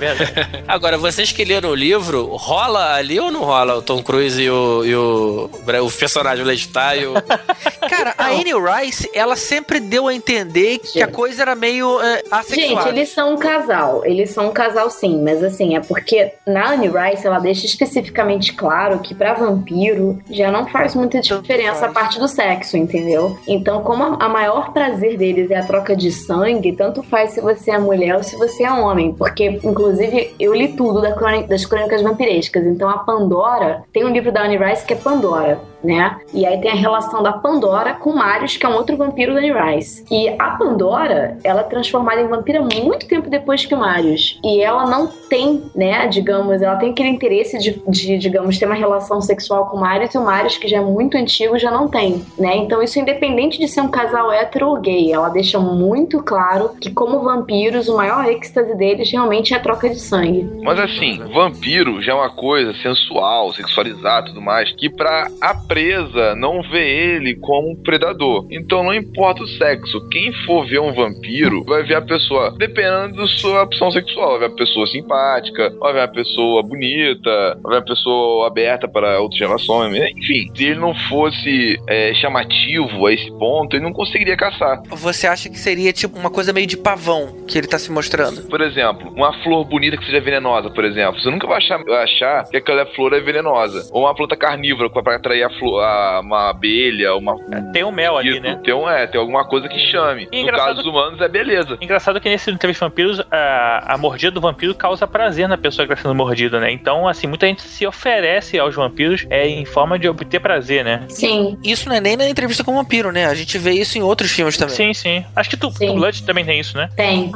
Agora, 0.66 0.96
vocês 0.96 1.30
que 1.30 1.44
leram 1.44 1.70
o 1.70 1.74
livro, 1.74 2.26
rola 2.36 2.94
ali 2.94 3.20
ou 3.20 3.30
não 3.30 3.42
rola 3.42 3.76
o 3.76 3.82
Tom 3.82 4.02
Cruise 4.02 4.40
e 4.40 4.50
o, 4.50 4.84
e 4.84 4.94
o, 4.94 5.50
o 5.84 5.90
personagem 5.92 6.44
Lestat 6.44 6.98
e 6.98 7.06
o... 7.06 7.14
Cara, 7.88 8.14
a 8.16 8.28
Anne 8.28 8.52
Rice, 8.54 9.10
ela 9.12 9.36
sempre 9.36 9.80
deu 9.80 10.06
a 10.06 10.14
entender 10.14 10.78
que 10.78 11.02
a 11.02 11.08
coisa 11.08 11.42
era 11.42 11.54
meio 11.54 12.00
é, 12.00 12.22
assexuada. 12.30 12.84
Gente, 12.84 12.88
eles 12.88 13.08
são 13.10 13.34
um 13.34 13.36
casal. 13.36 14.04
Eles 14.04 14.30
são 14.30 14.48
um 14.48 14.52
casal 14.52 14.88
sim, 14.90 15.20
mas 15.22 15.42
assim, 15.42 15.76
é 15.76 15.80
porque 15.80 16.32
na 16.46 16.72
Anne 16.72 16.88
Rice 16.88 17.26
ela 17.26 17.38
deixa 17.38 17.66
especificamente 17.66 18.52
claro 18.52 19.00
que 19.00 19.14
pra 19.14 19.34
vampiro 19.34 20.18
já 20.30 20.50
não 20.50 20.66
faz 20.66 20.94
muita 20.94 21.20
diferença 21.20 21.86
a 21.86 21.92
parte 21.92 22.18
do 22.18 22.28
sexo, 22.28 22.76
entendeu? 22.76 23.38
Então, 23.46 23.82
como 23.82 24.04
a, 24.04 24.26
a 24.26 24.28
maior 24.28 24.72
prazer 24.72 25.16
deles 25.16 25.50
é 25.50 25.56
a 25.56 25.64
troca 25.64 25.96
de 25.96 26.12
sangue, 26.12 26.72
tanto 26.72 27.02
faz 27.02 27.32
se 27.32 27.40
você 27.40 27.49
é 27.70 27.78
mulher 27.78 28.16
ou 28.16 28.22
se 28.22 28.36
você 28.36 28.64
é 28.64 28.72
homem. 28.72 29.12
Porque, 29.12 29.60
inclusive, 29.62 30.34
eu 30.38 30.54
li 30.54 30.68
tudo 30.68 31.00
da 31.00 31.12
crônica- 31.12 31.48
das 31.48 31.64
crônicas 31.64 32.02
vampirescas. 32.02 32.64
Então, 32.66 32.88
a 32.88 32.98
Pandora 32.98 33.82
tem 33.92 34.04
um 34.04 34.10
livro 34.10 34.32
da 34.32 34.42
Anne 34.42 34.56
Rice 34.56 34.84
que 34.84 34.92
é 34.92 34.96
Pandora 34.96 35.58
né? 35.82 36.18
E 36.32 36.46
aí 36.46 36.60
tem 36.60 36.70
a 36.70 36.74
relação 36.74 37.22
da 37.22 37.32
Pandora 37.32 37.94
com 37.94 38.12
Marius, 38.12 38.56
que 38.56 38.66
é 38.66 38.68
um 38.68 38.74
outro 38.74 38.96
vampiro 38.96 39.34
da 39.34 39.40
Rice. 39.40 40.04
E 40.10 40.28
a 40.38 40.50
Pandora, 40.50 41.38
ela 41.42 41.60
é 41.60 41.64
transformada 41.64 42.20
em 42.20 42.28
vampira 42.28 42.60
muito 42.60 43.06
tempo 43.06 43.28
depois 43.28 43.64
que 43.64 43.74
Marius. 43.74 44.38
E 44.44 44.60
ela 44.60 44.86
não 44.86 45.06
tem, 45.06 45.62
né, 45.74 46.06
digamos, 46.06 46.62
ela 46.62 46.76
tem 46.76 46.90
aquele 46.90 47.08
interesse 47.08 47.58
de, 47.58 47.82
de, 47.88 48.18
digamos, 48.18 48.58
ter 48.58 48.66
uma 48.66 48.74
relação 48.74 49.20
sexual 49.20 49.66
com 49.66 49.78
Marius, 49.78 50.14
e 50.14 50.18
o 50.18 50.24
Marius, 50.24 50.56
que 50.56 50.68
já 50.68 50.78
é 50.78 50.80
muito 50.80 51.16
antigo, 51.16 51.58
já 51.58 51.70
não 51.70 51.88
tem, 51.88 52.24
né? 52.38 52.56
Então 52.56 52.82
isso 52.82 52.98
independente 52.98 53.58
de 53.58 53.68
ser 53.68 53.80
um 53.80 53.88
casal 53.88 54.32
hétero 54.32 54.68
ou 54.68 54.80
gay, 54.80 55.12
ela 55.12 55.28
deixa 55.28 55.58
muito 55.58 56.22
claro 56.22 56.70
que 56.80 56.90
como 56.90 57.20
vampiros, 57.20 57.88
o 57.88 57.96
maior 57.96 58.26
êxtase 58.26 58.74
deles 58.76 59.10
realmente 59.10 59.54
é 59.54 59.56
a 59.56 59.60
troca 59.60 59.88
de 59.88 59.98
sangue. 59.98 60.48
Mas 60.62 60.78
assim, 60.78 61.18
vampiro 61.32 62.02
já 62.02 62.12
é 62.12 62.14
uma 62.14 62.30
coisa 62.30 62.72
sensual, 62.74 63.52
sexualizada 63.52 64.26
tudo 64.26 64.40
mais, 64.40 64.70
que 64.72 64.88
pra 64.88 65.28
a 65.40 65.54
presa 65.70 66.34
não 66.34 66.62
vê 66.62 67.14
ele 67.14 67.36
como 67.36 67.70
um 67.70 67.76
predador. 67.76 68.44
Então 68.50 68.82
não 68.82 68.92
importa 68.92 69.44
o 69.44 69.46
sexo, 69.46 70.04
quem 70.08 70.32
for 70.44 70.66
ver 70.66 70.80
um 70.80 70.92
vampiro 70.92 71.62
vai 71.62 71.84
ver 71.84 71.94
a 71.94 72.02
pessoa, 72.02 72.52
dependendo 72.58 73.18
da 73.18 73.26
sua 73.28 73.62
opção 73.62 73.88
sexual, 73.92 74.30
vai 74.30 74.48
ver 74.48 74.54
a 74.54 74.56
pessoa 74.56 74.84
simpática, 74.88 75.72
vai 75.78 75.92
ver 75.92 76.00
a 76.00 76.08
pessoa 76.08 76.60
bonita, 76.64 77.56
vai 77.62 77.74
ver 77.74 77.78
a 77.78 77.82
pessoa 77.82 78.48
aberta 78.48 78.88
para 78.88 79.20
outras 79.20 79.40
relações, 79.40 79.94
enfim. 80.16 80.50
Se 80.56 80.64
ele 80.64 80.80
não 80.80 80.92
fosse 81.08 81.78
é, 81.86 82.12
chamativo 82.14 83.06
a 83.06 83.12
esse 83.12 83.30
ponto, 83.38 83.76
ele 83.76 83.84
não 83.84 83.92
conseguiria 83.92 84.36
caçar. 84.36 84.82
Você 84.88 85.28
acha 85.28 85.48
que 85.48 85.58
seria 85.58 85.92
tipo 85.92 86.18
uma 86.18 86.30
coisa 86.30 86.52
meio 86.52 86.66
de 86.66 86.76
pavão 86.76 87.44
que 87.46 87.56
ele 87.56 87.68
tá 87.68 87.78
se 87.78 87.92
mostrando? 87.92 88.42
Por 88.48 88.60
exemplo, 88.60 89.12
uma 89.14 89.32
flor 89.44 89.64
bonita 89.64 89.96
que 89.96 90.04
seja 90.04 90.20
venenosa, 90.20 90.68
por 90.68 90.84
exemplo. 90.84 91.20
Você 91.20 91.30
nunca 91.30 91.46
vai 91.46 91.58
achar, 91.58 91.80
achar 92.02 92.44
que 92.50 92.56
aquela 92.56 92.84
flor 92.86 93.12
é 93.12 93.20
venenosa. 93.20 93.88
Ou 93.92 94.02
uma 94.02 94.14
planta 94.16 94.36
carnívora 94.36 94.90
para 94.90 95.14
atrair 95.14 95.44
a 95.44 95.59
flor, 95.60 95.84
a- 95.84 96.20
uma 96.20 96.50
abelha, 96.50 97.14
uma. 97.14 97.36
Tem 97.72 97.84
um 97.84 97.92
mel 97.92 98.16
ali, 98.18 98.40
né? 98.40 98.58
Tem, 98.64 98.74
um, 98.74 98.88
é, 98.90 99.06
tem 99.06 99.20
alguma 99.20 99.44
coisa 99.44 99.68
que 99.68 99.78
chame. 99.78 100.26
E 100.32 100.36
no 100.36 100.42
engraçado- 100.42 100.66
caso 100.68 100.82
dos 100.82 100.86
humanos 100.86 101.20
é 101.20 101.28
beleza. 101.28 101.78
Engraçado 101.80 102.20
que 102.20 102.28
nesse 102.28 102.50
entrevista 102.50 102.84
vampiros, 102.84 103.20
a, 103.30 103.94
a 103.94 103.98
mordida 103.98 104.32
do 104.32 104.40
vampiro 104.40 104.74
causa 104.74 105.06
prazer 105.06 105.46
na 105.48 105.56
pessoa 105.56 105.86
que 105.86 105.92
está 105.92 106.02
sendo 106.02 106.14
mordida, 106.14 106.58
né? 106.58 106.72
Então, 106.72 107.06
assim, 107.06 107.26
muita 107.26 107.46
gente 107.46 107.62
se 107.62 107.86
oferece 107.86 108.58
aos 108.58 108.74
vampiros 108.74 109.26
é, 109.30 109.46
em 109.46 109.64
forma 109.64 109.98
de 109.98 110.08
obter 110.08 110.40
prazer, 110.40 110.84
né? 110.84 111.02
Sim. 111.08 111.58
Isso 111.62 111.88
não 111.88 111.96
é 111.96 112.00
nem 112.00 112.16
na 112.16 112.28
entrevista 112.28 112.64
com 112.64 112.72
o 112.72 112.76
vampiro, 112.76 113.12
né? 113.12 113.26
A 113.26 113.34
gente 113.34 113.56
vê 113.58 113.72
isso 113.72 113.98
em 113.98 114.02
outros 114.02 114.30
filmes 114.30 114.56
também. 114.56 114.74
Sim, 114.74 114.94
sim. 114.94 115.24
Acho 115.36 115.50
que 115.50 115.56
tu, 115.56 115.70
Sim. 115.72 115.88
tu 115.88 115.94
Blood 115.94 116.22
também 116.24 116.44
tem 116.44 116.58
isso, 116.58 116.76
né? 116.76 116.88
Tem. 116.96 117.30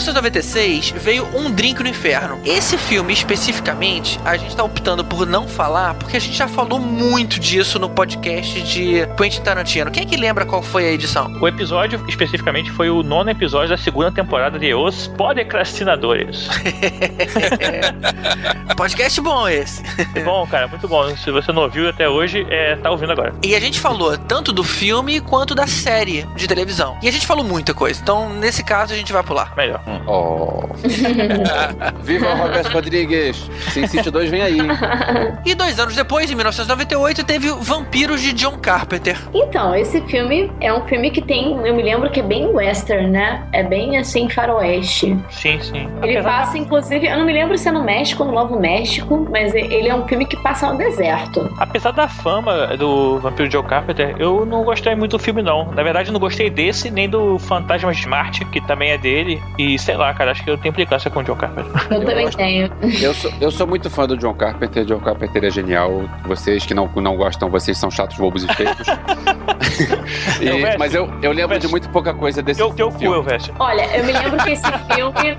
1996 0.00 0.94
veio 0.96 1.28
Um 1.34 1.50
Drink 1.50 1.82
no 1.82 1.88
Inferno. 1.88 2.40
Esse 2.44 2.78
filme 2.78 3.12
especificamente, 3.12 4.18
a 4.24 4.36
gente 4.36 4.56
tá 4.56 4.64
optando 4.64 5.04
por 5.04 5.26
não 5.26 5.46
falar, 5.46 5.94
porque 5.94 6.16
a 6.16 6.20
gente 6.20 6.36
já 6.36 6.48
falou 6.48 6.78
muito 6.78 7.38
disso 7.38 7.78
no 7.78 7.90
podcast 7.90 8.62
de 8.62 9.06
Quentin 9.16 9.42
Tarantino. 9.42 9.90
Quem 9.90 10.04
é 10.04 10.06
que 10.06 10.16
lembra 10.16 10.46
qual 10.46 10.62
foi 10.62 10.86
a 10.86 10.90
edição? 10.90 11.30
O 11.40 11.46
episódio, 11.46 12.02
especificamente, 12.08 12.70
foi 12.70 12.88
o 12.88 13.02
nono 13.02 13.30
episódio 13.30 13.68
da 13.68 13.76
segunda 13.76 14.10
temporada 14.10 14.58
de 14.58 14.72
Os 14.72 15.06
Podcastinadores. 15.08 16.48
podcast 18.76 19.20
bom 19.20 19.48
esse. 19.48 19.82
bom, 20.24 20.46
cara, 20.46 20.66
muito 20.66 20.88
bom. 20.88 21.14
Se 21.14 21.30
você 21.30 21.52
não 21.52 21.64
ouviu 21.64 21.90
até 21.90 22.08
hoje, 22.08 22.46
é, 22.48 22.76
tá 22.76 22.90
ouvindo 22.90 23.12
agora. 23.12 23.34
E 23.42 23.54
a 23.54 23.60
gente 23.60 23.78
falou 23.78 24.16
tanto 24.16 24.50
do 24.50 24.64
filme 24.64 25.20
quanto 25.20 25.54
da 25.54 25.66
série 25.66 26.26
de 26.34 26.48
televisão. 26.48 26.96
E 27.02 27.08
a 27.08 27.12
gente 27.12 27.26
falou 27.26 27.44
muita 27.44 27.74
coisa. 27.74 28.00
Então, 28.00 28.32
nesse 28.32 28.64
caso, 28.64 28.94
a 28.94 28.96
gente 28.96 29.12
vai 29.12 29.22
pular. 29.22 29.54
Melhor. 29.54 29.89
Oh. 30.06 30.60
Viva 32.02 32.28
o 32.32 32.36
Roberto 32.36 32.72
Rodrigues! 32.72 33.50
Sin 33.70 33.86
City 33.86 34.10
2 34.10 34.30
vem 34.30 34.42
aí. 34.42 34.58
E 35.44 35.54
dois 35.54 35.78
anos 35.80 35.94
depois, 35.96 36.30
em 36.30 36.34
1998, 36.34 37.24
teve 37.24 37.50
Vampiros 37.60 38.20
de 38.20 38.32
John 38.32 38.58
Carpenter. 38.58 39.16
Então, 39.32 39.74
esse 39.74 40.00
filme 40.02 40.50
é 40.60 40.72
um 40.72 40.86
filme 40.86 41.10
que 41.10 41.22
tem, 41.22 41.52
eu 41.66 41.74
me 41.74 41.82
lembro 41.82 42.10
que 42.10 42.20
é 42.20 42.22
bem 42.22 42.46
western, 42.46 43.08
né? 43.08 43.42
É 43.52 43.62
bem 43.62 43.96
assim, 43.96 44.28
faroeste. 44.28 45.16
Sim, 45.30 45.58
sim. 45.60 45.88
Ele 46.02 46.18
Apesar- 46.18 46.22
passa, 46.30 46.58
inclusive, 46.58 47.06
eu 47.06 47.16
não 47.18 47.24
me 47.24 47.32
lembro 47.32 47.56
se 47.56 47.68
é 47.68 47.72
no 47.72 47.82
México 47.82 48.22
ou 48.22 48.28
no 48.28 48.34
Novo 48.34 48.58
México, 48.60 49.26
mas 49.30 49.54
ele 49.54 49.88
é 49.88 49.94
um 49.94 50.06
filme 50.06 50.26
que 50.26 50.36
passa 50.42 50.70
no 50.70 50.76
deserto. 50.78 51.52
Apesar 51.58 51.92
da 51.92 52.06
fama 52.08 52.76
do 52.76 53.18
Vampiro 53.20 53.50
Joe 53.50 53.62
Carpenter, 53.64 54.14
eu 54.18 54.44
não 54.44 54.62
gostei 54.62 54.94
muito 54.94 55.12
do 55.16 55.18
filme, 55.18 55.42
não. 55.42 55.70
Na 55.72 55.82
verdade, 55.82 56.10
eu 56.10 56.12
não 56.12 56.20
gostei 56.20 56.50
desse, 56.50 56.90
nem 56.90 57.08
do 57.08 57.38
Fantasmas 57.38 57.96
de 57.96 58.06
Marte, 58.06 58.44
que 58.46 58.60
também 58.60 58.90
é 58.90 58.98
dele. 58.98 59.42
E 59.58 59.78
sei 59.80 59.96
lá, 59.96 60.12
cara, 60.14 60.30
acho 60.32 60.42
que 60.44 60.50
eu 60.50 60.56
tenho 60.58 60.70
implicância 60.70 61.10
com 61.10 61.20
o 61.20 61.24
Joe 61.24 61.36
Carpenter. 61.36 61.72
Eu, 61.90 62.04
também 62.04 62.30
tenho. 62.30 62.70
Eu 63.00 63.14
sou, 63.14 63.32
eu 63.40 63.50
sou 63.50 63.66
muito 63.66 63.88
fã 63.90 64.06
do 64.06 64.16
John 64.16 64.34
Carpenter. 64.34 64.84
John 64.84 65.00
Carpenter 65.00 65.44
é 65.44 65.50
genial. 65.50 66.02
Vocês 66.26 66.64
que 66.66 66.74
não, 66.74 66.88
não 66.96 67.16
gostam, 67.16 67.48
vocês 67.50 67.76
são 67.78 67.90
chatos, 67.90 68.16
bobos 68.16 68.44
e 68.44 68.54
feios. 68.54 68.76
E- 70.40 70.46
Eu 70.48 70.78
mas 70.78 70.94
eu, 70.94 71.08
eu 71.22 71.32
lembro 71.32 71.56
Eu 71.56 71.60
de 71.60 71.68
muito 71.68 71.88
pouca 71.90 72.12
coisa 72.14 72.42
desse 72.42 72.58
Teu, 72.60 72.70
teu 72.72 72.90
cu, 72.90 72.98
filme. 72.98 73.16
eu 73.16 73.22
vejo. 73.22 73.52
Olha, 73.58 73.84
eu 73.96 74.04
me 74.04 74.12
lembro 74.12 74.36
que 74.42 74.50
esse 74.50 74.62
filme. 74.94 75.36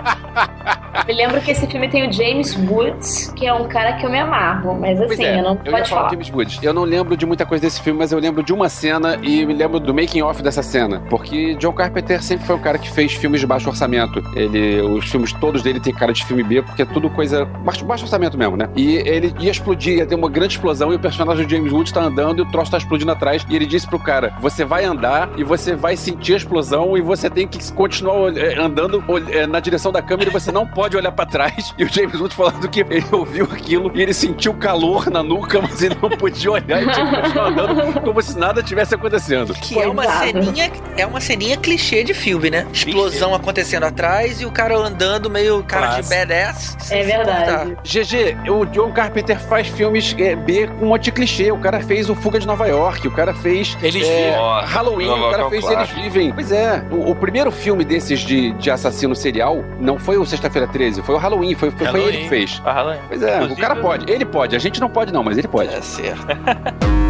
me 1.07 1.13
lembro 1.13 1.41
que 1.41 1.51
esse 1.51 1.67
filme 1.67 1.87
tem 1.89 2.07
o 2.07 2.11
James 2.11 2.55
Woods, 2.69 3.31
que 3.35 3.45
é 3.47 3.53
um 3.53 3.67
cara 3.67 3.93
que 3.93 4.05
eu 4.05 4.09
me 4.11 4.19
amarro, 4.19 4.79
mas 4.79 4.99
assim, 5.01 5.23
é, 5.25 5.39
eu 5.39 5.43
não 5.43 5.51
eu 5.63 5.65
ia 5.65 5.71
pode 5.71 5.89
falar 5.89 6.09
James 6.09 6.29
Woods. 6.31 6.59
Eu 6.63 6.73
não 6.73 6.83
lembro 6.83 7.15
de 7.17 7.25
muita 7.25 7.45
coisa 7.45 7.63
desse 7.63 7.81
filme, 7.81 7.99
mas 7.99 8.11
eu 8.11 8.19
lembro 8.19 8.43
de 8.43 8.53
uma 8.53 8.69
cena 8.69 9.17
e 9.21 9.45
me 9.45 9.53
lembro 9.53 9.79
do 9.79 9.93
making 9.93 10.21
off 10.21 10.41
dessa 10.41 10.63
cena. 10.63 11.01
Porque 11.09 11.55
John 11.55 11.73
Carpenter 11.73 12.21
sempre 12.21 12.45
foi 12.45 12.55
um 12.55 12.59
cara 12.61 12.77
que 12.77 12.89
fez 12.89 13.13
filmes 13.13 13.39
de 13.41 13.47
baixo 13.47 13.69
orçamento. 13.69 14.20
Ele, 14.35 14.81
os 14.81 15.09
filmes 15.09 15.33
todos 15.33 15.61
dele 15.61 15.79
tem 15.79 15.93
cara 15.93 16.13
de 16.13 16.25
filme 16.25 16.43
B, 16.43 16.61
porque 16.61 16.81
é 16.81 16.85
tudo 16.85 17.09
coisa 17.09 17.45
baixo, 17.45 17.85
baixo 17.85 18.03
orçamento 18.03 18.37
mesmo, 18.37 18.57
né? 18.57 18.69
E 18.75 18.95
ele 18.97 19.33
ia 19.39 19.51
explodir, 19.51 19.97
ia 19.97 20.05
ter 20.05 20.15
uma 20.15 20.29
grande 20.29 20.53
explosão 20.53 20.91
e 20.91 20.95
o 20.95 20.99
personagem 20.99 21.45
do 21.45 21.51
James 21.51 21.71
Woods 21.71 21.91
tá 21.91 22.01
andando 22.01 22.39
e 22.39 22.41
o 22.41 22.51
troço 22.51 22.71
tá 22.71 22.77
explodindo 22.77 23.11
atrás. 23.11 23.45
E 23.49 23.55
ele 23.55 23.65
disse 23.65 23.87
pro 23.87 23.99
cara: 23.99 24.33
você 24.39 24.63
vai 24.63 24.85
andar 24.85 25.29
e 25.37 25.43
você 25.43 25.75
vai 25.75 25.95
sentir 25.95 26.33
a 26.33 26.37
explosão 26.37 26.97
e 26.97 27.01
você 27.01 27.29
tem 27.29 27.47
que 27.47 27.71
continuar 27.73 28.35
eh, 28.37 28.57
andando 28.59 29.03
eh, 29.31 29.47
na 29.47 29.59
direção 29.59 29.91
da 29.91 30.01
câmera 30.01 30.29
e 30.29 30.33
você 30.33 30.51
não 30.51 30.65
pode 30.65 30.95
olhar 30.95 31.11
pra 31.11 31.25
trás. 31.25 31.73
E 31.81 31.83
o 31.83 31.91
James 31.91 32.19
Woods 32.19 32.35
falando 32.35 32.69
que 32.69 32.81
ele 32.81 33.03
ouviu 33.11 33.45
aquilo 33.45 33.91
e 33.95 34.01
ele 34.01 34.13
sentiu 34.13 34.53
calor 34.53 35.09
na 35.09 35.23
nuca, 35.23 35.59
mas 35.61 35.81
ele 35.81 35.95
não 35.99 36.09
podia 36.09 36.51
olhar 36.51 36.83
e 36.83 36.91
tinha 36.91 37.07
que 37.09 37.21
continuar 37.21 37.47
andando 37.47 38.01
como 38.01 38.21
se 38.21 38.37
nada 38.37 38.61
tivesse 38.61 38.93
acontecendo. 38.93 39.53
Que 39.55 39.79
é 39.79 39.87
uma 39.87 40.03
ceninha, 40.03 40.71
é 40.97 41.05
uma 41.05 41.19
ceninha 41.19 41.57
clichê 41.57 42.03
de 42.03 42.13
filme, 42.13 42.51
né? 42.51 42.67
Explosão 42.71 43.33
acontecendo 43.33 43.83
atrás 43.85 44.10
e 44.41 44.45
o 44.45 44.51
cara 44.51 44.75
andando 44.77 45.29
meio 45.29 45.63
cara 45.63 45.87
de 45.87 46.07
Clássico. 46.07 46.15
badass. 46.15 46.77
sem 46.79 46.99
É 46.99 47.03
verdade. 47.03 47.77
GG, 47.83 48.49
o 48.49 48.65
John 48.65 48.91
Carpenter 48.91 49.39
faz 49.39 49.67
filmes 49.67 50.15
eh, 50.17 50.35
B 50.35 50.67
com 50.67 50.85
um 50.85 50.89
monte 50.89 51.05
de 51.05 51.11
clichê. 51.11 51.51
O 51.51 51.57
cara 51.57 51.79
fez 51.81 52.09
o 52.09 52.15
Fuga 52.15 52.39
de 52.39 52.45
Nova 52.45 52.67
York, 52.67 53.07
o 53.07 53.11
cara 53.11 53.33
fez 53.33 53.77
Eles 53.81 53.95
Vivem. 54.07 54.35
Nossa, 54.35 54.67
Halloween, 54.67 55.07
Nova 55.07 55.27
o 55.27 55.31
cara 55.31 55.43
é 55.45 55.49
fez 55.49 55.69
Eles. 55.69 55.89
Vivem. 55.91 56.31
Pois 56.33 56.51
é, 56.51 56.83
o, 56.91 57.11
o 57.11 57.15
primeiro 57.15 57.51
filme 57.51 57.83
desses 57.83 58.19
de, 58.19 58.51
de 58.53 58.69
assassino 58.69 59.15
serial 59.15 59.63
não 59.79 59.97
foi 59.97 60.17
o 60.17 60.25
Sexta-feira 60.25 60.67
13, 60.67 61.01
foi 61.01 61.15
o 61.15 61.17
Halloween, 61.17 61.55
foi, 61.55 61.71
foi, 61.71 61.87
foi 61.87 61.99
ele 62.01 62.09
Halloween. 62.09 62.23
que 62.23 62.29
fez. 62.29 62.61
Ah, 62.65 62.73
Halloween. 62.73 62.99
Pois 63.07 63.21
é, 63.23 63.31
o 63.31 63.35
Inclusive, 63.37 63.61
cara 63.61 63.75
pode, 63.75 64.11
ele 64.11 64.25
pode, 64.25 64.55
a 64.55 64.59
gente 64.59 64.79
não 64.81 64.89
pode 64.89 65.11
não, 65.13 65.23
mas 65.23 65.37
ele 65.37 65.47
pode. 65.47 65.73
É 65.73 65.81
certo. 65.81 66.25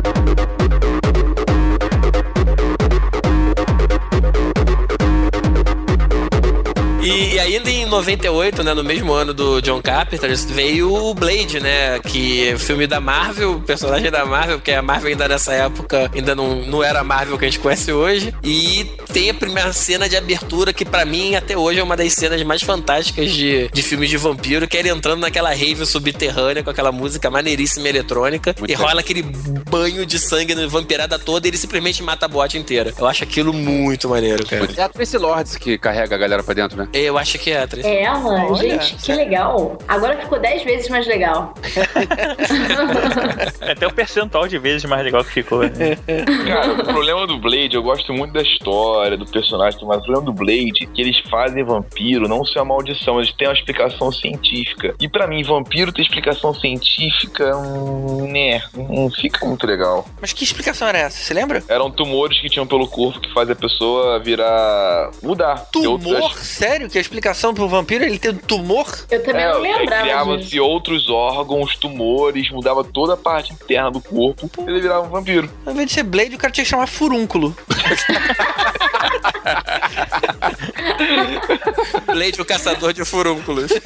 ainda 7.55 7.69
em 7.69 7.85
98, 7.85 8.63
né, 8.63 8.73
no 8.73 8.83
mesmo 8.83 9.13
ano 9.13 9.33
do 9.33 9.61
John 9.61 9.81
Carpenter, 9.81 10.35
veio 10.47 10.93
o 10.93 11.13
Blade, 11.13 11.59
né, 11.59 11.99
que 11.99 12.49
é 12.49 12.53
o 12.53 12.59
filme 12.59 12.87
da 12.87 12.99
Marvel, 12.99 13.53
o 13.53 13.61
personagem 13.61 14.09
da 14.09 14.25
Marvel, 14.25 14.57
porque 14.57 14.71
a 14.71 14.81
Marvel 14.81 15.09
ainda 15.09 15.27
nessa 15.27 15.53
época 15.53 16.09
ainda 16.13 16.35
não, 16.35 16.55
não 16.65 16.83
era 16.83 17.01
a 17.01 17.03
Marvel 17.03 17.37
que 17.37 17.45
a 17.45 17.49
gente 17.49 17.59
conhece 17.59 17.91
hoje. 17.91 18.33
E 18.43 18.89
tem 19.11 19.29
a 19.29 19.33
primeira 19.33 19.73
cena 19.73 20.07
de 20.07 20.15
abertura 20.15 20.73
que 20.73 20.85
pra 20.85 21.05
mim 21.05 21.35
até 21.35 21.57
hoje 21.57 21.79
é 21.79 21.83
uma 21.83 21.97
das 21.97 22.13
cenas 22.13 22.41
mais 22.43 22.61
fantásticas 22.61 23.31
de, 23.31 23.69
de 23.69 23.81
filmes 23.81 24.09
de 24.09 24.17
vampiro, 24.17 24.67
que 24.67 24.77
é 24.77 24.79
ele 24.79 24.89
entrando 24.89 25.21
naquela 25.21 25.49
rave 25.49 25.85
subterrânea 25.85 26.63
com 26.63 26.69
aquela 26.69 26.91
música 26.91 27.29
maneiríssima 27.29 27.87
eletrônica 27.87 28.55
Muito 28.57 28.71
e 28.71 28.73
rola 28.73 29.01
aquele 29.01 29.23
banho 29.23 30.05
de 30.05 30.19
sangue 30.19 30.55
na 30.55 30.67
vampirada 30.67 31.17
toda 31.19 31.47
e 31.47 31.49
ele 31.49 31.57
simplesmente 31.57 32.01
mata 32.03 32.25
a 32.25 32.29
boate 32.29 32.57
inteira. 32.57 32.93
Eu 32.97 33.07
acho 33.07 33.23
aquilo 33.23 33.53
muito 33.53 34.09
maneiro, 34.09 34.45
cara. 34.45 34.67
É 34.75 34.81
a 34.81 34.89
Tracy 34.89 35.17
Lords 35.17 35.55
que 35.55 35.77
carrega 35.77 36.15
a 36.15 36.17
galera 36.17 36.43
pra 36.43 36.53
dentro, 36.53 36.77
né? 36.77 36.87
Eu 36.93 37.17
acho 37.17 37.37
que 37.41 37.51
é. 37.51 37.65
É, 37.83 38.09
mano, 38.11 38.53
Olha, 38.53 38.79
gente, 38.79 38.95
que 39.03 39.13
legal. 39.13 39.77
Agora 39.87 40.17
ficou 40.17 40.39
10 40.39 40.63
vezes 40.63 40.89
mais 40.89 41.07
legal. 41.07 41.53
É 43.61 43.71
até 43.71 43.87
o 43.87 43.93
percentual 43.93 44.47
de 44.47 44.57
vezes 44.57 44.85
mais 44.85 45.03
legal 45.03 45.23
que 45.23 45.31
ficou. 45.31 45.61
Né? 45.63 45.95
Cara, 46.47 46.73
o 46.73 46.83
problema 46.85 47.27
do 47.27 47.37
Blade, 47.37 47.75
eu 47.75 47.83
gosto 47.83 48.13
muito 48.13 48.33
da 48.33 48.41
história, 48.41 49.17
do 49.17 49.25
personagem, 49.25 49.79
mas 49.85 49.99
o 49.99 50.03
problema 50.03 50.25
do 50.25 50.33
Blade 50.33 50.83
é 50.83 50.85
que 50.85 51.01
eles 51.01 51.17
fazem 51.29 51.63
vampiro 51.63 52.27
não 52.27 52.43
ser 52.45 52.59
uma 52.59 52.65
maldição, 52.65 53.19
eles 53.19 53.33
têm 53.33 53.47
uma 53.47 53.53
explicação 53.53 54.11
científica. 54.11 54.95
E 54.99 55.07
pra 55.07 55.27
mim, 55.27 55.43
vampiro 55.43 55.91
ter 55.91 56.01
explicação 56.01 56.53
científica, 56.53 57.55
hum, 57.57 58.27
né, 58.31 58.61
não 58.75 59.09
fica 59.09 59.45
muito 59.45 59.65
legal. 59.65 60.05
Mas 60.19 60.33
que 60.33 60.43
explicação 60.43 60.87
era 60.87 60.97
essa? 60.99 61.17
Você 61.23 61.33
lembra? 61.33 61.63
Eram 61.67 61.89
tumores 61.91 62.39
que 62.39 62.49
tinham 62.49 62.65
pelo 62.67 62.87
corpo 62.87 63.19
que 63.19 63.31
fazem 63.33 63.53
a 63.53 63.55
pessoa 63.55 64.19
virar. 64.19 65.11
mudar. 65.21 65.65
Tumor? 65.71 66.21
outras- 66.21 66.41
Sério? 66.41 66.89
Que 66.89 66.97
a 66.97 67.01
explicação 67.01 67.20
pro 67.55 67.67
vampiro 67.67 68.03
ele 68.03 68.17
ter 68.19 68.29
um 68.31 68.37
tumor? 68.37 68.85
Eu 69.09 69.23
também 69.23 69.41
É, 69.43 69.51
não 69.51 69.59
lembrava 69.59 69.85
disso. 69.87 70.01
criavam-se 70.01 70.59
outros 70.59 71.09
órgãos, 71.09 71.75
tumores, 71.75 72.49
mudava 72.51 72.83
toda 72.83 73.13
a 73.13 73.17
parte 73.17 73.53
interna 73.53 73.91
do 73.91 74.01
corpo 74.01 74.49
e 74.59 74.61
ele 74.69 74.81
virava 74.81 75.05
um 75.05 75.09
vampiro. 75.09 75.49
Ao 75.65 75.71
invés 75.73 75.87
de 75.87 75.93
ser 75.93 76.03
Blade, 76.03 76.35
o 76.35 76.37
cara 76.37 76.51
tinha 76.51 76.63
que 76.63 76.69
chamar 76.69 76.87
furúnculo. 76.87 77.55
Blade, 82.07 82.41
o 82.41 82.45
caçador 82.45 82.93
de 82.93 83.03
furúnculos. 83.05 83.71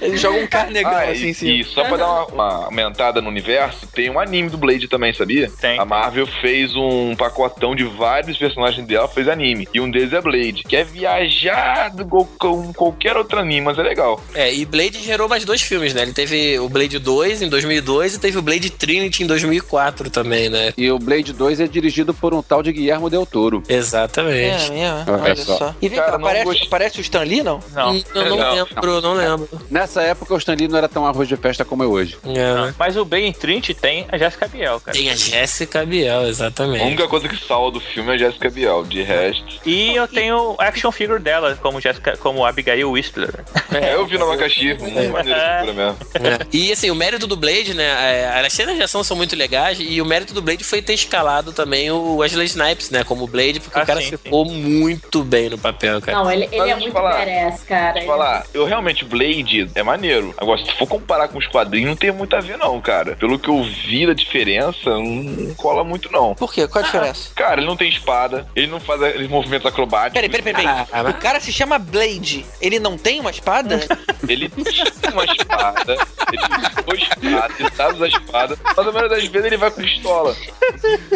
Ele 0.00 0.16
joga 0.16 0.38
um 0.38 0.46
carnegão 0.46 0.90
Ah, 0.92 1.02
assim 1.04 1.26
em 1.26 1.30
e, 1.30 1.34
cima. 1.34 1.52
e 1.52 1.64
só 1.64 1.84
pra 1.84 1.96
dar 1.96 2.06
uma, 2.06 2.26
uma 2.26 2.64
aumentada 2.66 3.20
no 3.20 3.28
universo, 3.28 3.86
tem 3.88 4.08
um 4.10 4.18
anime 4.18 4.48
do 4.48 4.56
Blade 4.56 4.86
também, 4.88 5.12
sabia? 5.12 5.50
Tem. 5.60 5.78
A 5.78 5.84
Marvel 5.84 6.26
fez 6.40 6.74
um 6.76 7.14
pacotão 7.16 7.74
de 7.74 7.84
vários 7.84 8.36
personagens 8.38 8.86
dela, 8.86 9.08
fez 9.08 9.28
anime. 9.28 9.68
E 9.74 9.80
um 9.80 9.90
deles 9.90 10.12
é 10.12 10.20
Blade, 10.20 10.62
que 10.64 10.76
é 10.76 10.84
viajado 10.84 11.57
igual 11.98 12.28
com 12.38 12.72
qualquer 12.72 13.16
outro 13.16 13.38
anime, 13.38 13.62
mas 13.62 13.78
é 13.78 13.82
legal. 13.82 14.20
É, 14.34 14.52
e 14.52 14.64
Blade 14.64 15.02
gerou 15.02 15.28
mais 15.28 15.44
dois 15.44 15.60
filmes, 15.62 15.94
né? 15.94 16.02
Ele 16.02 16.12
teve 16.12 16.58
o 16.58 16.68
Blade 16.68 16.98
2 16.98 17.42
em 17.42 17.48
2002 17.48 18.14
e 18.14 18.18
teve 18.18 18.38
o 18.38 18.42
Blade 18.42 18.70
Trinity 18.70 19.22
em 19.22 19.26
2004 19.26 20.10
também, 20.10 20.48
né? 20.48 20.72
E 20.76 20.90
o 20.90 20.98
Blade 20.98 21.32
2 21.32 21.60
é 21.60 21.66
dirigido 21.66 22.12
por 22.14 22.34
um 22.34 22.42
tal 22.42 22.62
de 22.62 22.72
Guillermo 22.72 23.08
Del 23.10 23.26
Toro. 23.26 23.62
Exatamente. 23.68 24.70
É 24.70 24.70
mesmo? 24.70 25.12
Olha 25.12 25.22
Olha 25.22 25.36
só. 25.36 25.56
só. 25.58 25.74
E 25.80 25.88
vem 25.88 25.98
Cara, 25.98 26.12
cá, 26.12 26.18
não 26.18 26.24
parece, 26.24 26.66
parece 26.68 26.98
o 26.98 27.02
Stan 27.02 27.22
Lee, 27.22 27.42
não? 27.42 27.60
Não. 27.74 27.92
Hum, 27.92 28.02
Eu 28.14 28.24
não, 28.28 28.36
Não, 28.38 28.54
lembro, 28.54 29.00
não 29.00 29.14
lembro. 29.14 29.48
Nessa 29.70 30.02
época, 30.02 30.34
o 30.34 30.38
Stan 30.38 30.54
Lee 30.54 30.68
não 30.68 30.78
era 30.78 30.88
tão 30.88 31.06
arroz 31.06 31.28
de 31.28 31.36
festa 31.36 31.64
como 31.64 31.82
é 31.82 31.86
hoje. 31.86 32.16
É. 32.24 32.72
Mas 32.78 32.96
o 32.96 33.04
Blade 33.04 33.32
Trinity 33.34 33.74
tem 33.74 34.06
a 34.10 34.16
Jessica 34.18 34.46
Biel, 34.48 34.80
cara. 34.80 34.96
Tem 34.96 35.10
a 35.10 35.14
Jéssica 35.16 35.84
Biel, 35.84 36.20
A 36.20 36.28
exatamente. 36.28 36.84
única 36.84 37.08
coisa 37.08 37.28
que 37.28 37.36
salva 37.36 37.72
do 37.72 37.80
filme 37.80 38.10
é 38.10 38.14
a 38.14 38.18
Jessica 38.18 38.48
Biel. 38.50 38.84
De 38.84 39.02
resto. 39.02 39.44
E 39.66 39.94
eu 39.94 40.06
tenho 40.08 40.54
a 40.58 40.64
action 40.68 40.90
figure 40.92 41.20
dela, 41.20 41.47
como, 41.56 41.80
Jessica, 41.80 42.16
como 42.16 42.44
Abigail 42.44 42.90
Whistler. 42.90 43.44
É, 43.72 43.94
eu 43.94 44.06
vi 44.06 44.18
no 44.18 44.24
abacaxi, 44.24 44.74
muito 44.80 45.10
maneiro 45.12 45.74
mesmo. 45.74 45.96
É. 46.14 46.46
E 46.52 46.72
assim, 46.72 46.90
o 46.90 46.94
mérito 46.94 47.26
do 47.26 47.36
Blade, 47.36 47.74
né? 47.74 47.84
é, 47.84 48.40
As 48.46 48.52
cenas 48.52 48.76
de 48.76 48.82
ação 48.82 49.02
são 49.04 49.16
muito 49.16 49.34
legais 49.36 49.78
e 49.80 50.00
o 50.00 50.04
mérito 50.06 50.34
do 50.34 50.42
Blade 50.42 50.64
foi 50.64 50.82
ter 50.82 50.94
escalado 50.94 51.52
também 51.52 51.90
o 51.90 52.16
Wesley 52.16 52.46
Snipes, 52.46 52.90
né? 52.90 53.04
Como 53.04 53.26
Blade, 53.26 53.60
porque 53.60 53.78
Ah, 53.78 53.82
o 53.82 53.86
cara 53.86 54.00
sim, 54.00 54.08
ficou 54.10 54.44
muito 54.44 55.22
bem 55.24 55.48
no 55.50 55.58
papel, 55.58 56.00
cara. 56.00 56.18
Não, 56.18 56.30
ele, 56.30 56.44
ele 56.44 56.56
Mas 56.58 56.60
é 56.60 56.64
deixa 56.64 56.76
eu 56.76 56.80
muito 56.80 56.92
falar. 56.92 57.18
badass, 57.18 57.62
cara. 57.64 58.02
Falar, 58.02 58.46
eu 58.54 58.64
realmente, 58.64 59.04
Blade 59.04 59.70
é 59.74 59.82
maneiro. 59.82 60.34
Agora, 60.38 60.60
se 60.64 60.70
for 60.72 60.86
comparar 60.86 61.28
com 61.28 61.38
os 61.38 61.46
quadrinhos, 61.46 61.88
não 61.90 61.96
tem 61.96 62.10
muito 62.12 62.34
a 62.34 62.40
ver, 62.40 62.56
não, 62.58 62.80
cara. 62.80 63.16
Pelo 63.16 63.38
que 63.38 63.48
eu 63.48 63.62
vi 63.62 64.06
da 64.06 64.12
diferença, 64.12 64.90
não, 64.90 65.54
cola 65.56 65.84
muito, 65.84 66.10
não. 66.10 66.34
Por 66.34 66.52
quê? 66.52 66.66
Qual 66.66 66.82
a 66.82 66.86
diferença? 66.86 67.30
Cara, 67.34 67.60
ele 67.60 67.66
não 67.66 67.76
tem 67.76 67.88
espada, 67.88 68.46
ele 68.54 68.66
não 68.66 68.80
faz 68.80 69.02
aqueles 69.02 69.28
movimentos 69.28 69.66
acrobáticos. 69.66 70.14
Peraí, 70.14 70.28
peraí, 70.28 70.42
peraí. 70.44 70.66
peraí. 70.66 70.86
Ah, 70.92 71.10
O 71.10 71.14
cara 71.14 71.37
se 71.40 71.52
chama 71.52 71.78
Blade. 71.78 72.44
Ele 72.60 72.78
não 72.78 72.96
tem 72.96 73.20
uma 73.20 73.30
espada? 73.30 73.86
Ele 74.28 74.48
tem 74.48 75.12
uma 75.12 75.24
espada, 75.24 75.96
ele 76.32 76.67
usou 76.94 76.96
espada, 76.96 77.54
ele 77.58 77.70
sabe 77.70 77.94
usar 77.94 78.06
espada, 78.08 78.56
mas 78.64 78.78
a 78.78 78.92
maioria 78.92 79.08
das 79.08 79.24
vezes 79.26 79.46
ele 79.46 79.56
vai 79.56 79.70
com 79.70 79.82
pistola. 79.82 80.34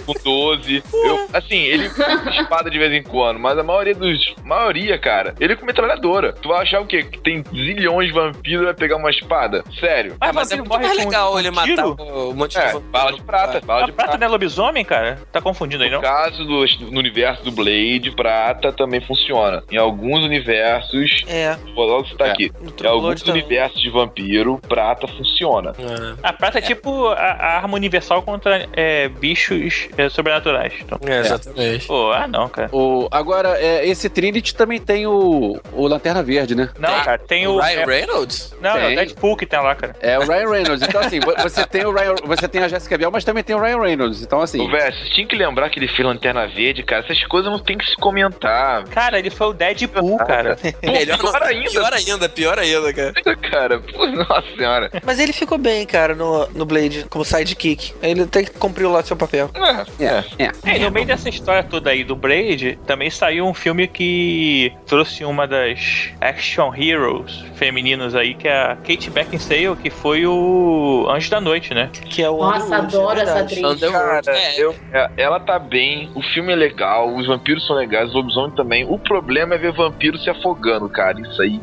Com 0.07 0.12
12. 0.25 0.83
Eu, 0.93 1.29
assim, 1.33 1.57
ele 1.59 1.89
com 1.91 2.31
espada 2.31 2.70
de 2.70 2.79
vez 2.79 2.93
em 2.93 3.03
quando, 3.03 3.39
mas 3.39 3.59
a 3.59 3.62
maioria 3.62 3.95
dos. 3.95 4.35
Maioria, 4.45 4.99
cara, 4.99 5.35
ele 5.41 5.53
é 5.53 5.57
com 5.57 5.64
metralhadora. 5.66 6.33
Tu 6.33 6.49
vai 6.49 6.62
achar 6.62 6.81
o 6.81 6.87
quê? 6.87 7.03
Que 7.03 7.18
tem 7.20 7.45
zilhões 7.53 8.09
de 8.09 8.14
vampiros 8.14 8.62
e 8.62 8.64
vai 8.66 8.75
pegar 8.75 8.97
uma 8.97 9.11
espada? 9.11 9.64
Sério. 9.79 10.16
Ah, 10.20 10.33
mas 10.33 10.51
é 10.51 10.57
mais 10.57 10.68
com- 10.97 11.05
legal 11.05 11.33
com 11.33 11.39
ele 11.39 11.51
tiro? 11.51 11.89
matar 11.91 12.05
o- 12.05 12.31
um 12.31 12.35
monte 12.35 12.53
de 12.53 12.59
É, 12.59 12.79
bala 12.81 13.12
de 13.12 13.23
prata, 13.23 13.61
bala 13.61 13.83
A 13.83 13.87
de 13.87 13.93
prata 13.93 14.11
prata. 14.11 14.18
não 14.18 14.27
é 14.27 14.31
lobisomem, 14.31 14.85
cara? 14.85 15.18
Tá 15.33 15.41
confundindo 15.41 15.83
aí, 15.85 15.91
não? 15.91 15.99
No 15.99 16.03
caso 16.03 16.45
do 16.45 16.62
no 16.91 16.99
universo 16.99 17.43
do 17.45 17.51
Blade, 17.53 18.11
prata 18.14 18.73
também 18.73 19.01
funciona. 19.01 19.62
Em 19.70 19.77
alguns 19.77 20.25
universos, 20.25 21.23
É. 21.27 21.57
vou 21.75 21.87
logo 21.87 22.07
citar 22.09 22.29
É. 22.29 22.33
aqui. 22.33 22.53
Em 22.83 22.87
alguns 22.87 23.23
universos 23.23 23.81
de 23.81 23.91
vampiro, 23.91 24.59
prata 24.68 25.07
funciona. 25.07 25.62
É, 25.71 26.15
A 26.23 26.33
prata 26.33 26.59
é 26.59 26.63
tipo 26.63 27.09
a, 27.09 27.15
a 27.15 27.57
arma 27.59 27.75
universal 27.77 28.23
contra 28.23 28.69
é, 28.73 29.09
bichos 29.09 29.89
é, 29.97 30.09
sobrenaturais. 30.09 30.73
Então, 30.81 30.99
é, 31.07 31.21
exatamente. 31.21 31.87
pô, 31.87 32.13
ah 32.13 32.27
não, 32.27 32.49
cara. 32.49 32.69
O, 32.73 33.09
agora, 33.11 33.57
é, 33.61 33.87
esse 33.87 34.09
Trinity 34.09 34.55
também 34.55 34.81
tem 34.81 35.07
o, 35.07 35.61
o 35.73 35.87
Lanterna 35.87 36.23
Verde, 36.23 36.55
né? 36.55 36.69
Não, 36.79 36.91
cara, 37.03 37.19
tem 37.19 37.47
o. 37.47 37.53
O 37.57 37.61
Ryan 37.61 37.81
é- 37.81 37.85
Reynolds? 37.85 38.55
não, 38.61 38.71
é 38.77 38.81
Tem. 38.81 38.93
o 38.93 38.97
Deadpool 38.97 39.37
que 39.37 39.47
tem 39.47 39.61
lá, 39.61 39.75
cara. 39.75 39.95
É 40.01 40.19
o 40.19 40.23
Ryan 40.23 40.51
Reynolds. 40.51 40.83
Então, 40.89 41.01
assim, 41.01 41.21
vo- 41.21 41.35
você 41.43 41.67
tem, 41.67 41.85
o 41.85 41.93
Ryan, 41.93 42.15
você 42.25 42.49
tem 42.49 42.63
a 42.63 42.69
Jessica 42.69 42.97
Biel, 42.99 43.11
mas 43.11 43.25
também 43.25 43.43
tem 43.45 43.55
o 43.55 43.61
Ryan 43.61 43.81
Reynolds. 43.81 44.23
Então, 44.23 44.41
assim. 44.41 44.61
Ô, 44.61 44.69
velho, 44.71 44.93
vocês 44.95 45.11
tinham 45.11 45.29
que 45.29 45.37
lembrar 45.37 45.69
que 45.71 45.79
ele 45.79 45.89
fez 45.89 46.07
Lanterna 46.07 46.47
Verde, 46.47 46.83
cara. 46.83 47.03
Essas 47.05 47.23
coisas 47.27 47.51
não 47.51 47.59
tem 47.59 47.77
que 47.79 47.85
se 47.87 47.97
comentar. 47.97 48.85
Cara, 48.85 49.19
ele 49.19 49.31
foi 49.31 49.49
o 49.49 49.53
Deadpool, 49.53 50.17
cara. 50.19 50.57
Pô, 50.57 50.73
Melhor 50.93 51.19
pior 51.19 51.43
ainda. 51.43 51.71
Pior 51.71 51.93
ainda, 51.93 52.29
pior 52.29 52.59
ainda, 52.59 52.93
cara. 52.93 53.37
cara. 53.37 53.79
Pô, 53.81 54.07
nossa 54.07 54.45
senhora. 54.57 54.91
Mas 55.05 55.19
ele 55.19 55.33
ficou 55.33 55.52
ficou 55.53 55.59
bem, 55.59 55.85
cara, 55.85 56.15
no, 56.15 56.47
no 56.55 56.65
Blade, 56.65 57.05
como 57.11 57.25
sidekick. 57.25 57.93
Ele 58.03 58.23
até 58.23 58.43
que 58.43 58.51
cumpriu 58.53 58.91
lá 58.91 59.03
seu 59.03 59.15
papel. 59.17 59.51
É, 59.99 60.05
é. 60.05 60.25
É. 60.39 60.77
É, 60.77 60.79
no 60.79 60.91
meio 60.91 61.07
dessa 61.07 61.29
história 61.29 61.63
toda 61.63 61.91
aí 61.91 62.05
do 62.05 62.17
Braid, 62.17 62.79
também 62.87 63.11
saiu 63.11 63.45
um 63.47 63.53
filme 63.53 63.87
que 63.87 64.73
trouxe 64.87 65.25
uma 65.25 65.47
das 65.47 66.09
action 66.21 66.73
heroes 66.75 67.45
femininos 67.57 68.15
aí, 68.15 68.33
que 68.35 68.49
é 68.49 68.53
a 68.73 68.77
Kate 68.77 69.11
Beckinsale, 69.11 69.77
que 69.77 69.91
foi 69.91 70.27
o 70.27 71.07
Anjo 71.11 71.31
da 71.31 71.41
Noite, 71.41 71.75
né? 71.75 71.91
Que 72.09 72.23
é 72.23 72.31
o 72.31 72.39
Nossa, 72.39 72.77
adoro 72.77 73.19
é 73.19 73.23
essa 73.23 73.41
atriz. 73.41 73.81
Cara, 73.81 74.21
É. 74.29 74.59
eu- 74.63 74.75
é, 74.93 75.11
ela 75.19 75.39
tá 75.39 75.59
bem, 75.59 76.11
o 76.15 76.23
filme 76.23 76.53
é 76.53 76.57
legal, 76.57 77.15
os 77.15 77.27
vampiros 77.27 77.67
são 77.67 77.77
legais, 77.77 78.09
os 78.09 78.15
lobisomens 78.15 78.55
também. 78.57 78.85
O 78.89 78.99
problema 78.99 79.55
é 79.55 79.59
ver 79.59 79.73
vampiro 79.73 80.17
se 80.19 80.31
afogando, 80.31 80.89
cara. 80.89 81.21
Isso 81.21 81.43
aí. 81.43 81.61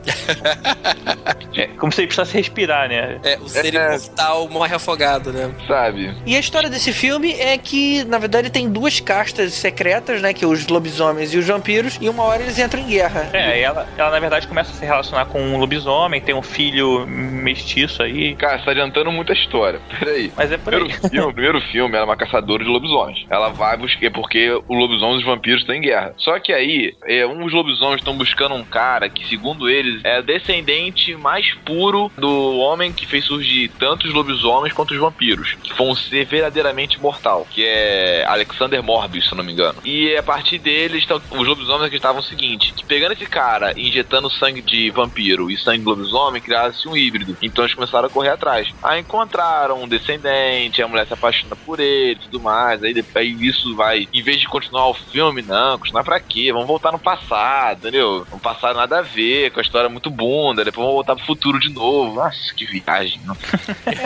É, 1.55 1.67
como 1.79 1.91
se 1.91 2.01
ele 2.01 2.07
precisasse 2.07 2.37
respirar, 2.37 2.87
né? 2.87 3.19
É, 3.23 3.37
o 3.37 3.49
ser 3.71 3.77
É. 3.77 3.95
imortal 3.95 4.49
morre 4.49 4.75
afogado, 4.75 5.31
né? 5.31 5.51
Sabe? 5.67 6.13
E 6.25 6.35
a 6.35 6.39
história 6.39 6.69
desse 6.69 6.91
filme 6.93 7.33
é 7.33 7.57
que, 7.57 8.03
na 8.05 8.17
verdade, 8.17 8.49
tem 8.49 8.69
duas 8.69 8.99
castas 8.99 9.53
secretas, 9.53 10.21
né? 10.21 10.33
Que 10.33 10.43
é 10.43 10.47
os 10.47 10.67
lobisomens 10.67 11.33
e 11.33 11.37
os 11.37 11.45
vampiros, 11.47 11.97
e 12.01 12.09
uma 12.09 12.23
hora 12.23 12.41
eles 12.43 12.57
entram 12.57 12.81
em 12.81 12.87
guerra. 12.87 13.29
É, 13.33 13.61
ela, 13.61 13.87
ela 13.97 14.11
na 14.11 14.19
verdade 14.19 14.47
começa 14.47 14.71
a 14.71 14.73
se 14.73 14.85
relacionar 14.85 15.25
com 15.25 15.41
um 15.41 15.57
lobisomem, 15.57 16.21
tem 16.21 16.35
um 16.35 16.41
filho 16.41 17.05
mestiço 17.07 18.01
aí. 18.03 18.35
Cara, 18.35 18.57
você 18.59 18.65
tá 18.65 18.71
adiantando 18.71 19.11
muita 19.11 19.33
história. 19.33 19.79
Peraí. 19.99 20.31
Mas 20.35 20.51
é 20.51 20.57
por 20.57 20.73
aí. 20.73 20.79
Primeiro 20.79 21.01
filme, 21.09 21.27
o 21.29 21.33
primeiro 21.33 21.61
filme 21.71 21.95
ela 21.95 22.03
é 22.03 22.09
uma 22.09 22.17
caçadora 22.17 22.63
de 22.63 22.69
lobisomens. 22.69 23.25
Ela 23.29 23.49
vai 23.49 23.77
buscar 23.77 23.99
é 23.99 24.09
porque 24.09 24.49
o 24.67 24.73
lobisomem 24.73 25.15
e 25.15 25.19
os 25.19 25.25
vampiros 25.25 25.59
estão 25.61 25.75
em 25.75 25.81
guerra. 25.81 26.13
Só 26.17 26.39
que 26.39 26.53
aí, 26.53 26.93
é, 27.05 27.27
uns 27.27 27.51
lobisomens 27.51 27.99
estão 27.99 28.15
buscando 28.15 28.55
um 28.55 28.63
cara 28.63 29.09
que, 29.09 29.27
segundo 29.27 29.69
eles, 29.69 29.99
é 30.05 30.21
descendente 30.21 31.15
mais 31.15 31.53
puro 31.65 32.09
do 32.17 32.57
homem 32.59 32.93
que 32.93 33.05
fez 33.05 33.25
surgir 33.25 33.58
tanto 33.67 34.07
os 34.07 34.13
lobisomens 34.13 34.73
quanto 34.73 34.91
os 34.93 34.99
vampiros. 34.99 35.55
Que 35.63 35.73
foi 35.73 35.87
um 35.87 35.95
ser 35.95 36.25
verdadeiramente 36.25 36.99
mortal. 36.99 37.47
Que 37.49 37.65
é 37.65 38.25
Alexander 38.27 38.81
Morbius, 38.81 39.27
se 39.27 39.35
não 39.35 39.43
me 39.43 39.51
engano. 39.53 39.79
E 39.83 40.15
a 40.15 40.23
partir 40.23 40.57
deles, 40.59 41.05
tão- 41.05 41.21
os 41.31 41.47
lobisomens 41.47 41.83
acreditavam 41.85 42.21
o 42.21 42.23
seguinte: 42.23 42.73
que 42.73 42.85
pegando 42.85 43.13
esse 43.13 43.25
cara 43.25 43.73
e 43.75 43.87
injetando 43.87 44.29
sangue 44.29 44.61
de 44.61 44.89
vampiro 44.91 45.49
e 45.51 45.57
sangue 45.57 45.79
de 45.79 45.85
lobisomem, 45.85 46.41
criasse 46.41 46.87
um 46.87 46.95
híbrido. 46.95 47.35
Então 47.41 47.63
eles 47.63 47.75
começaram 47.75 48.07
a 48.07 48.09
correr 48.11 48.29
atrás. 48.29 48.67
Aí 48.83 49.01
encontraram 49.01 49.81
um 49.83 49.87
descendente, 49.87 50.81
a 50.81 50.87
mulher 50.87 51.07
se 51.07 51.13
apaixona 51.13 51.55
por 51.55 51.79
ele 51.79 52.15
tudo 52.15 52.39
mais. 52.39 52.81
Aí, 52.83 52.93
aí 53.15 53.37
isso 53.41 53.75
vai, 53.75 54.07
em 54.13 54.21
vez 54.21 54.39
de 54.39 54.47
continuar 54.47 54.87
o 54.87 54.93
filme, 54.93 55.41
não, 55.41 55.77
continuar 55.77 56.03
pra 56.03 56.19
quê? 56.19 56.51
Vamos 56.51 56.67
voltar 56.67 56.91
no 56.91 56.99
passado, 56.99 57.79
entendeu? 57.79 58.25
No 58.31 58.39
passado 58.39 58.75
nada 58.77 58.99
a 58.99 59.01
ver, 59.01 59.51
com 59.51 59.59
a 59.59 59.63
história 59.63 59.89
muito 59.89 60.09
bunda, 60.09 60.63
depois 60.63 60.83
vamos 60.83 60.93
voltar 60.95 61.15
pro 61.15 61.25
futuro 61.25 61.59
de 61.59 61.69
novo. 61.69 62.15
Nossa, 62.15 62.53
que 62.55 62.65
viagem. 62.65 63.21
não. 63.25 63.35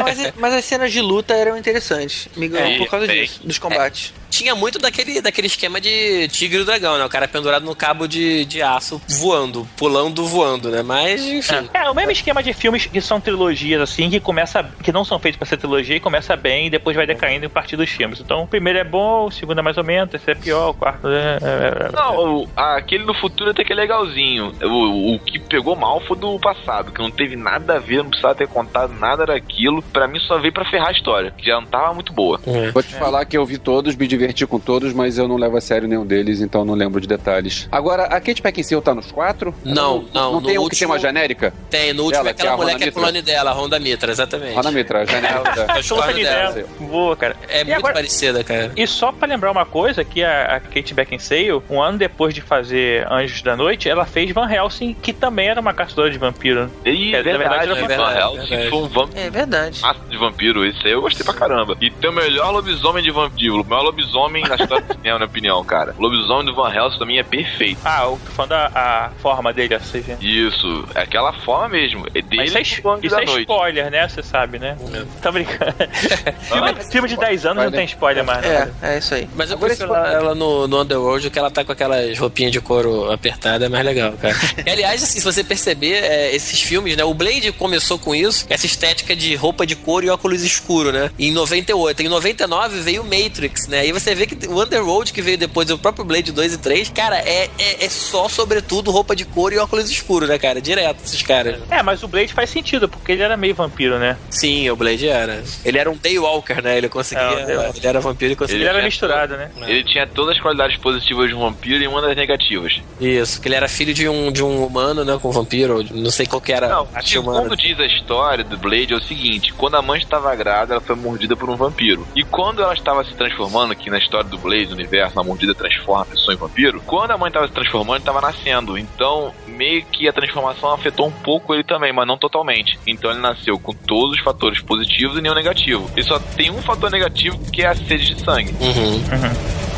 Mas, 0.04 0.34
mas 0.38 0.54
as 0.54 0.66
cenas 0.66 0.92
de 0.92 1.02
luta 1.02 1.34
eram 1.34 1.58
interessantes, 1.58 2.28
me 2.36 2.48
ganhou 2.48 2.72
É, 2.72 2.78
por 2.78 2.90
causa 2.90 3.08
disso, 3.08 3.42
dos 3.44 3.58
combates. 3.58 4.14
Tinha 4.34 4.56
muito 4.56 4.80
daquele, 4.80 5.22
daquele 5.22 5.46
esquema 5.46 5.80
de 5.80 6.28
tigre 6.30 6.62
e 6.62 6.66
dragão, 6.66 6.98
né? 6.98 7.06
O 7.06 7.10
cara 7.10 7.28
pendurado 7.28 7.64
no 7.66 7.76
cabo 7.76 8.08
de, 8.08 8.46
de 8.46 8.64
aço, 8.64 9.00
voando, 9.20 9.68
pulando, 9.78 10.26
voando, 10.26 10.72
né? 10.72 10.82
Mas, 10.82 11.22
enfim. 11.24 11.70
É, 11.72 11.88
o 11.88 11.94
mesmo 11.94 12.12
esquema 12.12 12.42
de 12.42 12.52
filmes 12.52 12.88
que 12.88 13.00
são 13.00 13.22
trilogias, 13.22 13.80
assim, 13.80 14.10
que 14.10 14.20
começa. 14.20 14.64
que 14.82 14.92
não 14.92 15.06
são 15.06 15.20
feitos 15.20 15.38
pra 15.38 15.46
ser 15.48 15.58
trilogia 15.58 15.98
e 15.98 16.00
começa 16.00 16.36
bem 16.36 16.66
e 16.66 16.70
depois 16.72 16.96
vai 16.98 17.06
decaindo 17.06 17.46
em 17.46 17.50
partir 17.50 17.76
dos 17.78 17.90
filmes. 17.92 18.20
Então 18.20 18.42
o 18.42 18.48
primeiro 18.48 18.80
é 18.80 18.84
bom, 18.84 19.26
o 19.28 19.32
segundo 19.32 19.60
é 19.60 19.62
mais 19.62 19.78
ou 19.78 19.84
menos, 19.84 20.08
o 20.08 20.12
terceiro 20.12 20.40
é 20.40 20.44
pior, 20.44 20.70
o 20.70 20.74
quarto 20.74 21.08
é. 21.10 21.38
é- 21.40 21.90
é- 21.90 21.92
Não, 21.96 22.38
o- 22.42 22.50
aquele 22.56 23.04
no 23.06 23.14
futuro 23.14 23.52
até 23.52 23.64
que 23.64 23.72
é 23.72 23.76
legalzinho. 23.76 24.52
O, 24.64 25.14
o 25.14 25.20
que 25.20 25.38
pegou 25.38 25.76
mal 25.76 26.02
foi 26.02 26.18
do 26.18 26.40
passado, 26.40 26.92
que 26.92 27.00
não 27.02 27.12
teve 27.12 27.36
nada 27.36 27.76
a 27.76 27.80
ver, 27.80 27.98
não 27.98 28.10
precisava 28.10 28.34
ter 28.34 28.48
contado 28.48 28.94
nada 29.00 29.28
daquilo. 29.28 29.84
Pra 29.94 30.08
mim 30.08 30.18
só 30.22 30.40
veio 30.40 30.52
pra 30.54 30.66
ferrar 30.66 30.88
a 30.90 30.92
história, 30.92 31.30
que 31.38 31.46
já 31.46 31.56
não 31.62 31.68
tava 31.68 31.94
muito 31.94 32.12
boa. 32.12 32.40
Vou 32.74 32.82
te 32.82 32.96
falar 32.96 33.26
que 33.26 33.38
eu 33.38 33.46
vi 33.46 33.60
todos, 33.60 33.96
me 33.96 34.08
diverti 34.08 34.23
com 34.48 34.60
todos, 34.60 34.94
mas 34.94 35.18
eu 35.18 35.28
não 35.28 35.36
levo 35.38 35.58
a 35.58 35.62
sério 35.62 35.88
nenhum 35.88 36.06
deles, 36.06 36.42
então 36.42 36.64
não 36.66 36.74
lembro 36.74 37.00
de 37.02 37.08
detalhes. 37.08 37.68
Agora, 37.72 38.04
a 38.04 38.20
Kate 38.22 38.42
Beckinsale 38.42 38.82
tá 38.82 38.94
nos 38.96 39.12
quatro? 39.12 39.54
Não, 39.64 40.06
não, 40.14 40.34
Não 40.34 40.42
no 40.42 40.48
tem 40.48 40.58
um 40.58 40.68
que 40.70 40.76
tem 40.78 40.88
uma 40.88 40.96
último- 40.96 41.08
genérica? 41.08 41.54
Tem, 41.70 41.94
no 41.94 42.04
último 42.04 42.22
Ela, 42.22 42.30
é 42.30 42.34
que 42.34 42.42
é 42.42 42.44
aquela 42.46 42.54
a 42.54 42.58
mulher 42.58 42.74
Honda 42.76 42.84
que 42.84 42.90
é 42.90 42.92
clone 42.92 43.22
dela, 43.22 43.52
a 43.52 43.54
Honda 43.54 43.80
Mitra, 43.80 44.12
exatamente. 44.12 44.58
Ana 44.58 44.72
Mitra, 44.72 45.02
a 45.02 45.06
genérica. 45.06 45.66
É 45.78 45.84
clone 45.84 46.24
dela. 46.24 46.52
dela. 46.54 46.68
Boa, 46.80 47.16
cara. 47.16 47.36
É 47.48 47.62
E 47.62 47.64
muito 47.66 47.78
agora- 47.78 47.94
parecida, 47.94 48.44
cara. 48.44 48.72
E 48.76 48.88
só 48.88 49.12
pra 49.12 49.28
lembrar 49.28 49.52
uma 49.52 49.66
coisa, 49.66 50.04
que 50.04 50.24
a, 50.24 50.56
a 50.56 50.60
Kate 50.60 50.94
Beckinsale, 50.94 51.62
um 51.70 51.82
ano 51.82 51.98
depois 51.98 52.34
de 52.34 52.42
fazer 52.42 53.06
Anjos 53.12 53.42
da 53.42 53.56
Noite, 53.56 53.90
ela 53.90 54.06
fez 54.06 54.32
Van 54.32 54.50
Helsing, 54.52 54.94
que 55.02 55.14
também 55.14 55.48
era 55.50 55.60
uma 55.60 55.74
caçadora 55.74 56.10
de 56.10 56.18
vampiro. 56.18 56.70
E 56.86 57.14
É, 57.14 57.18
na 57.18 57.24
verdade, 57.24 57.38
verdade, 57.38 57.72
é 57.72 57.82
Van 57.82 57.88
verdade, 57.88 58.20
Helsing 58.20 58.50
verdade. 58.50 58.70
foi 58.70 58.80
um 58.80 58.88
vampiro. 58.88 59.20
É 59.26 59.30
verdade. 59.30 59.82
Massa 59.82 60.00
de 60.10 60.18
vampiro, 60.18 60.66
esse 60.66 60.86
aí 60.88 60.92
eu 60.94 61.02
gostei 61.02 61.24
pra 61.26 61.34
caramba. 61.34 61.76
E 61.82 61.90
tem 61.90 62.10
o 62.10 62.14
melhor 62.14 62.52
lobisomem 62.52 63.04
de 63.04 63.12
vampiro, 63.12 63.62
o 63.62 63.64
melhor 63.64 63.84
lobisomem 63.84 64.13
na 64.14 64.56
história 64.56 64.84
do 64.86 64.94
cinema, 64.94 65.14
na 65.14 65.18
minha 65.20 65.26
opinião, 65.26 65.64
cara. 65.64 65.96
O 65.98 66.02
lobisomem 66.02 66.46
do 66.46 66.54
Van 66.56 66.74
Helsing 66.74 67.06
mim 67.06 67.18
é 67.18 67.24
perfeito. 67.24 67.80
Ah, 67.84 68.04
eu 68.04 68.20
tô 68.26 68.32
falando 68.32 68.50
da 68.50 68.72
a 68.74 69.10
forma 69.22 69.52
dele, 69.54 69.76
ou 69.76 69.82
seja. 69.82 70.18
Isso, 70.22 70.86
é 70.96 71.02
aquela 71.02 71.34
forma 71.34 71.70
mesmo. 71.70 72.06
É 72.14 72.22
dele 72.22 72.38
Mas 72.38 72.50
isso 72.50 72.58
é, 72.58 72.62
isso 72.62 72.82
da 73.16 73.22
é 73.22 73.26
noite. 73.26 73.42
spoiler, 73.42 73.92
né? 73.92 74.08
Você 74.08 74.24
sabe, 74.24 74.60
né? 74.60 74.78
Tá 75.22 75.32
brincando. 75.32 75.74
filme, 76.42 76.92
filme 76.92 77.10
de 77.10 77.18
10 77.18 77.46
anos 77.46 77.64
não 77.66 77.72
tem 77.72 77.86
spoiler 77.86 78.24
mais, 78.24 78.46
É, 78.46 78.66
né? 78.66 78.74
é 78.82 78.98
isso 78.98 79.14
aí. 79.14 79.30
Mas 79.36 79.50
eu 79.50 79.58
Agora 79.58 79.76
prefiro 79.76 79.94
ela, 79.96 80.12
ela 80.12 80.36
no, 80.36 80.68
no 80.68 80.82
Underworld, 80.82 81.30
que 81.30 81.40
ela 81.40 81.52
tá 81.52 81.64
com 81.64 81.72
aquelas 81.72 82.18
roupinhas 82.18 82.52
de 82.52 82.62
couro 82.62 83.12
apertada, 83.12 83.66
é 83.66 83.70
mais 83.70 83.86
legal, 83.86 84.14
cara. 84.14 84.36
e, 84.66 84.70
aliás, 84.70 85.04
assim, 85.04 85.20
se 85.20 85.26
você 85.26 85.44
perceber, 85.44 86.04
é, 86.04 86.36
esses 86.36 86.62
filmes, 86.62 86.96
né? 86.98 87.04
O 87.04 87.14
Blade 87.14 87.52
começou 87.54 87.98
com 88.00 88.14
isso, 88.14 88.46
essa 88.50 88.66
estética 88.66 89.16
de 89.16 89.36
roupa 89.36 89.66
de 89.66 89.76
couro 89.76 90.06
e 90.06 90.10
óculos 90.10 90.44
escuro, 90.44 90.92
né? 90.92 91.12
Em 91.18 91.32
98. 91.32 92.02
Em 92.04 92.08
99 92.08 92.82
veio 92.82 93.02
o 93.02 93.06
Matrix, 93.06 93.68
né? 93.68 93.86
E 93.86 93.93
você 93.94 94.16
vê 94.16 94.26
que 94.26 94.48
o 94.48 94.62
Underworld, 94.62 95.14
que 95.14 95.22
veio 95.22 95.38
depois 95.38 95.68
do 95.68 95.78
próprio 95.78 96.04
Blade 96.04 96.32
2 96.32 96.54
e 96.54 96.58
3, 96.58 96.90
cara, 96.90 97.18
é, 97.20 97.50
é, 97.58 97.86
é 97.86 97.90
só, 97.90 98.28
sobretudo, 98.28 98.92
roupa 98.92 99.16
de 99.16 99.26
couro 99.26 99.54
e 99.56 99.58
óculos 99.58 99.90
escuro, 99.90 100.28
né, 100.28 100.38
cara? 100.38 100.62
Direto, 100.62 101.04
esses 101.04 101.22
caras. 101.22 101.60
É, 101.70 101.82
mas 101.82 102.04
o 102.04 102.08
Blade 102.08 102.34
faz 102.34 102.50
sentido, 102.50 102.90
porque 102.90 103.12
ele 103.12 103.22
era 103.22 103.38
meio 103.38 103.56
vampiro, 103.56 104.00
né? 104.00 104.18
Sim, 104.30 104.70
o 104.70 104.76
Blade 104.76 105.08
era. 105.08 105.44
Ele 105.64 105.78
era 105.78 105.90
um 105.90 105.96
Daywalker, 105.96 106.62
né? 106.62 106.78
Ele 106.78 106.90
conseguia. 106.90 107.24
É, 107.24 107.70
um 107.70 107.76
ele 107.76 107.88
era 107.88 108.00
vampiro 108.00 108.34
e 108.34 108.36
conseguia. 108.36 108.62
Ele 108.62 108.70
era 108.70 108.80
é 108.80 108.84
misturado, 108.84 109.38
né? 109.38 109.52
Ele 109.68 109.84
tinha 109.84 110.08
todas 110.08 110.36
as 110.36 110.42
qualidades 110.42 110.78
positivas 110.78 111.30
de 111.30 111.36
um 111.36 111.40
vampiro 111.40 111.84
e 111.84 111.88
uma 111.88 112.02
das 112.02 112.16
negativas. 112.16 112.82
Isso, 113.00 113.40
que 113.40 113.48
ele 113.48 113.56
era 113.56 113.68
filho 113.68 113.94
de 113.94 114.08
um, 114.08 114.32
de 114.32 114.44
um 114.44 114.66
humano, 114.66 115.04
né? 115.06 115.18
Com 115.22 115.30
um 115.30 115.32
vampiro, 115.32 115.84
não 115.92 116.12
sei 116.12 116.26
qual 116.26 116.42
que 116.42 116.52
era 116.52 116.68
Não, 116.68 116.88
a 116.94 116.96
raça 116.96 117.20
humana. 117.20 117.40
segundo 117.40 117.58
diz 117.58 117.80
a 117.80 117.86
história 117.86 118.44
do 118.44 118.58
Blade 118.58 118.94
é 118.94 118.96
o 118.96 119.02
seguinte: 119.02 119.54
quando 119.54 119.76
a 119.76 119.82
mãe 119.82 120.00
estava 120.00 120.34
grávida, 120.36 120.76
ela 120.76 120.82
foi 120.82 120.96
mordida 120.96 121.36
por 121.36 121.50
um 121.50 121.56
vampiro. 121.56 122.08
E 122.16 122.24
quando 122.24 122.62
ela 122.62 122.74
estava 122.74 123.04
se 123.04 123.14
transformando, 123.14 123.72
que 123.84 123.90
na 123.90 123.98
história 123.98 124.30
do 124.30 124.38
Blade, 124.38 124.68
no 124.68 124.76
universo, 124.76 125.20
a 125.20 125.24
mordida 125.24 125.54
transforma 125.54 126.04
a 126.04 126.06
pessoa 126.06 126.34
em 126.34 126.38
vampiro, 126.38 126.82
quando 126.86 127.12
a 127.12 127.18
mãe 127.18 127.28
estava 127.28 127.48
se 127.48 127.54
transformando, 127.54 127.98
ele 127.98 128.00
estava 128.00 128.22
nascendo. 128.22 128.78
Então, 128.78 129.34
meio 129.46 129.84
que 129.86 130.08
a 130.08 130.14
transformação 130.14 130.72
afetou 130.72 131.08
um 131.08 131.12
pouco 131.12 131.54
ele 131.54 131.64
também, 131.64 131.92
mas 131.92 132.08
não 132.08 132.18
totalmente. 132.18 132.80
Então 132.88 133.12
ele 133.12 133.20
nasceu 133.20 133.60
com 133.60 133.74
todos 133.74 134.18
os 134.18 134.24
fatores 134.24 134.62
positivos 134.62 135.18
e 135.18 135.22
nenhum 135.22 135.36
negativo. 135.36 135.90
Ele 135.96 136.06
só 136.06 136.20
tem 136.20 136.50
um 136.50 136.62
fator 136.62 136.90
negativo 136.90 137.40
que 137.52 137.62
é 137.62 137.68
a 137.68 137.76
sede 137.76 138.14
de 138.14 138.24
sangue. 138.24 138.52
Uhum. 138.60 139.73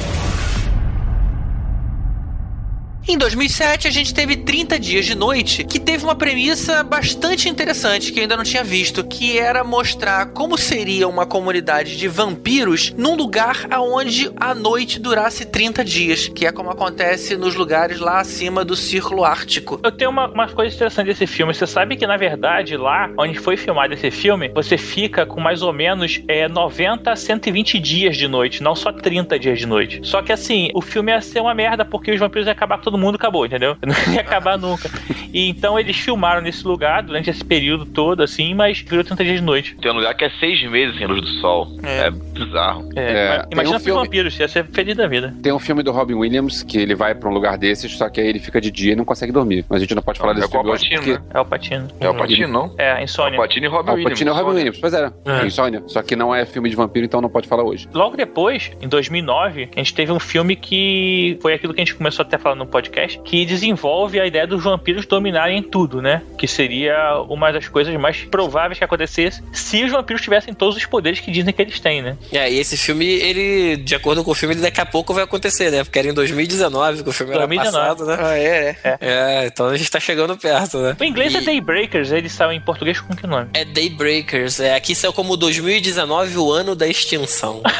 Em 3.07 3.19
2007, 3.19 3.87
a 3.87 3.91
gente 3.91 4.11
teve 4.15 4.35
30 4.35 4.79
Dias 4.79 5.05
de 5.05 5.13
Noite, 5.13 5.63
que 5.63 5.79
teve 5.79 6.03
uma 6.03 6.15
premissa 6.15 6.81
bastante 6.81 7.47
interessante 7.47 8.11
que 8.11 8.17
eu 8.17 8.23
ainda 8.23 8.35
não 8.35 8.43
tinha 8.43 8.63
visto, 8.63 9.03
que 9.03 9.37
era 9.37 9.63
mostrar 9.63 10.25
como 10.31 10.57
seria 10.57 11.07
uma 11.07 11.23
comunidade 11.23 11.97
de 11.97 12.07
vampiros 12.07 12.95
num 12.97 13.15
lugar 13.15 13.67
aonde 13.69 14.31
a 14.37 14.55
noite 14.55 14.99
durasse 14.99 15.45
30 15.45 15.85
dias, 15.85 16.27
que 16.29 16.47
é 16.47 16.51
como 16.51 16.71
acontece 16.71 17.37
nos 17.37 17.53
lugares 17.53 17.99
lá 17.99 18.19
acima 18.19 18.65
do 18.65 18.75
Círculo 18.75 19.23
Ártico. 19.23 19.79
Eu 19.83 19.91
tenho 19.91 20.09
uma, 20.09 20.27
uma 20.27 20.47
coisa 20.47 20.73
interessante 20.73 21.05
desse 21.05 21.27
filme. 21.27 21.53
Você 21.53 21.67
sabe 21.67 21.95
que, 21.95 22.07
na 22.07 22.17
verdade, 22.17 22.75
lá 22.75 23.11
onde 23.19 23.37
foi 23.37 23.55
filmado 23.55 23.93
esse 23.93 24.09
filme, 24.09 24.49
você 24.49 24.79
fica 24.79 25.27
com 25.27 25.39
mais 25.39 25.61
ou 25.61 25.71
menos 25.71 26.23
é, 26.27 26.47
90 26.47 27.11
a 27.11 27.15
120 27.15 27.77
dias 27.77 28.17
de 28.17 28.27
noite, 28.27 28.63
não 28.63 28.75
só 28.75 28.91
30 28.91 29.37
dias 29.37 29.59
de 29.59 29.67
noite. 29.67 29.99
Só 30.01 30.23
que 30.23 30.31
assim, 30.31 30.69
o 30.73 30.81
filme 30.81 31.11
ia 31.11 31.21
ser 31.21 31.39
uma 31.39 31.53
merda 31.53 31.85
porque 31.85 32.09
os 32.09 32.19
vampiros 32.19 32.47
iam 32.47 32.53
acabar 32.53 32.79
com 32.79 32.94
todo 32.94 32.94
mundo, 32.97 33.15
acabou, 33.15 33.45
entendeu? 33.45 33.75
Não 33.85 34.13
ia 34.13 34.21
acabar 34.21 34.57
nunca. 34.57 34.89
E 35.33 35.49
então 35.49 35.77
eles 35.79 35.97
filmaram 35.97 36.41
nesse 36.41 36.65
lugar 36.65 37.03
durante 37.03 37.29
esse 37.29 37.43
período 37.43 37.85
todo, 37.85 38.23
assim, 38.23 38.53
mas 38.53 38.79
virou 38.79 39.03
30 39.03 39.23
dias 39.23 39.39
de 39.39 39.43
noite. 39.45 39.75
Tem 39.81 39.91
um 39.91 39.95
lugar 39.95 40.13
que 40.15 40.23
é 40.25 40.29
seis 40.39 40.61
meses 40.69 40.97
sem 40.97 41.07
luz 41.07 41.21
do 41.21 41.27
sol. 41.41 41.67
É. 41.83 42.07
É, 42.07 42.09
bizarro. 42.11 42.89
É, 42.95 43.01
É, 43.05 43.45
imagina 43.51 43.77
um 43.77 43.79
filme- 43.79 43.99
vampiros, 44.01 44.39
ia 44.39 44.47
ser 44.47 44.65
feliz 44.65 44.95
da 44.95 45.07
vida. 45.07 45.33
Tem 45.41 45.51
um 45.51 45.59
filme 45.59 45.81
do 45.83 45.91
Robin 45.91 46.13
Williams 46.15 46.61
que 46.63 46.77
ele 46.77 46.93
vai 46.95 47.15
pra 47.15 47.29
um 47.29 47.33
lugar 47.33 47.57
desses, 47.57 47.91
só 47.97 48.09
que 48.09 48.19
aí 48.21 48.27
ele 48.27 48.39
fica 48.39 48.59
de 48.61 48.69
dia 48.71 48.93
e 48.93 48.95
não 48.95 49.05
consegue 49.05 49.31
dormir. 49.31 49.65
Mas 49.69 49.77
a 49.77 49.81
gente 49.81 49.95
não 49.95 50.01
pode 50.03 50.19
falar 50.19 50.31
é 50.33 50.35
desse 50.35 50.49
filme 50.49 50.69
hoje 50.69 50.89
Palpatine, 50.89 51.15
porque... 51.15 51.27
né? 51.27 51.31
É 51.33 51.39
o 51.39 51.45
Patino. 51.45 51.87
É 51.99 52.09
o 52.09 52.15
Patino, 52.15 52.47
não? 52.47 52.75
É, 52.77 52.89
É 52.89 53.01
o 53.01 53.03
Insônia. 53.03 53.37
Patino 53.39 53.65
e 53.65 53.69
Robin 53.69 53.89
o 53.89 53.93
Williams. 53.93 54.11
Patino 54.13 54.29
é 54.29 54.33
o 54.33 54.35
Robin 54.35 54.49
Insônia. 54.49 54.71
Williams, 54.71 54.79
pois 54.79 54.93
é. 54.93 55.41
É. 55.43 55.45
Insônia. 55.47 55.83
Só 55.87 56.01
que 56.01 56.15
não 56.15 56.33
é 56.35 56.45
filme 56.45 56.69
de 56.69 56.75
vampiro, 56.75 57.05
então 57.05 57.21
não 57.21 57.29
pode 57.29 57.47
falar 57.47 57.63
hoje. 57.63 57.87
Logo 57.93 58.15
depois, 58.17 58.71
em 58.81 58.87
2009, 58.87 59.69
a 59.75 59.79
gente 59.79 59.93
teve 59.93 60.11
um 60.11 60.19
filme 60.19 60.55
que 60.55 61.37
foi 61.41 61.53
aquilo 61.53 61.73
que 61.73 61.81
a 61.81 61.85
gente 61.85 61.95
começou 61.95 62.23
até 62.23 62.35
a 62.35 62.39
falar 62.39 62.55
no 62.55 62.65
podcast, 62.65 62.84
que 62.89 63.45
desenvolve 63.45 64.19
a 64.19 64.25
ideia 64.25 64.45
dos 64.47 64.63
vampiros 64.63 65.05
dominarem 65.05 65.61
tudo, 65.61 66.01
né? 66.01 66.21
Que 66.37 66.47
seria 66.47 67.19
uma 67.29 67.51
das 67.51 67.67
coisas 67.67 67.93
mais 67.95 68.17
prováveis 68.23 68.77
que 68.77 68.83
acontecesse 68.83 69.43
se 69.51 69.83
os 69.83 69.91
vampiros 69.91 70.21
tivessem 70.21 70.53
todos 70.53 70.75
os 70.75 70.85
poderes 70.85 71.19
que 71.19 71.31
dizem 71.31 71.53
que 71.53 71.61
eles 71.61 71.79
têm, 71.79 72.01
né? 72.01 72.17
É, 72.31 72.51
e 72.51 72.59
esse 72.59 72.77
filme, 72.77 73.05
ele, 73.05 73.77
de 73.77 73.95
acordo 73.95 74.23
com 74.23 74.31
o 74.31 74.35
filme, 74.35 74.55
ele 74.55 74.61
daqui 74.61 74.81
a 74.81 74.85
pouco 74.85 75.13
vai 75.13 75.23
acontecer, 75.23 75.71
né? 75.71 75.83
Porque 75.83 75.99
era 75.99 76.07
em 76.07 76.13
2019 76.13 77.03
que 77.03 77.09
o 77.09 77.13
filme 77.13 77.33
2019. 77.33 77.77
era 77.77 77.95
passado, 77.95 78.05
né? 78.05 78.17
Ah, 78.19 78.37
é, 78.37 78.77
é. 78.83 78.97
É, 79.01 79.45
então 79.47 79.67
a 79.67 79.77
gente 79.77 79.89
tá 79.91 79.99
chegando 79.99 80.37
perto, 80.37 80.77
né? 80.79 80.95
O 80.99 81.03
inglês 81.03 81.33
E- 81.33 81.37
é 81.37 81.41
Daybreakers, 81.41 82.11
eles 82.11 82.31
são 82.31 82.51
em 82.51 82.59
português 82.61 82.99
com 82.99 83.15
que 83.15 83.25
nome? 83.27 83.49
É 83.53 83.65
Daybreakers, 83.65 84.59
é, 84.59 84.75
aqui 84.75 84.93
saiu 84.95 85.13
como 85.13 85.35
2019, 85.37 86.37
o 86.37 86.51
ano 86.51 86.75
da 86.75 86.87
extinção. 86.87 87.61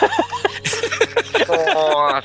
Nossa. 1.48 2.24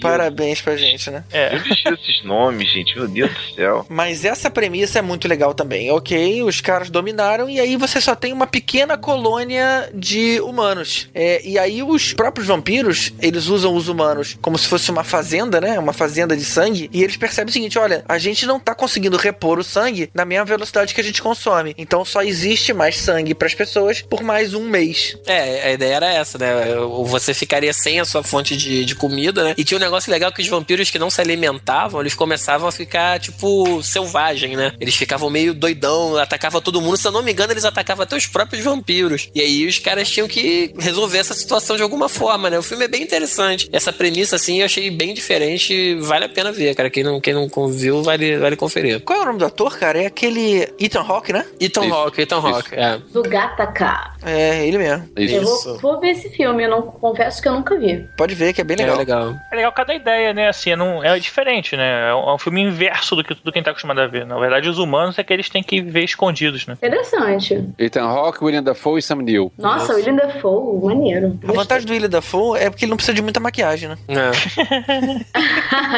Parabéns 0.00 0.60
pra 0.60 0.76
gente, 0.76 1.10
né? 1.10 1.24
É. 1.32 1.54
Eu 1.54 1.60
vesti 1.60 1.88
esses 1.88 2.24
nomes, 2.24 2.70
gente. 2.70 2.96
Meu 2.96 3.08
Deus 3.08 3.30
do 3.30 3.54
céu. 3.54 3.86
Mas 3.88 4.24
essa 4.24 4.50
premissa 4.50 4.98
é 4.98 5.02
muito 5.02 5.28
legal 5.28 5.54
também. 5.54 5.90
Ok, 5.90 6.42
os 6.42 6.60
caras 6.60 6.90
dominaram 6.90 7.48
e 7.48 7.60
aí 7.60 7.76
você 7.76 8.00
só 8.00 8.14
tem 8.14 8.32
uma 8.32 8.46
pequena 8.46 8.96
colônia 8.96 9.90
de 9.94 10.40
humanos. 10.40 11.08
É, 11.14 11.40
e 11.44 11.58
aí 11.58 11.82
os 11.82 12.12
próprios 12.12 12.46
vampiros, 12.46 13.12
eles 13.20 13.46
usam 13.46 13.74
os 13.74 13.88
humanos 13.88 14.38
como 14.40 14.58
se 14.58 14.68
fosse 14.68 14.90
uma 14.90 15.04
fazenda, 15.04 15.60
né? 15.60 15.78
Uma 15.78 15.92
fazenda 15.92 16.36
de 16.36 16.44
sangue. 16.44 16.88
E 16.92 17.02
eles 17.02 17.16
percebem 17.16 17.50
o 17.50 17.52
seguinte: 17.52 17.78
olha, 17.78 18.04
a 18.08 18.18
gente 18.18 18.46
não 18.46 18.58
tá 18.58 18.74
conseguindo 18.74 19.16
repor 19.16 19.58
o 19.58 19.64
sangue 19.64 20.10
na 20.14 20.24
mesma 20.24 20.44
velocidade 20.44 20.94
que 20.94 21.00
a 21.00 21.04
gente 21.04 21.22
consome. 21.22 21.74
Então 21.76 22.04
só 22.04 22.22
existe 22.22 22.72
mais 22.72 22.96
sangue 22.96 23.34
pras 23.34 23.54
pessoas 23.54 24.02
por 24.02 24.22
mais 24.22 24.54
um 24.54 24.64
mês. 24.68 25.16
É, 25.26 25.68
a 25.68 25.72
ideia 25.72 25.94
era 25.94 26.12
essa, 26.12 26.38
né? 26.38 26.74
Você 27.06 27.34
ficaria 27.34 27.72
sem 27.72 28.00
a 28.00 28.04
sua 28.04 28.22
fonte 28.22 28.56
de, 28.56 28.84
de 28.90 28.94
comida, 28.96 29.42
né? 29.44 29.54
E 29.56 29.64
tinha 29.64 29.78
um 29.78 29.80
negócio 29.80 30.10
legal 30.10 30.32
que 30.32 30.42
os 30.42 30.48
vampiros 30.48 30.90
que 30.90 30.98
não 30.98 31.10
se 31.10 31.20
alimentavam, 31.20 32.00
eles 32.00 32.14
começavam 32.14 32.68
a 32.68 32.72
ficar, 32.72 33.18
tipo, 33.18 33.82
selvagem, 33.82 34.56
né? 34.56 34.72
Eles 34.80 34.94
ficavam 34.94 35.30
meio 35.30 35.54
doidão, 35.54 36.16
atacavam 36.16 36.60
todo 36.60 36.80
mundo. 36.80 36.96
Se 36.96 37.06
eu 37.06 37.12
não 37.12 37.22
me 37.22 37.32
engano, 37.32 37.52
eles 37.52 37.64
atacavam 37.64 38.02
até 38.02 38.16
os 38.16 38.26
próprios 38.26 38.64
vampiros. 38.64 39.28
E 39.34 39.40
aí 39.40 39.66
os 39.66 39.78
caras 39.78 40.10
tinham 40.10 40.28
que 40.28 40.74
resolver 40.78 41.18
essa 41.18 41.34
situação 41.34 41.76
de 41.76 41.82
alguma 41.82 42.08
forma, 42.08 42.50
né? 42.50 42.58
O 42.58 42.62
filme 42.62 42.84
é 42.84 42.88
bem 42.88 43.02
interessante. 43.02 43.68
Essa 43.72 43.92
premissa, 43.92 44.36
assim, 44.36 44.58
eu 44.60 44.66
achei 44.66 44.90
bem 44.90 45.14
diferente. 45.14 45.94
Vale 46.00 46.24
a 46.26 46.28
pena 46.28 46.52
ver, 46.52 46.74
cara. 46.74 46.90
Quem 46.90 47.02
não, 47.02 47.20
quem 47.20 47.34
não 47.34 47.48
viu, 47.68 48.02
vale, 48.02 48.38
vale 48.38 48.56
conferir. 48.56 49.00
Qual 49.00 49.18
é 49.18 49.22
o 49.22 49.26
nome 49.26 49.38
do 49.38 49.46
ator, 49.46 49.78
cara? 49.78 50.02
É 50.02 50.06
aquele 50.06 50.68
Ethan 50.78 51.02
Hawke, 51.02 51.32
né? 51.32 51.46
Ethan 51.60 51.84
Isso, 51.86 51.94
Hawke, 51.94 52.20
Ethan 52.22 52.38
isso. 52.38 52.46
Hawke, 52.46 52.74
é. 52.74 52.98
Do 53.12 53.22
Gataca. 53.22 54.14
É, 54.22 54.66
ele 54.66 54.78
mesmo. 54.78 55.08
Eu 55.16 55.42
vou, 55.42 55.78
vou 55.78 56.00
ver 56.00 56.10
esse 56.10 56.30
filme, 56.30 56.64
eu 56.64 56.70
não 56.70 56.82
confesso 56.82 57.40
que 57.40 57.48
eu 57.48 57.52
nunca 57.52 57.78
vi. 57.78 58.06
Pode 58.16 58.34
ver 58.34 58.52
que 58.52 58.60
é 58.60 58.64
bem 58.64 58.76
É 58.82 58.96
legal. 58.96 58.98
legal. 58.98 59.34
É 59.52 59.56
legal 59.56 59.72
cada 59.72 59.94
ideia, 59.94 60.32
né? 60.32 60.48
Assim, 60.48 60.70
é, 60.70 60.76
não, 60.76 61.02
é 61.02 61.18
diferente, 61.18 61.76
né? 61.76 62.10
É 62.10 62.14
um, 62.14 62.30
é 62.30 62.34
um 62.34 62.38
filme 62.38 62.60
inverso 62.62 63.14
do 63.16 63.22
que 63.24 63.34
tudo 63.34 63.52
quem 63.52 63.62
tá 63.62 63.70
acostumado 63.70 64.00
a 64.00 64.06
ver. 64.06 64.24
Na 64.26 64.38
verdade, 64.38 64.68
os 64.68 64.78
humanos 64.78 65.18
é 65.18 65.24
que 65.24 65.32
eles 65.32 65.48
têm 65.48 65.62
que 65.62 65.80
viver 65.80 66.04
escondidos, 66.04 66.66
né? 66.66 66.76
Interessante. 66.82 67.64
Ethan 67.78 68.04
Hawke, 68.04 68.42
William 68.42 68.62
Dafoe 68.62 68.98
e 68.98 69.02
Sam 69.02 69.16
Neill. 69.22 69.52
Nossa, 69.58 69.94
William 69.94 70.16
Dafoe, 70.16 70.84
maneiro. 70.84 71.38
A 71.46 71.52
vantagem 71.52 71.86
do 71.86 71.92
William 71.92 72.08
Dafoe 72.10 72.58
é 72.58 72.70
porque 72.70 72.84
ele 72.84 72.90
não 72.90 72.96
precisa 72.96 73.14
de 73.14 73.22
muita 73.22 73.40
maquiagem, 73.40 73.88
né? 73.90 73.96
É. 74.08 74.30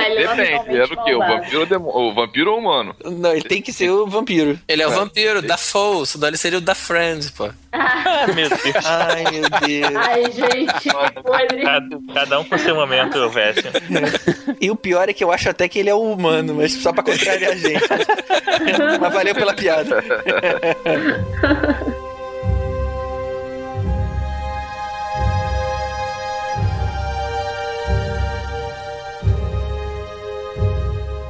Ele 0.07 0.25
é 0.25 0.35
Depende, 0.35 0.79
é 0.79 0.87
do 0.87 0.97
que? 1.05 1.15
O 1.15 1.19
vampiro, 1.19 1.61
ou 1.61 1.67
demo- 1.67 1.91
o 1.97 2.15
vampiro 2.15 2.51
ou 2.53 2.57
o 2.57 2.61
humano? 2.61 2.95
Não, 3.05 3.33
ele 3.33 3.43
tem 3.43 3.61
que 3.63 3.73
ser 3.73 3.91
o 3.91 4.07
vampiro. 4.07 4.59
Ele 4.69 4.83
é 4.83 4.87
o 4.87 4.91
vampiro, 4.91 5.43
da 5.43 5.57
Foe, 5.57 6.07
senão 6.07 6.29
ele 6.29 6.37
seria 6.37 6.59
o 6.59 6.61
da 6.61 6.75
Friends, 6.75 7.31
pô. 7.31 7.51
Ah, 7.73 8.27
meu 8.35 8.49
Deus. 8.49 8.87
Ai, 8.87 9.25
meu 9.31 9.43
Deus. 9.43 9.97
Ai, 9.97 10.25
gente. 10.33 11.63
Cada, 11.65 11.99
cada 12.15 12.41
um 12.41 12.45
com 12.45 12.59
seu 12.59 12.72
momento, 12.75 13.29
Vécio. 13.31 13.71
E 14.61 14.71
o 14.71 14.77
pior 14.77 15.09
é 15.09 15.13
que 15.13 15.23
eu 15.23 15.33
acho 15.33 15.49
até 15.49 15.69
que 15.69 15.79
ele 15.79 15.91
é 15.91 15.95
o 15.95 16.03
humano, 16.03 16.55
mas 16.55 16.73
só 16.73 16.93
pra 16.93 17.03
contrariar 17.03 17.53
a 17.53 17.57
gente. 17.57 17.85
mas 19.01 19.13
valeu 19.13 19.35
pela 19.35 19.55
piada. 19.55 20.03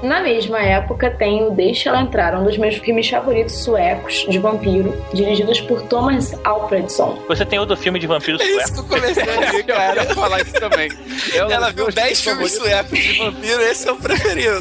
Na 0.02 0.20
mesma 0.20 0.58
época 0.60 1.10
tem 1.10 1.44
o 1.46 1.50
Deixa 1.52 1.88
Ela 1.90 2.00
Entrar, 2.02 2.34
um 2.34 2.42
dos 2.44 2.58
meus 2.58 2.74
filmes 2.76 3.08
favoritos 3.08 3.54
suecos 3.62 4.26
de 4.28 4.36
vampiro, 4.38 5.00
dirigidos 5.14 5.60
por 5.60 5.80
Thomas 5.82 6.34
Alfredson. 6.42 7.22
Você 7.28 7.46
tem 7.46 7.58
outro 7.60 7.76
filme 7.76 8.00
de 8.00 8.06
vampiro 8.08 8.36
É 8.42 8.44
sueco? 8.44 8.60
isso 8.60 8.72
que 8.74 8.80
eu 8.80 8.84
comecei 9.00 9.22
a 9.22 9.36
dizer, 9.44 9.62
cara. 9.64 10.02
Eu 10.02 10.08
ia 10.08 10.14
falar 10.14 10.40
isso 10.42 10.52
também. 10.54 10.88
Ela, 11.32 11.54
Ela 11.54 11.70
viu 11.70 11.90
10 11.92 12.20
filmes 12.20 12.52
suecos 12.52 12.98
de 12.98 13.18
vampiro, 13.18 13.60
esse 13.62 13.88
é 13.88 13.92
o 13.92 13.96
preferido. 13.96 14.60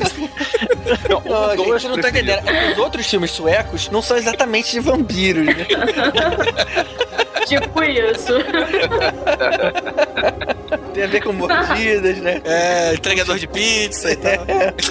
Não, 1.26 1.44
a 1.50 1.56
dois 1.56 1.82
gente 1.82 1.92
não 1.92 2.00
tá 2.02 2.10
entendendo. 2.10 2.48
É 2.48 2.72
os 2.74 2.78
outros 2.78 3.08
filmes 3.08 3.32
suecos 3.32 3.90
não 3.90 4.02
são 4.02 4.18
exatamente 4.18 4.72
de 4.72 4.80
vampiros, 4.80 5.46
né? 5.46 5.66
tipo 7.48 7.84
isso. 7.84 8.34
Tem 10.94 11.04
a 11.04 11.08
ver 11.08 11.24
com 11.24 11.34
mordidas, 11.34 12.18
né? 12.20 12.42
É, 12.52 12.94
entregador 12.94 13.38
de 13.38 13.48
pizza 13.48 14.12
e 14.12 14.16
tal. 14.16 14.34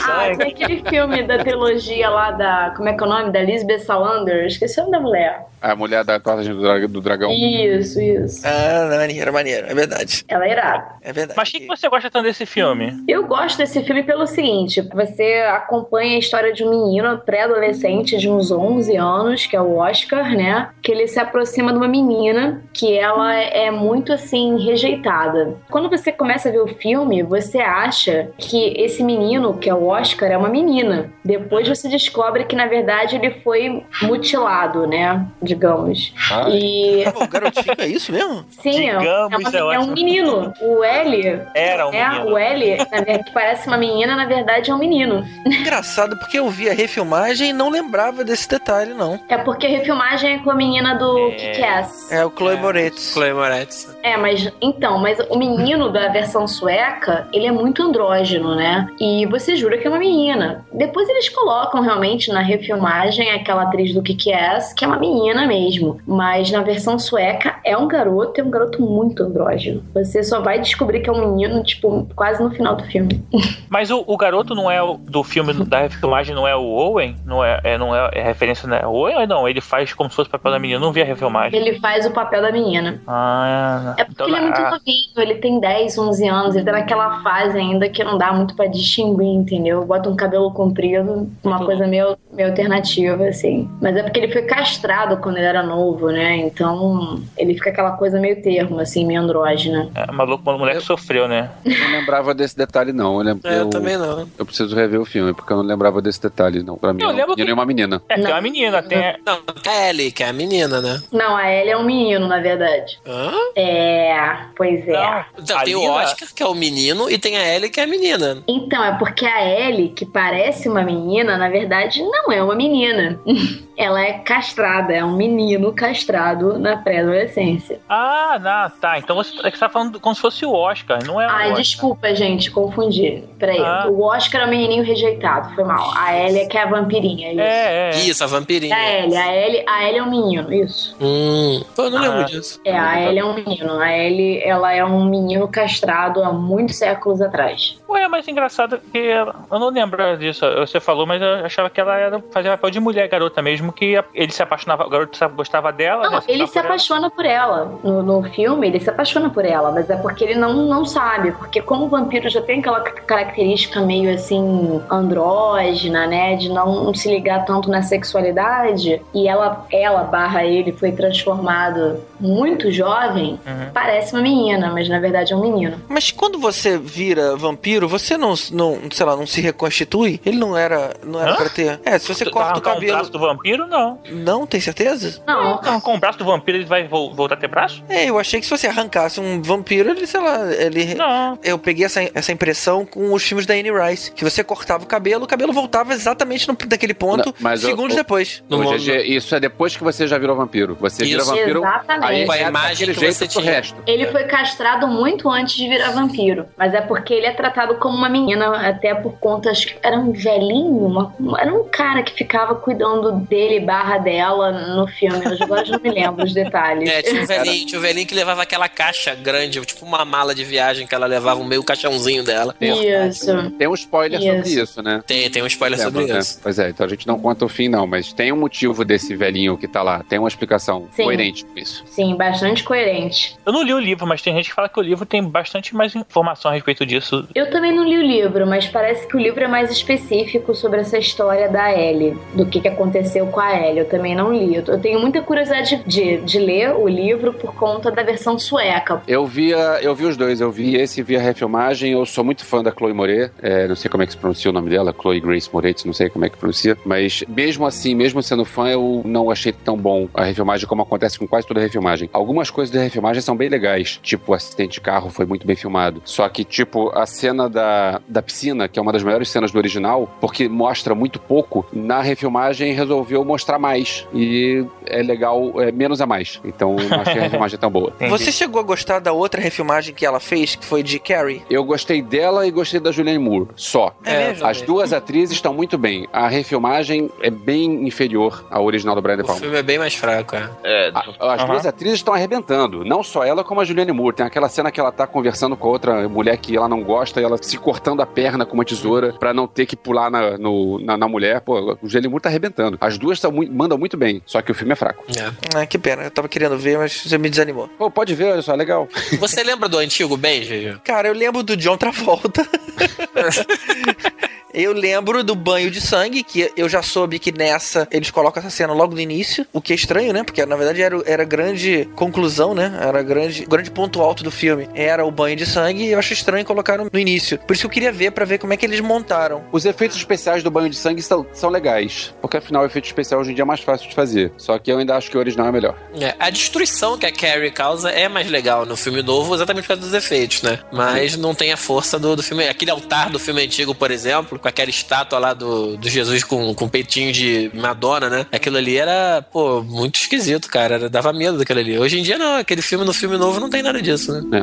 Ah, 0.04 0.36
tem 0.36 0.50
aquele 0.52 0.82
filme 0.88 1.22
da 1.26 1.38
trilogia 1.38 2.08
lá 2.08 2.30
da. 2.30 2.72
Como 2.76 2.88
é 2.88 2.94
que 2.94 3.02
é 3.02 3.06
o 3.06 3.08
nome? 3.08 3.32
Da 3.32 3.42
Lisbeth 3.42 3.80
Salander. 3.80 4.46
Esqueci 4.46 4.78
o 4.80 4.84
nome 4.84 4.92
da 4.92 5.00
mulher. 5.00 5.49
A 5.60 5.76
mulher 5.76 6.04
da 6.04 6.18
corda 6.18 6.42
do, 6.42 6.60
dra- 6.60 6.86
do 6.86 7.00
dragão. 7.00 7.30
Isso, 7.32 8.00
isso. 8.00 8.40
Ah, 8.46 8.88
maneiro, 8.96 9.32
maneiro. 9.32 9.66
É 9.66 9.74
verdade. 9.74 10.24
Ela 10.28 10.46
é 10.46 10.52
irada. 10.52 10.84
É 11.02 11.12
verdade. 11.12 11.36
Mas 11.36 11.48
o 11.48 11.52
que, 11.52 11.60
que 11.60 11.66
você 11.66 11.88
gosta 11.88 12.10
tanto 12.10 12.24
desse 12.24 12.46
filme? 12.46 13.02
Eu 13.06 13.26
gosto 13.26 13.58
desse 13.58 13.82
filme 13.82 14.02
pelo 14.02 14.26
seguinte: 14.26 14.80
você 14.92 15.44
acompanha 15.52 16.16
a 16.16 16.18
história 16.18 16.52
de 16.52 16.64
um 16.64 16.70
menino 16.70 17.18
pré-adolescente 17.18 18.16
de 18.16 18.28
uns 18.28 18.50
11 18.50 18.96
anos, 18.96 19.46
que 19.46 19.54
é 19.56 19.60
o 19.60 19.76
Oscar, 19.76 20.34
né? 20.34 20.70
Que 20.82 20.92
ele 20.92 21.06
se 21.06 21.18
aproxima 21.20 21.72
de 21.72 21.78
uma 21.78 21.88
menina 21.88 22.62
que 22.72 22.96
ela 22.96 23.34
é 23.34 23.70
muito 23.70 24.12
assim 24.12 24.58
rejeitada. 24.64 25.56
Quando 25.70 25.88
você 25.90 26.10
começa 26.12 26.48
a 26.48 26.52
ver 26.52 26.60
o 26.60 26.68
filme, 26.68 27.22
você 27.22 27.58
acha 27.58 28.30
que 28.38 28.74
esse 28.76 29.02
menino, 29.04 29.58
que 29.58 29.68
é 29.68 29.74
o 29.74 29.86
Oscar, 29.88 30.30
é 30.30 30.36
uma 30.38 30.48
menina. 30.48 31.10
Depois 31.24 31.68
você 31.68 31.88
descobre 31.88 32.44
que 32.44 32.56
na 32.56 32.66
verdade 32.66 33.16
ele 33.16 33.30
foi 33.42 33.84
mutilado, 34.02 34.86
né? 34.86 35.26
Digamos. 35.54 36.12
Ah. 36.30 36.48
E 36.48 37.04
O 37.16 37.26
garotinho 37.28 37.74
é 37.78 37.86
isso 37.86 38.12
mesmo? 38.12 38.44
sim, 38.50 38.88
é, 38.88 38.98
Digamos, 38.98 39.54
é 39.54 39.62
uma- 39.62 39.72
é 39.74 39.76
é 39.76 39.78
um 39.80 39.86
menino. 39.92 40.52
O 40.60 40.84
L 40.84 41.42
Era 41.54 41.88
um 41.88 41.92
é, 41.92 42.08
menino. 42.08 42.30
o 42.32 42.38
L, 42.38 42.76
verdade, 42.76 43.24
que 43.24 43.30
parece 43.32 43.66
uma 43.66 43.76
menina, 43.76 44.14
na 44.16 44.26
verdade 44.26 44.70
é 44.70 44.74
um 44.74 44.78
menino. 44.78 45.24
Engraçado, 45.44 46.16
porque 46.18 46.38
eu 46.38 46.48
vi 46.50 46.68
a 46.70 46.72
refilmagem 46.74 47.50
e 47.50 47.52
não 47.52 47.68
lembrava 47.68 48.22
desse 48.24 48.48
detalhe, 48.48 48.94
não. 48.94 49.18
É 49.28 49.36
porque 49.38 49.66
a 49.66 49.70
refilmagem 49.70 50.34
é 50.34 50.38
com 50.38 50.50
a 50.50 50.54
menina 50.54 50.94
do 50.94 51.30
É. 51.30 51.30
Kick-Ass. 51.32 52.12
É 52.12 52.24
o 52.24 52.30
Chloe 52.30 52.56
Moretz. 52.56 53.12
Chloe 53.12 53.32
Moretz. 53.32 53.96
É, 54.02 54.16
mas 54.16 54.50
então, 54.60 54.98
mas 54.98 55.18
o 55.28 55.36
menino 55.36 55.90
da 55.90 56.08
versão 56.08 56.46
sueca, 56.46 57.28
ele 57.32 57.46
é 57.46 57.52
muito 57.52 57.82
andrógeno, 57.82 58.54
né? 58.54 58.86
E 59.00 59.26
você 59.26 59.56
jura 59.56 59.78
que 59.78 59.86
é 59.86 59.90
uma 59.90 59.98
menina. 59.98 60.64
Depois 60.72 61.08
eles 61.08 61.28
colocam 61.28 61.80
realmente 61.80 62.30
na 62.30 62.40
refilmagem 62.40 63.30
aquela 63.32 63.62
atriz 63.64 63.92
do 63.94 64.02
Kick-Ass, 64.02 64.72
que 64.72 64.84
é 64.84 64.88
uma 64.88 64.98
menina 64.98 65.39
mesmo. 65.46 65.98
Mas 66.06 66.50
na 66.50 66.62
versão 66.62 66.98
sueca 66.98 67.56
é 67.64 67.76
um 67.76 67.86
garoto, 67.88 68.40
é 68.40 68.44
um 68.44 68.50
garoto 68.50 68.82
muito 68.82 69.22
andrógeno. 69.22 69.82
Você 69.94 70.22
só 70.22 70.40
vai 70.40 70.60
descobrir 70.60 71.00
que 71.00 71.08
é 71.08 71.12
um 71.12 71.32
menino, 71.34 71.62
tipo, 71.62 72.06
quase 72.14 72.42
no 72.42 72.50
final 72.50 72.76
do 72.76 72.84
filme. 72.84 73.22
Mas 73.68 73.90
o, 73.90 74.02
o 74.06 74.16
garoto 74.16 74.54
não 74.54 74.70
é 74.70 74.82
o, 74.82 74.94
do 74.96 75.22
filme 75.22 75.52
da 75.64 75.80
refilmagem, 75.80 76.34
não 76.34 76.46
é 76.46 76.56
o 76.56 76.62
Owen? 76.64 77.16
Não 77.24 77.44
é, 77.44 77.60
é- 77.64 77.78
não 77.78 77.94
é, 77.94 78.10
é 78.14 78.22
referência, 78.22 78.68
né? 78.68 78.80
O 78.86 78.92
Owen 78.92 79.16
ou 79.16 79.26
não? 79.26 79.48
Ele 79.48 79.60
faz 79.60 79.92
como 79.92 80.10
se 80.10 80.16
fosse 80.16 80.28
o 80.28 80.32
papel 80.32 80.52
da 80.52 80.58
menina. 80.58 80.80
Não 80.80 80.92
vi 80.92 81.02
a 81.02 81.04
refilmagem. 81.04 81.58
Ele 81.58 81.78
faz 81.80 82.06
o 82.06 82.10
papel 82.10 82.42
da 82.42 82.50
menina. 82.52 83.00
Ah, 83.06 83.94
É 83.96 84.04
porque 84.04 84.22
então, 84.22 84.26
ele 84.28 84.36
é 84.36 84.40
muito 84.42 84.60
ah, 84.60 84.70
novinho, 84.70 85.10
ele 85.16 85.34
tem 85.36 85.60
10, 85.60 85.98
11 85.98 86.28
anos, 86.28 86.56
ele 86.56 86.64
tá 86.64 86.72
naquela 86.72 87.22
fase 87.22 87.58
ainda 87.58 87.88
que 87.88 88.02
não 88.04 88.18
dá 88.18 88.32
muito 88.32 88.54
pra 88.54 88.66
distinguir, 88.66 89.26
entendeu? 89.26 89.84
Bota 89.84 90.08
um 90.08 90.16
cabelo 90.16 90.52
comprido, 90.52 91.30
uma 91.44 91.56
Muito 91.56 91.66
coisa 91.66 91.86
meio, 91.86 92.16
meio 92.32 92.48
alternativa, 92.48 93.24
assim. 93.26 93.68
Mas 93.80 93.96
é 93.96 94.02
porque 94.02 94.18
ele 94.18 94.32
foi 94.32 94.42
castrado 94.42 95.16
quando 95.30 95.38
ele 95.38 95.46
era 95.46 95.62
novo, 95.62 96.08
né? 96.10 96.36
Então 96.38 97.22
ele 97.38 97.54
fica 97.54 97.70
aquela 97.70 97.92
coisa 97.92 98.18
meio 98.18 98.42
termo, 98.42 98.80
assim, 98.80 99.06
meio 99.06 99.20
andrógena. 99.22 99.88
é 99.94 100.10
maluco, 100.10 100.42
uma 100.50 100.58
mulher 100.58 100.76
que 100.76 100.82
sofreu, 100.82 101.28
né? 101.28 101.50
Eu 101.64 101.78
não 101.78 101.98
lembrava 102.00 102.34
desse 102.34 102.56
detalhe, 102.56 102.92
não. 102.92 103.18
Eu, 103.18 103.22
lembro, 103.24 103.48
É, 103.48 103.60
eu 103.60 103.70
também 103.70 103.96
não. 103.96 104.28
eu 104.38 104.44
preciso 104.44 104.74
rever 104.74 105.00
o 105.00 105.04
filme, 105.04 105.32
porque 105.32 105.52
eu 105.52 105.56
não 105.58 105.64
lembrava 105.64 106.02
desse 106.02 106.20
detalhe, 106.20 106.62
não. 106.64 106.76
Pra 106.76 106.92
mim, 106.92 107.02
Eu 107.02 107.10
é 107.10 107.34
que- 107.34 107.42
e 107.42 107.52
uma 107.52 107.64
menina. 107.64 108.02
É, 108.08 108.14
tem 108.14 108.24
Não. 108.24 108.30
uma 108.32 108.40
menina, 108.40 108.82
tem. 108.82 108.98
Não, 109.24 109.38
a 109.66 109.88
Ellie, 109.88 110.10
que 110.12 110.22
é 110.22 110.28
a 110.28 110.32
menina, 110.32 110.80
né? 110.80 111.00
Não, 111.12 111.36
a 111.36 111.50
Ellie 111.52 111.70
é 111.70 111.76
um 111.76 111.84
menino, 111.84 112.26
na 112.26 112.40
verdade. 112.40 112.98
Hã? 113.06 113.30
É, 113.56 114.36
pois 114.56 114.86
é. 114.88 114.92
Não, 114.92 115.24
Então, 115.38 115.58
a 115.58 115.62
tem 115.64 115.74
o 115.76 115.82
Oscar, 115.90 116.28
que 116.34 116.42
é 116.42 116.46
o 116.46 116.54
menino, 116.54 117.08
e 117.10 117.18
tem 117.18 117.36
a 117.36 117.54
Ellie, 117.54 117.70
que 117.70 117.80
é 117.80 117.84
a 117.84 117.86
menina. 117.86 118.42
Então, 118.48 118.82
é 118.84 118.96
porque 118.98 119.26
a 119.26 119.44
Ellie, 119.48 119.90
que 119.90 120.04
parece 120.06 120.68
uma 120.68 120.82
menina, 120.82 121.36
na 121.36 121.48
verdade 121.48 122.02
não 122.02 122.32
é 122.32 122.42
uma 122.42 122.54
menina. 122.54 123.18
ela 123.76 124.00
é 124.02 124.12
castrada, 124.14 124.92
é 124.92 125.02
um 125.04 125.16
menino 125.20 125.72
castrado 125.72 126.58
na 126.58 126.76
pré-adolescência. 126.76 127.80
Ah, 127.88 128.38
não, 128.40 128.78
tá. 128.80 128.98
Então 128.98 129.14
você, 129.16 129.36
é 129.46 129.50
que 129.50 129.56
você 129.58 129.64
tá 129.64 129.68
falando 129.68 130.00
como 130.00 130.14
se 130.14 130.20
fosse 130.20 130.44
o 130.46 130.52
Oscar, 130.52 131.04
não 131.06 131.20
é 131.20 131.26
o 131.26 131.30
Ai, 131.30 131.44
Oscar. 131.48 131.56
desculpa, 131.62 132.14
gente, 132.14 132.50
confundi. 132.50 133.24
Peraí, 133.38 133.60
Ah. 133.60 133.86
o 133.88 134.02
Oscar 134.02 134.42
é 134.42 134.46
o 134.46 134.48
menininho 134.48 134.82
rejeitado, 134.84 135.54
foi 135.54 135.64
mal. 135.64 135.90
A 135.96 136.16
Ellie 136.16 136.40
é 136.42 136.46
que 136.46 136.56
é 136.56 136.62
a 136.62 136.66
vampirinha, 136.66 137.32
isso. 137.32 137.40
É, 137.40 137.90
é. 137.90 137.96
Isso, 138.00 138.24
a 138.24 138.26
vampirinha. 138.26 138.74
A 138.76 138.90
Ellie, 138.92 139.16
a 139.16 139.34
Ellie, 139.36 139.64
a 139.68 139.84
Ellie 139.84 139.98
é 139.98 140.02
um 140.02 140.10
menino, 140.10 140.52
isso. 140.52 140.96
Hum, 141.00 141.62
eu 141.76 141.90
não 141.90 142.00
lembro 142.00 142.20
Ah. 142.20 142.24
disso. 142.24 142.60
É, 142.64 142.78
a 142.78 143.00
Ellie 143.02 143.18
é 143.18 143.24
um 143.24 143.34
menino. 143.34 143.78
A 143.78 143.92
Ellie, 143.96 144.42
ela 144.42 144.72
é 144.72 144.84
um 144.84 145.04
menino 145.04 145.46
castrado 145.48 146.22
há 146.22 146.32
muitos 146.32 146.76
séculos 146.76 147.20
atrás. 147.20 147.78
Ué, 147.88 148.06
mas 148.08 148.26
engraçado 148.28 148.78
que 148.92 148.98
ela- 148.98 149.34
eu 149.50 149.58
não 149.58 149.68
lembro 149.70 150.16
disso. 150.16 150.44
Você 150.58 150.80
falou, 150.80 151.06
mas 151.06 151.20
eu 151.20 151.44
achava 151.44 151.68
que 151.70 151.80
ela 151.80 151.96
era 151.96 152.22
fazia 152.32 152.50
papel 152.52 152.70
de 152.70 152.80
mulher 152.80 153.08
garota 153.08 153.42
mesmo, 153.42 153.72
que 153.72 153.98
ele 154.14 154.32
se 154.32 154.42
apaixonava, 154.42 154.84
o 154.86 154.90
garoto 154.90 155.09
gostava 155.34 155.72
dela. 155.72 156.04
Não, 156.04 156.10
né, 156.12 156.20
ele 156.28 156.46
se 156.46 156.52
por 156.52 156.58
ela. 156.60 156.68
apaixona 156.68 157.10
por 157.10 157.24
ela. 157.24 157.78
No, 157.82 158.02
no 158.02 158.22
filme, 158.30 158.66
ele 158.66 158.80
se 158.80 158.88
apaixona 158.90 159.30
por 159.30 159.44
ela, 159.44 159.70
mas 159.72 159.88
é 159.90 159.96
porque 159.96 160.24
ele 160.24 160.34
não, 160.34 160.52
não 160.66 160.84
sabe. 160.84 161.32
Porque 161.32 161.60
como 161.62 161.86
o 161.86 161.88
vampiro 161.88 162.28
já 162.28 162.40
tem 162.40 162.60
aquela 162.60 162.80
característica 162.80 163.80
meio 163.80 164.12
assim, 164.14 164.80
andrógena, 164.90 166.06
né? 166.06 166.36
De 166.36 166.48
não 166.48 166.92
se 166.94 167.08
ligar 167.10 167.44
tanto 167.44 167.68
na 167.70 167.82
sexualidade, 167.82 169.00
e 169.14 169.28
ela, 169.28 169.64
ela 169.72 170.02
barra 170.04 170.44
ele 170.44 170.72
foi 170.72 170.92
transformado 170.92 172.00
muito 172.18 172.70
jovem, 172.70 173.38
Uhum. 173.46 173.70
parece 173.72 174.12
uma 174.14 174.22
menina, 174.22 174.70
mas 174.72 174.88
na 174.88 174.98
verdade 174.98 175.32
é 175.32 175.36
um 175.36 175.40
menino. 175.40 175.78
Mas 175.88 176.10
quando 176.10 176.38
você 176.38 176.76
vira 176.78 177.36
vampiro, 177.36 177.88
você 177.88 178.16
não, 178.16 178.34
não 178.52 178.78
sei 178.90 179.06
lá, 179.06 179.16
não 179.16 179.26
se 179.26 179.40
reconstitui? 179.40 180.20
Ele 180.24 180.36
não 180.38 180.56
era, 180.56 180.94
não 181.04 181.20
era 181.20 181.32
Hã? 181.32 181.36
pra 181.36 181.48
ter. 181.48 181.80
É, 181.84 181.98
se 181.98 182.06
você 182.08 182.24
Tu- 182.24 182.30
corta 182.30 182.56
o 182.56 182.58
um 182.58 182.60
cabelo. 182.60 182.92
braço 182.96 183.10
do 183.10 183.18
vampiro, 183.18 183.66
não. 183.66 183.98
Não, 184.10 184.46
tem 184.46 184.60
certeza? 184.60 184.89
Não, 185.26 185.54
Então, 185.56 185.80
com 185.80 185.94
o 185.94 185.98
braço 185.98 186.18
do 186.18 186.24
vampiro 186.24 186.58
ele 186.58 186.64
vai 186.64 186.86
vol- 186.86 187.12
voltar 187.14 187.34
a 187.34 187.38
ter 187.38 187.48
braço? 187.48 187.82
É, 187.88 188.08
eu 188.08 188.18
achei 188.18 188.40
que 188.40 188.46
se 188.46 188.50
você 188.56 188.66
arrancasse 188.66 189.20
um 189.20 189.40
vampiro, 189.42 189.90
ele, 189.90 190.06
sei 190.06 190.20
lá, 190.20 190.52
ele. 190.52 190.94
Não. 190.94 191.38
Eu 191.42 191.58
peguei 191.58 191.84
essa, 191.84 192.00
essa 192.14 192.32
impressão 192.32 192.84
com 192.84 193.12
os 193.12 193.22
filmes 193.22 193.46
da 193.46 193.54
Anne 193.54 193.70
Rice. 193.70 194.12
Que 194.12 194.24
você 194.24 194.42
cortava 194.42 194.84
o 194.84 194.86
cabelo, 194.86 195.24
o 195.24 195.28
cabelo 195.28 195.52
voltava 195.52 195.92
exatamente 195.92 196.46
no, 196.48 196.54
daquele 196.54 196.94
ponto, 196.94 197.26
Não, 197.28 197.34
mas 197.40 197.60
segundos 197.60 197.94
o- 197.94 197.96
depois. 197.98 198.42
No 198.48 198.58
mundo- 198.58 198.78
GG, 198.78 199.02
isso 199.16 199.34
é 199.34 199.40
depois 199.40 199.76
que 199.76 199.82
você 199.82 200.06
já 200.06 200.18
virou 200.18 200.36
vampiro. 200.36 200.76
Você 200.80 201.04
vira 201.04 201.20
Isso. 201.22 201.30
vampiro. 201.30 201.60
Exatamente. 201.60 202.10
Aí 202.10 202.26
Com 202.26 202.32
a 202.32 202.38
é 202.38 202.48
imagem 202.48 202.86
que 202.88 202.94
jeito 202.94 203.14
você 203.14 203.26
tinha. 203.28 203.44
resto. 203.44 203.76
Ele 203.86 204.06
foi 204.06 204.24
castrado 204.24 204.86
muito 204.88 205.28
antes 205.30 205.54
de 205.54 205.68
virar 205.68 205.90
vampiro. 205.90 206.46
Mas 206.56 206.74
é 206.74 206.80
porque 206.80 207.14
ele 207.14 207.26
é 207.26 207.32
tratado 207.32 207.74
como 207.76 207.96
uma 207.96 208.08
menina, 208.08 208.68
até 208.68 208.94
por 208.94 209.12
conta. 209.18 209.50
Acho 209.50 209.66
que 209.68 209.76
era 209.82 209.96
um 209.98 210.12
velhinho, 210.12 210.86
uma- 211.18 211.40
era 211.40 211.52
um 211.52 211.64
cara 211.68 212.02
que 212.02 212.12
ficava 212.12 212.54
cuidando 212.54 213.12
dele 213.12 213.60
barra 213.60 213.98
dela 213.98 214.52
no 214.52 214.79
filme. 214.86 215.24
Eu 215.24 215.42
agora 215.42 215.64
já 215.64 215.72
não 215.74 215.80
me 215.80 215.90
lembro 215.90 216.24
os 216.24 216.32
detalhes. 216.32 216.88
É, 216.88 217.02
tinha 217.02 217.22
um 217.22 217.26
velhinho, 217.26 217.66
tinha 217.66 217.78
um 217.78 217.82
velhinho 217.82 218.06
que 218.06 218.14
levava 218.14 218.42
aquela 218.42 218.68
caixa 218.68 219.14
grande, 219.14 219.60
tipo 219.60 219.84
uma 219.84 220.04
mala 220.04 220.34
de 220.34 220.44
viagem 220.44 220.86
que 220.86 220.94
ela 220.94 221.06
levava, 221.06 221.40
um 221.40 221.44
meio 221.44 221.62
caixãozinho 221.62 222.22
dela. 222.22 222.54
Isso. 222.60 223.50
Tem 223.58 223.68
um 223.68 223.74
spoiler 223.74 224.20
sobre 224.20 224.40
Isso. 224.40 224.60
isso, 224.60 224.82
né? 224.82 225.02
Tem, 225.06 225.30
tem 225.30 225.42
um 225.42 225.46
spoiler 225.46 225.78
sobre 225.78 226.06
né? 226.06 226.18
isso. 226.18 226.40
Pois 226.42 226.58
é, 226.58 226.70
então 226.70 226.86
a 226.86 226.88
gente 226.88 227.06
não 227.06 227.18
conta 227.18 227.44
o 227.44 227.48
fim, 227.48 227.68
não, 227.68 227.86
mas 227.86 228.12
tem 228.12 228.32
um 228.32 228.36
motivo 228.36 228.84
desse 228.84 229.14
velhinho 229.16 229.56
que 229.56 229.68
tá 229.68 229.82
lá. 229.82 230.02
Tem 230.08 230.18
uma 230.18 230.28
explicação 230.28 230.88
Sim. 230.92 231.04
coerente 231.04 231.44
com 231.44 231.58
isso. 231.58 231.84
Sim, 231.86 232.16
bastante 232.16 232.64
coerente. 232.64 233.36
Eu 233.44 233.52
não 233.52 233.62
li 233.62 233.72
o 233.72 233.78
livro, 233.78 234.06
mas 234.06 234.22
tem 234.22 234.34
gente 234.34 234.48
que 234.48 234.54
fala 234.54 234.68
que 234.68 234.78
o 234.78 234.82
livro 234.82 235.06
tem 235.06 235.22
bastante 235.22 235.74
mais 235.74 235.94
informação 235.94 236.50
a 236.50 236.54
respeito 236.54 236.84
disso. 236.86 237.26
Eu 237.34 237.50
também 237.50 237.74
não 237.74 237.84
li 237.84 237.98
o 237.98 238.02
livro, 238.02 238.46
mas 238.46 238.66
parece 238.66 239.06
que 239.06 239.16
o 239.16 239.20
livro 239.20 239.42
é 239.42 239.48
mais 239.48 239.70
específico 239.70 240.54
sobre 240.54 240.80
essa 240.80 240.98
história 240.98 241.48
da 241.48 241.72
Ellie, 241.72 242.16
do 242.34 242.46
que, 242.46 242.60
que 242.60 242.68
aconteceu 242.68 243.26
com 243.26 243.40
a 243.40 243.54
Ellie. 243.54 243.80
Eu 243.80 243.88
também 243.88 244.14
não 244.14 244.32
li. 244.32 244.54
Eu 244.54 244.62
eu 244.70 244.80
tenho 244.80 245.00
muita 245.00 245.20
curiosidade 245.20 245.82
de, 245.86 246.18
de 246.18 246.38
ler 246.38 246.72
o 246.74 246.88
livro 246.88 247.32
por 247.32 247.54
conta 247.54 247.90
da 247.90 248.02
versão 248.02 248.38
sueca. 248.38 249.02
Eu 249.06 249.26
via, 249.26 249.80
eu 249.82 249.94
vi 249.94 250.06
os 250.06 250.16
dois, 250.16 250.40
eu 250.40 250.50
vi 250.50 250.76
esse, 250.76 251.02
vi 251.02 251.16
a 251.16 251.20
refilmagem, 251.20 251.92
eu 251.92 252.06
sou 252.06 252.22
muito 252.22 252.44
fã 252.44 252.62
da 252.62 252.70
Chloe 252.70 252.92
Moret, 252.92 253.32
é, 253.42 253.66
não 253.66 253.74
sei 253.74 253.90
como 253.90 254.02
é 254.02 254.06
que 254.06 254.12
se 254.12 254.18
pronuncia 254.18 254.50
o 254.50 254.54
nome 254.54 254.70
dela, 254.70 254.94
Chloe 254.98 255.20
Grace 255.20 255.50
Moretz, 255.52 255.84
não 255.84 255.92
sei 255.92 256.08
como 256.08 256.24
é 256.24 256.30
que 256.30 256.36
pronuncia, 256.36 256.76
mas 256.84 257.24
mesmo 257.28 257.66
assim, 257.66 257.94
mesmo 257.94 258.22
sendo 258.22 258.44
fã, 258.44 258.68
eu 258.68 259.02
não 259.04 259.30
achei 259.30 259.52
tão 259.52 259.76
bom 259.76 260.08
a 260.14 260.24
refilmagem 260.24 260.66
como 260.66 260.82
acontece 260.82 261.18
com 261.18 261.26
quase 261.26 261.46
toda 261.46 261.58
a 261.58 261.62
refilmagem. 261.62 262.08
Algumas 262.12 262.50
coisas 262.50 262.72
da 262.72 262.80
refilmagem 262.80 263.20
são 263.20 263.36
bem 263.36 263.48
legais, 263.48 263.98
tipo 264.02 264.32
o 264.32 264.34
acidente 264.34 264.74
de 264.74 264.80
carro 264.80 265.10
foi 265.10 265.26
muito 265.26 265.46
bem 265.46 265.56
filmado, 265.56 266.00
só 266.04 266.28
que 266.28 266.44
tipo 266.44 266.90
a 266.96 267.06
cena 267.06 267.48
da, 267.48 268.00
da 268.06 268.22
piscina, 268.22 268.68
que 268.68 268.78
é 268.78 268.82
uma 268.82 268.92
das 268.92 269.02
melhores 269.02 269.28
cenas 269.28 269.50
do 269.50 269.58
original, 269.58 270.08
porque 270.20 270.48
mostra 270.48 270.94
muito 270.94 271.18
pouco, 271.18 271.66
na 271.72 272.00
refilmagem 272.00 272.72
resolveu 272.72 273.24
mostrar 273.24 273.58
mais, 273.58 274.06
e 274.14 274.59
é 274.86 275.02
legal, 275.02 275.52
é 275.60 275.70
menos 275.72 276.00
a 276.00 276.06
mais, 276.06 276.40
então 276.44 276.76
não 276.76 277.00
achei 277.00 277.18
a 277.18 277.22
refilmagem 277.24 277.58
tão 277.58 277.70
boa. 277.70 277.90
Entendi. 277.96 278.10
Você 278.10 278.32
chegou 278.32 278.60
a 278.60 278.64
gostar 278.64 278.98
da 279.00 279.12
outra 279.12 279.40
refilmagem 279.40 279.94
que 279.94 280.04
ela 280.06 280.20
fez, 280.20 280.54
que 280.56 280.64
foi 280.64 280.82
de 280.82 280.98
Carrie? 280.98 281.42
Eu 281.50 281.64
gostei 281.64 282.02
dela 282.02 282.46
e 282.46 282.50
gostei 282.50 282.80
da 282.80 282.90
Julianne 282.92 283.18
Moore, 283.18 283.48
só. 283.56 283.94
É 284.04 284.28
mesmo? 284.28 284.46
As 284.46 284.60
duas 284.62 284.92
atrizes 284.92 285.36
estão 285.36 285.52
muito 285.54 285.76
bem. 285.78 286.06
A 286.12 286.28
refilmagem 286.28 287.10
é 287.22 287.30
bem 287.30 287.86
inferior 287.86 288.44
à 288.50 288.60
original 288.60 288.94
do 288.94 289.02
Brian 289.02 289.16
De 289.16 289.22
O 289.22 289.26
Palma. 289.26 289.40
filme 289.40 289.56
é 289.56 289.62
bem 289.62 289.78
mais 289.78 289.94
fraco, 289.94 290.36
é. 290.36 290.50
É, 290.64 290.90
A- 290.94 291.34
as 291.34 291.40
Aham. 291.42 291.46
duas 291.52 291.66
atrizes 291.66 291.98
estão 291.98 292.12
arrebentando. 292.14 292.84
Não 292.84 293.02
só 293.02 293.24
ela, 293.24 293.44
como 293.44 293.60
a 293.60 293.64
Julianne 293.64 293.92
Moore. 293.92 294.16
Tem 294.16 294.26
aquela 294.26 294.48
cena 294.48 294.70
que 294.70 294.80
ela 294.80 294.90
tá 294.92 295.06
conversando 295.06 295.56
com 295.56 295.68
outra 295.68 296.08
mulher 296.08 296.36
que 296.36 296.56
ela 296.56 296.68
não 296.68 296.82
gosta 296.82 297.20
e 297.20 297.24
ela 297.24 297.36
se 297.40 297.56
cortando 297.58 298.00
a 298.02 298.06
perna 298.06 298.44
com 298.44 298.54
uma 298.54 298.64
tesoura 298.64 299.12
pra 299.18 299.32
não 299.32 299.46
ter 299.46 299.66
que 299.66 299.76
pular 299.76 300.10
na, 300.10 300.36
no- 300.38 300.78
na, 300.80 300.96
na 300.96 301.08
mulher. 301.08 301.40
Pô, 301.40 301.72
a 301.72 301.76
Julianne 301.86 302.08
Moore 302.08 302.22
tá 302.22 302.28
arrebentando. 302.28 302.76
As 302.80 302.98
duas 302.98 303.20
tão 303.20 303.30
mandam 303.50 303.78
muito 303.78 303.96
bem, 303.96 304.22
só 304.26 304.42
que 304.42 304.49
o 304.50 304.54
filme 304.54 304.72
é 304.72 304.76
fraco. 304.76 305.04
É. 305.16 305.58
Ah, 305.58 305.66
que 305.66 305.78
pena. 305.78 306.04
Eu 306.04 306.10
tava 306.10 306.28
querendo 306.28 306.58
ver, 306.58 306.78
mas 306.78 306.92
você 306.92 307.18
me 307.18 307.30
desanimou. 307.30 307.68
Pô, 307.68 307.90
pode 307.90 308.14
ver, 308.14 308.32
olha 308.32 308.42
só, 308.42 308.52
é 308.52 308.56
legal. 308.56 308.88
Você 309.18 309.42
lembra 309.42 309.68
do 309.68 309.78
antigo 309.78 310.16
bem? 310.16 310.78
Cara, 310.84 311.08
eu 311.08 311.14
lembro 311.14 311.42
do 311.42 311.56
John 311.56 311.76
Travolta. 311.76 312.46
Eu 314.52 314.72
lembro 314.72 315.22
do 315.22 315.34
banho 315.34 315.70
de 315.70 315.80
sangue, 315.80 316.22
que 316.22 316.50
eu 316.56 316.68
já 316.68 316.82
soube 316.82 317.18
que 317.18 317.32
nessa 317.32 317.86
eles 317.90 318.10
colocam 318.10 318.40
essa 318.40 318.50
cena 318.50 318.72
logo 318.72 318.94
no 318.94 319.00
início, 319.00 319.46
o 319.52 319.60
que 319.60 319.72
é 319.72 319.76
estranho, 319.76 320.12
né? 320.12 320.24
Porque 320.24 320.44
na 320.44 320.56
verdade 320.56 320.82
era, 320.82 321.00
era 321.06 321.22
a 321.22 321.26
grande 321.26 321.88
conclusão, 321.94 322.54
né? 322.54 322.78
Era 322.80 323.02
grande, 323.02 323.44
grande 323.44 323.70
ponto 323.70 324.00
alto 324.02 324.24
do 324.24 324.30
filme. 324.30 324.68
Era 324.74 325.04
o 325.04 325.10
banho 325.10 325.36
de 325.36 325.46
sangue 325.46 325.84
e 325.84 325.92
eu 325.92 325.98
acho 325.98 326.12
estranho 326.12 326.44
colocar 326.44 326.78
no, 326.78 326.90
início. 326.98 327.38
Por 327.38 327.52
isso 327.52 327.62
que 327.62 327.66
eu 327.66 327.70
queria 327.70 327.92
ver 327.92 328.10
pra 328.10 328.24
ver 328.24 328.38
como 328.38 328.52
é 328.52 328.56
que 328.56 328.66
eles 328.66 328.80
montaram. 328.80 329.44
Os 329.52 329.64
efeitos 329.64 329.96
especiais 329.96 330.42
do 330.42 330.50
banho 330.50 330.68
de 330.68 330.76
sangue 330.76 331.02
são, 331.02 331.26
são 331.32 331.50
legais, 331.50 332.14
porque 332.20 332.36
afinal 332.36 332.62
o 332.62 332.66
efeito 332.66 332.86
especial 332.86 333.20
hoje 333.20 333.30
em 333.30 333.34
dia 333.34 333.42
é 333.42 333.46
mais 333.46 333.60
fácil 333.60 333.88
de 333.88 333.94
fazer. 333.94 334.32
Só 334.36 334.58
que 334.58 334.72
eu 334.72 334.78
ainda 334.78 334.96
acho 334.96 335.10
que 335.10 335.16
o 335.16 335.20
original 335.20 335.46
é 335.46 335.52
melhor. 335.52 335.76
É, 335.98 336.14
a 336.18 336.28
destruição 336.30 336.98
que 336.98 337.06
a 337.06 337.12
Carrie 337.12 337.50
causa 337.50 337.90
é 337.90 338.08
mais 338.08 338.28
legal 338.28 338.66
no 338.66 338.76
filme 338.76 339.02
novo, 339.02 339.34
exatamente 339.34 339.64
por 339.64 339.68
causa 339.68 339.82
dos 339.82 339.94
efeitos, 339.94 340.42
né? 340.42 340.58
Mas 340.72 341.16
não 341.16 341.34
tem 341.34 341.52
a 341.52 341.56
força 341.56 341.98
do, 341.98 342.16
do 342.16 342.22
filme. 342.22 342.48
Aquele 342.48 342.70
altar 342.70 343.10
do 343.10 343.18
filme 343.18 343.42
antigo, 343.42 343.74
por 343.74 343.90
exemplo, 343.90 344.39
com 344.40 344.48
aquela 344.48 344.70
estátua 344.70 345.18
lá 345.18 345.34
do, 345.34 345.76
do 345.76 345.88
Jesus 345.88 346.24
com, 346.24 346.54
com 346.54 346.68
peitinho 346.68 347.12
de 347.12 347.50
Madonna, 347.54 348.08
né? 348.08 348.26
Aquilo 348.32 348.56
ali 348.56 348.76
era, 348.76 349.22
pô, 349.32 349.62
muito 349.62 349.96
esquisito, 350.00 350.48
cara. 350.48 350.74
Era- 350.74 350.88
dava 350.90 351.12
medo 351.12 351.38
daquilo 351.38 351.60
ali. 351.60 351.78
Hoje 351.78 351.98
em 351.98 352.02
dia, 352.02 352.18
não. 352.18 352.36
Aquele 352.36 352.62
filme 352.62 352.84
no 352.84 352.92
filme 352.92 353.16
novo 353.16 353.40
não 353.40 353.50
tem 353.50 353.62
nada 353.62 353.80
disso, 353.82 354.12
né? 354.12 354.42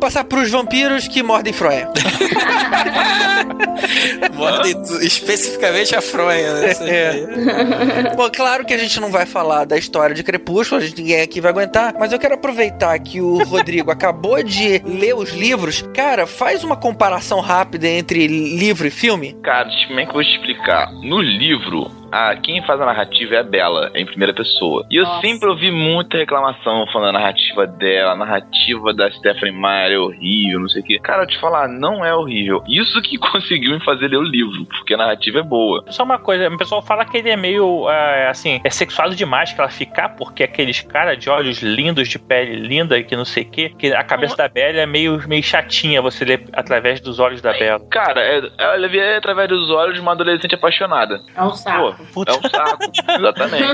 Vamos 0.00 0.14
passar 0.14 0.24
pros 0.24 0.50
vampiros 0.50 1.06
que 1.06 1.22
mordem 1.22 1.52
Froia. 1.52 1.90
Mordem 4.34 4.74
tu- 4.82 5.00
especificamente 5.02 5.94
a 5.94 6.00
fronha, 6.00 6.54
né? 6.54 6.72
É. 6.80 8.14
Bom, 8.16 8.30
claro 8.30 8.64
que 8.64 8.72
a 8.72 8.78
gente 8.78 8.98
não 8.98 9.10
vai 9.10 9.26
falar 9.26 9.64
da 9.66 9.76
história 9.76 10.14
de 10.14 10.22
Crepúsculo, 10.22 10.80
a 10.80 10.84
gente 10.84 11.00
ninguém 11.02 11.20
aqui 11.20 11.40
vai 11.40 11.50
aguentar, 11.50 11.94
mas 11.98 12.12
eu 12.12 12.18
quero 12.18 12.34
aproveitar 12.34 12.98
que 12.98 13.20
o 13.20 13.42
Rodrigo 13.44 13.90
acabou 13.90 14.42
de 14.42 14.78
ler 14.84 15.14
os 15.14 15.30
livros. 15.34 15.82
Cara, 15.94 16.26
faz 16.26 16.64
uma 16.64 16.76
comparação 16.76 17.40
rápida 17.40 17.86
entre 17.88 18.26
livro 18.26 18.86
e 18.86 18.90
filme. 18.90 19.36
Cara, 19.42 19.68
como 19.86 20.00
é 20.00 20.04
que 20.04 20.10
eu 20.10 20.14
vou 20.14 20.24
te 20.24 20.30
explicar? 20.30 20.90
No 21.02 21.20
livro, 21.20 21.90
a, 22.12 22.36
quem 22.36 22.64
faz 22.64 22.80
a 22.80 22.86
narrativa 22.86 23.36
é 23.36 23.38
a 23.38 23.42
Bela, 23.42 23.90
em 23.94 24.04
primeira 24.04 24.32
pessoa. 24.32 24.84
E 24.90 24.96
eu 24.96 25.04
Nossa. 25.04 25.20
sempre 25.20 25.48
ouvi 25.48 25.70
muita 25.70 26.18
reclamação 26.18 26.86
falando 26.92 27.16
a 27.16 27.20
narrativa 27.20 27.66
dela, 27.66 28.12
a 28.12 28.16
narrativa 28.16 28.92
da 28.92 29.10
Stephanie 29.10 29.52
Meyer 29.52 29.92
é 29.92 29.98
horrível, 29.98 30.60
não 30.60 30.68
sei 30.68 30.82
o 30.82 30.84
quê. 30.84 30.98
Cara, 31.02 31.22
eu 31.22 31.26
te 31.26 31.38
falar, 31.40 31.68
não 31.68 32.04
é 32.04 32.14
horrível. 32.14 32.62
Isso 32.68 33.00
que 33.02 33.16
conseguiu 33.30 33.72
me 33.72 33.84
fazer 33.84 34.08
ler 34.08 34.18
o 34.18 34.22
livro, 34.22 34.64
porque 34.66 34.94
a 34.94 34.96
narrativa 34.96 35.40
é 35.40 35.42
boa. 35.42 35.84
Só 35.88 36.02
uma 36.02 36.18
coisa, 36.18 36.48
o 36.48 36.58
pessoal 36.58 36.82
fala 36.82 37.04
que 37.04 37.16
ele 37.16 37.30
é 37.30 37.36
meio, 37.36 37.88
é, 37.88 38.28
assim, 38.28 38.60
é 38.64 38.70
sexuado 38.70 39.14
demais 39.14 39.52
pra 39.52 39.64
ela 39.64 39.72
ficar, 39.72 40.10
porque 40.10 40.42
aqueles 40.42 40.80
caras 40.80 41.18
de 41.18 41.30
olhos 41.30 41.62
lindos, 41.62 42.08
de 42.08 42.18
pele 42.18 42.56
linda, 42.56 43.02
que 43.02 43.16
não 43.16 43.24
sei 43.24 43.44
o 43.44 43.50
quê, 43.50 43.72
que 43.78 43.92
a 43.92 44.04
cabeça 44.04 44.36
da 44.36 44.48
Bela 44.48 44.78
é 44.78 44.86
meio, 44.86 45.20
meio 45.28 45.42
chatinha 45.42 46.02
você 46.02 46.24
ler 46.24 46.44
através 46.52 47.00
dos 47.00 47.18
olhos 47.18 47.40
da 47.40 47.52
Bela. 47.52 47.80
Cara, 47.90 48.20
é, 48.20 48.42
ela 48.58 48.88
vê 48.88 49.16
através 49.16 49.48
dos 49.48 49.70
olhos 49.70 49.94
de 49.94 50.00
uma 50.00 50.12
adolescente 50.12 50.54
apaixonada. 50.54 51.20
É 51.34 51.42
um 51.42 51.52
saco. 51.52 51.99
Saco. 52.06 52.24
É 52.26 52.32
um 52.32 52.50
saco, 52.50 52.82
exatamente. 53.18 53.68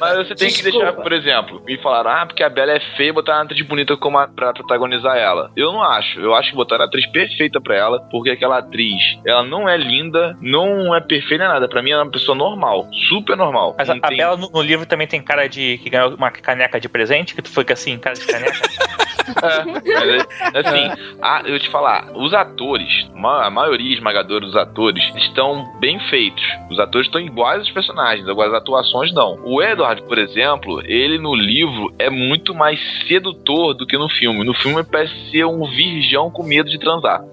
Mas 0.00 0.16
você 0.18 0.34
tem 0.34 0.48
que 0.48 0.62
Desculpa. 0.62 0.78
deixar, 0.86 0.92
por 1.02 1.12
exemplo, 1.12 1.62
me 1.64 1.76
falaram, 1.78 2.10
ah, 2.10 2.26
porque 2.26 2.42
a 2.42 2.48
Bela 2.48 2.72
é 2.72 2.80
feia 2.96 3.08
e 3.10 3.12
botaram 3.12 3.38
uma 3.40 3.44
atriz 3.44 3.66
bonita 3.66 3.96
como 3.96 4.18
a, 4.18 4.26
pra 4.28 4.52
protagonizar 4.52 5.16
ela. 5.16 5.50
Eu 5.56 5.72
não 5.72 5.82
acho. 5.82 6.20
Eu 6.20 6.34
acho 6.34 6.50
que 6.50 6.56
botaram 6.56 6.84
a 6.84 6.86
atriz 6.86 7.06
perfeita 7.10 7.60
pra 7.60 7.76
ela, 7.76 8.00
porque 8.10 8.30
aquela 8.30 8.58
atriz, 8.58 9.00
ela 9.26 9.42
não 9.42 9.68
é 9.68 9.76
linda, 9.76 10.36
não 10.40 10.94
é 10.94 11.00
perfeita 11.00 11.46
nada. 11.48 11.68
Pra 11.68 11.82
mim, 11.82 11.90
ela 11.90 12.02
é 12.02 12.04
uma 12.04 12.12
pessoa 12.12 12.36
normal, 12.36 12.88
super 13.08 13.36
normal. 13.36 13.74
Mas 13.78 13.88
a, 13.90 13.94
Não 13.94 14.00
a 14.04 14.08
tem- 14.08 14.16
Bela 14.18 14.36
no, 14.36 14.50
no 14.50 14.62
livro 14.62 14.86
também 14.86 15.06
tem 15.06 15.22
cara 15.22 15.48
de 15.48 15.78
que 15.78 15.90
ganhou 15.90 16.14
uma 16.14 16.30
caneca 16.30 16.80
de 16.80 16.88
presente, 16.88 17.34
que 17.34 17.42
tu 17.42 17.50
foi 17.50 17.64
assim, 17.72 17.98
cara 17.98 18.14
de 18.16 18.26
caneca. 18.26 18.52
É, 19.42 19.64
mas, 19.64 20.66
assim, 20.66 20.90
a- 21.22 21.42
eu 21.46 21.58
te 21.58 21.68
falar, 21.70 22.10
os 22.14 22.34
atores, 22.34 23.08
a 23.16 23.50
maioria 23.50 23.94
esmagadora 23.94 24.44
dos 24.44 24.56
atores, 24.56 25.02
estão 25.16 25.64
bem 25.80 25.98
feitos. 26.10 26.42
Os 26.70 26.78
atores 26.78 27.06
estão 27.06 27.20
iguais 27.32 27.60
aos 27.60 27.70
personagens, 27.70 28.28
agora 28.28 28.50
as 28.50 28.54
atuações 28.56 29.12
não. 29.12 29.38
O 29.44 29.62
Edward, 29.62 30.02
por 30.02 30.18
exemplo, 30.18 30.82
ele 30.84 31.18
no 31.18 31.34
livro 31.34 31.94
é 31.98 32.10
muito 32.10 32.54
mais 32.54 32.78
sedutor 33.08 33.74
do 33.74 33.86
que 33.86 33.96
no 33.96 34.08
filme. 34.08 34.44
No 34.44 34.54
filme 34.54 34.78
ele 34.78 34.88
parece 34.90 35.14
ser 35.30 35.44
um 35.46 35.64
virgão 35.64 36.30
com 36.30 36.42
medo 36.42 36.70
de 36.70 36.78
transar. 36.78 37.22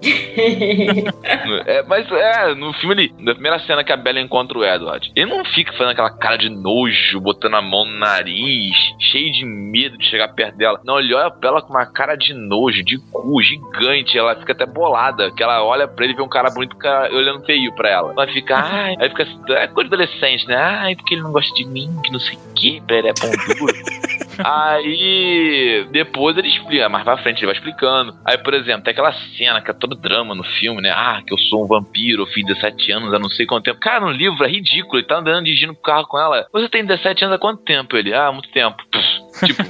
É, 1.66 1.82
mas 1.82 2.10
é, 2.10 2.54
no 2.54 2.72
filme 2.74 2.94
ele, 2.94 3.14
na 3.18 3.32
primeira 3.32 3.58
cena 3.60 3.84
que 3.84 3.92
a 3.92 3.96
Bella 3.96 4.20
encontra 4.20 4.58
o 4.58 4.64
Edward, 4.64 5.10
ele 5.14 5.30
não 5.30 5.44
fica 5.44 5.72
fazendo 5.72 5.90
aquela 5.90 6.10
cara 6.10 6.36
de 6.36 6.48
nojo, 6.48 7.20
botando 7.20 7.54
a 7.54 7.62
mão 7.62 7.84
no 7.84 7.98
nariz, 7.98 8.76
cheio 8.98 9.32
de 9.32 9.44
medo 9.44 9.98
de 9.98 10.06
chegar 10.06 10.28
perto 10.28 10.56
dela. 10.56 10.80
Não, 10.84 10.98
ele 10.98 11.14
olha 11.14 11.30
pra 11.30 11.50
ela 11.50 11.62
com 11.62 11.70
uma 11.70 11.86
cara 11.86 12.16
de 12.16 12.32
nojo, 12.34 12.84
de 12.84 12.98
cu, 13.10 13.42
gigante. 13.42 14.16
Ela 14.16 14.36
fica 14.36 14.52
até 14.52 14.66
bolada, 14.66 15.30
que 15.32 15.42
ela 15.42 15.62
olha 15.64 15.86
pra 15.86 16.04
ele 16.04 16.14
e 16.14 16.16
vê 16.16 16.22
um 16.22 16.28
cara 16.28 16.50
bonito 16.50 16.76
cara 16.76 17.12
olhando 17.14 17.44
feio 17.44 17.74
pra 17.74 17.90
ela. 17.90 18.12
Ela 18.12 18.26
fica, 18.28 18.56
ai, 18.56 18.94
aí 18.98 19.08
fica, 19.08 19.26
é 19.50 19.66
coisa 19.68 19.89
adolescente, 19.94 20.46
né? 20.46 20.56
Ai, 20.56 20.96
porque 20.96 21.14
ele 21.14 21.22
não 21.22 21.32
gosta 21.32 21.54
de 21.54 21.64
mim, 21.64 21.90
que 22.04 22.12
não 22.12 22.20
sei 22.20 22.36
o 22.36 22.54
que, 22.54 22.82
ele 22.88 23.08
é 23.08 23.12
pão 23.12 23.30
duro. 23.30 23.74
Aí 24.42 25.86
depois 25.90 26.36
ele 26.36 26.48
explica, 26.48 26.88
mais 26.88 27.04
pra 27.04 27.18
frente 27.18 27.38
ele 27.38 27.46
vai 27.46 27.54
explicando. 27.54 28.16
Aí, 28.24 28.38
por 28.38 28.54
exemplo, 28.54 28.82
tem 28.82 28.92
aquela 28.92 29.12
cena 29.36 29.60
que 29.60 29.70
é 29.70 29.74
todo 29.74 29.94
drama 29.94 30.34
no 30.34 30.44
filme, 30.44 30.80
né? 30.80 30.90
Ah, 30.90 31.22
que 31.26 31.32
eu 31.32 31.38
sou 31.38 31.64
um 31.64 31.68
vampiro, 31.68 32.22
eu 32.22 32.26
fiz 32.26 32.46
17 32.46 32.92
anos 32.92 33.12
há 33.12 33.18
não 33.18 33.28
sei 33.28 33.44
quanto 33.44 33.64
tempo. 33.64 33.80
Cara, 33.80 34.00
no 34.00 34.12
livro 34.12 34.42
é 34.44 34.48
ridículo, 34.48 34.98
ele 34.98 35.06
tá 35.06 35.18
andando 35.18 35.44
dirigindo 35.44 35.72
o 35.72 35.76
carro 35.76 36.06
com 36.06 36.18
ela. 36.18 36.46
Você 36.52 36.68
tem 36.68 36.84
17 36.84 37.24
anos 37.24 37.36
há 37.36 37.38
quanto 37.38 37.62
tempo? 37.64 37.96
Ele, 37.96 38.14
ah, 38.14 38.32
muito 38.32 38.50
tempo. 38.50 38.82
Pff, 38.90 39.46
tipo. 39.46 39.62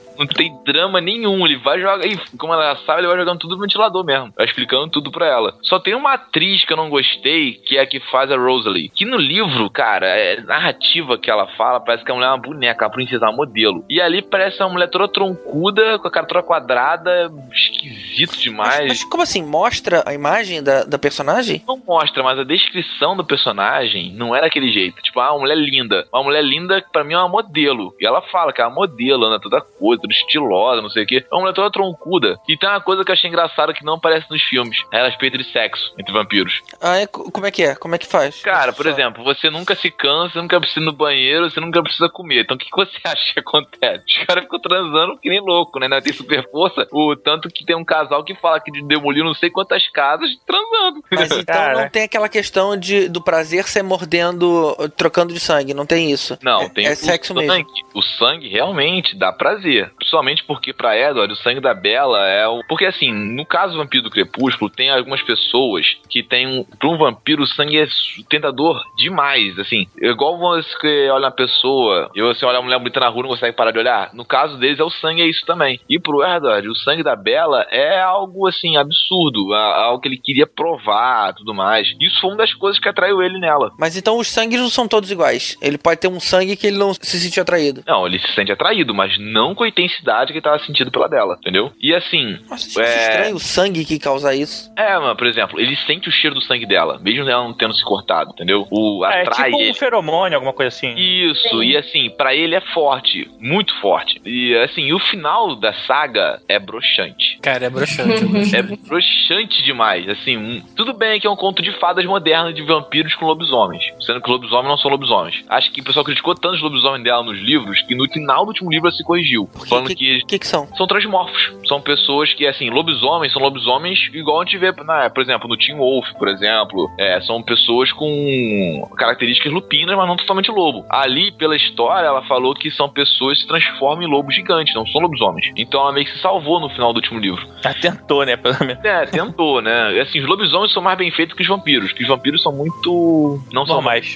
Não 0.18 0.26
tem 0.26 0.52
drama 0.64 1.00
nenhum, 1.00 1.44
ele 1.46 1.56
vai 1.58 1.80
jogar. 1.80 2.06
E 2.06 2.16
como 2.36 2.52
ela 2.52 2.76
sabe, 2.84 3.00
ele 3.00 3.08
vai 3.08 3.18
jogando 3.18 3.38
tudo 3.38 3.56
no 3.56 3.62
ventilador 3.62 4.04
mesmo. 4.04 4.32
Vai 4.36 4.46
explicando 4.46 4.88
tudo 4.88 5.10
pra 5.10 5.26
ela. 5.26 5.56
Só 5.62 5.78
tem 5.78 5.94
uma 5.94 6.14
atriz 6.14 6.64
que 6.64 6.72
eu 6.72 6.76
não 6.76 6.90
gostei, 6.90 7.54
que 7.54 7.76
é 7.76 7.80
a 7.80 7.86
que 7.86 8.00
faz 8.00 8.30
a 8.30 8.36
Rosalie. 8.36 8.88
Que 8.88 9.04
no 9.04 9.16
livro, 9.16 9.68
cara, 9.70 10.06
é 10.06 10.40
narrativa 10.40 11.18
que 11.18 11.30
ela 11.30 11.46
fala, 11.56 11.80
parece 11.80 12.04
que 12.04 12.10
a 12.10 12.14
mulher 12.14 12.26
é 12.26 12.30
uma 12.30 12.38
boneca, 12.38 12.86
a 12.86 12.90
princesa 12.90 13.26
é 13.26 13.28
uma 13.28 13.36
modelo. 13.36 13.84
E 13.88 14.00
ali 14.00 14.22
parece 14.22 14.62
uma 14.62 14.70
mulher 14.70 14.88
toda 14.88 15.08
troncuda, 15.08 15.98
com 15.98 16.08
a 16.08 16.10
cara 16.10 16.26
toda 16.26 16.42
quadrada, 16.42 17.30
esquisito 17.52 18.38
demais. 18.38 18.88
Mas 18.88 19.04
como 19.04 19.22
assim? 19.22 19.42
Mostra 19.42 20.02
a 20.06 20.12
imagem 20.12 20.62
da, 20.62 20.84
da 20.84 20.98
personagem? 20.98 21.62
Não 21.66 21.80
mostra, 21.86 22.22
mas 22.22 22.38
a 22.38 22.44
descrição 22.44 23.16
do 23.16 23.24
personagem 23.24 24.12
não 24.12 24.34
era 24.34 24.46
aquele 24.46 24.72
jeito. 24.72 25.02
Tipo, 25.02 25.20
ah, 25.20 25.32
uma 25.32 25.40
mulher 25.40 25.56
linda. 25.56 26.06
Uma 26.12 26.24
mulher 26.24 26.44
linda 26.44 26.84
pra 26.92 27.04
mim 27.04 27.14
é 27.14 27.18
uma 27.18 27.28
modelo. 27.28 27.94
E 28.00 28.06
ela 28.06 28.22
fala 28.22 28.52
que 28.52 28.60
é 28.60 28.66
uma 28.66 28.74
modelo, 28.74 29.24
anda 29.26 29.40
toda 29.40 29.60
coisa, 29.60 30.05
toda 30.06 30.12
estilosa, 30.12 30.82
não 30.82 30.88
sei 30.90 31.02
o 31.04 31.06
quê. 31.06 31.24
É 31.30 31.34
uma 31.34 31.40
mulher 31.42 31.54
toda 31.54 31.70
troncuda. 31.70 32.38
E 32.48 32.56
tem 32.56 32.68
uma 32.68 32.80
coisa 32.80 33.04
que 33.04 33.10
eu 33.10 33.14
achei 33.14 33.28
engraçada 33.28 33.74
que 33.74 33.84
não 33.84 33.94
aparece 33.94 34.26
nos 34.30 34.42
filmes. 34.42 34.78
É 34.92 35.00
a 35.00 35.06
respeito 35.06 35.36
de 35.38 35.44
sexo 35.52 35.92
entre 35.98 36.12
vampiros. 36.12 36.62
Ah, 36.80 36.96
é? 36.98 37.06
Co- 37.06 37.30
Como 37.30 37.46
é 37.46 37.50
que 37.50 37.62
é? 37.62 37.74
Como 37.74 37.94
é 37.94 37.98
que 37.98 38.06
faz? 38.06 38.40
Cara, 38.42 38.72
por 38.72 38.86
exemplo, 38.86 39.24
você 39.24 39.50
nunca 39.50 39.74
se 39.74 39.90
cansa, 39.90 40.34
você 40.34 40.40
nunca 40.40 40.60
precisa 40.60 40.80
ir 40.80 40.84
no 40.84 40.92
banheiro, 40.92 41.50
você 41.50 41.60
nunca 41.60 41.82
precisa 41.82 42.08
comer. 42.08 42.42
Então 42.42 42.56
o 42.56 42.58
que, 42.58 42.66
que 42.70 42.76
você 42.76 42.96
acha 43.04 43.32
que 43.34 43.40
acontece? 43.40 44.04
Os 44.06 44.24
caras 44.26 44.44
ficam 44.44 44.60
transando 44.60 45.18
que 45.18 45.28
nem 45.28 45.40
louco, 45.40 45.78
né? 45.78 45.88
Não 45.88 46.00
Tem 46.00 46.12
super 46.12 46.48
força. 46.50 46.86
O 46.92 47.16
tanto 47.16 47.48
que 47.48 47.64
tem 47.64 47.76
um 47.76 47.84
casal 47.84 48.22
que 48.24 48.34
fala 48.36 48.60
que 48.60 48.70
demoliu 48.82 49.24
não 49.24 49.34
sei 49.34 49.50
quantas 49.50 49.88
casas 49.88 50.30
transando. 50.46 51.02
Mas 51.10 51.30
então 51.36 51.72
não 51.74 51.88
tem 51.88 52.02
aquela 52.04 52.28
questão 52.28 52.76
de, 52.76 53.08
do 53.08 53.20
prazer 53.22 53.66
ser 53.66 53.82
mordendo, 53.82 54.74
trocando 54.96 55.32
de 55.32 55.40
sangue, 55.40 55.74
não 55.74 55.86
tem 55.86 56.10
isso. 56.10 56.38
Não, 56.42 56.62
é, 56.62 56.68
tem 56.68 56.86
é 56.86 56.92
o 56.92 56.96
sexo 56.96 57.34
sangue. 57.34 57.46
mesmo. 57.48 57.66
O 57.94 58.02
sangue 58.02 58.48
realmente 58.48 59.16
dá 59.16 59.32
prazer. 59.32 59.92
Principalmente 59.96 60.44
porque 60.44 60.72
pra 60.72 60.96
Edward, 60.96 61.32
o 61.32 61.36
sangue 61.36 61.60
da 61.60 61.74
Bella 61.74 62.26
é 62.26 62.46
o. 62.46 62.62
Porque 62.68 62.86
assim, 62.86 63.12
no 63.12 63.44
caso 63.44 63.72
do 63.72 63.78
vampiro 63.78 64.04
do 64.04 64.10
crepúsculo, 64.10 64.70
tem 64.70 64.90
algumas 64.90 65.22
pessoas 65.22 65.96
que 66.08 66.22
tem 66.22 66.46
um. 66.46 66.64
Pra 66.64 66.88
um 66.88 66.98
vampiro, 66.98 67.42
o 67.42 67.46
sangue 67.46 67.78
é 67.78 67.86
tentador 68.28 68.82
demais. 68.96 69.58
Assim, 69.58 69.86
igual 70.00 70.38
você 70.38 71.08
olha 71.10 71.26
uma 71.26 71.30
pessoa 71.30 72.10
e 72.14 72.22
você 72.22 72.44
olha 72.44 72.58
uma 72.58 72.64
mulher 72.64 72.78
bonita 72.78 73.00
na 73.00 73.08
rua 73.08 73.20
e 73.20 73.22
não 73.22 73.30
consegue 73.30 73.56
parar 73.56 73.70
de 73.70 73.78
olhar. 73.78 74.10
No 74.14 74.24
caso 74.24 74.58
deles, 74.58 74.78
é 74.78 74.84
o 74.84 74.90
sangue, 74.90 75.22
é 75.22 75.26
isso 75.28 75.44
também. 75.46 75.80
E 75.88 75.98
pro 75.98 76.24
Edward, 76.24 76.68
o 76.68 76.74
sangue 76.76 77.02
da 77.02 77.16
Bella 77.16 77.66
é 77.70 78.00
algo 78.00 78.46
assim, 78.46 78.76
absurdo. 78.76 79.54
é 79.54 79.76
Algo 79.86 80.00
que 80.00 80.08
ele 80.08 80.18
queria 80.18 80.46
provar 80.46 81.34
tudo 81.34 81.54
mais. 81.54 81.88
Isso 82.00 82.20
foi 82.20 82.30
uma 82.30 82.36
das 82.38 82.52
coisas 82.54 82.80
que 82.80 82.88
atraiu 82.88 83.22
ele 83.22 83.38
nela. 83.38 83.72
Mas 83.78 83.96
então 83.96 84.18
os 84.18 84.28
sangues 84.28 84.60
não 84.60 84.68
são 84.68 84.88
todos 84.88 85.10
iguais. 85.10 85.56
Ele 85.60 85.78
pode 85.78 86.00
ter 86.00 86.08
um 86.08 86.20
sangue 86.20 86.56
que 86.56 86.66
ele 86.66 86.78
não 86.78 86.92
se 86.94 87.20
sentiu 87.20 87.42
atraído. 87.42 87.82
Não, 87.86 88.06
ele 88.06 88.18
se 88.18 88.32
sente 88.34 88.52
atraído, 88.52 88.94
mas 88.94 89.18
não 89.18 89.54
com 89.54 89.64
intensidade 89.86 90.28
que 90.32 90.38
ele 90.38 90.42
tava 90.42 90.58
sentindo 90.60 90.90
pela 90.90 91.08
dela, 91.08 91.36
entendeu? 91.40 91.72
E 91.80 91.94
assim. 91.94 92.38
Nossa, 92.48 92.82
é... 92.82 93.02
estranho 93.08 93.36
o 93.36 93.40
sangue 93.40 93.84
que 93.84 93.98
causa 93.98 94.34
isso. 94.34 94.70
É, 94.76 94.98
mano, 94.98 95.16
por 95.16 95.26
exemplo, 95.26 95.60
ele 95.60 95.76
sente 95.86 96.08
o 96.08 96.12
cheiro 96.12 96.34
do 96.34 96.42
sangue 96.42 96.66
dela, 96.66 96.98
mesmo 97.00 97.28
ela 97.28 97.44
não 97.44 97.52
tendo 97.54 97.74
se 97.74 97.84
cortado, 97.84 98.30
entendeu? 98.32 98.66
O 98.70 99.04
É, 99.04 99.22
atrai 99.22 99.50
tipo 99.50 99.62
ele. 99.62 99.70
um 99.70 99.74
feromônio, 99.74 100.36
alguma 100.36 100.52
coisa 100.52 100.68
assim. 100.74 100.94
Isso, 100.96 101.62
e 101.62 101.76
assim, 101.76 102.10
pra 102.10 102.34
ele 102.34 102.54
é 102.54 102.60
forte, 102.60 103.28
muito 103.40 103.74
forte. 103.80 104.20
E 104.24 104.56
assim, 104.58 104.92
o 104.92 104.98
final 104.98 105.54
da 105.56 105.72
saga 105.86 106.40
é 106.48 106.58
broxante. 106.58 107.38
Cara, 107.40 107.66
é 107.66 107.70
broxante. 107.70 108.56
É 108.56 108.62
broxante 108.62 109.62
demais. 109.62 110.08
Assim, 110.08 110.36
um- 110.36 110.60
tudo 110.76 110.92
bem 110.92 111.20
que 111.20 111.26
é 111.26 111.30
um 111.30 111.36
conto 111.36 111.62
de 111.62 111.72
fadas 111.78 112.04
moderno 112.04 112.52
de 112.52 112.62
vampiros 112.62 113.14
com 113.14 113.26
lobisomens. 113.26 113.84
Sendo 114.00 114.20
que 114.20 114.30
lobisomens 114.30 114.68
não 114.68 114.76
são 114.78 114.90
lobisomens. 114.90 115.44
Acho 115.48 115.70
que 115.72 115.80
o 115.80 115.84
pessoal 115.84 116.04
criticou 116.04 116.34
tanto 116.34 116.54
os 116.56 116.62
lobisomens 116.62 117.04
dela 117.04 117.22
nos 117.22 117.38
livros 117.38 117.82
que 117.82 117.94
no 117.94 118.08
final 118.10 118.44
do 118.44 118.48
último 118.48 118.70
livro 118.70 118.88
ela 118.88 118.96
se 118.96 119.04
corrigiu. 119.04 119.48
Falando 119.78 119.94
que. 119.96 120.18
O 120.22 120.26
que, 120.26 120.38
que 120.38 120.46
são? 120.46 120.68
São 120.76 120.86
transmorfos. 120.86 121.52
São 121.66 121.80
pessoas 121.80 122.32
que, 122.34 122.46
assim, 122.46 122.70
lobisomens 122.70 123.32
são 123.32 123.42
lobisomens 123.42 123.98
igual 124.12 124.40
a 124.40 124.44
gente 124.44 124.58
vê, 124.58 124.72
né, 124.72 125.08
por 125.08 125.22
exemplo, 125.22 125.48
no 125.48 125.56
Teen 125.56 125.76
Wolf, 125.76 126.06
por 126.18 126.28
exemplo. 126.28 126.90
É, 126.98 127.20
são 127.22 127.42
pessoas 127.42 127.92
com 127.92 128.88
características 128.96 129.52
lupinas, 129.52 129.96
mas 129.96 130.06
não 130.06 130.16
totalmente 130.16 130.50
lobo. 130.50 130.84
Ali, 130.90 131.32
pela 131.32 131.56
história, 131.56 132.06
ela 132.06 132.22
falou 132.26 132.54
que 132.54 132.70
são 132.70 132.88
pessoas 132.88 133.36
que 133.38 133.42
se 133.42 133.48
transformam 133.48 134.02
em 134.06 134.10
lobos 134.10 134.34
gigantes, 134.34 134.74
não 134.74 134.86
são 134.86 135.00
lobisomens. 135.00 135.50
Então 135.56 135.80
ela 135.80 135.92
meio 135.92 136.06
que 136.06 136.12
se 136.12 136.18
salvou 136.20 136.60
no 136.60 136.68
final 136.70 136.92
do 136.92 136.96
último 136.96 137.18
livro. 137.20 137.46
Ela 137.64 137.74
tentou, 137.74 138.24
né? 138.24 138.36
Pelo 138.36 138.56
menos. 138.64 138.84
É, 138.84 139.06
tentou, 139.06 139.60
né? 139.60 140.00
Assim, 140.00 140.20
os 140.20 140.26
lobisomens 140.28 140.72
são 140.72 140.82
mais 140.82 140.96
bem 140.98 141.10
feitos 141.10 141.34
que 141.36 141.42
os 141.42 141.48
vampiros, 141.48 141.92
que 141.92 142.02
os 142.02 142.08
vampiros 142.08 142.42
são 142.42 142.52
muito. 142.52 143.40
Não 143.52 143.64
são 143.66 143.76
Normais. 143.76 144.14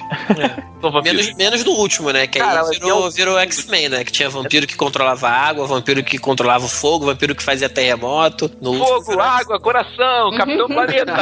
São 0.81 0.89
vampiros. 0.91 1.21
Menos, 1.25 1.37
menos 1.37 1.63
do 1.63 1.71
último, 1.71 2.11
né? 2.11 2.25
Que 2.25 2.39
Cara, 2.39 2.61
aí 2.61 2.69
virou, 2.79 2.89
é 2.89 3.07
o- 3.07 3.11
virou 3.11 3.37
X-Men, 3.39 3.89
né? 3.89 4.03
Que 4.03 4.11
tinha 4.11 4.29
vampiro 4.29 4.65
que 4.65 4.75
controlava 4.75 5.27
a 5.29 5.50
água, 5.51 5.67
vampiro 5.67 6.03
que 6.03 6.17
controlava 6.17 6.65
o 6.65 6.69
fogo, 6.69 7.05
vampiro 7.05 7.35
que 7.35 7.43
fazia 7.43 7.69
terremoto. 7.69 8.49
Fogo, 8.49 9.19
água, 9.19 9.59
coração, 9.59 10.31
Capitão 10.35 10.67
Planeta. 10.71 11.13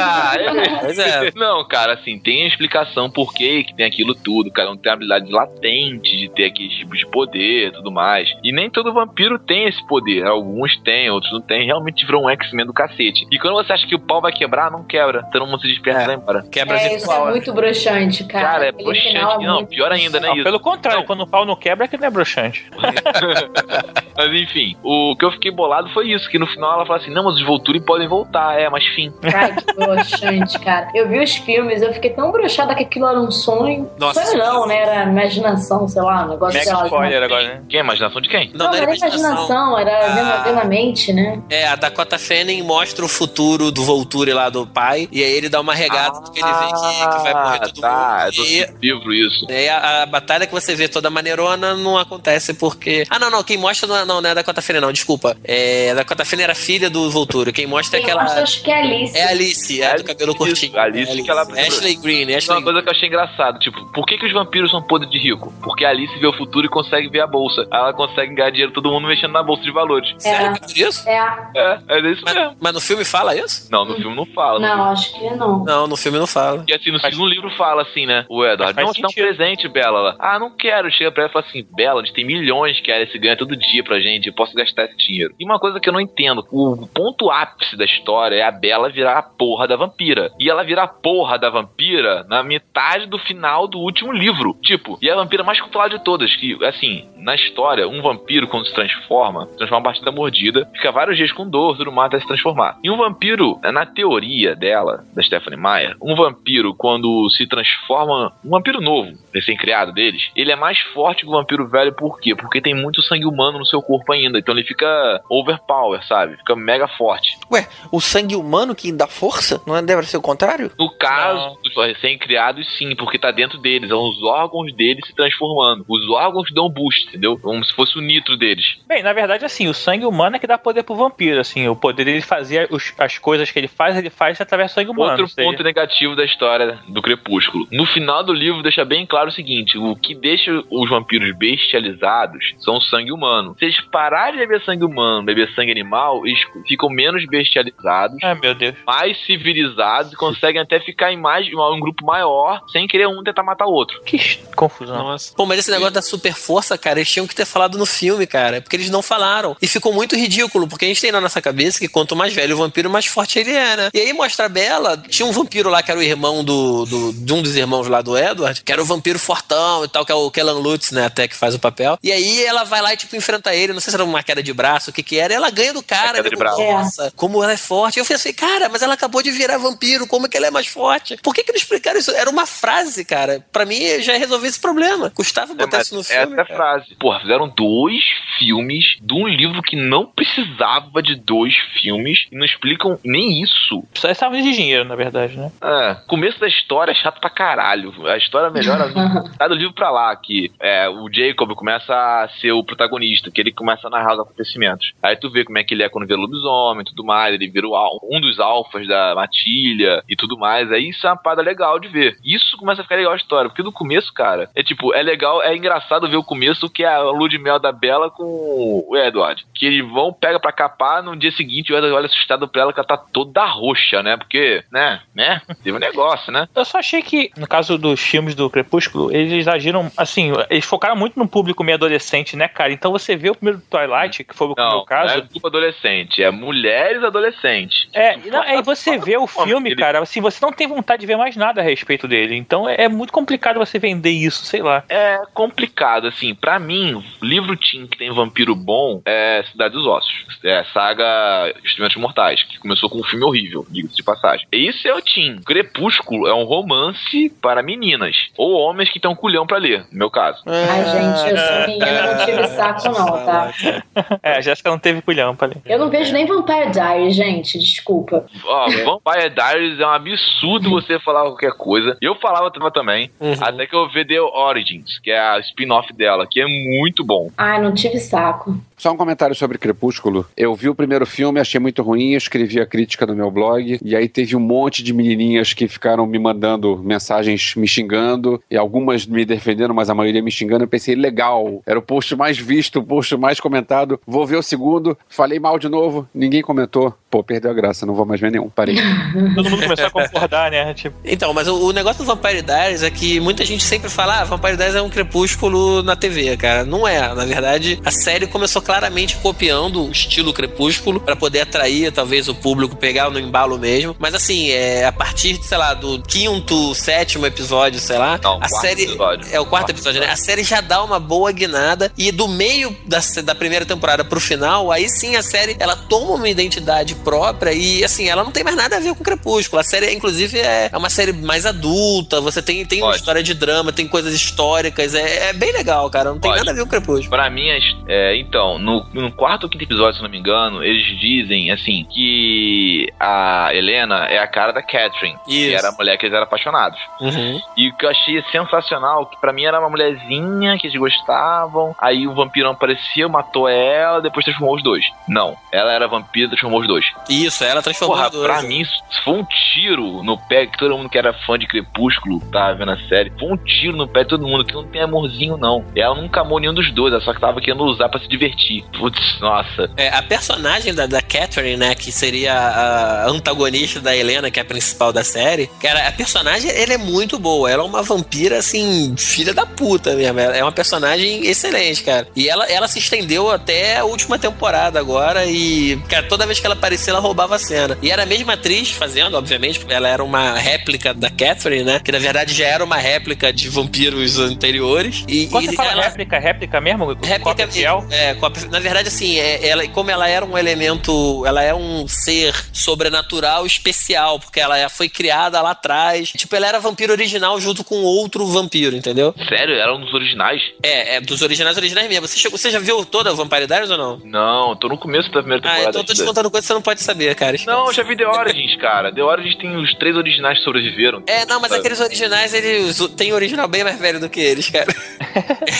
Pois 0.80 0.98
é. 0.98 1.30
Não, 1.36 1.66
cara, 1.66 1.94
assim, 1.94 2.18
tem 2.18 2.44
a 2.44 2.48
explicação 2.48 3.10
por 3.10 3.34
que 3.34 3.64
que 3.64 3.74
tem 3.74 3.86
aquilo 3.86 4.14
tudo. 4.14 4.50
Cada 4.50 4.70
um 4.70 4.76
tem 4.76 4.90
a 4.90 4.94
habilidade 4.94 5.30
latente 5.30 6.16
de 6.16 6.28
ter 6.30 6.46
aqueles 6.46 6.72
tipos 6.74 6.98
de 6.98 7.06
poder 7.06 7.68
e 7.68 7.72
tudo 7.72 7.90
mais. 7.90 8.28
E 8.42 8.52
nem 8.52 8.70
todo 8.70 8.92
vampiro 8.92 9.38
tem 9.38 9.68
esse 9.68 9.84
poder. 9.86 10.26
Alguns 10.26 10.76
têm, 10.82 11.10
outros 11.10 11.32
não 11.32 11.40
têm. 11.40 11.66
Realmente 11.66 12.06
virou 12.06 12.24
um 12.24 12.30
X-Men 12.30 12.66
do 12.66 12.72
cacete. 12.72 13.26
E 13.30 13.38
quando 13.38 13.54
você 13.54 13.72
acha 13.72 13.86
que 13.86 13.94
o 13.94 13.98
pau 13.98 14.20
vai 14.20 14.32
quebrar, 14.32 14.70
não 14.70 14.84
quebra. 14.84 15.24
Todo 15.32 15.46
mundo 15.46 15.60
se 15.60 15.68
desperta 15.68 16.02
e 16.02 16.06
vai 16.06 16.14
embora. 16.16 16.42
Quebra 16.50 16.78
É, 16.78 16.96
isso 16.96 17.10
é 17.10 17.30
muito 17.30 17.52
broxante, 17.52 18.24
cara. 18.24 18.46
Cara, 18.46 18.64
é 18.66 18.68
Aquele 18.68 18.84
broxante. 18.84 19.16
é 19.16 19.46
Não, 19.46 19.66
pior 19.66 19.92
ainda, 19.92 20.20
né? 20.20 20.28
Não, 20.28 20.34
Isso. 20.34 20.44
pelo 20.44 20.60
contrário, 20.60 21.04
quando 21.04 21.22
o 21.22 21.26
pau 21.26 21.44
não 21.44 21.56
quebra, 21.56 21.84
é 21.84 21.88
que 21.88 21.96
não 21.96 22.06
é 22.06 22.10
broxante. 22.10 22.70
Mas 24.20 24.40
enfim, 24.42 24.76
o 24.82 25.16
que 25.18 25.24
eu 25.24 25.32
fiquei 25.32 25.50
bolado 25.50 25.88
foi 25.90 26.10
isso: 26.12 26.28
que 26.28 26.38
no 26.38 26.46
final 26.46 26.74
ela 26.74 26.86
fala 26.86 26.98
assim: 26.98 27.10
não, 27.10 27.24
mas 27.24 27.36
os 27.36 27.42
Volturi 27.46 27.80
podem 27.80 28.06
voltar. 28.08 28.58
É, 28.60 28.68
mas 28.68 28.84
fim. 28.86 29.12
Ai, 29.34 29.54
que 29.54 29.64
broxante, 29.74 30.58
cara. 30.58 30.88
Eu 30.94 31.08
vi 31.08 31.18
os 31.22 31.34
filmes, 31.36 31.80
eu 31.82 31.92
fiquei 31.94 32.10
tão 32.10 32.30
broxada 32.30 32.74
que 32.74 32.82
aquilo 32.82 33.06
era 33.06 33.18
um 33.20 33.30
sonho. 33.30 33.90
Nossa, 33.98 34.24
sonho 34.26 34.38
não, 34.38 34.66
né? 34.66 34.76
Era 34.80 35.04
imaginação, 35.04 35.86
sei 35.88 36.02
lá, 36.02 36.24
um 36.24 36.28
negócio 36.30 36.54
Mega 36.58 36.64
sei 36.64 36.74
lá, 36.74 36.84
spoiler 36.84 37.22
agora, 37.22 37.42
né? 37.42 37.62
Quem? 37.68 37.80
é 37.80 37.82
Imaginação 37.82 38.20
de 38.20 38.28
quem? 38.28 38.50
Não, 38.54 38.66
não 38.66 38.74
era 38.74 38.94
imaginação, 38.94 39.78
era 39.78 40.42
vendo 40.44 40.58
a 40.60 40.64
mente, 40.64 41.12
né? 41.12 41.40
É, 41.48 41.66
a 41.66 41.76
Dakota 41.76 42.18
Fanning 42.18 42.62
mostra 42.62 43.04
o 43.04 43.08
futuro 43.08 43.70
do 43.72 43.82
Volturi 43.84 44.32
lá 44.32 44.48
do 44.50 44.66
pai, 44.66 45.08
e 45.10 45.22
aí 45.22 45.32
ele 45.32 45.48
dá 45.48 45.60
uma 45.60 45.74
regada 45.74 46.20
porque 46.20 46.40
ele 46.40 46.52
vê 46.52 46.66
que, 46.66 47.16
que 47.16 47.22
vai 47.22 47.34
morrer 47.34 47.58
todo 47.60 47.80
tá, 47.80 48.26
mundo. 48.26 48.28
é 48.28 48.30
do 48.30 48.44
E, 48.44 48.66
livro 48.82 49.12
isso. 49.14 49.20
isso. 49.44 49.46
E 49.50 49.54
aí 49.54 49.68
a, 49.68 50.02
a 50.02 50.06
batalha 50.06 50.46
que 50.46 50.52
você 50.52 50.74
vê 50.74 50.88
toda 50.88 51.10
maneirona 51.10 51.74
não 51.74 51.96
acontece 51.98 52.54
porque. 52.54 53.04
Ah, 53.10 53.18
não, 53.18 53.30
não. 53.30 53.42
Quem 53.42 53.56
mostra 53.58 53.86
não, 53.88 53.96
é- 53.96 54.04
não, 54.10 54.20
não 54.20 54.30
é 54.30 54.34
da 54.34 54.42
Cota 54.42 54.60
Fina, 54.60 54.80
não. 54.80 54.92
Desculpa. 54.92 55.36
É, 55.44 55.94
da 55.94 56.04
Cota 56.04 56.24
Fina 56.24 56.42
era 56.42 56.54
filha 56.54 56.90
do 56.90 57.10
Volturo. 57.10 57.52
Quem 57.52 57.66
mostra 57.66 57.98
é 57.98 58.02
Quem 58.02 58.10
aquela. 58.10 58.24
mostra, 58.24 58.42
acho 58.42 58.62
que 58.62 58.70
é 58.70 58.80
Alice. 58.80 59.16
É 59.16 59.24
a 59.24 59.28
Alice, 59.30 59.82
é 59.82 59.92
a 59.92 59.96
do 59.96 60.04
cabelo 60.04 60.34
curtinho. 60.34 60.78
A 60.78 60.82
Alice, 60.82 61.22
que 61.22 61.30
ela. 61.30 61.42
Ashley 61.42 61.94
Green, 61.96 62.30
é 62.30 62.36
Ashley 62.36 62.56
uma 62.56 62.64
coisa 62.64 62.82
que 62.82 62.88
eu 62.88 62.92
achei 62.92 63.08
engraçado. 63.08 63.58
Tipo, 63.60 63.86
por 63.92 64.04
que, 64.06 64.18
que 64.18 64.26
os 64.26 64.32
vampiros 64.32 64.70
são 64.70 64.82
podres 64.82 65.10
de 65.10 65.18
rico? 65.18 65.52
Porque 65.62 65.84
a 65.84 65.90
Alice 65.90 66.18
vê 66.18 66.26
o 66.26 66.32
futuro 66.32 66.66
e 66.66 66.68
consegue 66.68 67.08
ver 67.08 67.20
a 67.20 67.26
bolsa. 67.26 67.66
Ela 67.72 67.92
consegue 67.92 68.34
ganhar 68.34 68.50
dinheiro 68.50 68.72
todo 68.72 68.90
mundo 68.90 69.06
mexendo 69.06 69.32
na 69.32 69.42
bolsa 69.42 69.62
de 69.62 69.70
valores. 69.70 70.10
Sério 70.18 70.52
que 70.54 70.64
é 70.64 70.66
por 70.66 70.76
isso? 70.76 71.08
É. 71.08 71.20
É, 71.56 71.78
é 71.88 72.10
isso 72.10 72.24
mesmo. 72.24 72.56
Mas 72.60 72.74
no 72.74 72.80
filme 72.80 73.04
fala 73.04 73.36
isso? 73.36 73.68
Não, 73.70 73.84
no 73.84 73.94
filme 73.94 74.16
não 74.16 74.26
fala. 74.26 74.58
Não, 74.58 74.84
acho 74.84 75.12
que 75.12 75.30
não. 75.30 75.64
Não, 75.64 75.86
no 75.86 75.96
filme 75.96 76.18
não 76.18 76.26
fala. 76.26 76.64
E 76.66 76.74
assim, 76.74 76.90
no 76.90 76.98
segundo 77.00 77.28
livro 77.28 77.50
fala 77.56 77.82
assim, 77.82 78.06
né? 78.06 78.24
O 78.28 78.44
Edward, 78.44 78.74
Mas 78.74 78.84
não, 78.84 78.92
faz 78.92 79.02
dá 79.02 79.08
um 79.08 79.12
presente, 79.12 79.68
Bela. 79.68 79.98
Ela, 80.00 80.16
ah, 80.18 80.38
não 80.38 80.50
quero. 80.56 80.90
Chega 80.90 81.12
pra 81.12 81.24
ela 81.24 81.30
e 81.30 81.32
fala 81.32 81.44
assim, 81.46 81.66
Bela, 81.70 82.00
a 82.00 82.04
gente 82.04 82.14
tem 82.14 82.24
milhões 82.24 82.80
que 82.80 82.90
a 82.90 82.96
Alice 82.96 83.18
ganha 83.18 83.36
todo 83.36 83.56
dia 83.56 83.84
pra 83.84 83.99
gente, 84.00 84.32
posso 84.32 84.54
gastar 84.54 84.84
esse 84.84 84.96
dinheiro. 84.96 85.34
E 85.38 85.44
uma 85.44 85.58
coisa 85.58 85.80
que 85.80 85.88
eu 85.88 85.92
não 85.92 86.00
entendo, 86.00 86.46
o 86.50 86.86
ponto 86.86 87.30
ápice 87.30 87.76
da 87.76 87.84
história 87.84 88.36
é 88.36 88.42
a 88.42 88.50
Bela 88.50 88.88
virar 88.88 89.18
a 89.18 89.22
porra 89.22 89.66
da 89.66 89.76
vampira. 89.76 90.30
E 90.38 90.48
ela 90.50 90.64
virar 90.64 90.84
a 90.84 90.88
porra 90.88 91.38
da 91.38 91.50
vampira 91.50 92.24
na 92.28 92.42
metade 92.42 93.06
do 93.06 93.18
final 93.18 93.66
do 93.66 93.78
último 93.78 94.12
livro. 94.12 94.56
Tipo, 94.62 94.98
e 95.02 95.08
é 95.08 95.12
a 95.12 95.16
vampira 95.16 95.44
mais 95.44 95.60
controlada 95.60 95.98
de 95.98 96.04
todas, 96.04 96.34
que, 96.36 96.62
assim, 96.64 97.08
na 97.16 97.34
história, 97.34 97.88
um 97.88 98.02
vampiro, 98.02 98.48
quando 98.48 98.66
se 98.66 98.74
transforma, 98.74 99.46
se 99.46 99.56
transforma 99.56 99.90
a 99.90 100.04
da 100.04 100.12
mordida, 100.12 100.68
fica 100.74 100.90
vários 100.90 101.16
dias 101.16 101.32
com 101.32 101.48
dor, 101.48 101.76
tudo 101.76 101.92
mais, 101.92 102.08
até 102.08 102.20
se 102.20 102.26
transformar. 102.26 102.78
E 102.82 102.90
um 102.90 102.96
vampiro, 102.96 103.58
na 103.62 103.84
teoria 103.84 104.56
dela, 104.56 105.04
da 105.14 105.22
Stephanie 105.22 105.60
Meyer, 105.60 105.96
um 106.00 106.14
vampiro, 106.14 106.74
quando 106.74 107.28
se 107.30 107.46
transforma, 107.46 108.32
um 108.44 108.50
vampiro 108.50 108.80
novo, 108.80 109.12
recém-criado 109.34 109.92
deles, 109.92 110.30
ele 110.34 110.52
é 110.52 110.56
mais 110.56 110.78
forte 110.94 111.22
que 111.22 111.28
o 111.28 111.32
vampiro 111.32 111.68
velho, 111.68 111.92
por 111.94 112.18
quê? 112.20 112.34
Porque 112.34 112.60
tem 112.60 112.74
muito 112.74 113.02
sangue 113.02 113.26
humano 113.26 113.58
no 113.58 113.66
seu 113.66 113.79
corpo 113.82 114.12
ainda, 114.12 114.38
então 114.38 114.54
ele 114.54 114.64
fica 114.66 115.20
overpower, 115.28 116.04
sabe? 116.06 116.36
Fica 116.36 116.54
mega 116.56 116.86
forte. 116.88 117.38
Ué, 117.50 117.66
o 117.90 118.00
sangue 118.00 118.36
humano 118.36 118.74
que 118.74 118.92
dá 118.92 119.06
força? 119.06 119.60
Não 119.66 119.76
é- 119.76 119.82
deve 119.82 120.02
ser 120.06 120.16
o 120.16 120.22
contrário? 120.22 120.70
No 120.78 120.90
caso 120.90 121.58
dos 121.62 121.74
recém-criados, 121.76 122.66
sim, 122.76 122.94
porque 122.96 123.18
tá 123.18 123.30
dentro 123.30 123.58
deles, 123.58 123.88
são 123.88 124.08
os 124.08 124.22
órgãos 124.22 124.72
deles 124.74 125.06
se 125.06 125.14
transformando. 125.14 125.84
Os 125.88 126.08
órgãos 126.10 126.48
dão 126.52 126.68
boost, 126.68 127.08
entendeu? 127.08 127.38
Como 127.38 127.64
se 127.64 127.72
fosse 127.74 127.98
o 127.98 128.00
nitro 128.00 128.36
deles. 128.36 128.78
Bem, 128.86 129.02
na 129.02 129.12
verdade, 129.12 129.44
assim, 129.44 129.68
o 129.68 129.74
sangue 129.74 130.04
humano 130.04 130.36
é 130.36 130.38
que 130.38 130.46
dá 130.46 130.58
poder 130.58 130.82
pro 130.82 130.94
vampiro, 130.94 131.40
assim, 131.40 131.66
o 131.68 131.76
poder 131.76 132.04
dele 132.04 132.20
fazer 132.22 132.68
os- 132.70 132.92
as 132.98 133.18
coisas 133.18 133.50
que 133.50 133.58
ele 133.58 133.68
faz, 133.68 133.96
ele 133.96 134.10
faz 134.10 134.40
através 134.40 134.70
do 134.70 134.74
sangue 134.74 134.90
humano. 134.90 135.10
Outro 135.12 135.28
seja- 135.28 135.48
ponto 135.48 135.62
negativo 135.62 136.14
da 136.16 136.24
história 136.24 136.78
do 136.88 137.02
Crepúsculo. 137.02 137.66
No 137.70 137.86
final 137.86 138.22
do 138.22 138.32
livro 138.32 138.62
deixa 138.62 138.84
bem 138.84 139.06
claro 139.06 139.28
o 139.28 139.32
seguinte: 139.32 139.78
o 139.78 139.94
que 139.96 140.14
deixa 140.14 140.62
os 140.70 140.88
vampiros 140.88 141.34
bestializados 141.36 142.54
são 142.58 142.76
o 142.76 142.80
sangue 142.80 143.12
humano. 143.12 143.56
Se 143.58 143.69
eles 143.70 143.80
pararem 143.90 144.32
de 144.32 144.38
beber 144.46 144.62
sangue 144.64 144.84
humano, 144.84 145.24
beber 145.24 145.52
sangue 145.54 145.70
animal, 145.70 146.26
eles 146.26 146.40
ficam 146.66 146.88
menos 146.88 147.24
bestializados, 147.26 148.16
Ah, 148.22 148.34
meu 148.34 148.54
Deus. 148.54 148.74
mais 148.86 149.16
civilizados 149.24 150.12
e 150.12 150.16
conseguem 150.16 150.60
até 150.60 150.80
ficar 150.80 151.12
em 151.12 151.16
mais 151.16 151.46
um 151.52 151.80
grupo 151.80 152.04
maior, 152.04 152.60
sem 152.70 152.86
querer 152.86 153.06
um 153.08 153.22
tentar 153.22 153.42
matar 153.42 153.66
o 153.66 153.72
outro. 153.72 154.00
Que 154.04 154.18
confusão. 154.56 154.96
Nossa. 154.98 155.34
Pô, 155.34 155.46
mas 155.46 155.58
esse 155.60 155.70
negócio 155.70 155.94
da 155.94 156.02
super 156.02 156.34
força, 156.34 156.76
cara, 156.78 156.98
eles 156.98 157.10
tinham 157.10 157.26
que 157.26 157.34
ter 157.34 157.44
falado 157.44 157.78
no 157.78 157.86
filme, 157.86 158.26
cara. 158.26 158.60
Porque 158.60 158.76
eles 158.76 158.90
não 158.90 159.02
falaram. 159.02 159.56
E 159.60 159.66
ficou 159.66 159.92
muito 159.92 160.16
ridículo, 160.16 160.66
porque 160.68 160.84
a 160.84 160.88
gente 160.88 161.00
tem 161.00 161.12
na 161.12 161.20
nossa 161.20 161.40
cabeça 161.40 161.78
que 161.78 161.88
quanto 161.88 162.16
mais 162.16 162.32
velho 162.32 162.54
o 162.54 162.58
vampiro, 162.58 162.90
mais 162.90 163.06
forte 163.06 163.38
ele 163.38 163.52
é, 163.52 163.76
né? 163.76 163.90
E 163.94 164.00
aí 164.00 164.12
mostra 164.12 164.46
a 164.46 164.48
Bela, 164.48 164.96
tinha 165.08 165.26
um 165.26 165.32
vampiro 165.32 165.68
lá 165.70 165.82
que 165.82 165.90
era 165.90 166.00
o 166.00 166.02
irmão 166.02 166.42
do, 166.44 166.84
do- 166.86 167.12
de 167.12 167.32
um 167.32 167.42
dos 167.42 167.56
irmãos 167.56 167.86
lá 167.88 168.00
do 168.02 168.16
Edward, 168.16 168.62
que 168.62 168.72
era 168.72 168.82
o 168.82 168.84
vampiro 168.84 169.18
fortão 169.18 169.84
e 169.84 169.88
tal, 169.88 170.04
que 170.04 170.12
é 170.12 170.14
o 170.14 170.30
Kellan 170.30 170.58
Lutz, 170.58 170.90
né, 170.92 171.04
até 171.06 171.28
que 171.28 171.36
faz 171.36 171.54
o 171.54 171.58
papel. 171.58 171.98
E 172.02 172.10
aí 172.10 172.44
ela 172.44 172.64
vai 172.64 172.80
lá 172.82 172.92
e, 172.92 172.96
tipo, 172.96 173.14
enfrenta 173.16 173.54
ele, 173.54 173.59
não 173.68 173.80
sei 173.80 173.90
se 173.90 173.96
era 173.96 174.04
uma 174.04 174.22
queda 174.22 174.42
de 174.42 174.52
braço, 174.52 174.90
o 174.90 174.92
que 174.92 175.02
que 175.02 175.18
era, 175.18 175.32
e 175.32 175.36
ela 175.36 175.50
ganha 175.50 175.72
do 175.72 175.82
cara, 175.82 176.14
queda 176.14 176.30
de 176.30 176.36
braço. 176.36 176.60
nossa, 176.62 177.12
como 177.16 177.42
ela 177.42 177.52
é 177.52 177.56
forte. 177.56 177.98
Eu 177.98 178.04
pensei, 178.04 178.32
cara, 178.32 178.68
mas 178.68 178.82
ela 178.82 178.94
acabou 178.94 179.22
de 179.22 179.30
virar 179.30 179.58
vampiro, 179.58 180.06
como 180.06 180.26
é 180.26 180.28
que 180.28 180.36
ela 180.36 180.46
é 180.46 180.50
mais 180.50 180.66
forte? 180.66 181.16
Por 181.22 181.34
que 181.34 181.42
que 181.44 181.52
não 181.52 181.58
explicaram 181.58 181.98
isso? 181.98 182.10
Era 182.12 182.30
uma 182.30 182.46
frase, 182.46 183.04
cara. 183.04 183.44
Pra 183.52 183.64
mim, 183.64 184.00
já 184.02 184.14
resolvi 184.16 184.46
esse 184.48 184.60
problema. 184.60 185.10
Custava 185.10 185.54
botar 185.54 185.78
mas 185.78 185.86
isso 185.86 185.94
no 185.94 186.00
essa 186.00 186.14
filme. 186.20 186.36
é 186.36 186.40
a 186.40 186.44
cara. 186.44 186.56
frase. 186.56 186.94
Porra, 186.96 187.20
fizeram 187.20 187.48
dois 187.48 188.02
filmes 188.38 188.84
de 189.00 189.14
um 189.14 189.26
livro 189.26 189.62
que 189.62 189.76
não 189.76 190.06
precisava 190.06 191.02
de 191.02 191.14
dois 191.16 191.54
filmes 191.82 192.26
e 192.30 192.36
não 192.36 192.44
explicam 192.44 192.98
nem 193.04 193.42
isso. 193.42 193.84
Só 193.94 194.10
estava 194.10 194.36
de 194.36 194.52
dinheiro, 194.52 194.84
na 194.84 194.96
verdade, 194.96 195.36
né? 195.36 195.50
É, 195.62 195.96
começo 196.06 196.38
da 196.40 196.48
história 196.48 196.92
é 196.92 196.94
chato 196.94 197.20
pra 197.20 197.30
caralho. 197.30 197.92
A 198.06 198.16
história 198.16 198.50
melhora 198.50 198.90
tá 199.38 199.48
do 199.48 199.54
livro 199.54 199.74
pra 199.74 199.90
lá, 199.90 200.14
que 200.16 200.50
é, 200.60 200.88
o 200.88 201.08
Jacob 201.12 201.54
começa 201.54 201.92
a 201.92 202.28
ser 202.40 202.52
o 202.52 202.64
protagonista, 202.64 203.30
que 203.30 203.40
ele 203.40 203.49
começa 203.52 203.86
a 203.86 203.90
narrar 203.90 204.14
os 204.14 204.20
acontecimentos. 204.20 204.92
Aí 205.02 205.16
tu 205.16 205.30
vê 205.30 205.44
como 205.44 205.58
é 205.58 205.64
que 205.64 205.74
ele 205.74 205.82
é 205.82 205.88
quando 205.88 206.06
vê 206.06 206.14
lobisomem 206.14 206.82
e 206.82 206.84
tudo 206.84 207.04
mais, 207.04 207.34
ele 207.34 207.48
vira 207.48 207.66
um 207.66 208.20
dos 208.20 208.38
alfas 208.38 208.86
da 208.86 209.14
matilha 209.14 210.02
e 210.08 210.16
tudo 210.16 210.38
mais. 210.38 210.70
Aí 210.72 210.88
isso 210.88 211.06
é 211.06 211.10
uma 211.10 211.16
parada 211.16 211.42
legal 211.42 211.78
de 211.78 211.88
ver. 211.88 212.16
Isso 212.24 212.56
começa 212.56 212.80
a 212.80 212.84
ficar 212.84 212.96
legal 212.96 213.12
a 213.12 213.16
história, 213.16 213.50
porque 213.50 213.62
no 213.62 213.72
começo, 213.72 214.12
cara, 214.12 214.48
é 214.54 214.62
tipo, 214.62 214.94
é 214.94 215.02
legal, 215.02 215.42
é 215.42 215.56
engraçado 215.56 216.08
ver 216.08 216.16
o 216.16 216.24
começo 216.24 216.68
que 216.68 216.82
é 216.82 216.88
a 216.88 217.02
lua 217.02 217.28
de 217.28 217.38
mel 217.38 217.58
da 217.58 217.72
Bela 217.72 218.10
com 218.10 218.84
o 218.88 218.96
Edward. 218.96 219.44
Que 219.54 219.66
eles 219.66 219.88
vão, 219.88 220.12
pega 220.12 220.40
pra 220.40 220.52
capar, 220.52 221.02
no 221.02 221.16
dia 221.16 221.30
seguinte 221.32 221.72
o 221.72 221.76
Edward 221.76 221.96
olha 221.96 222.06
assustado 222.06 222.48
pra 222.48 222.62
ela 222.62 222.72
que 222.72 222.80
ela 222.80 222.86
tá 222.86 222.96
toda 222.96 223.44
roxa, 223.44 224.02
né? 224.02 224.16
Porque, 224.16 224.64
né, 224.70 225.00
né? 225.14 225.42
Teve 225.62 225.76
um 225.76 225.80
negócio, 225.80 226.32
né? 226.32 226.48
Eu 226.54 226.64
só 226.64 226.78
achei 226.78 227.02
que, 227.02 227.30
no 227.36 227.46
caso 227.46 227.78
dos 227.78 228.00
filmes 228.00 228.34
do 228.34 228.50
Crepúsculo, 228.50 229.12
eles 229.12 229.46
agiram, 229.48 229.90
assim, 229.96 230.32
eles 230.48 230.64
focaram 230.64 230.96
muito 230.96 231.18
no 231.18 231.28
público 231.28 231.64
meio 231.64 231.76
adolescente, 231.76 232.36
né, 232.36 232.48
cara? 232.48 232.72
Então 232.72 232.92
você 232.92 233.16
vê 233.16 233.30
o 233.30 233.36
primeiro 233.40 233.62
Twilight, 233.70 234.22
que 234.24 234.34
foi 234.36 234.48
o 234.48 234.54
Não, 234.56 234.70
meu 234.70 234.84
caso. 234.84 235.14
não 235.16 235.22
é 235.22 235.26
grupo 235.26 235.46
adolescente, 235.46 236.22
é 236.22 236.30
mulheres 236.30 237.02
adolescentes. 237.02 237.88
É, 237.92 238.16
não, 238.16 238.42
aí 238.42 238.62
você 238.62 238.98
vê 238.98 239.16
o 239.16 239.26
filme, 239.26 239.70
ele- 239.70 239.80
cara, 239.80 239.98
assim, 240.00 240.20
você 240.20 240.44
não 240.44 240.52
tem 240.52 240.66
vontade 240.68 241.00
de 241.00 241.06
ver 241.06 241.16
mais 241.16 241.36
nada 241.36 241.60
a 241.60 241.64
respeito 241.64 242.06
dele. 242.06 242.36
Então 242.36 242.68
é, 242.68 242.82
é 242.84 242.88
muito 242.88 243.12
complicado 243.12 243.58
você 243.58 243.78
vender 243.78 244.10
isso, 244.10 244.44
sei 244.44 244.62
lá. 244.62 244.84
É 244.88 245.20
complicado, 245.34 246.06
assim, 246.06 246.34
pra 246.34 246.58
mim, 246.58 247.02
livro 247.22 247.56
teen 247.56 247.86
que 247.86 247.96
tem 247.98 248.10
vampiro 248.12 248.54
bom 248.54 249.00
é 249.04 249.42
Cidade 249.50 249.74
dos 249.74 249.86
Ossos. 249.86 250.24
É 250.44 250.62
saga 250.72 251.52
Instrumentos 251.64 251.96
Mortais, 251.96 252.42
que 252.42 252.58
começou 252.58 252.88
com 252.90 252.98
um 252.98 253.04
filme 253.04 253.24
horrível, 253.24 253.66
diga-se 253.70 253.96
de 253.96 254.02
passagem. 254.02 254.46
Isso 254.52 254.86
é 254.86 254.94
o 254.94 255.00
teen. 255.00 255.40
Crepúsculo 255.44 256.26
é 256.26 256.34
um 256.34 256.44
romance 256.44 257.30
para 257.40 257.62
meninas, 257.62 258.16
ou 258.36 258.52
homens 258.52 258.90
que 258.90 259.00
têm 259.00 259.10
um 259.10 259.14
culhão 259.14 259.46
pra 259.46 259.58
ler, 259.58 259.84
no 259.90 259.98
meu 259.98 260.10
caso. 260.10 260.42
Ai, 260.46 260.84
gente, 260.84 261.30
eu 261.30 261.38
sou 261.38 261.66
menina, 261.66 262.14
não 262.14 262.24
tive 262.24 262.46
saco 262.48 262.88
não, 262.90 263.24
tá? 263.24 263.29
É, 264.22 264.36
a 264.36 264.40
Jéssica 264.40 264.70
não 264.70 264.78
teve 264.78 265.00
culhão 265.02 265.34
pra 265.34 265.48
ler. 265.48 265.56
Eu 265.64 265.78
não 265.78 265.88
vejo 265.88 266.12
nem 266.12 266.26
Vampire 266.26 266.70
Diaries, 266.70 267.14
gente, 267.14 267.58
desculpa. 267.58 268.26
Ó, 268.44 268.68
Vampire 268.68 269.30
Diaries 269.30 269.80
é 269.80 269.86
um 269.86 269.90
absurdo 269.90 270.70
você 270.70 270.98
falar 270.98 271.22
qualquer 271.22 271.52
coisa. 271.52 271.96
Eu 272.00 272.14
falava 272.16 272.50
também, 272.72 273.10
até 273.40 273.66
que 273.66 273.74
eu 273.74 273.88
vi 273.88 274.04
The 274.04 274.20
Origins, 274.20 274.98
que 274.98 275.10
é 275.10 275.18
a 275.18 275.38
spin-off 275.40 275.92
dela, 275.92 276.26
que 276.28 276.40
é 276.40 276.46
muito 276.46 277.04
bom. 277.04 277.30
Ai, 277.36 277.60
não 277.60 277.72
tive 277.74 277.98
saco. 277.98 278.56
Só 278.80 278.92
um 278.92 278.96
comentário 278.96 279.34
sobre 279.34 279.58
Crepúsculo. 279.58 280.26
Eu 280.34 280.54
vi 280.54 280.66
o 280.70 280.74
primeiro 280.74 281.04
filme, 281.04 281.38
achei 281.38 281.60
muito 281.60 281.82
ruim, 281.82 282.14
escrevi 282.14 282.58
a 282.58 282.64
crítica 282.64 283.04
no 283.04 283.14
meu 283.14 283.30
blog, 283.30 283.78
e 283.84 283.94
aí 283.94 284.08
teve 284.08 284.34
um 284.34 284.40
monte 284.40 284.82
de 284.82 284.94
menininhas 284.94 285.52
que 285.52 285.68
ficaram 285.68 286.06
me 286.06 286.18
mandando 286.18 286.78
mensagens 286.82 287.54
me 287.56 287.68
xingando, 287.68 288.42
e 288.50 288.56
algumas 288.56 289.04
me 289.04 289.26
defendendo, 289.26 289.74
mas 289.74 289.90
a 289.90 289.94
maioria 289.94 290.22
me 290.22 290.30
xingando. 290.30 290.64
Eu 290.64 290.68
pensei, 290.68 290.94
legal, 290.94 291.60
era 291.66 291.78
o 291.78 291.82
post 291.82 292.16
mais 292.16 292.38
visto, 292.38 292.78
o 292.78 292.82
post 292.82 293.14
mais 293.18 293.38
comentado. 293.38 294.00
Vou 294.06 294.26
ver 294.26 294.36
o 294.36 294.42
segundo, 294.42 294.96
falei 295.10 295.38
mal 295.38 295.58
de 295.58 295.68
novo, 295.68 296.08
ninguém 296.14 296.40
comentou. 296.40 296.94
Pô, 297.10 297.22
perdeu 297.22 297.50
a 297.50 297.54
graça, 297.54 297.84
não 297.84 297.92
vou 297.92 298.06
mais 298.06 298.18
ver 298.18 298.30
nenhum. 298.30 298.48
Parei. 298.48 298.76
Todo 299.34 299.50
mundo 299.50 299.62
começou 299.62 299.86
a 299.86 299.90
concordar, 300.08 300.50
né? 300.50 300.72
Tipo, 300.72 300.96
Então, 301.04 301.34
mas 301.34 301.48
o, 301.48 301.66
o 301.66 301.72
negócio 301.72 302.02
do 302.02 302.06
Vampire 302.06 302.40
Diaries 302.40 302.82
é 302.82 302.90
que 302.90 303.20
muita 303.20 303.44
gente 303.44 303.62
sempre 303.62 303.90
fala, 303.90 304.20
ah, 304.20 304.24
Vampire 304.24 304.56
Diaries 304.56 304.76
é 304.76 304.80
um 304.80 304.88
crepúsculo 304.88 305.82
na 305.82 305.96
TV, 305.96 306.34
cara. 306.38 306.64
Não 306.64 306.88
é. 306.88 307.00
Na 307.12 307.26
verdade, 307.26 307.78
a 307.84 307.90
série 307.90 308.26
começou 308.26 308.62
claramente 308.70 309.16
copiando 309.16 309.84
o 309.86 309.90
estilo 309.90 310.32
crepúsculo 310.32 311.00
pra 311.00 311.16
poder 311.16 311.40
atrair, 311.40 311.90
talvez, 311.90 312.28
o 312.28 312.34
público, 312.36 312.76
pegar 312.76 313.10
no 313.10 313.18
embalo 313.18 313.58
mesmo. 313.58 313.96
Mas 313.98 314.14
assim, 314.14 314.50
é, 314.50 314.84
a 314.84 314.92
partir, 314.92 315.40
sei 315.42 315.58
lá, 315.58 315.74
do 315.74 316.00
quinto, 316.02 316.72
sétimo 316.72 317.26
episódio, 317.26 317.80
sei 317.80 317.98
lá, 317.98 318.20
Não, 318.22 318.34
a 318.36 318.48
quarto 318.48 318.60
série. 318.60 318.82
episódio. 318.84 319.26
É 319.32 319.40
o 319.40 319.46
quarto 319.46 319.70
episódio, 319.70 320.00
né? 320.00 320.06
A 320.08 320.14
série 320.16 320.44
já 320.44 320.60
dá 320.60 320.84
uma 320.84 321.00
boa 321.00 321.32
guinada. 321.32 321.90
E 321.98 322.12
do 322.12 322.28
meio 322.28 322.76
da, 322.86 323.00
da 323.24 323.34
primeira 323.34 323.66
temporada 323.66 324.04
pro 324.04 324.20
final, 324.20 324.70
aí 324.70 324.88
sim 324.88 325.16
a 325.16 325.22
série 325.22 325.56
ela 325.58 325.74
toma 325.74 326.12
uma 326.14 326.28
identidade 326.28 326.94
própria 326.94 327.52
e 327.52 327.82
assim, 327.82 328.08
ela 328.08 328.22
não 328.22 328.30
tem 328.30 328.44
mais 328.44 328.54
nada 328.56 328.76
a 328.76 328.80
ver 328.80 328.94
com 328.94 329.02
Crepúsculo. 329.02 329.58
A 329.58 329.64
série, 329.64 329.92
inclusive, 329.92 330.38
é, 330.38 330.70
é 330.72 330.78
uma 330.78 330.90
série 330.90 331.12
mais 331.12 331.44
adulta. 331.44 332.20
Você 332.20 332.40
tem, 332.40 332.64
tem 332.64 332.82
uma 332.84 332.94
história 332.94 333.20
de 333.22 333.34
drama, 333.34 333.72
tem 333.72 333.88
coisas 333.88 334.14
históricas. 334.14 334.94
É, 334.94 335.30
é 335.30 335.32
bem 335.32 335.52
legal, 335.52 335.90
cara. 335.90 336.10
Não 336.10 336.20
tem 336.20 336.30
Ótimo. 336.30 336.44
nada 336.46 336.52
a 336.52 336.54
ver 336.54 336.62
com 336.62 336.70
Crepúsculo. 336.70 337.10
Pra 337.10 337.28
mim, 337.28 337.50
as- 337.50 337.76
é, 337.88 338.16
então, 338.16 338.59
no, 338.60 338.86
no 338.92 339.12
quarto 339.12 339.44
ou 339.44 339.48
quinto 339.50 339.64
episódio, 339.64 339.94
se 339.96 340.02
não 340.02 340.08
me 340.08 340.18
engano, 340.18 340.62
eles 340.62 340.86
dizem, 340.98 341.50
assim, 341.50 341.84
que 341.84 342.92
a 342.98 343.50
Helena 343.54 344.06
é 344.06 344.18
a 344.18 344.26
cara 344.26 344.52
da 344.52 344.62
Catherine. 344.62 345.16
Que 345.26 345.48
Isso. 345.48 345.58
era 345.58 345.68
a 345.68 345.72
mulher 345.72 345.96
que 345.96 346.06
eles 346.06 346.14
eram 346.14 346.24
apaixonados. 346.24 346.78
Uhum. 347.00 347.40
E 347.56 347.68
o 347.68 347.76
que 347.76 347.84
eu 347.84 347.90
achei 347.90 348.22
sensacional, 348.30 349.06
que 349.06 349.20
pra 349.20 349.32
mim 349.32 349.44
era 349.44 349.58
uma 349.58 349.70
mulherzinha 349.70 350.58
que 350.58 350.66
eles 350.66 350.78
gostavam, 350.78 351.74
aí 351.78 352.06
o 352.06 352.14
vampirão 352.14 352.52
apareceu, 352.52 353.08
matou 353.08 353.48
ela, 353.48 354.00
depois 354.00 354.24
transformou 354.24 354.56
os 354.56 354.62
dois. 354.62 354.84
Não, 355.08 355.36
ela 355.52 355.72
era 355.72 355.88
vampira 355.88 356.28
transformou 356.28 356.60
os 356.60 356.66
dois. 356.66 356.84
Isso, 357.08 357.42
ela 357.44 357.62
transformou 357.62 357.96
Porra, 357.96 358.08
os 358.08 358.12
dois. 358.12 358.26
pra 358.26 358.42
mim 358.42 358.60
isso 358.60 358.72
foi 359.04 359.14
um 359.14 359.24
tiro 359.24 360.02
no 360.02 360.18
pé 360.18 360.46
que 360.46 360.58
todo 360.58 360.76
mundo 360.76 360.88
que 360.88 360.98
era 360.98 361.12
fã 361.12 361.38
de 361.38 361.46
Crepúsculo 361.46 362.20
tava 362.30 362.54
vendo 362.54 362.72
a 362.72 362.78
série. 362.88 363.12
Foi 363.18 363.32
um 363.32 363.36
tiro 363.36 363.76
no 363.76 363.88
pé 363.88 364.02
de 364.02 364.10
todo 364.10 364.26
mundo, 364.26 364.44
que 364.44 364.54
não 364.54 364.64
tem 364.64 364.82
amorzinho 364.82 365.36
não. 365.36 365.64
Ela 365.74 365.94
nunca 365.94 366.20
amou 366.20 366.38
nenhum 366.38 366.54
dos 366.54 366.70
dois, 366.72 366.92
ela 366.92 367.02
só 367.02 367.14
que 367.14 367.20
tava 367.20 367.40
querendo 367.40 367.64
usar 367.64 367.88
pra 367.88 368.00
se 368.00 368.08
divertir. 368.08 368.49
Putz, 368.78 368.98
nossa. 369.20 369.70
É, 369.76 369.88
a 369.88 370.02
personagem 370.02 370.74
da, 370.74 370.86
da 370.86 371.00
Catherine, 371.00 371.56
né, 371.56 371.74
que 371.74 371.92
seria 371.92 372.34
a 372.34 373.06
antagonista 373.08 373.80
da 373.80 373.96
Helena, 373.96 374.30
que 374.30 374.38
é 374.38 374.42
a 374.42 374.44
principal 374.44 374.92
da 374.92 375.04
série, 375.04 375.48
cara, 375.60 375.86
a 375.86 375.92
personagem, 375.92 376.50
ela 376.50 376.72
é 376.72 376.78
muito 376.78 377.18
boa. 377.18 377.50
Ela 377.50 377.62
é 377.62 377.66
uma 377.66 377.82
vampira, 377.82 378.38
assim, 378.38 378.94
filha 378.96 379.32
da 379.32 379.46
puta 379.46 379.94
mesmo. 379.94 380.18
Ela 380.18 380.36
é 380.36 380.42
uma 380.42 380.52
personagem 380.52 381.26
excelente, 381.26 381.82
cara. 381.82 382.08
E 382.16 382.28
ela, 382.28 382.44
ela 382.50 382.66
se 382.68 382.78
estendeu 382.78 383.30
até 383.30 383.76
a 383.78 383.84
última 383.84 384.18
temporada 384.18 384.78
agora 384.80 385.24
e, 385.26 385.76
cara, 385.88 386.06
toda 386.08 386.26
vez 386.26 386.40
que 386.40 386.46
ela 386.46 386.54
aparecia, 386.54 386.92
ela 386.92 387.00
roubava 387.00 387.36
a 387.36 387.38
cena. 387.38 387.78
E 387.82 387.90
era 387.90 388.02
a 388.02 388.06
mesma 388.06 388.32
atriz 388.34 388.70
fazendo, 388.70 389.16
obviamente, 389.16 389.58
porque 389.58 389.74
ela 389.74 389.88
era 389.88 390.02
uma 390.02 390.32
réplica 390.34 390.92
da 390.94 391.10
Catherine, 391.10 391.64
né, 391.64 391.80
que 391.84 391.92
na 391.92 391.98
verdade 391.98 392.32
já 392.34 392.46
era 392.46 392.64
uma 392.64 392.76
réplica 392.76 393.32
de 393.32 393.48
vampiros 393.48 394.18
anteriores. 394.18 395.04
E, 395.08 395.26
Quando 395.28 395.44
e 395.44 395.46
você 395.48 395.56
fala 395.56 395.72
ela- 395.72 395.82
réplica, 395.82 396.18
réplica 396.18 396.60
mesmo? 396.60 396.86
Réplica, 396.88 397.18
Cópia 397.20 397.48
fiel? 397.48 397.86
é, 397.90 398.14
cópia- 398.14 398.39
na 398.50 398.58
verdade, 398.58 398.88
assim, 398.88 399.18
é, 399.18 399.46
ela, 399.48 399.66
como 399.68 399.90
ela 399.90 400.08
era 400.08 400.24
um 400.24 400.36
elemento, 400.36 401.24
ela 401.26 401.42
é 401.42 401.54
um 401.54 401.86
ser 401.88 402.34
sobrenatural 402.52 403.46
especial, 403.46 404.18
porque 404.20 404.40
ela 404.40 404.68
foi 404.68 404.88
criada 404.88 405.40
lá 405.40 405.50
atrás. 405.50 406.10
Tipo, 406.10 406.36
ela 406.36 406.46
era 406.46 406.60
vampiro 406.60 406.92
original 406.92 407.40
junto 407.40 407.64
com 407.64 407.82
outro 407.82 408.26
vampiro, 408.26 408.76
entendeu? 408.76 409.14
Sério? 409.28 409.54
Era 409.54 409.74
um 409.74 409.80
dos 409.80 409.92
originais? 409.92 410.40
É, 410.62 410.96
é 410.96 411.00
dos 411.00 411.22
originais 411.22 411.56
originais 411.56 411.88
mesmo. 411.88 412.06
Você, 412.06 412.18
chegou, 412.18 412.38
você 412.38 412.50
já 412.50 412.58
viu 412.58 412.84
toda 412.84 413.10
a 413.10 413.12
Vampire 413.12 413.46
Diaries 413.46 413.70
ou 413.70 413.78
não? 413.78 414.00
Não, 414.04 414.56
tô 414.56 414.68
no 414.68 414.78
começo 414.78 415.10
da 415.10 415.20
primeira 415.20 415.42
Ah, 415.44 415.50
temporada. 415.50 415.68
então 415.70 415.80
eu 415.82 415.86
tô 415.86 415.94
te 415.94 416.04
contando 416.04 416.30
coisa 416.30 416.42
que 416.42 416.46
você 416.48 416.54
não 416.54 416.62
pode 416.62 416.82
saber, 416.82 417.14
cara. 417.14 417.36
Não, 417.46 417.66
eu 417.66 417.72
já 417.72 417.82
vi 417.82 417.96
The 417.96 418.06
Origins, 418.06 418.56
cara. 418.56 418.92
The 418.92 419.02
Origins 419.02 419.36
tem 419.36 419.56
os 419.56 419.72
três 419.74 419.96
originais 419.96 420.38
que 420.38 420.44
sobreviveram. 420.44 421.02
É, 421.06 421.24
não, 421.26 421.40
mas 421.40 421.50
Sabe? 421.50 421.60
aqueles 421.60 421.80
originais, 421.80 422.34
eles 422.34 422.78
tem 422.96 423.12
original 423.12 423.48
bem 423.48 423.64
mais 423.64 423.78
velho 423.78 424.00
do 424.00 424.08
que 424.08 424.20
eles, 424.20 424.48
cara. 424.50 424.66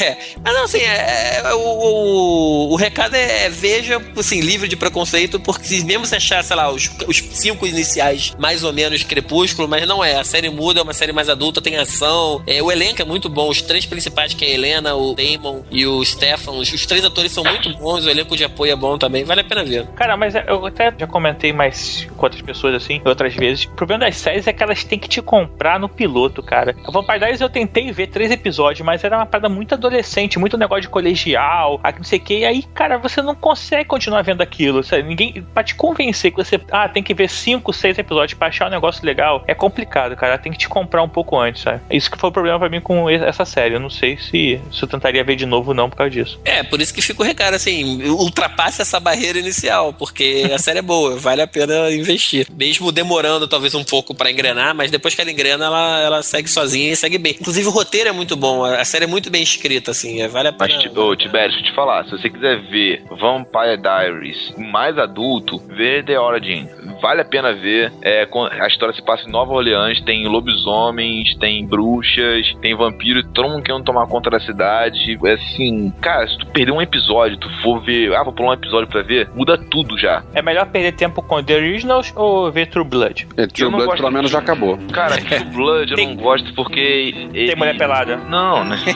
é. 0.02 0.16
Mas 0.42 0.54
não, 0.54 0.64
assim, 0.64 0.78
é, 0.78 1.42
é, 1.44 1.54
o, 1.54 1.58
o, 1.58 2.59
o 2.68 2.76
recado 2.76 3.14
é, 3.14 3.46
é 3.46 3.48
veja, 3.48 4.00
assim, 4.16 4.40
livre 4.40 4.68
de 4.68 4.76
preconceito, 4.76 5.38
porque 5.40 5.64
se 5.64 5.84
mesmo 5.84 6.06
você 6.06 6.16
achar, 6.16 6.42
sei 6.42 6.56
lá, 6.56 6.70
os, 6.70 6.90
os 7.06 7.16
cinco 7.32 7.66
iniciais 7.66 8.34
mais 8.38 8.64
ou 8.64 8.72
menos 8.72 9.02
crepúsculo, 9.02 9.68
mas 9.68 9.86
não 9.86 10.04
é. 10.04 10.16
A 10.16 10.24
série 10.24 10.50
muda, 10.50 10.80
é 10.80 10.82
uma 10.82 10.92
série 10.92 11.12
mais 11.12 11.28
adulta, 11.28 11.60
tem 11.60 11.76
ação. 11.76 12.42
É, 12.46 12.62
o 12.62 12.70
elenco 12.70 13.02
é 13.02 13.04
muito 13.04 13.28
bom. 13.28 13.48
Os 13.48 13.62
três 13.62 13.86
principais, 13.86 14.34
que 14.34 14.44
é 14.44 14.48
a 14.48 14.54
Helena, 14.54 14.94
o 14.94 15.14
Damon 15.14 15.62
e 15.70 15.86
o 15.86 16.04
Stefan, 16.04 16.52
os, 16.52 16.72
os 16.72 16.86
três 16.86 17.04
atores 17.04 17.32
são 17.32 17.44
muito 17.44 17.70
bons, 17.76 18.04
o 18.04 18.10
elenco 18.10 18.36
de 18.36 18.44
apoio 18.44 18.72
é 18.72 18.76
bom 18.76 18.98
também, 18.98 19.24
vale 19.24 19.40
a 19.40 19.44
pena 19.44 19.64
ver. 19.64 19.86
Cara, 19.88 20.16
mas 20.16 20.34
eu 20.34 20.66
até 20.66 20.92
já 20.96 21.06
comentei 21.06 21.52
mais 21.52 22.06
com 22.16 22.26
outras 22.26 22.42
pessoas 22.42 22.74
assim, 22.74 23.00
outras 23.04 23.34
vezes. 23.34 23.64
O 23.64 23.70
problema 23.70 24.04
das 24.04 24.16
séries 24.16 24.46
é 24.46 24.52
que 24.52 24.62
elas 24.62 24.84
têm 24.84 24.98
que 24.98 25.08
te 25.08 25.22
comprar 25.22 25.78
no 25.78 25.88
piloto, 25.88 26.42
cara. 26.42 26.74
A 26.84 26.90
Vampire 26.90 27.18
Diaries 27.18 27.40
eu 27.40 27.48
tentei 27.48 27.90
ver 27.92 28.08
três 28.08 28.30
episódios, 28.30 28.84
mas 28.84 29.04
era 29.04 29.16
uma 29.16 29.26
parada 29.26 29.48
muito 29.48 29.74
adolescente, 29.74 30.38
muito 30.38 30.56
negócio 30.56 30.82
de 30.82 30.88
colegial, 30.88 31.80
aqui 31.82 31.98
não 31.98 32.04
sei 32.04 32.18
o 32.18 32.22
que. 32.22 32.44
Aí, 32.50 32.64
cara, 32.74 32.98
você 32.98 33.22
não 33.22 33.34
consegue 33.34 33.84
continuar 33.84 34.22
vendo 34.22 34.40
aquilo. 34.42 34.82
Sabe? 34.82 35.04
Ninguém. 35.04 35.42
Pra 35.54 35.62
te 35.62 35.74
convencer 35.74 36.32
que 36.32 36.36
você. 36.36 36.60
Ah, 36.70 36.88
tem 36.88 37.02
que 37.02 37.14
ver 37.14 37.28
cinco, 37.30 37.72
seis 37.72 37.96
episódios 37.96 38.36
pra 38.36 38.48
achar 38.48 38.66
um 38.66 38.70
negócio 38.70 39.04
legal. 39.06 39.44
É 39.46 39.54
complicado, 39.54 40.16
cara. 40.16 40.36
Tem 40.36 40.50
que 40.50 40.58
te 40.58 40.68
comprar 40.68 41.02
um 41.02 41.08
pouco 41.08 41.38
antes, 41.38 41.62
sabe? 41.62 41.80
Isso 41.90 42.10
que 42.10 42.18
foi 42.18 42.28
o 42.28 42.32
problema 42.32 42.58
pra 42.58 42.68
mim 42.68 42.80
com 42.80 43.08
essa 43.08 43.44
série. 43.44 43.74
Eu 43.76 43.80
não 43.80 43.88
sei 43.90 44.16
se, 44.18 44.60
se 44.72 44.82
eu 44.82 44.88
tentaria 44.88 45.22
ver 45.22 45.36
de 45.36 45.46
novo, 45.46 45.72
não, 45.72 45.88
por 45.88 45.96
causa 45.96 46.10
disso. 46.10 46.40
É, 46.44 46.62
por 46.64 46.80
isso 46.80 46.92
que 46.92 47.00
fica 47.00 47.22
o 47.22 47.24
recado, 47.24 47.54
assim, 47.54 48.02
ultrapasse 48.10 48.82
essa 48.82 48.98
barreira 48.98 49.38
inicial, 49.38 49.92
porque 49.92 50.50
a 50.52 50.58
série 50.58 50.80
é 50.80 50.82
boa, 50.82 51.16
vale 51.16 51.42
a 51.42 51.46
pena 51.46 51.90
investir. 51.92 52.48
Mesmo 52.52 52.90
demorando 52.90 53.46
talvez 53.46 53.74
um 53.76 53.84
pouco 53.84 54.12
pra 54.14 54.30
engrenar, 54.30 54.74
mas 54.74 54.90
depois 54.90 55.14
que 55.14 55.20
ela 55.20 55.30
engrena, 55.30 55.66
ela, 55.66 56.00
ela 56.00 56.22
segue 56.22 56.48
sozinha 56.48 56.92
e 56.92 56.96
segue 56.96 57.16
bem. 57.18 57.36
Inclusive 57.40 57.68
o 57.68 57.70
roteiro 57.70 58.08
é 58.08 58.12
muito 58.12 58.34
bom, 58.34 58.64
a 58.64 58.84
série 58.84 59.04
é 59.04 59.08
muito 59.08 59.30
bem 59.30 59.42
escrita, 59.42 59.92
assim, 59.92 60.20
é, 60.22 60.26
vale 60.28 60.48
a 60.48 60.54
Mas, 60.58 60.68
pena. 60.72 60.82
tipo, 60.82 61.00
ô, 61.00 61.14
Tibério, 61.14 61.50
deixa 61.50 61.64
eu 61.66 61.70
te 61.70 61.76
falar. 61.76 62.04
Se 62.04 62.10
você 62.12 62.28
quiser 62.30 62.39
ver 62.56 63.02
Vampire 63.10 63.76
Diaries 63.76 64.54
mais 64.56 64.98
adulto, 64.98 65.58
vê 65.58 66.02
The 66.02 66.18
Origin. 66.18 66.68
Vale 67.00 67.22
a 67.22 67.24
pena 67.24 67.52
ver. 67.52 67.92
É, 68.02 68.28
a 68.60 68.66
história 68.66 68.94
se 68.94 69.02
passa 69.02 69.26
em 69.28 69.32
Nova 69.32 69.52
Orleans, 69.52 70.00
tem 70.00 70.26
lobisomens, 70.26 71.34
tem 71.36 71.66
bruxas, 71.66 72.54
tem 72.60 72.74
vampiro, 72.74 73.22
todo 73.28 73.48
mundo 73.48 73.62
querendo 73.62 73.84
tomar 73.84 74.06
conta 74.06 74.30
da 74.30 74.40
cidade. 74.40 75.18
É 75.24 75.32
assim, 75.32 75.90
cara, 76.00 76.26
se 76.28 76.38
tu 76.38 76.46
perder 76.46 76.72
um 76.72 76.82
episódio, 76.82 77.38
tu 77.38 77.48
for 77.62 77.80
ver, 77.80 78.14
ah, 78.14 78.22
vou 78.22 78.32
pular 78.32 78.50
um 78.50 78.54
episódio 78.54 78.88
pra 78.88 79.02
ver, 79.02 79.28
muda 79.34 79.56
tudo 79.56 79.98
já. 79.98 80.22
É 80.34 80.42
melhor 80.42 80.66
perder 80.66 80.92
tempo 80.92 81.22
com 81.22 81.42
The 81.42 81.56
Originals 81.56 82.12
ou 82.16 82.50
ver 82.50 82.66
True 82.66 82.84
Blood? 82.84 83.28
É, 83.36 83.46
True 83.46 83.70
Blood 83.70 83.86
gosto 83.86 84.02
pelo 84.02 84.12
menos 84.12 84.30
já 84.30 84.38
acabou. 84.38 84.78
Cara, 84.92 85.16
True 85.18 85.44
Blood 85.44 85.92
eu 85.92 86.06
não 86.06 86.16
gosto 86.16 86.54
porque. 86.54 86.80
Ele... 86.80 87.46
Tem 87.46 87.56
mulher 87.56 87.76
pelada? 87.76 88.16
Não, 88.16 88.64
né? 88.64 88.76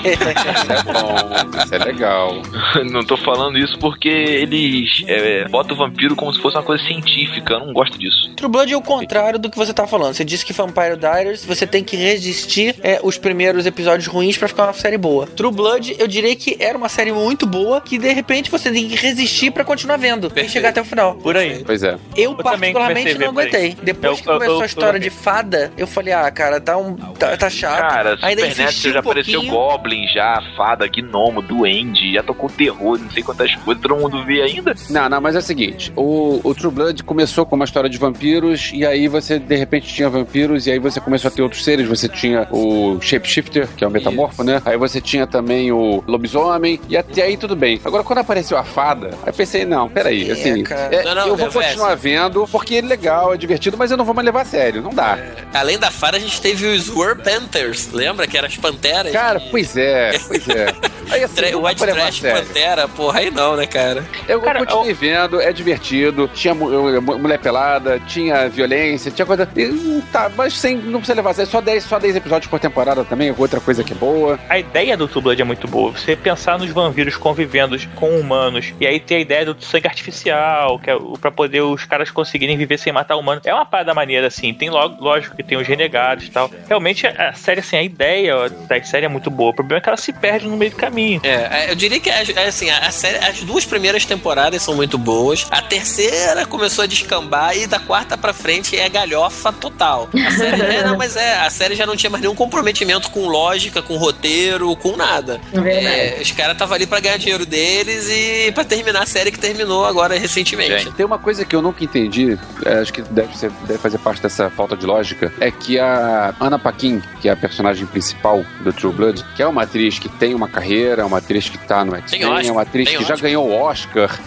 É 0.65 0.83
bom, 0.83 1.59
isso 1.59 1.75
é 1.75 1.79
legal. 1.79 2.43
não 2.91 3.05
tô 3.05 3.17
falando 3.17 3.34
isso 3.57 3.79
porque 3.79 4.09
eles 4.09 5.03
é, 5.07 5.49
botam 5.49 5.75
o 5.75 5.79
vampiro 5.79 6.15
como 6.17 6.33
se 6.33 6.41
fosse 6.41 6.57
uma 6.57 6.63
coisa 6.63 6.83
científica. 6.85 7.55
Eu 7.55 7.67
não 7.67 7.73
gosto 7.73 7.99
disso. 7.99 8.31
True 8.37 8.51
Blood 8.51 8.73
é 8.73 8.77
o 8.77 8.83
contrário 8.83 9.39
do 9.39 9.51
que 9.51 9.57
você 9.57 9.73
tá 9.73 9.87
falando. 9.87 10.15
Você 10.15 10.25
disse 10.25 10.45
que 10.45 10.53
Vampire 10.53 10.97
Diaries 10.97 11.45
você 11.45 11.67
tem 11.67 11.83
que 11.85 11.97
resistir 11.97 12.77
é, 12.83 13.01
os 13.03 13.19
primeiros 13.19 13.67
episódios 13.67 14.07
ruins 14.07 14.37
pra 14.39 14.49
ficar 14.49 14.65
uma 14.65 14.73
série 14.73 14.99
boa. 14.99 15.27
True 15.27 15.53
Blood, 15.53 15.97
eu 15.99 16.07
diria 16.07 16.35
que 16.37 16.57
era 16.61 16.77
uma 16.77 16.89
série 16.89 17.13
muito 17.13 17.47
boa 17.47 17.81
que 17.81 17.99
de 17.99 18.13
repente 18.13 18.51
você 18.51 18.71
tem 18.71 18.89
que 18.89 18.97
resistir 18.97 19.51
pra 19.51 19.65
continuar 19.65 19.97
vendo 19.97 20.31
e 20.35 20.49
chegar 20.49 20.71
até 20.71 20.81
o 20.81 20.85
final. 20.85 21.15
Por 21.17 21.37
aí. 21.37 21.63
Pois 21.65 21.83
é. 21.83 21.97
Eu, 22.17 22.35
também 22.35 22.73
particularmente 22.73 23.19
não 23.19 23.29
aguentei. 23.29 23.77
Depois 23.83 24.13
Eu- 24.13 24.17
que 24.19 24.25
começou 24.25 24.55
eu- 24.55 24.61
a 24.61 24.63
eu- 24.63 24.67
história 24.67 24.97
eu- 24.99 25.03
de 25.03 25.11
fada, 25.11 25.73
eu 25.77 25.87
falei, 25.87 26.13
ah, 26.13 26.31
cara, 26.31 26.61
tá, 26.61 26.77
um, 26.77 26.95
tá, 26.97 27.37
tá 27.37 27.51
chato. 27.51 27.81
Cara, 27.81 28.19
Ainda 28.23 28.43
Supernatural 28.49 28.73
já 28.93 28.97
um 28.97 28.99
apareceu 29.01 29.33
pouquinho. 29.41 29.53
Goblin, 29.55 30.07
já, 30.09 30.43
fada, 30.57 30.87
gnomo, 30.87 31.43
duende, 31.43 32.13
já 32.15 32.23
tocou 32.23 32.49
terror, 32.51 32.99
não 32.99 33.11
sei 33.11 33.23
quantas 33.25 33.55
coisas, 33.57 33.83
todo 33.83 33.97
mundo 33.97 34.25
vê 34.25 34.43
ainda. 34.43 34.75
Não, 34.91 35.09
não, 35.09 35.21
mas 35.21 35.35
é 35.35 35.39
o 35.39 35.43
seguinte: 35.43 35.93
o, 35.97 36.41
o 36.45 36.55
True 36.55 36.73
Blood 36.73 37.03
começou 37.05 37.45
com 37.47 37.57
uma 37.57 37.65
história 37.65 37.89
de 37.91 37.99
vampiros, 37.99 38.71
e 38.73 38.85
aí 38.87 39.09
você 39.09 39.39
de 39.39 39.57
repente 39.57 39.93
tinha 39.93 40.09
vampiros, 40.09 40.67
e 40.67 40.71
aí 40.73 40.79
você 40.79 41.01
começou 41.01 41.29
a 41.29 41.31
ter 41.31 41.43
outros 41.43 41.65
seres. 41.65 41.89
Você 41.89 42.09
tinha 42.09 42.47
o 42.51 42.99
Shapeshifter, 43.01 43.69
que 43.77 43.85
é 43.85 43.87
o 43.87 43.91
metamorfo, 43.91 44.43
né? 44.45 44.61
Aí 44.65 44.77
você 44.77 45.01
tinha 45.01 45.27
também 45.27 45.73
o 45.73 46.03
lobisomem, 46.07 46.81
e 46.89 46.97
até 46.97 47.23
aí 47.23 47.37
tudo 47.37 47.57
bem. 47.57 47.81
Agora, 47.85 48.05
quando 48.05 48.19
apareceu 48.21 48.57
a 48.57 48.65
fada, 48.65 49.09
aí 49.23 49.29
eu 49.29 49.33
pensei: 49.35 49.65
não, 49.65 49.89
peraí, 49.89 50.29
É, 50.29 50.33
assim, 50.33 50.65
é, 50.91 51.03
Não, 51.03 51.15
não, 51.15 51.27
eu 51.29 51.37
vou 51.37 51.51
continuar 51.51 51.95
vendo, 51.95 52.47
porque 52.51 52.77
é 52.77 52.81
legal, 52.81 53.35
é 53.35 53.37
divertido, 53.37 53.77
mas 53.77 53.91
eu 53.91 53.97
não 53.97 54.05
vou 54.05 54.15
mais 54.15 54.25
levar 54.27 54.43
a 54.43 54.45
sério, 54.45 54.83
não 54.83 54.91
dá. 54.93 55.19
Além 55.53 55.79
da 55.79 55.91
Fara, 55.91 56.17
a 56.17 56.21
gente 56.21 56.41
teve 56.41 56.67
os 56.67 56.89
War 56.89 57.17
Panthers, 57.17 57.91
lembra? 57.93 58.27
Que 58.27 58.37
eram 58.37 58.49
as 58.49 58.57
panteras? 58.57 59.13
Cara, 59.13 59.41
que- 59.41 59.51
pois 59.51 59.77
é, 59.77 60.19
pois 60.27 60.49
é. 60.49 60.75
Aí 61.11 61.23
assim, 61.23 61.41
dá 61.43 61.59
White 61.59 61.87
Trash. 61.87 62.21
Pantera, 62.21 62.89
porra, 62.89 63.14
aí 63.15 63.31
não, 63.31 63.57
né, 63.57 63.67
cara? 63.67 64.05
Eu 64.29 64.41
Cara, 64.41 64.61
continuei 64.61 64.93
vendo, 64.93 65.41
é 65.41 65.53
divertido, 65.53 66.29
tinha 66.35 66.55
mu- 66.55 67.01
mu- 67.01 67.19
mulher 67.19 67.39
pelada, 67.39 68.01
tinha 68.07 68.49
violência, 68.49 69.11
tinha 69.11 69.25
coisa. 69.27 69.49
e, 69.57 70.03
Tá, 70.13 70.31
mas 70.37 70.55
sem, 70.59 70.77
não 70.77 71.01
precisa 71.01 71.15
levar 71.17 71.35
só 71.35 71.61
10, 71.61 71.85
só 71.85 71.99
10 71.99 72.17
episódios 72.17 72.49
por 72.51 72.59
temporada 72.61 73.05
também, 73.05 73.35
outra 73.37 73.61
coisa 73.61 73.83
que 73.83 73.93
é 73.93 73.97
boa. 73.97 74.39
A 74.49 74.59
ideia 74.59 74.97
do 74.97 75.09
True 75.09 75.23
Blood 75.23 75.41
é 75.43 75.45
muito 75.45 75.67
boa. 75.67 75.93
Você 75.93 76.15
pensar 76.17 76.59
nos 76.59 76.71
vampiros 76.71 77.17
convivendo 77.17 77.77
com 77.97 78.11
humanos 78.19 78.73
e 78.81 78.87
aí 78.87 79.01
ter 79.01 79.17
a 79.17 79.21
ideia 79.21 79.45
do 79.47 79.57
sangue 79.65 79.87
artificial, 79.89 80.79
que 80.79 80.91
é 80.91 80.95
o- 80.95 81.15
pra 81.21 81.31
poder 81.31 81.61
os 81.63 81.85
caras 81.85 82.11
conseguirem 82.11 82.57
viver 82.57 82.79
sem 82.79 82.93
matar 82.93 83.17
humano. 83.17 83.41
É 83.45 83.53
uma 83.55 83.67
parada 83.67 83.93
maneira, 83.95 84.27
assim. 84.27 84.53
Tem 84.55 84.71
logo, 84.71 85.03
lógico 85.03 85.37
que 85.37 85.43
tem 85.43 85.59
os 85.59 85.67
renegados 85.67 86.27
e 86.27 86.31
tal. 86.31 86.51
Realmente 86.69 87.07
a 87.07 87.33
série, 87.35 87.61
assim, 87.61 87.77
a 87.77 87.83
ideia 87.83 88.49
da 88.69 88.83
série 88.83 89.07
é 89.07 89.09
muito 89.09 89.31
boa. 89.31 89.51
O 89.51 89.55
problema 89.55 89.79
é 89.79 89.83
que 89.83 89.89
ela 89.89 89.97
se 89.97 90.13
perde 90.13 90.47
no 90.49 90.57
meio 90.57 90.71
do 90.71 90.77
caminho. 90.77 91.21
É, 91.25 91.65
é, 91.67 91.71
eu 91.71 91.75
diria 91.75 91.99
que 92.01 92.11
as- 92.11 92.29
é, 92.31 92.47
assim, 92.47 92.71
a, 92.71 92.79
a 92.79 92.91
série, 93.05 93.25
as 93.25 93.43
duas 93.43 93.65
primeiras 93.65 94.05
temporadas 94.05 94.63
são 94.63 94.75
muito 94.75 94.97
boas. 94.97 95.47
A 95.51 95.61
terceira 95.61 96.47
começou 96.47 96.85
a 96.85 96.87
descambar 96.87 97.57
e 97.57 97.67
da 97.67 97.79
quarta 97.79 98.17
pra 98.17 98.33
frente 98.33 98.77
é 98.79 98.89
galhofa 98.89 99.53
total. 99.53 100.09
A 100.15 100.31
série, 100.31 100.63
é, 100.63 100.85
não, 100.85 100.97
mas 100.97 101.17
é, 101.17 101.41
a 101.41 101.51
série 101.51 101.75
já 101.75 101.87
não 101.87 101.97
tinha 101.97 102.11
mais 102.11 102.23
nenhum 102.23 102.35
comprometimento 102.35 103.11
com 103.11 103.27
lógica, 103.27 103.83
com 103.83 103.97
roteiro, 103.97 104.75
com 104.77 104.97
nada. 104.97 105.41
É. 105.53 106.19
É, 106.19 106.23
os 106.23 106.31
caras 106.33 106.55
estavam 106.55 106.75
ali 106.75 106.87
pra 106.87 107.01
ganhar 107.01 107.19
dinheiro 107.19 107.45
deles 107.45 108.09
e 108.09 108.53
pra 108.53 108.65
terminar 108.65 109.03
a 109.03 109.07
série 109.07 109.31
que 109.31 109.39
terminou 109.39 109.85
agora 109.85 110.19
recentemente. 110.19 110.91
Tem 110.93 111.05
uma 111.05 111.19
coisa 111.19 111.45
que 111.45 111.55
eu 111.55 111.61
nunca 111.61 111.85
entendi, 111.85 112.39
é, 112.65 112.75
acho 112.79 112.93
que 112.93 113.03
deve, 113.03 113.37
ser, 113.37 113.51
deve 113.67 113.79
fazer 113.79 113.99
parte 113.99 114.23
dessa 114.23 114.49
falta 114.49 114.77
de 114.77 114.87
lógica, 114.87 115.33
é 115.41 115.51
que 115.51 115.79
a 115.79 116.35
Anna 116.41 116.59
Paquin, 116.59 117.03
que 117.21 117.29
é 117.29 117.33
a 117.33 117.37
personagem 117.37 117.87
principal 117.87 118.45
do 118.61 118.73
True 118.73 118.93
Blood, 118.93 119.25
que 119.37 119.43
é 119.43 119.47
uma 119.47 119.63
atriz 119.63 119.99
que 119.99 120.09
tem 120.09 120.35
uma 120.35 120.49
carreira 120.49 121.03
é 121.03 121.05
uma 121.05 121.19
atriz 121.19 121.49
que 121.49 121.59
tá 121.59 121.85
no 121.85 121.95
X-Men, 121.97 122.49
é 122.49 122.53
uma 122.53 122.63
atriz 122.63 122.89
que 122.99 123.05
já 123.05 123.17
ganhou 123.17 123.49
o 123.49 123.53
Oscar. 123.53 124.19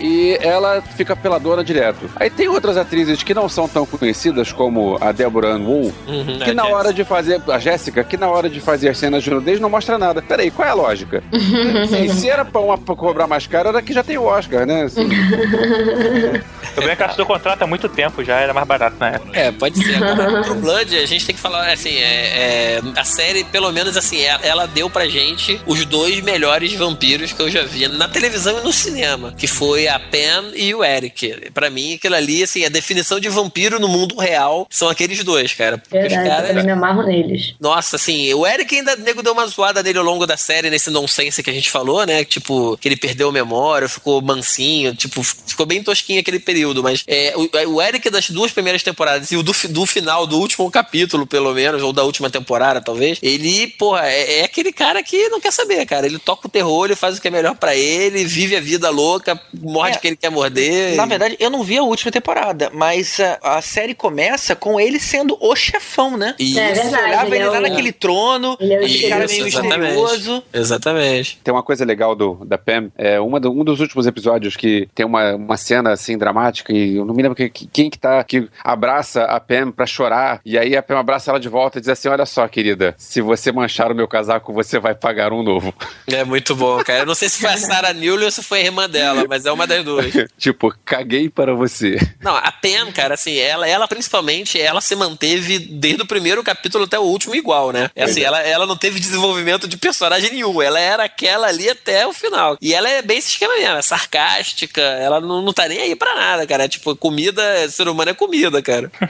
E 0.00 0.36
ela 0.40 0.82
fica 0.96 1.14
peladora 1.16 1.62
direto. 1.64 2.08
Aí 2.16 2.30
tem 2.30 2.48
outras 2.48 2.76
atrizes 2.76 3.22
que 3.22 3.34
não 3.34 3.48
são 3.48 3.68
tão 3.68 3.84
conhecidas, 3.86 4.52
como 4.52 4.98
a 5.00 5.12
Deborah 5.12 5.50
Ann 5.54 5.64
Wool, 5.64 5.92
Uhum, 6.06 6.38
que 6.38 6.50
é, 6.50 6.54
na 6.54 6.64
Jess. 6.64 6.72
hora 6.74 6.92
de 6.92 7.04
fazer. 7.04 7.40
A 7.48 7.58
Jéssica, 7.58 8.02
que 8.04 8.16
na 8.16 8.28
hora 8.28 8.48
de 8.48 8.60
fazer 8.60 8.88
as 8.88 8.98
cenas 8.98 9.22
de 9.22 9.30
nudez 9.30 9.60
não 9.60 9.68
mostra 9.70 9.96
nada. 9.98 10.20
Peraí, 10.22 10.50
qual 10.50 10.66
é 10.66 10.70
a 10.70 10.74
lógica? 10.74 11.22
Assim, 11.82 12.08
se 12.08 12.28
era 12.28 12.44
pra, 12.44 12.60
uma, 12.60 12.76
pra 12.78 12.94
cobrar 12.94 13.26
mais 13.26 13.46
caro, 13.46 13.68
era 13.70 13.82
que 13.82 13.92
já 13.92 14.02
tem 14.02 14.18
o 14.18 14.24
Oscar, 14.24 14.66
né? 14.66 14.82
Assim, 14.82 15.08
O 16.72 16.74
problema 16.74 16.92
é 16.92 16.96
que 16.96 17.02
assinou 17.02 17.24
o 17.24 17.28
contrato 17.28 17.62
há 17.62 17.66
muito 17.66 17.88
tempo 17.88 18.24
já, 18.24 18.40
era 18.40 18.52
mais 18.54 18.66
barato 18.66 18.96
na 18.98 19.10
época. 19.10 19.38
É, 19.38 19.52
pode 19.52 19.76
ser. 19.82 19.96
Agora, 20.02 20.42
True 20.42 20.58
Blood, 20.58 20.98
a 20.98 21.06
gente 21.06 21.24
tem 21.26 21.34
que 21.34 21.40
falar, 21.40 21.70
assim, 21.70 21.90
é, 21.96 22.78
é, 22.78 22.80
a 22.96 23.04
série, 23.04 23.44
pelo 23.44 23.70
menos 23.72 23.96
assim, 23.96 24.20
ela, 24.22 24.44
ela 24.44 24.66
deu 24.66 24.88
pra 24.88 25.06
gente 25.08 25.60
os 25.66 25.84
dois 25.84 26.20
melhores 26.22 26.72
vampiros 26.72 27.32
que 27.32 27.40
eu 27.40 27.50
já 27.50 27.62
vi 27.62 27.86
na 27.88 28.08
televisão 28.08 28.58
e 28.58 28.62
no 28.62 28.72
cinema, 28.72 29.34
que 29.36 29.46
foi 29.46 29.86
a 29.86 29.98
Pam 29.98 30.52
e 30.54 30.74
o 30.74 30.82
Eric. 30.84 31.50
Pra 31.52 31.68
mim, 31.70 31.94
aquilo 31.94 32.14
ali, 32.14 32.42
assim, 32.42 32.64
a 32.64 32.68
definição 32.68 33.20
de 33.20 33.28
vampiro 33.28 33.78
no 33.78 33.88
mundo 33.88 34.16
real 34.18 34.66
são 34.70 34.88
aqueles 34.88 35.22
dois, 35.22 35.52
cara. 35.52 35.76
Porque 35.78 35.96
os 35.98 36.02
Verdade, 36.04 36.24
eu 36.26 36.30
caras- 36.30 36.48
também 36.48 36.64
me 36.64 36.72
amarro 36.72 37.02
neles. 37.02 37.54
Nossa, 37.60 37.96
assim, 37.96 38.32
o 38.34 38.46
Eric 38.46 38.74
ainda 38.74 38.94
o 38.94 39.00
nego 39.00 39.22
deu 39.22 39.32
uma 39.34 39.46
zoada 39.46 39.82
nele 39.82 39.98
ao 39.98 40.04
longo 40.04 40.26
da 40.26 40.36
série, 40.36 40.70
nesse 40.70 40.90
nonsense 40.90 41.42
que 41.42 41.50
a 41.50 41.52
gente 41.52 41.70
falou, 41.70 42.06
né? 42.06 42.24
Tipo, 42.24 42.76
que 42.78 42.88
ele 42.88 42.96
perdeu 42.96 43.28
a 43.28 43.32
memória, 43.32 43.88
ficou 43.88 44.22
mansinho, 44.22 44.94
tipo, 44.94 45.22
ficou 45.22 45.66
bem 45.66 45.82
tosquinho 45.82 46.20
aquele 46.20 46.38
período. 46.38 46.61
Mas 46.82 47.04
é, 47.06 47.34
o, 47.36 47.74
o 47.74 47.82
Eric 47.82 48.08
das 48.10 48.30
duas 48.30 48.52
primeiras 48.52 48.82
temporadas 48.82 49.30
e 49.32 49.36
o 49.36 49.42
do, 49.42 49.52
do 49.70 49.86
final, 49.86 50.26
do 50.26 50.38
último 50.38 50.70
capítulo, 50.70 51.26
pelo 51.26 51.52
menos, 51.54 51.82
ou 51.82 51.92
da 51.92 52.02
última 52.04 52.30
temporada, 52.30 52.80
talvez, 52.80 53.18
ele, 53.22 53.68
porra, 53.78 54.06
é, 54.08 54.40
é 54.40 54.44
aquele 54.44 54.72
cara 54.72 55.02
que 55.02 55.28
não 55.28 55.40
quer 55.40 55.52
saber, 55.52 55.84
cara. 55.86 56.06
Ele 56.06 56.18
toca 56.18 56.46
o 56.46 56.50
terror, 56.50 56.84
ele 56.86 56.96
faz 56.96 57.18
o 57.18 57.20
que 57.20 57.28
é 57.28 57.30
melhor 57.30 57.54
pra 57.56 57.74
ele, 57.74 58.24
vive 58.24 58.56
a 58.56 58.60
vida 58.60 58.88
louca, 58.90 59.40
morde 59.60 59.96
É, 59.96 60.00
quem 60.00 60.08
ele 60.10 60.16
quer 60.16 60.30
morder. 60.30 60.94
Na 60.96 61.06
verdade, 61.06 61.36
eu 61.40 61.50
não 61.50 61.62
vi 61.62 61.78
a 61.78 61.82
última 61.82 62.10
temporada, 62.12 62.70
mas 62.72 63.18
a, 63.20 63.56
a 63.58 63.62
série 63.62 63.94
começa 63.94 64.54
com 64.54 64.78
ele 64.80 64.98
sendo 65.00 65.36
o 65.40 65.54
chefão, 65.56 66.16
né? 66.16 66.34
Isso. 66.38 66.58
É 66.58 66.72
verdade, 66.72 67.04
olhava 67.08 67.26
ele 67.26 67.38
é 67.44 67.48
lá 67.48 67.60
naquele 67.60 67.92
trono, 67.92 68.56
Ele 68.60 68.74
é 68.74 69.08
cara 69.08 69.26
meio 69.26 69.46
exatamente. 69.46 69.78
misterioso. 69.80 70.42
Exatamente. 70.52 71.38
Tem 71.42 71.52
uma 71.52 71.62
coisa 71.62 71.84
legal 71.84 72.14
do, 72.14 72.34
da 72.44 72.56
Pam, 72.58 72.90
é 72.96 73.20
uma 73.20 73.38
do- 73.40 73.50
um 73.50 73.64
dos 73.64 73.80
últimos 73.80 74.06
episódios 74.06 74.56
que 74.56 74.88
tem 74.94 75.04
uma, 75.06 75.34
uma 75.34 75.56
cena 75.56 75.92
assim 75.92 76.16
dramática 76.18 76.51
e 76.70 76.96
eu 76.96 77.04
não 77.04 77.14
me 77.14 77.22
lembro 77.22 77.36
que, 77.36 77.48
que- 77.48 77.66
quem 77.66 77.88
que 77.90 77.98
tá 77.98 78.22
que 78.24 78.48
abraça 78.62 79.24
a 79.24 79.38
Pam 79.40 79.70
pra 79.70 79.86
chorar 79.86 80.40
e 80.44 80.58
aí 80.58 80.76
a 80.76 80.82
Pam 80.82 80.98
abraça 80.98 81.30
ela 81.30 81.40
de 81.40 81.48
volta 81.48 81.78
e 81.78 81.80
diz 81.80 81.88
assim: 81.88 82.08
Olha 82.08 82.26
só, 82.26 82.46
querida, 82.48 82.94
se 82.98 83.20
você 83.20 83.50
manchar 83.52 83.90
o 83.90 83.94
meu 83.94 84.06
casaco, 84.08 84.52
você 84.52 84.78
vai 84.78 84.94
pagar 84.94 85.32
um 85.32 85.42
novo. 85.42 85.74
É 86.06 86.24
muito 86.24 86.54
bom, 86.54 86.82
cara. 86.84 87.00
Eu 87.00 87.06
não 87.06 87.14
sei 87.14 87.28
se 87.28 87.38
foi 87.38 87.50
a 87.50 87.56
Sarah 87.56 87.92
Newell 87.92 88.24
ou 88.24 88.30
se 88.30 88.42
foi 88.42 88.60
a 88.60 88.64
irmã 88.64 88.88
dela, 88.88 89.24
mas 89.28 89.46
é 89.46 89.52
uma 89.52 89.66
das 89.66 89.84
duas. 89.84 90.12
tipo, 90.36 90.74
caguei 90.84 91.28
para 91.28 91.54
você. 91.54 91.96
Não, 92.20 92.34
a 92.36 92.52
Pam, 92.52 92.90
cara, 92.92 93.14
assim, 93.14 93.36
ela, 93.38 93.66
ela 93.68 93.88
principalmente, 93.88 94.60
ela 94.60 94.80
se 94.80 94.94
manteve 94.96 95.58
desde 95.58 96.02
o 96.02 96.06
primeiro 96.06 96.42
capítulo 96.42 96.84
até 96.84 96.98
o 96.98 97.02
último 97.02 97.34
igual, 97.34 97.72
né? 97.72 97.90
É 97.94 98.04
assim, 98.04 98.22
ela, 98.22 98.40
ela 98.42 98.66
não 98.66 98.76
teve 98.76 99.00
desenvolvimento 99.00 99.66
de 99.68 99.76
personagem 99.76 100.30
nenhum. 100.30 100.60
Ela 100.60 100.78
era 100.80 101.04
aquela 101.04 101.46
ali 101.48 101.68
até 101.68 102.06
o 102.06 102.12
final. 102.12 102.56
E 102.60 102.74
ela 102.74 102.88
é 102.88 103.02
bem 103.02 103.18
esse 103.18 103.28
esquema 103.30 103.54
mesmo, 103.54 103.76
é 103.76 103.82
sarcástica, 103.82 104.80
ela 104.80 105.20
não, 105.20 105.42
não 105.42 105.52
tá 105.52 105.68
nem 105.68 105.78
aí 105.80 105.94
pra 105.96 106.14
nada, 106.14 106.41
cara. 106.46 106.64
É 106.64 106.68
tipo, 106.68 106.94
comida, 106.96 107.42
ser 107.68 107.88
humano 107.88 108.10
é 108.10 108.14
comida, 108.14 108.62
cara. 108.62 108.90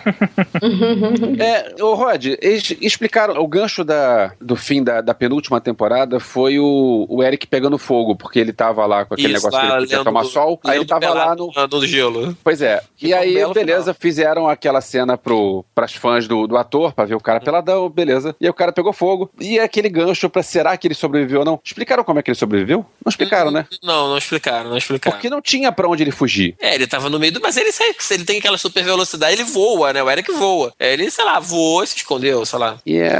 É, 1.38 1.82
ô 1.82 1.94
Rod, 1.94 2.26
eles 2.40 2.76
explicaram 2.80 3.40
o 3.40 3.46
gancho 3.46 3.84
da, 3.84 4.32
do 4.40 4.54
fim 4.54 4.82
da, 4.82 5.00
da 5.00 5.14
penúltima 5.14 5.60
temporada 5.60 6.20
foi 6.20 6.58
o, 6.58 7.06
o 7.08 7.22
Eric 7.22 7.46
pegando 7.46 7.78
fogo, 7.78 8.14
porque 8.14 8.38
ele 8.38 8.52
tava 8.52 8.84
lá 8.86 9.04
com 9.04 9.14
aquele 9.14 9.34
Isso, 9.34 9.46
negócio 9.46 9.60
que 9.60 9.66
lá 9.66 9.76
ele 9.78 9.86
podia 9.86 10.04
tomar 10.04 10.24
sol, 10.24 10.60
aí 10.64 10.78
ele 10.78 10.86
tava 10.86 11.10
lá 11.10 11.34
no. 11.34 11.50
no 11.70 11.86
gelo. 11.86 12.36
Pois 12.42 12.62
é. 12.62 12.82
E 13.00 13.12
aí, 13.12 13.34
beleza, 13.52 13.94
fizeram 13.94 14.48
aquela 14.48 14.80
cena 14.80 15.16
pro, 15.16 15.64
pras 15.74 15.92
fãs 15.92 16.26
do, 16.28 16.46
do 16.46 16.56
ator, 16.56 16.92
pra 16.92 17.04
ver 17.04 17.14
o 17.14 17.20
cara 17.20 17.40
peladão, 17.40 17.88
beleza. 17.88 18.34
E 18.40 18.46
aí 18.46 18.50
o 18.50 18.54
cara 18.54 18.72
pegou 18.72 18.92
fogo. 18.92 19.30
E 19.40 19.58
aquele 19.58 19.88
gancho 19.88 20.28
pra 20.28 20.42
será 20.42 20.76
que 20.76 20.86
ele 20.86 20.94
sobreviveu 20.94 21.40
ou 21.40 21.44
não? 21.44 21.60
Explicaram 21.64 22.04
como 22.04 22.18
é 22.18 22.22
que 22.22 22.30
ele 22.30 22.38
sobreviveu? 22.38 22.84
Não 23.04 23.10
explicaram, 23.10 23.50
né? 23.50 23.66
Não, 23.82 24.08
não 24.08 24.18
explicaram, 24.18 24.70
não 24.70 24.76
explicaram. 24.76 25.16
Porque 25.16 25.30
não 25.30 25.40
tinha 25.40 25.72
pra 25.72 25.88
onde 25.88 26.02
ele 26.02 26.10
fugir. 26.10 26.54
É, 26.60 26.74
ele 26.74 26.86
tava 26.86 27.10
no 27.10 27.18
meio 27.22 27.32
do. 27.32 27.40
Mas 27.40 27.56
ele 27.56 27.72
sai, 27.72 27.94
se 27.98 28.14
ele 28.14 28.24
tem 28.24 28.38
aquela 28.38 28.58
super 28.58 28.84
velocidade, 28.84 29.34
ele 29.34 29.44
voa, 29.44 29.92
né? 29.92 30.02
O 30.02 30.10
Eric 30.10 30.30
voa. 30.32 30.72
É, 30.78 30.92
Ele, 30.92 31.10
sei 31.10 31.24
lá, 31.24 31.38
voou 31.40 31.82
e 31.82 31.86
se 31.86 31.96
escondeu, 31.96 32.44
sei 32.44 32.58
lá. 32.58 32.76
E 32.84 32.98
é. 32.98 33.12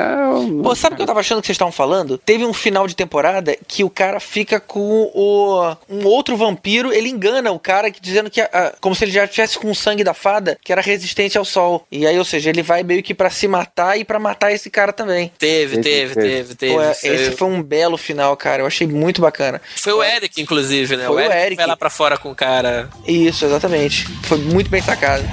Pô, 0.63 0.75
sabe 0.75 0.95
o 0.95 0.97
que 0.97 1.03
eu 1.03 1.07
tava 1.07 1.21
achando 1.21 1.41
que 1.41 1.47
vocês 1.47 1.55
estavam 1.55 1.73
falando? 1.73 2.19
Teve 2.19 2.45
um 2.45 2.53
final 2.53 2.87
de 2.87 2.95
temporada 2.97 3.57
que 3.67 3.83
o 3.85 3.91
cara 3.91 4.21
fica 4.21 4.61
com 4.61 5.11
o 5.15 5.77
um 5.89 6.07
outro 6.07 6.37
vampiro, 6.37 6.93
ele 6.93 7.09
engana 7.09 7.51
o 7.53 7.59
cara 7.59 7.91
que 7.91 8.01
dizendo 8.01 8.31
que 8.31 8.41
ah, 8.41 8.75
como 8.81 8.95
se 8.95 9.05
ele 9.05 9.13
já 9.13 9.27
tivesse 9.27 9.59
com 9.59 9.71
o 9.71 9.75
sangue 9.75 10.05
da 10.05 10.15
fada, 10.15 10.59
que 10.63 10.73
era 10.73 10.81
resistente 10.83 11.39
ao 11.39 11.45
sol. 11.45 11.87
E 11.91 12.07
aí, 12.07 12.19
ou 12.19 12.25
seja, 12.25 12.51
ele 12.51 12.63
vai 12.63 12.83
meio 12.83 13.03
que 13.03 13.15
pra 13.15 13.31
se 13.31 13.47
matar 13.49 13.99
e 13.99 14.05
pra 14.05 14.19
matar 14.19 14.53
esse 14.53 14.69
cara 14.71 14.93
também. 14.93 15.31
Teve, 15.39 15.79
Teve, 15.79 15.83
teve, 15.83 16.15
teve. 16.15 16.29
teve, 16.29 16.55
teve. 16.55 16.73
Pô, 16.75 16.83
é- 16.83 16.95
Foi- 16.95 17.11
esse 17.11 17.31
foi 17.33 17.49
um 17.49 17.63
belo 17.63 17.97
final, 17.97 18.37
cara. 18.37 18.63
Eu 18.63 18.67
achei 18.67 18.87
muito 18.87 19.21
bacana. 19.21 19.61
Foi 19.77 19.93
o 19.93 20.03
Eric, 20.03 20.41
inclusive, 20.41 20.97
né? 20.97 21.07
Foi 21.07 21.15
o 21.15 21.19
o 21.19 21.21
Eric, 21.21 21.37
Eric. 21.37 21.57
vai 21.57 21.67
lá 21.67 21.77
pra 21.77 21.91
fora 21.91 22.17
com 22.19 22.31
o 22.31 22.35
cara. 22.35 22.89
Isso, 23.07 23.45
exatamente. 23.45 23.92
Foi 24.23 24.39
muito 24.39 24.71
bem 24.71 24.83
sacado. 24.83 25.25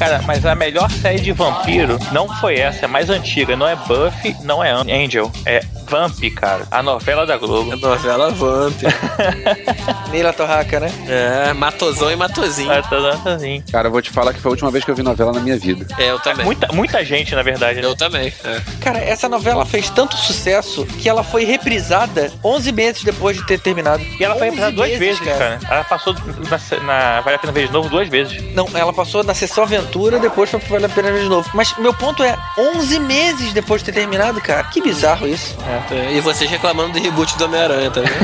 Cara, 0.00 0.22
mas 0.26 0.46
a 0.46 0.54
melhor 0.54 0.90
série 0.90 1.20
de 1.20 1.30
vampiro 1.30 1.98
não 2.10 2.26
foi 2.36 2.58
essa, 2.58 2.86
é 2.86 2.88
mais 2.88 3.10
antiga. 3.10 3.54
Não 3.54 3.68
é 3.68 3.76
Buffy, 3.76 4.34
não 4.42 4.64
é 4.64 4.70
Angel. 4.70 5.30
É 5.44 5.60
Vamp, 5.90 6.18
cara. 6.34 6.66
A 6.70 6.82
novela 6.82 7.26
da 7.26 7.36
Globo. 7.36 7.72
A 7.72 7.76
novela 7.76 8.30
Vamp. 8.30 8.80
Neila 10.10 10.32
Torraca, 10.32 10.80
né? 10.80 10.90
é, 11.06 11.52
Matosão 11.52 12.10
e 12.10 12.16
Matozinho. 12.16 12.70
Tá 12.70 12.88
dando 12.88 13.28
assim. 13.28 13.62
Cara, 13.70 13.88
eu 13.88 13.92
vou 13.92 14.00
te 14.00 14.10
falar 14.10 14.32
que 14.32 14.40
foi 14.40 14.50
a 14.50 14.52
última 14.52 14.70
vez 14.70 14.84
que 14.84 14.90
eu 14.90 14.94
vi 14.94 15.02
novela 15.02 15.32
na 15.32 15.40
minha 15.40 15.58
vida. 15.58 15.86
É, 15.98 16.10
eu 16.10 16.18
também. 16.20 16.46
Muita, 16.46 16.68
muita 16.72 17.04
gente, 17.04 17.34
na 17.34 17.42
verdade. 17.42 17.80
né? 17.80 17.86
Eu 17.86 17.94
também. 17.96 18.32
é. 18.44 18.60
Cara, 18.80 18.98
essa 19.00 19.28
novela 19.28 19.66
fez 19.66 19.90
tanto 19.90 20.16
sucesso 20.16 20.86
que 20.86 21.08
ela 21.08 21.22
foi 21.22 21.44
reprisada 21.44 22.32
11 22.42 22.72
meses 22.72 23.04
depois 23.04 23.36
de 23.36 23.46
ter 23.46 23.60
terminado. 23.60 24.02
E 24.18 24.24
ela 24.24 24.36
foi 24.36 24.48
11 24.48 24.56
reprisada 24.56 24.76
duas 24.76 24.98
vezes, 24.98 25.20
cara. 25.20 25.58
Ela 25.68 25.84
passou 25.84 26.14
na, 26.14 26.80
na 26.84 27.20
Vale 27.20 27.36
a 27.36 27.38
Pena 27.38 27.52
Ver 27.52 27.66
de 27.66 27.72
Novo 27.72 27.88
duas 27.90 28.08
vezes. 28.08 28.42
Não, 28.54 28.66
ela 28.74 28.92
passou 28.92 29.22
na 29.24 29.34
sessão 29.34 29.66
aventura, 29.90 30.18
depois 30.20 30.48
foi 30.48 30.60
Vale 30.60 30.86
a 30.86 30.88
Pena 30.88 31.10
Ver 31.10 31.22
de 31.24 31.28
novo. 31.28 31.50
Mas 31.52 31.76
meu 31.78 31.92
ponto 31.92 32.22
é, 32.22 32.38
11 32.56 33.00
meses 33.00 33.52
depois 33.52 33.82
de 33.82 33.86
ter 33.86 34.00
terminado, 34.00 34.40
cara. 34.40 34.64
Que 34.64 34.80
bizarro 34.80 35.26
isso. 35.26 35.56
É, 35.90 36.14
E 36.14 36.20
vocês 36.20 36.48
reclamando 36.48 36.92
do 36.92 37.00
reboot 37.00 37.36
do 37.36 37.44
Homem-Aranha 37.44 37.90
também. 37.90 38.12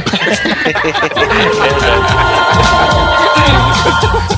The 4.28 4.35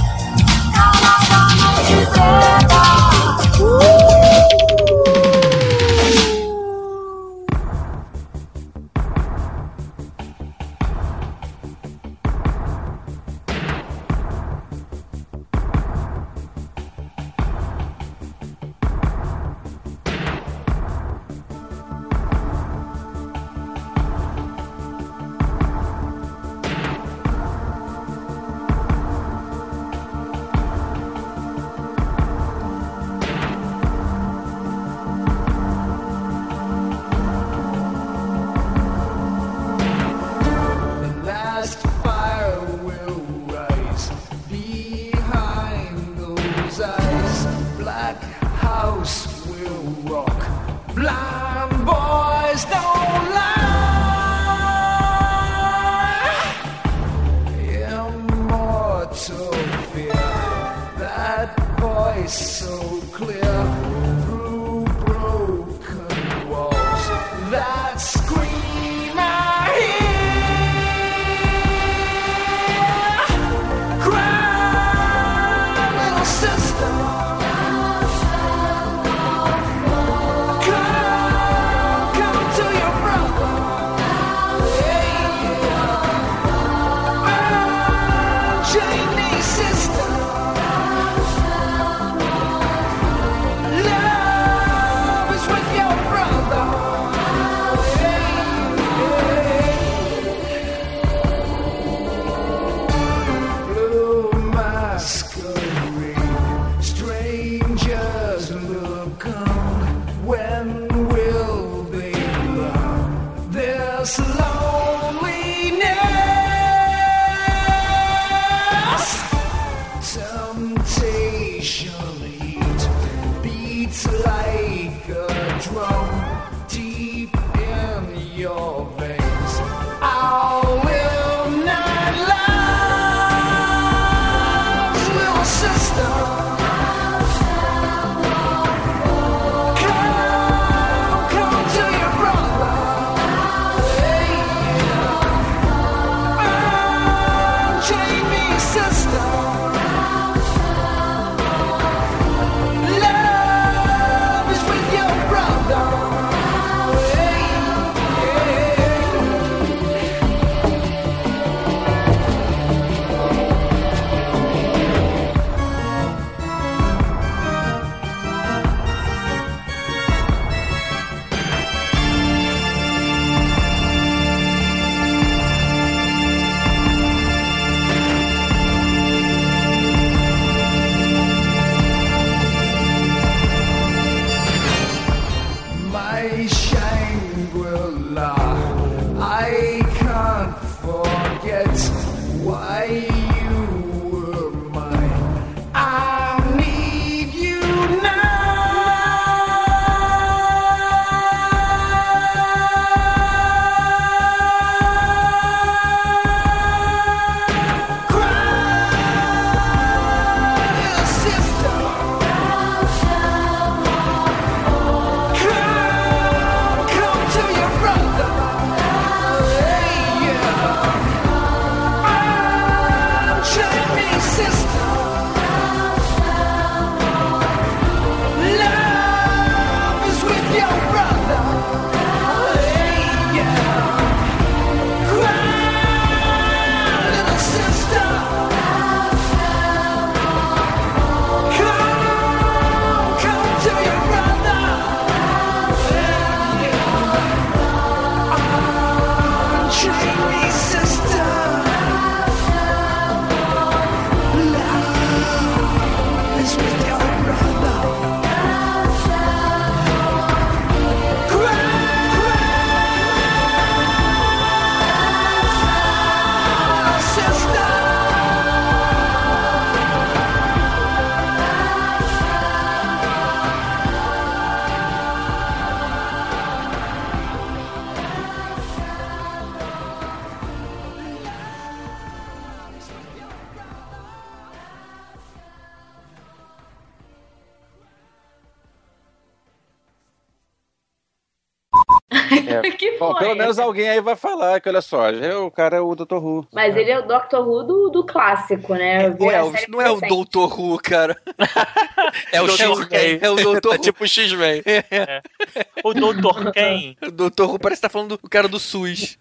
pelo 293.28 293.36
menos 293.38 293.58
alguém 293.58 293.88
aí 293.88 294.00
vai 294.00 294.16
falar 294.16 294.60
que, 294.60 294.68
olha 294.68 294.80
só, 294.80 295.12
já 295.12 295.26
é 295.26 295.34
o 295.36 295.50
cara 295.50 295.76
é 295.76 295.80
o 295.80 295.94
Dr. 295.94 296.14
Who. 296.16 296.46
Mas 296.52 296.76
ele 296.76 296.90
é 296.90 296.98
o 296.98 297.06
Doctor 297.06 297.46
Who 297.46 297.62
do, 297.64 297.88
do 297.90 298.04
clássico, 298.06 298.74
né? 298.74 299.06
Eu 299.06 299.14
vi 299.14 299.24
O 299.24 299.28
a 299.28 299.32
Elvis, 299.34 299.60
série 299.60 299.72
não 299.72 299.80
é 299.80 299.90
o. 299.90 300.00
Doutor 300.00 300.58
Who, 300.60 300.78
cara. 300.82 301.16
É 302.32 302.40
o 302.40 302.46
Dr. 302.46 302.52
X-Men. 302.62 303.18
É 303.20 303.30
o 303.30 303.36
Doutor 303.36 303.74
É 303.74 303.76
Who. 303.76 303.82
tipo 303.82 304.04
o 304.04 304.06
X-Men. 304.08 304.62
O 305.84 305.94
Doutor 305.94 306.52
quem? 306.52 306.96
O 307.06 307.10
Doutor 307.10 307.50
Who 307.50 307.58
parece 307.58 307.80
que 307.80 307.86
tá 307.86 307.92
falando 307.92 308.16
do 308.16 308.28
cara 308.30 308.48
do 308.48 308.58
SUS. 308.58 309.18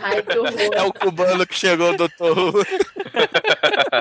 Ai, 0.00 0.22
que 0.22 0.38
horror. 0.38 0.52
É 0.72 0.82
o 0.82 0.92
cubano 0.92 1.46
que 1.46 1.54
chegou, 1.54 1.96
doutor. 1.96 2.66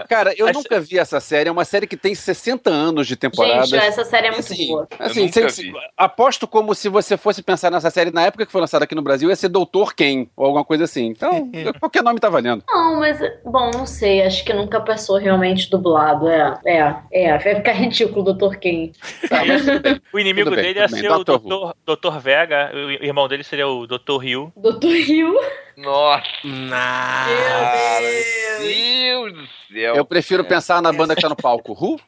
Cara, 0.10 0.34
eu 0.38 0.52
nunca 0.54 0.80
vi 0.80 0.98
essa 0.98 1.20
série. 1.20 1.50
É 1.50 1.52
uma 1.52 1.66
série 1.66 1.88
que 1.88 1.98
tem 1.98 2.14
60 2.16 2.70
anos 2.70 3.08
de 3.08 3.16
temporada. 3.16 3.66
Gente, 3.66 3.84
essa 3.86 4.04
série 4.04 4.28
é 4.28 4.32
muito 4.32 4.42
Assim, 4.52 4.68
boa. 4.68 4.88
Assim, 5.00 5.22
nunca 5.26 5.50
se- 5.50 5.64
vi. 5.64 5.74
aposto 5.98 6.48
como 6.48 6.74
se 6.76 6.90
você 6.90 7.18
fosse 7.18 7.42
pensar 7.44 7.70
nessa 7.72 7.90
série 7.90 8.12
na 8.12 8.24
época 8.24 8.46
que 8.46 8.52
foi 8.52 8.62
lançada 8.62 8.86
aqui 8.86 8.96
no 8.96 9.02
Brasil, 9.02 9.30
ia 9.30 9.36
ser 9.36 9.50
Doutor 9.50 9.94
Quem, 9.94 10.30
ou 10.36 10.46
alguma 10.46 10.64
coisa 10.66 10.84
assim. 10.86 11.08
Então, 11.08 11.50
qualquer 11.80 12.04
nome 12.04 12.20
tá 12.20 12.30
valendo. 12.30 12.64
Não, 12.68 13.00
mas, 13.00 13.20
bom, 13.46 13.72
não 13.74 13.86
sei. 13.86 14.22
Acho 14.24 14.44
que 14.44 14.54
nunca 14.54 14.80
passou 14.82 15.18
realmente 15.18 15.70
dublado. 15.70 16.28
É, 16.28 16.60
é, 16.66 16.96
é. 17.26 17.38
Vai 17.38 17.56
ficar 17.56 17.72
ridículo 17.74 18.30
o 18.30 18.34
Dr. 18.34 18.56
Ken. 18.58 18.92
Tá, 19.30 19.44
mas. 19.46 19.66
O 20.14 20.20
inimigo 20.20 20.50
bem, 20.52 20.62
dele 20.62 20.80
ia 20.80 20.88
bem. 20.88 21.02
ser 21.02 21.12
o 21.12 21.24
Dr. 21.24 21.32
Who. 21.44 21.74
Dr. 21.86 21.96
Dr. 22.10 22.18
Vega, 22.20 22.72
o 22.74 22.92
irmão 23.04 23.28
dele 23.28 23.44
seria 23.44 23.68
o 23.68 23.86
Dr. 23.88 24.18
Rio. 24.22 24.54
Dr. 24.56 24.88
Rio. 24.88 25.34
Nossa, 25.78 26.24
Nah. 26.44 27.26
Deus 29.02 29.34
do 29.34 29.48
céu. 29.74 29.96
Eu 29.96 30.06
prefiro 30.06 30.46
pensar 30.46 30.80
na 30.82 30.94
banda 30.94 31.16
que 31.16 31.22
tá 31.22 31.30
no 31.30 31.36
palco. 31.36 31.74
Who? 31.74 32.00